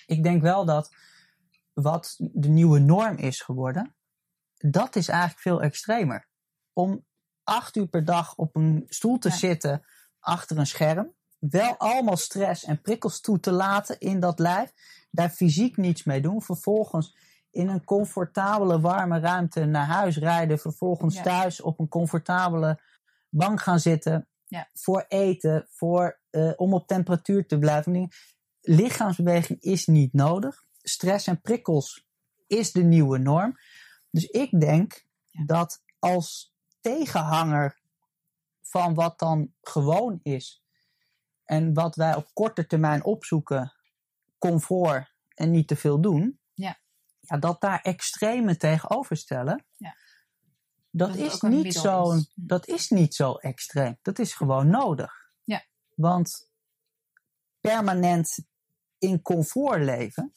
ik 0.07 0.23
denk 0.23 0.43
wel 0.43 0.65
dat 0.65 0.95
wat 1.73 2.15
de 2.19 2.49
nieuwe 2.49 2.79
norm 2.79 3.17
is 3.17 3.41
geworden, 3.41 3.95
dat 4.59 4.97
is 4.97 5.09
eigenlijk 5.09 5.41
veel 5.41 5.63
extremer. 5.63 6.29
Om 6.73 7.07
acht 7.45 7.77
uur 7.77 7.87
per 7.87 8.05
dag 8.05 8.35
op 8.37 8.57
een 8.57 8.85
stoel 8.89 9.19
te 9.19 9.29
Ja. 9.29 9.35
zitten 9.35 9.87
achter 10.21 10.59
een 10.59 10.67
scherm, 10.67 11.15
wel 11.39 11.77
allemaal 11.77 12.17
stress 12.17 12.65
en 12.65 12.81
prikkels 12.81 13.21
toe 13.21 13.41
te 13.41 13.53
laten 13.53 13.99
in 13.99 14.21
dat 14.21 14.39
lijf, 14.39 14.73
daar 15.11 15.31
fysiek 15.31 15.77
niets 15.77 16.05
mee 16.05 16.21
doen, 16.21 16.43
vervolgens 16.43 17.17
in 17.51 17.69
een 17.69 17.85
comfortabele, 17.85 18.81
warme 18.81 19.19
ruimte 19.21 19.65
naar 19.65 19.87
huis 19.87 20.17
rijden, 20.17 20.59
vervolgens 20.59 21.15
Ja. 21.15 21.23
thuis 21.23 21.61
op 21.61 21.79
een 21.79 21.89
comfortabele 21.89 22.81
bank 23.29 23.61
gaan 23.61 23.81
zitten, 23.81 24.29
Ja. 24.45 24.69
voor 24.73 25.05
eten, 25.09 25.67
voor, 25.71 26.21
eh, 26.31 26.53
om 26.57 26.75
op 26.75 26.87
temperatuur 26.87 27.47
te 27.47 27.59
blijven. 27.59 28.09
Lichaamsbeweging 28.61 29.61
is 29.61 29.87
niet 29.87 30.13
nodig. 30.13 30.65
Stress 30.83 31.27
en 31.27 31.41
prikkels 31.41 32.07
is 32.47 32.73
de 32.73 32.83
nieuwe 32.83 33.19
norm. 33.19 33.57
Dus 34.11 34.25
ik 34.25 34.61
denk 34.61 35.07
Ja. 35.31 35.45
dat 35.45 35.83
als 35.99 36.55
tegenhanger 36.81 37.81
van 38.63 38.95
wat 38.95 39.19
dan 39.19 39.53
gewoon 39.61 40.21
is 40.23 40.63
en 41.45 41.75
wat 41.75 41.95
wij 41.97 42.15
op 42.15 42.29
korte 42.33 42.67
termijn 42.67 43.05
opzoeken, 43.05 43.73
comfort 44.39 45.15
en 45.35 45.51
niet 45.51 45.69
te 45.69 45.77
veel 45.77 46.01
doen, 46.01 46.41
Ja. 46.55 46.79
ja, 47.21 47.37
dat 47.39 47.61
daar 47.61 47.81
extreme 47.81 48.57
tegenover 48.57 49.17
stellen, 49.17 49.65
Ja. 49.77 49.97
dat, 50.91 51.15
is 51.17 51.41
niet 51.41 51.75
zo, 51.75 52.13
is. 52.13 52.33
dat 52.35 52.67
is 52.67 52.89
niet 52.91 53.15
zo 53.15 53.35
extreem. 53.35 53.99
Dat 54.03 54.19
is 54.19 54.33
gewoon 54.35 54.69
nodig. 54.71 55.31
Ja. 55.45 55.65
Want 55.95 56.51
permanent 57.61 58.39
in 58.99 59.23
comfort 59.23 59.83
leven, 59.83 60.35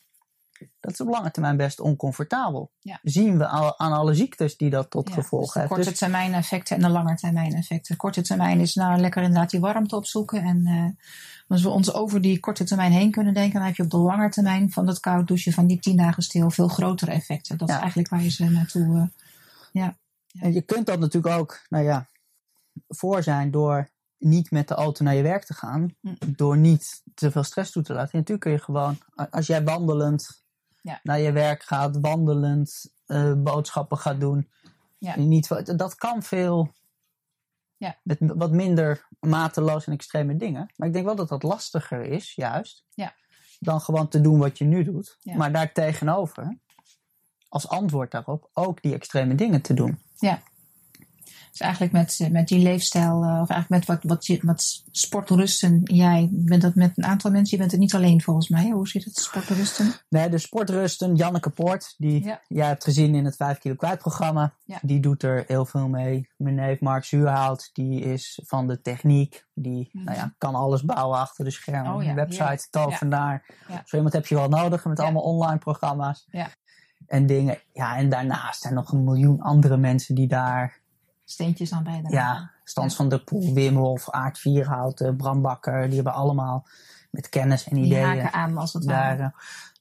dat 0.80 0.92
is 0.92 1.02
op 1.02 1.08
lange 1.08 1.32
termijn 1.32 1.58
best 1.58 1.80
oncomfortabel. 1.80 2.72
Ja. 2.80 3.00
Zien 3.04 3.38
we 3.38 3.48
al, 3.48 3.80
aan 3.80 3.92
alle 3.92 4.14
ziektes 4.14 4.58
die 4.58 4.70
dat 4.70 4.90
tot 4.90 5.08
Ja, 5.08 5.14
gevolg 5.14 5.44
dus 5.44 5.54
de 5.54 5.60
heeft. 5.60 5.72
korte 5.72 5.90
Dus- 5.90 6.00
termijn 6.00 6.34
effecten 6.34 6.76
en 6.76 6.82
de 6.82 6.90
lange 6.90 7.16
termijn 7.16 7.54
effecten. 7.54 7.96
Korte 7.96 8.22
termijn 8.22 8.60
is 8.60 8.76
nou 8.76 9.00
lekker 9.00 9.22
inderdaad 9.24 9.50
die 9.50 9.60
warmte 9.60 9.96
opzoeken. 9.96 10.44
En 10.44 10.66
eh, 10.66 11.06
als 11.48 11.62
we 11.62 11.70
ons 11.70 11.94
over 11.94 12.22
die 12.22 12.40
korte 12.40 12.64
termijn 12.64 12.92
heen 12.92 13.12
kunnen 13.12 13.34
denken, 13.34 13.54
dan 13.54 13.68
heb 13.68 13.76
je 13.76 13.84
op 13.84 13.90
de 13.90 13.98
lange 13.98 14.30
termijn 14.30 14.72
van 14.72 14.86
dat 14.86 15.00
koud 15.00 15.28
douchen 15.28 15.54
van 15.54 15.68
die 15.68 15.80
tien 15.80 15.98
dagen 15.98 16.24
stil 16.24 16.50
veel 16.52 16.68
grotere 16.68 17.12
effecten. 17.12 17.58
Dat 17.58 17.68
Ja. 17.68 17.74
is 17.76 17.80
eigenlijk 17.80 18.10
waar 18.10 18.22
je 18.24 18.30
ze 18.32 18.50
naartoe. 18.50 18.98
eh, 18.98 19.04
Ja. 19.72 19.98
En 20.40 20.54
je 20.54 20.62
kunt 20.62 20.86
dat 20.86 21.00
natuurlijk 21.00 21.36
ook, 21.36 21.62
nou 21.70 21.84
ja, 21.84 22.10
voor 22.88 23.24
zijn 23.24 23.52
door 23.52 23.90
niet 24.18 24.52
met 24.52 24.68
de 24.68 24.74
auto 24.74 25.04
naar 25.04 25.16
je 25.16 25.22
werk 25.22 25.44
te 25.44 25.54
gaan. 25.54 25.96
Hm. 26.02 26.10
Door 26.28 26.58
niet 26.58 27.02
te 27.14 27.32
veel 27.32 27.44
stress 27.44 27.72
toe 27.72 27.84
te 27.84 27.94
laten. 27.94 28.12
En 28.12 28.18
natuurlijk 28.20 28.42
kun 28.42 28.52
je 28.52 28.60
gewoon, 28.60 28.98
als 29.32 29.48
jij 29.48 29.64
wandelend 29.64 30.41
Ja. 30.82 31.00
naar 31.04 31.20
je 31.20 31.32
werk 31.32 31.64
gaat, 31.64 31.98
wandelend 32.00 32.94
eh, 33.06 33.34
boodschappen 33.34 33.98
gaat 33.98 34.20
doen. 34.20 34.50
Ja. 34.98 35.18
Niet, 35.20 35.78
dat 35.78 35.96
kan 35.96 36.24
veel 36.24 36.72
Ja. 37.78 37.98
met 38.04 38.18
wat 38.20 38.52
minder 38.52 39.08
mateloos 39.20 39.88
en 39.88 39.94
extreme 39.94 40.36
dingen. 40.36 40.72
Maar 40.76 40.88
ik 40.88 40.94
denk 40.94 41.06
wel 41.06 41.16
dat 41.16 41.30
dat 41.30 41.44
lastiger 41.44 42.02
is, 42.02 42.36
juist. 42.36 42.86
Ja. 42.94 43.14
Dan 43.60 43.82
gewoon 43.82 44.08
te 44.08 44.22
doen 44.22 44.40
wat 44.40 44.58
je 44.58 44.66
nu 44.66 44.84
doet. 44.84 45.18
Ja. 45.20 45.36
Maar 45.36 45.52
daartegenover, 45.52 46.58
als 47.50 47.68
antwoord 47.68 48.12
daarop, 48.12 48.50
ook 48.54 48.82
die 48.82 48.94
extreme 48.94 49.36
dingen 49.36 49.62
te 49.62 49.74
doen. 49.74 50.00
Dus 51.52 51.60
eigenlijk 51.60 51.92
met, 51.94 52.28
met 52.32 52.48
die 52.48 52.60
leefstijl, 52.60 53.24
eh, 53.24 53.40
of 53.42 53.50
eigenlijk 53.50 53.70
met 53.70 53.86
wat, 53.86 54.00
wat, 54.04 54.26
je, 54.26 54.40
wat 54.42 54.84
sportrusten. 54.92 55.82
Jij 55.84 56.30
bent 56.32 56.62
dat 56.62 56.76
met 56.76 56.92
een 56.98 57.04
aantal 57.04 57.32
mensen, 57.32 57.50
je 57.52 57.58
bent 57.58 57.72
het 57.72 57.80
niet 57.80 57.96
alleen 57.96 58.22
volgens 58.22 58.50
mij. 58.50 58.70
Hoe 58.70 58.88
zit 58.88 59.04
het, 59.04 59.16
sportrusten? 59.18 59.94
Nee, 60.10 60.30
de 60.30 60.38
sportrusten, 60.38 61.16
Janneke 61.16 61.50
Poort, 61.50 61.94
die 61.98 62.24
Ja. 62.24 62.42
jij 62.48 62.68
hebt 62.68 62.84
gezien 62.84 63.16
in 63.16 63.26
het 63.26 63.36
5 63.36 63.58
kilo 63.58 63.76
kwijt 63.76 64.00
programma. 64.00 64.54
Ja. 64.66 64.80
Die 64.82 65.00
doet 65.00 65.24
er 65.24 65.44
heel 65.48 65.66
veel 65.66 65.88
mee. 65.88 66.30
Mijn 66.38 66.56
neef 66.56 66.80
Mark 66.80 67.04
Zuurhout, 67.04 67.70
die 67.74 68.00
is 68.02 68.40
van 68.46 68.68
de 68.68 68.82
techniek. 68.82 69.46
Die 69.54 69.90
Mhm. 69.92 70.06
nou 70.06 70.18
ja, 70.18 70.34
kan 70.38 70.56
alles 70.56 70.84
bouwen 70.84 71.18
achter 71.20 71.46
de 71.46 71.52
schermen. 71.52 71.94
Oh 71.94 72.04
ja, 72.04 72.14
Website, 72.14 72.68
tovenaar. 72.70 73.46
Zo 73.86 73.96
iemand 73.96 74.14
heb 74.14 74.28
je 74.28 74.36
wel 74.36 74.50
nodig 74.50 74.86
met 74.86 75.00
allemaal 75.00 75.22
online 75.22 75.58
programma's. 75.58 76.28
Ja. 76.32 76.48
En 77.08 77.26
dingen. 77.26 77.58
Ja, 77.74 77.98
en 77.98 78.10
daarnaast 78.10 78.62
zijn 78.62 78.74
nog 78.74 78.92
een 78.92 79.04
miljoen 79.04 79.42
andere 79.42 79.78
mensen 79.78 80.16
die 80.16 80.28
daar... 80.28 80.80
Steentjes 81.32 81.72
aan 81.74 81.84
bijdragen. 81.84 82.18
Ja, 82.18 82.52
Stans 82.64 82.96
van 82.96 83.10
der 83.10 83.20
Poel, 83.24 83.54
Wim 83.54 83.76
Hof, 83.76 84.10
Aart 84.10 84.40
Vierhouten, 84.40 85.16
Bram 85.16 85.42
Bakker. 85.42 85.86
Die 85.86 85.96
hebben 85.96 86.14
allemaal 86.14 86.68
met 87.10 87.30
kennis 87.30 87.68
en 87.68 87.76
Die 87.76 87.86
ideeën 87.86 88.06
haken 88.06 88.34
aan 88.34 88.58
als 88.58 88.74
het 88.74 88.86
ware. 88.86 89.24
eh, 89.24 89.30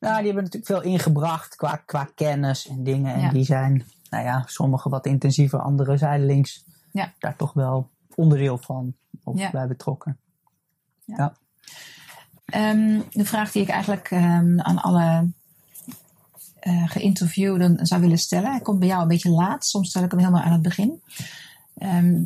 nou, 0.00 0.16
die 0.16 0.24
hebben 0.26 0.34
natuurlijk 0.44 0.66
veel 0.66 0.82
ingebracht 0.82 1.56
qua, 1.56 1.76
qua 1.86 2.08
kennis 2.14 2.68
en 2.68 2.84
dingen. 2.84 3.14
En 3.14 3.20
Ja. 3.20 3.30
die 3.30 3.44
zijn, 3.44 3.84
nou 4.10 4.24
ja, 4.24 4.42
sommige 4.46 4.88
wat 4.88 5.06
intensiever, 5.06 5.60
andere 5.60 5.96
zijdelings 5.96 6.64
Ja. 6.92 7.12
daar 7.18 7.36
toch 7.36 7.52
wel 7.52 7.90
onderdeel 8.14 8.58
van 8.58 8.94
of 9.24 9.38
Ja. 9.38 9.50
bij 9.50 9.66
betrokken. 9.66 10.18
Ehm, 12.44 13.00
de 13.10 13.24
vraag 13.24 13.52
die 13.52 13.62
ik 13.62 13.68
eigenlijk 13.68 14.10
ehm, 14.10 14.60
aan 14.60 14.78
alle 14.78 15.30
eh, 16.60 16.88
geïnterviewden 16.88 17.86
zou 17.86 18.00
willen 18.00 18.18
stellen. 18.18 18.50
Hij 18.50 18.60
komt 18.60 18.78
bij 18.78 18.88
jou 18.88 19.02
een 19.02 19.08
beetje 19.08 19.30
laat. 19.30 19.66
Soms 19.66 19.88
stel 19.88 20.02
ik 20.02 20.10
hem 20.10 20.20
helemaal 20.20 20.42
aan 20.42 20.52
het 20.52 20.62
begin. 20.62 21.02
Ehm, 21.78 22.22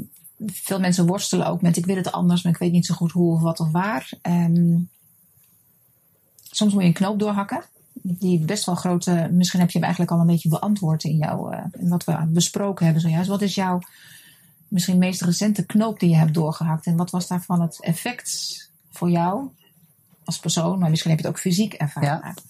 veel 0.47 0.81
mensen 0.81 1.07
worstelen 1.07 1.47
ook 1.47 1.63
met 1.63 1.77
ik 1.77 1.87
wil 1.87 1.97
het 1.97 2.13
anders, 2.13 2.43
maar 2.43 2.53
ik 2.53 2.59
weet 2.59 2.73
niet 2.73 2.87
zo 2.87 2.95
goed 2.95 3.13
hoe 3.13 3.35
of 3.35 3.41
wat 3.41 3.61
of 3.61 3.71
waar. 3.71 4.13
Ehm, 4.23 4.79
soms 6.43 6.73
moet 6.73 6.83
je 6.83 6.89
een 6.89 6.95
knoop 6.95 7.19
doorhakken. 7.19 7.65
Die 7.93 8.39
best 8.39 8.65
wel 8.65 8.75
grote, 8.75 9.29
misschien 9.33 9.61
heb 9.61 9.71
je 9.71 9.79
hem 9.79 9.87
eigenlijk 9.87 10.13
al 10.13 10.21
een 10.21 10.33
beetje 10.33 10.49
beantwoord 10.49 11.05
in, 11.05 11.17
jouw, 11.17 11.51
eh, 11.51 11.65
in 11.73 11.89
wat 11.89 12.05
we 12.05 12.27
besproken 12.29 12.85
hebben 12.85 13.03
zojuist. 13.03 13.29
Wat 13.29 13.43
is 13.43 13.55
jouw 13.55 13.79
misschien 14.69 14.99
meest 14.99 15.23
recente 15.23 15.67
knoop 15.67 16.01
die 16.01 16.11
je 16.11 16.17
hebt 16.17 16.35
doorgehakt? 16.35 16.87
En 16.87 16.97
wat 16.97 17.11
was 17.11 17.27
daarvan 17.27 17.61
het 17.61 17.81
effect 17.81 18.71
voor 18.91 19.11
jou 19.11 19.49
als 20.25 20.39
persoon, 20.39 20.79
maar 20.79 20.91
misschien 20.91 21.11
heb 21.11 21.21
je 21.21 21.27
het 21.27 21.37
ook 21.37 21.43
fysiek 21.43 21.73
ervaren. 21.73 22.21
Wat, 22.23 22.45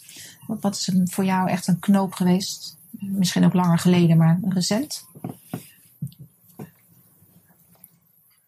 wat 0.46 0.74
is 0.74 0.86
een- 0.86 1.10
voor 1.10 1.24
jou 1.24 1.48
echt 1.50 1.66
een 1.66 1.78
knoop 1.78 2.12
geweest? 2.12 2.76
Misschien 2.90 3.44
ook 3.44 3.52
langer 3.52 3.78
geleden, 3.78 4.16
maar 4.16 4.38
recent? 4.48 5.06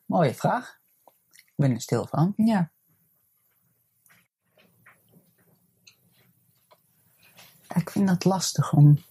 Mooie 0.07 0.35
vraag. 0.35 0.79
Ik 1.35 1.53
ben 1.57 1.71
er 1.71 1.81
stil 1.81 2.07
van. 2.07 2.33
Ja. 2.37 2.71
Ik 7.75 7.91
vind 7.91 8.09
dat 8.09 8.25
lastig 8.25 8.73
om 8.73 9.03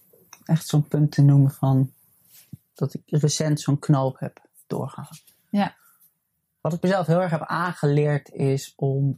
echt 0.44 0.66
zo'n 0.66 0.88
punt 0.88 1.10
te 1.12 1.22
noemen 1.22 1.50
van 1.50 1.92
dat 2.74 2.94
ik 2.94 3.02
recent 3.06 3.60
zo'n 3.60 3.78
knoop 3.78 4.18
heb 4.18 4.48
doorgehad. 4.66 5.22
Ja. 5.50 5.76
Wat 6.60 6.72
ik 6.72 6.82
mezelf 6.82 7.06
heel 7.06 7.20
erg 7.20 7.30
heb 7.30 7.42
aangeleerd 7.42 8.30
is 8.30 8.72
om 8.76 9.16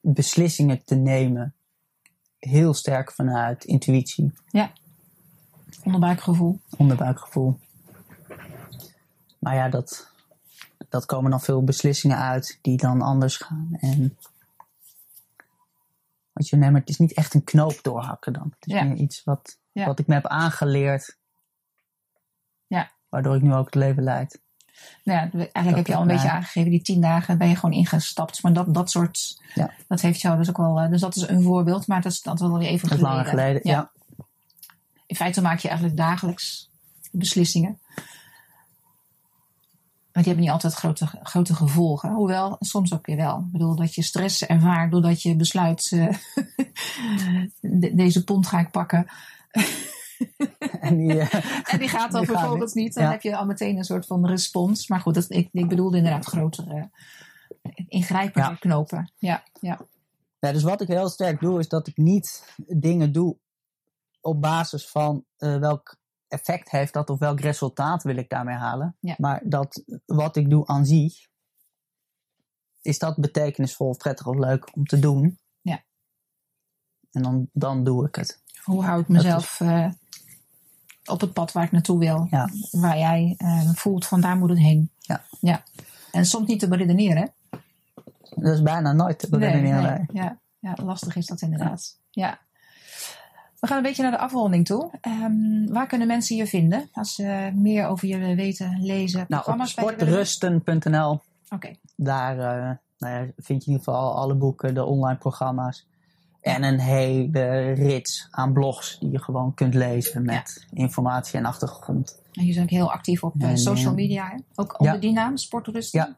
beslissingen 0.00 0.84
te 0.84 0.94
nemen 0.94 1.54
heel 2.40 2.74
sterk 2.74 3.12
vanuit 3.12 3.64
intuïtie, 3.64 4.32
Onderbuikgevoel. 5.84 6.60
onderbuikgevoel. 6.76 7.58
Maar 9.38 9.54
ja, 9.54 9.68
dat, 9.68 10.12
dat 10.88 11.06
komen 11.06 11.30
dan 11.30 11.40
veel 11.40 11.64
beslissingen 11.64 12.16
uit 12.18 12.58
die 12.62 12.76
dan 12.76 13.02
anders 13.02 13.36
gaan. 13.36 13.68
En 13.80 14.16
wat 16.32 16.48
je, 16.48 16.56
nee, 16.56 16.70
maar 16.70 16.80
het 16.80 16.88
is 16.88 16.98
niet 16.98 17.12
echt 17.12 17.34
een 17.34 17.44
knoop 17.44 17.78
doorhakken 17.82 18.32
dan. 18.32 18.52
Het 18.58 18.66
is 18.68 18.72
Ja. 18.74 18.82
meer 18.82 18.96
iets 18.96 19.24
wat, 19.24 19.58
Ja. 19.72 19.86
wat 19.86 19.98
ik 19.98 20.06
me 20.06 20.14
heb 20.14 20.26
aangeleerd. 20.26 21.18
Ja. 22.66 22.90
Waardoor 23.08 23.36
ik 23.36 23.42
nu 23.42 23.54
ook 23.54 23.64
het 23.66 23.74
leven 23.74 24.02
leid. 24.02 24.40
Nou 25.04 25.18
ja, 25.18 25.30
eigenlijk 25.52 25.76
heb 25.76 25.86
je 25.86 25.94
al 25.94 26.00
een 26.02 26.06
beetje 26.08 26.30
aangegeven, 26.30 26.70
die 26.70 26.82
tien 26.82 27.00
dagen 27.00 27.38
ben 27.38 27.48
je 27.48 27.54
gewoon 27.56 27.74
ingestapt. 27.74 28.42
Maar 28.42 28.52
dat, 28.52 28.74
dat 28.74 28.90
soort, 28.90 29.40
Ja. 29.54 29.70
dat 29.88 30.00
heeft 30.00 30.20
jou 30.20 30.36
dus 30.38 30.48
ook 30.48 30.56
wel, 30.56 30.80
eh, 30.80 30.90
dus 30.90 31.00
dat 31.00 31.16
is 31.16 31.28
een 31.28 31.42
voorbeeld, 31.42 31.86
maar 31.86 32.00
dat 32.02 32.12
is 32.12 32.20
dat 32.22 32.40
wel 32.40 32.58
weer 32.58 32.68
even 32.68 32.88
geleden. 32.88 33.08
langer 33.10 33.26
geleden. 33.26 33.60
Ja. 33.64 33.90
In 35.06 35.16
feite 35.16 35.40
maak 35.42 35.58
je 35.58 35.68
eigenlijk 35.68 35.98
dagelijks 35.98 36.70
beslissingen. 37.12 37.78
Maar 40.12 40.22
die 40.22 40.32
hebben 40.32 40.44
niet 40.44 40.62
altijd 40.62 40.74
grote, 40.74 41.06
grote 41.22 41.54
gevolgen. 41.54 42.10
Hoewel, 42.12 42.56
soms 42.60 42.92
ook 42.94 43.06
weer 43.06 43.16
wel. 43.16 43.38
Ik 43.38 43.52
bedoel, 43.52 43.74
dat 43.76 43.94
je 43.94 44.02
stress 44.02 44.46
ervaart 44.46 44.90
doordat 44.90 45.22
je 45.22 45.36
besluit... 45.36 45.90
eh, 45.92 46.08
de- 47.80 47.94
deze 47.94 48.24
pond 48.24 48.46
ga 48.46 48.58
ik 48.58 48.70
pakken. 48.70 49.06
En 50.80 50.96
die, 50.96 51.18
eh, 51.18 51.72
En 51.72 51.78
die 51.78 51.88
gaat 51.88 52.12
dan 52.12 52.24
bijvoorbeeld 52.26 52.74
niet. 52.74 52.94
Dan 52.94 53.04
Ja. 53.04 53.10
heb 53.10 53.22
je 53.22 53.36
al 53.36 53.46
meteen 53.46 53.76
een 53.76 53.84
soort 53.84 54.06
van 54.06 54.26
respons. 54.26 54.88
Maar 54.88 55.00
goed, 55.00 55.14
dat, 55.14 55.26
ik, 55.30 55.48
ik 55.52 55.68
bedoelde 55.68 55.96
inderdaad 55.96 56.24
grotere, 56.24 56.90
ingrijpende 57.88 58.48
Ja. 58.48 58.54
knopen. 58.54 59.12
Ja, 59.16 59.42
ja, 59.60 59.80
Ja, 60.38 60.52
dus 60.52 60.62
wat 60.62 60.80
ik 60.80 60.88
heel 60.88 61.08
sterk 61.08 61.40
doe, 61.40 61.58
is 61.58 61.68
dat 61.68 61.86
ik 61.86 61.96
niet 61.96 62.54
dingen 62.66 63.12
doe 63.12 63.36
op 64.20 64.40
basis 64.40 64.88
van 64.88 65.24
eh, 65.36 65.56
welk 65.58 65.96
effect 66.28 66.70
heeft 66.70 66.92
dat 66.92 67.10
of 67.10 67.18
welk 67.18 67.40
resultaat 67.40 68.02
wil 68.02 68.16
ik 68.16 68.28
daarmee 68.28 68.56
halen. 68.56 68.96
Ja. 69.00 69.14
Maar 69.18 69.40
dat 69.44 69.82
wat 70.06 70.36
ik 70.36 70.50
doe 70.50 70.66
aan 70.66 70.86
zich, 70.86 71.28
is 72.82 72.98
dat 72.98 73.16
betekenisvol, 73.16 73.88
of 73.88 73.96
prettig 73.96 74.26
of 74.26 74.36
leuk 74.36 74.76
om 74.76 74.84
te 74.84 74.98
doen. 74.98 75.38
Ja. 75.60 75.82
En 77.10 77.22
dan, 77.22 77.48
dan 77.52 77.84
doe 77.84 78.06
ik 78.06 78.14
het. 78.14 78.42
Hoe 78.64 78.84
hou 78.84 79.00
ik 79.00 79.08
mezelf 79.08 79.60
eh, 79.60 79.90
op 81.04 81.20
het 81.20 81.32
pad 81.32 81.52
waar 81.52 81.64
ik 81.64 81.72
naartoe 81.72 81.98
wil? 81.98 82.26
Ja. 82.30 82.48
Waar 82.70 82.98
jij 82.98 83.34
eh, 83.38 83.68
voelt 83.74 84.06
van 84.06 84.20
daar 84.20 84.36
moet 84.36 84.48
het 84.48 84.58
heen. 84.58 84.90
Ja. 84.98 85.22
ja. 85.40 85.62
En 86.12 86.26
soms 86.26 86.48
niet 86.48 86.60
te 86.60 86.68
beredeneren. 86.68 87.32
Dat 88.36 88.54
is 88.54 88.62
bijna 88.62 88.92
nooit 88.92 89.18
te 89.18 89.28
beredeneren. 89.28 90.06
nee. 90.12 90.22
Ja. 90.22 90.38
ja, 90.58 90.74
lastig 90.84 91.16
is 91.16 91.26
dat 91.26 91.40
inderdaad. 91.40 91.96
Ja. 92.10 92.38
We 93.60 93.66
gaan 93.66 93.76
een 93.76 93.82
beetje 93.82 94.02
naar 94.02 94.10
de 94.10 94.18
afronding 94.18 94.66
toe. 94.66 94.90
Ehm, 95.00 95.66
waar 95.66 95.86
kunnen 95.86 96.06
mensen 96.06 96.36
je 96.36 96.46
vinden 96.46 96.88
als 96.92 97.14
ze 97.14 97.50
meer 97.54 97.86
over 97.86 98.08
je 98.08 98.18
willen 98.18 98.36
weten, 98.36 98.78
lezen, 98.80 99.24
Nou, 99.28 99.28
op 99.28 99.28
programma's 99.28 99.74
doen? 99.74 99.88
sportrusten.nl, 99.88 101.20
Oké, 101.50 101.74
daar 101.96 102.38
eh, 102.38 102.76
nou 102.98 103.14
ja, 103.14 103.20
vind 103.36 103.64
je 103.64 103.70
in 103.70 103.72
ieder 103.72 103.78
geval 103.78 104.14
alle 104.14 104.34
boeken, 104.34 104.74
de 104.74 104.84
online 104.84 105.18
programma's. 105.18 105.86
En 106.40 106.62
een 106.62 106.80
hele 106.80 107.72
rits 107.72 108.28
aan 108.30 108.52
blogs 108.52 108.98
die 108.98 109.10
je 109.10 109.18
gewoon 109.18 109.54
kunt 109.54 109.74
lezen 109.74 110.24
met 110.24 110.66
informatie 110.72 111.38
en 111.38 111.44
achtergrond. 111.44 112.22
en 112.32 112.46
je 112.46 112.54
bent 112.54 112.64
ook 112.64 112.70
heel 112.70 112.92
actief 112.92 113.24
op 113.24 113.34
eh, 113.38 113.50
En, 113.50 113.58
social 113.58 113.90
eh, 113.90 113.96
media. 113.96 114.28
Hè? 114.28 114.36
Ook 114.54 114.80
onder 114.80 114.94
ja. 114.94 115.00
die 115.00 115.12
naam, 115.12 115.36
Sportrusten? 115.36 116.16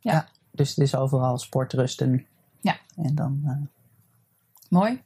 Ja. 0.00 0.28
Dus 0.50 0.68
het 0.68 0.78
is 0.78 0.94
overal 0.94 1.38
sportrusten. 1.38 2.26
Ja. 2.60 2.76
En 2.96 3.14
dan, 3.14 3.42
eh, 3.44 3.56
Mooi. 4.68 5.02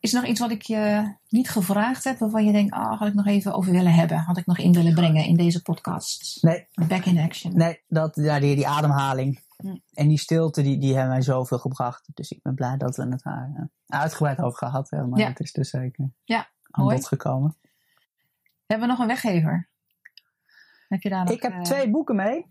Is 0.00 0.14
er 0.14 0.20
nog 0.20 0.30
iets 0.30 0.40
wat 0.40 0.50
ik 0.50 0.62
je 0.62 1.14
niet 1.28 1.50
gevraagd 1.50 2.04
heb, 2.04 2.18
waarvan 2.18 2.44
je 2.44 2.52
denkt, 2.52 2.72
ah, 2.72 2.98
had 2.98 3.08
ik 3.08 3.14
nog 3.14 3.26
even 3.26 3.54
over 3.54 3.72
willen 3.72 3.94
hebben, 3.94 4.18
had 4.18 4.36
ik 4.36 4.46
nog 4.46 4.58
in 4.58 4.72
willen 4.72 4.94
brengen 4.94 5.24
in 5.24 5.36
deze 5.36 5.62
podcast? 5.62 6.42
nee, 6.42 6.66
Back 6.88 7.04
in 7.04 7.18
action. 7.18 7.56
nee 7.56 7.80
dat, 7.88 8.16
ja, 8.16 8.40
die, 8.40 8.54
die 8.54 8.68
ademhaling. 8.68 9.40
En 9.92 10.08
die 10.08 10.18
stilte, 10.18 10.62
die, 10.62 10.78
die 10.78 10.92
hebben 10.94 11.12
mij 11.12 11.22
zoveel 11.22 11.58
gebracht. 11.58 12.08
Dus 12.14 12.30
ik 12.30 12.42
ben 12.42 12.54
blij 12.54 12.76
dat 12.76 12.96
we 12.96 13.02
het 13.08 13.22
daar 13.22 13.50
eh, 13.56 13.64
uitgebreid 14.00 14.40
over 14.40 14.58
gehad 14.58 14.90
hebben. 14.90 15.08
Maar 15.08 15.18
Ja. 15.18 15.26
het 15.28 15.40
is 15.40 15.52
dus 15.52 15.70
zeker 15.70 16.10
Ja, 16.24 16.48
aan 16.70 16.84
mooi. 16.84 16.96
bod 16.96 17.06
gekomen. 17.06 17.56
Hebben 18.66 18.86
we 18.86 18.92
nog 18.92 19.02
een 19.02 19.06
weggever? 19.08 19.68
Heb 20.88 21.00
je 21.02 21.08
daar 21.08 21.24
nog, 21.24 21.32
ik 21.34 21.42
heb 21.42 21.52
eh, 21.52 21.60
twee 21.60 21.90
boeken 21.90 22.16
mee. 22.16 22.46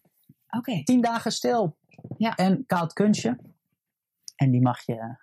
Oké, 0.50 0.84
Tien 0.84 1.02
dagen 1.02 1.32
stil 1.32 1.78
Ja. 2.18 2.36
en 2.36 2.66
koud 2.66 2.94
kunstje. 2.94 3.40
En 4.36 4.52
die 4.52 4.62
mag 4.62 4.86
je 4.86 5.16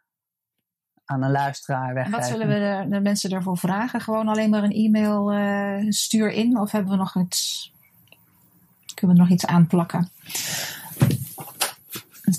aan 1.04 1.22
een 1.22 1.30
luisteraar 1.30 1.88
en 1.88 1.94
weggeven. 1.94 2.18
wat 2.20 2.28
zullen 2.28 2.48
we 2.48 2.54
de, 2.54 2.90
de 2.90 3.00
mensen 3.00 3.30
ervoor 3.30 3.58
vragen? 3.58 4.00
Gewoon 4.00 4.28
alleen 4.28 4.50
maar 4.50 4.62
een 4.62 4.72
e-mail 4.72 5.32
eh, 5.32 5.90
stuur 5.90 6.30
in? 6.30 6.58
Of 6.58 6.70
hebben 6.70 6.90
we 6.92 6.98
nog 6.98 7.16
iets, 7.16 7.72
kunnen 8.94 9.16
we 9.16 9.22
nog 9.22 9.30
iets 9.30 9.46
aanplakken? 9.46 10.10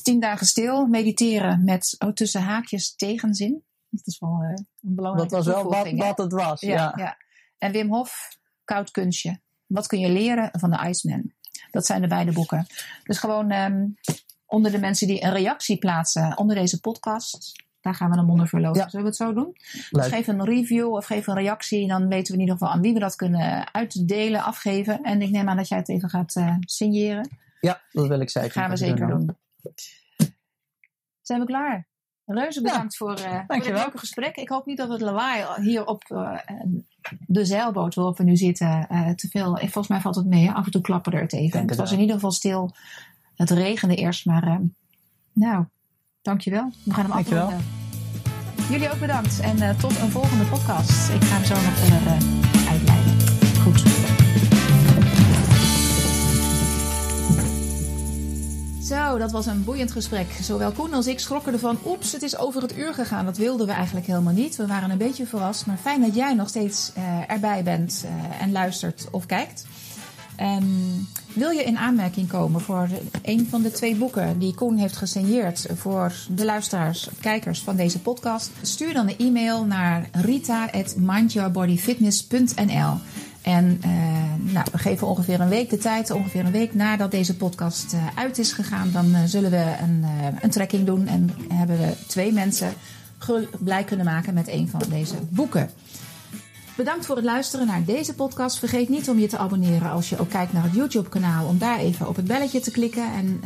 Tien 0.04 0.20
dagen 0.20 0.46
stil, 0.46 0.86
mediteren 0.86 1.64
met 1.64 1.96
oh, 2.00 2.14
tussen 2.14 2.42
haakjes 2.42 2.96
tegenzin. 2.96 3.64
Dat 3.90 4.08
is 4.08 4.20
wel 4.20 4.40
eh, 4.42 4.50
een 4.50 4.96
belangrijke 4.96 5.36
Dat 5.36 5.46
was 5.46 5.56
wel 5.56 5.64
wat, 5.64 5.92
wat 5.92 6.18
het 6.18 6.32
was. 6.32 6.62
Ja, 6.62 6.74
Ja. 6.74 6.94
ja. 6.96 7.18
En 7.58 7.72
Wim 7.72 7.90
Hof, 7.90 8.38
Koud 8.64 8.92
Kunstje. 8.92 9.40
Wat 9.66 9.88
kun 9.88 10.00
je 10.00 10.10
leren 10.10 10.50
van 10.52 10.70
de 10.70 10.88
Iceman? 10.88 11.32
Dat 11.72 11.86
zijn 11.86 12.02
de 12.02 12.08
beide 12.08 12.32
boeken. 12.32 12.66
Dus 13.04 13.18
gewoon 13.18 13.52
ehm, 13.52 13.88
onder 14.46 14.72
de 14.72 14.80
mensen 14.80 15.08
die 15.08 15.24
een 15.24 15.32
reactie 15.32 15.78
plaatsen 15.78 16.38
onder 16.38 16.56
deze 16.56 16.80
podcast. 16.80 17.52
Daar 17.82 17.96
gaan 17.96 18.10
we 18.10 18.18
hem 18.18 18.30
onder 18.30 18.48
verloten. 18.48 18.82
Ja. 18.82 18.90
Zullen 18.90 19.06
we 19.06 19.12
het 19.12 19.20
zo 19.20 19.34
doen? 19.34 19.56
Dus 19.90 20.08
geef 20.08 20.28
een 20.28 20.46
review 20.46 20.94
of 20.94 21.06
geef 21.06 21.28
een 21.28 21.36
reactie. 21.36 21.88
Dan 21.88 22.08
weten 22.08 22.28
we 22.28 22.34
in 22.34 22.40
ieder 22.40 22.58
geval 22.58 22.74
aan 22.74 22.82
wie 22.82 22.94
we 22.94 23.00
dat 23.00 23.16
kunnen 23.16 23.74
uitdelen, 23.74 24.44
afgeven. 24.44 25.04
En 25.04 25.22
ik 25.22 25.30
neem 25.30 25.50
aan 25.50 25.58
dat 25.58 25.68
jij 25.68 25.78
het 25.78 25.90
even 25.90 26.10
gaat 26.10 26.36
eh, 26.36 26.56
signeren. 26.60 27.30
Ja, 27.60 27.82
dat 27.92 28.08
wil 28.08 28.20
ik 28.20 28.30
zeker. 28.30 28.52
gaan 28.52 28.70
we 28.70 28.78
zeker 28.78 29.08
dan. 29.08 29.10
doen. 29.10 29.38
Zijn 31.22 31.40
we 31.40 31.46
klaar? 31.46 31.88
Reuze 32.26 32.62
bedankt 32.62 32.98
voor, 32.98 33.14
eh 33.14 33.40
voor 33.48 33.56
dit 33.56 33.66
leuke 33.66 33.98
gesprek. 33.98 34.36
Ik 34.36 34.50
hoop 34.50 34.66
niet 34.66 34.78
dat 34.78 34.90
het 34.90 35.02
lawaai 35.02 35.46
hier 35.62 35.86
op 35.86 36.04
eh, 36.04 36.38
de 37.28 37.46
zeilboot 37.46 37.96
waarop 37.96 38.18
we 38.18 38.24
nu 38.24 38.36
zitten 38.36 38.88
eh, 38.90 39.10
te 39.10 39.28
veel... 39.28 39.58
Volgens 39.58 39.88
mij 39.88 40.00
valt 40.02 40.16
het 40.16 40.26
mee. 40.26 40.52
Af 40.52 40.66
en 40.66 40.72
toe 40.72 40.82
klapperde 40.82 41.18
het 41.18 41.34
even. 41.34 41.52
Denk 41.52 41.70
Het 41.70 41.80
was 41.80 41.90
wel. 41.90 41.98
in 41.98 42.02
ieder 42.02 42.16
geval 42.16 42.32
stil. 42.32 42.76
Het 43.36 43.50
regende 43.50 43.96
eerst, 43.96 44.26
maar 44.26 44.44
eh, 44.44 44.58
nou, 45.34 45.66
dankjewel. 46.22 46.72
We 46.84 46.94
gaan 46.94 47.06
hem 47.06 47.12
afronden. 47.12 47.66
Jullie 48.70 48.92
ook 48.92 49.00
bedankt. 49.00 49.40
En 49.40 49.62
eh, 49.62 49.80
tot 49.80 50.00
een 50.00 50.12
volgende 50.12 50.46
podcast. 50.46 51.10
Ik 51.10 51.24
ga 51.24 51.36
hem 51.36 51.46
zo 51.46 51.54
nog 51.54 51.78
verder 51.78 52.53
Zo, 58.94 59.18
dat 59.18 59.32
was 59.32 59.46
een 59.46 59.64
boeiend 59.64 59.92
gesprek. 59.92 60.28
Zowel 60.42 60.72
Koen 60.72 60.94
als 60.94 61.08
ik 61.08 61.20
schrokken 61.20 61.54
ervan. 61.54 61.78
Oeps, 61.86 62.12
het 62.12 62.22
is 62.22 62.38
over 62.38 62.62
het 62.62 62.78
uur 62.78 62.94
gegaan. 62.94 63.26
Dat 63.26 63.38
wilden 63.38 63.68
we 63.68 63.74
eigenlijk 63.74 64.06
helemaal 64.06 64.34
niet. 64.34 64.56
We 64.56 64.68
waren 64.68 64.92
een 64.92 64.98
beetje 64.98 65.26
verrast. 65.26 65.66
Maar 65.66 65.78
fijn 65.78 66.02
dat 66.02 66.16
jij 66.16 66.34
nog 66.34 66.50
steeds 66.50 66.92
eh, 66.96 67.32
erbij 67.32 67.64
bent 67.64 68.06
eh, 68.06 68.12
en 68.42 68.52
luistert 68.52 69.08
of 69.12 69.26
kijkt. 69.26 69.66
En 70.36 70.68
wil 71.34 71.50
je 71.50 71.64
in 71.64 71.78
aanmerking 71.78 72.28
komen 72.28 72.62
voor 72.62 72.90
een 73.22 73.48
van 73.50 73.62
de 73.62 73.72
twee 73.72 73.96
boeken 73.96 74.40
die 74.40 74.56
Koen 74.56 74.78
heeft 74.78 74.98
gesigneerd 74.98 75.68
voor 75.76 76.14
de 76.30 76.46
luisteraars, 76.46 77.10
kijkers 77.20 77.62
van 77.62 77.76
deze 77.76 78.00
podcast? 78.00 78.52
Stuur 78.62 78.94
dan 78.94 79.08
een 79.08 79.18
e-mail 79.18 79.66
naar 79.66 80.10
rita.mindyourbodyfitness.nl. 80.12 82.98
En 83.44 83.80
eh, 83.82 83.92
nou, 84.54 84.68
we 84.72 84.78
geven 84.78 85.08
ongeveer 85.08 85.40
een 85.40 85.50
week 85.50 85.70
de 85.70 85.78
tijd, 85.78 86.12
ongeveer 86.12 86.46
een 86.46 86.52
week 86.52 86.74
nadat 86.74 87.12
deze 87.12 87.36
podcast 87.36 87.94
eh, 87.94 88.08
uit 88.16 88.38
is 88.38 88.52
gegaan, 88.52 88.92
dan 88.92 89.14
eh, 89.14 89.22
zullen 89.26 89.52
we 89.52 89.76
een, 89.82 90.06
een 90.42 90.50
trekking 90.50 90.86
doen 90.86 91.08
en 91.08 91.30
hebben 91.54 91.78
we 91.78 91.94
twee 92.08 92.34
mensen 92.34 92.74
blij 93.60 93.84
kunnen 93.84 94.06
maken 94.06 94.34
met 94.34 94.48
een 94.48 94.70
van 94.70 94.82
deze 94.90 95.16
boeken. 95.30 95.70
Bedankt 96.76 97.06
voor 97.06 97.16
het 97.16 97.26
luisteren 97.26 97.68
naar 97.68 97.84
deze 97.84 98.14
podcast. 98.14 98.60
Vergeet 98.60 98.90
niet 98.90 99.10
om 99.10 99.20
je 99.20 99.28
te 99.28 99.38
abonneren 99.38 99.92
als 99.92 100.10
je 100.10 100.20
ook 100.20 100.30
kijkt 100.30 100.54
naar 100.54 100.64
het 100.64 100.74
YouTube-kanaal. 100.74 101.48
Om 101.48 101.58
daar 101.58 101.80
even 101.80 102.08
op 102.08 102.16
het 102.16 102.26
belletje 102.26 102.60
te 102.60 102.72
klikken. 102.72 103.14
En 103.14 103.42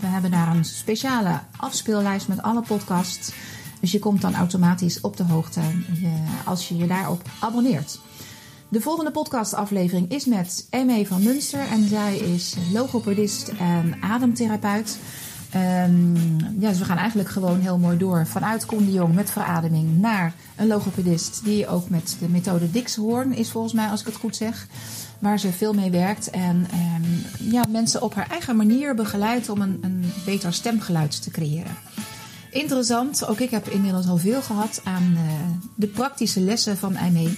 we 0.00 0.06
hebben 0.06 0.30
daar 0.30 0.56
een 0.56 0.64
speciale 0.64 1.38
afspeellijst 1.56 2.28
met 2.28 2.42
alle 2.42 2.62
podcasts. 2.62 3.32
Dus 3.80 3.92
je 3.92 3.98
komt 3.98 4.20
dan 4.20 4.34
automatisch 4.34 5.00
op 5.00 5.16
de 5.16 5.24
hoogte 5.24 5.60
als 6.44 6.68
je 6.68 6.76
je 6.76 6.86
daarop 6.86 7.22
abonneert. 7.40 8.00
De 8.72 8.80
volgende 8.80 9.10
podcastaflevering 9.10 10.10
is 10.10 10.24
met 10.24 10.66
M.E. 10.70 11.04
van 11.04 11.22
Munster. 11.22 11.60
En 11.60 11.88
zij 11.88 12.16
is 12.16 12.56
logopedist 12.72 13.48
en 13.58 13.94
ademtherapeut. 14.00 14.98
Ehm, 15.50 16.14
ja, 16.60 16.68
dus 16.68 16.78
we 16.78 16.84
gaan 16.84 16.96
eigenlijk 16.96 17.28
gewoon 17.28 17.60
heel 17.60 17.78
mooi 17.78 17.98
door 17.98 18.26
vanuit 18.26 18.66
Koen 18.66 18.92
Jong 18.92 19.14
met 19.14 19.30
verademing 19.30 20.00
naar 20.00 20.34
een 20.56 20.66
logopedist 20.66 21.44
die 21.44 21.68
ook 21.68 21.88
met 21.88 22.16
de 22.20 22.28
methode 22.28 22.70
Dixhoorn 22.70 23.32
is 23.32 23.50
volgens 23.50 23.72
mij, 23.72 23.88
als 23.88 24.00
ik 24.00 24.06
het 24.06 24.16
goed 24.16 24.36
zeg. 24.36 24.66
Waar 25.18 25.38
ze 25.38 25.52
veel 25.52 25.72
mee 25.72 25.90
werkt 25.90 26.30
en 26.30 26.66
ehm, 26.70 27.50
ja, 27.52 27.64
mensen 27.68 28.02
op 28.02 28.14
haar 28.14 28.30
eigen 28.30 28.56
manier 28.56 28.94
begeleidt 28.94 29.48
om 29.48 29.60
een, 29.60 29.78
een 29.80 30.12
beter 30.24 30.52
stemgeluid 30.52 31.22
te 31.22 31.30
creëren. 31.30 31.76
Interessant, 32.50 33.26
ook 33.26 33.40
ik 33.40 33.50
heb 33.50 33.68
inmiddels 33.68 34.08
al 34.08 34.18
veel 34.18 34.42
gehad 34.42 34.80
aan 34.84 35.12
eh, 35.16 35.32
de 35.74 35.86
praktische 35.86 36.40
lessen 36.40 36.76
van 36.76 36.92
ME. 37.12 37.36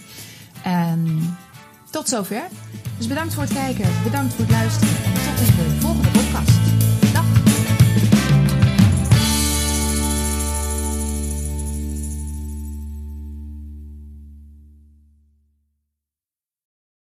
En 0.64 1.36
tot 1.90 2.08
zover. 2.08 2.42
Dus 2.96 3.06
bedankt 3.06 3.34
voor 3.34 3.42
het 3.42 3.52
kijken, 3.52 3.90
bedankt 4.04 4.34
voor 4.34 4.44
het 4.44 4.52
luisteren 4.52 4.94
en 5.04 5.12
tot 5.12 5.46
de 5.46 5.52
volgende. 5.52 5.73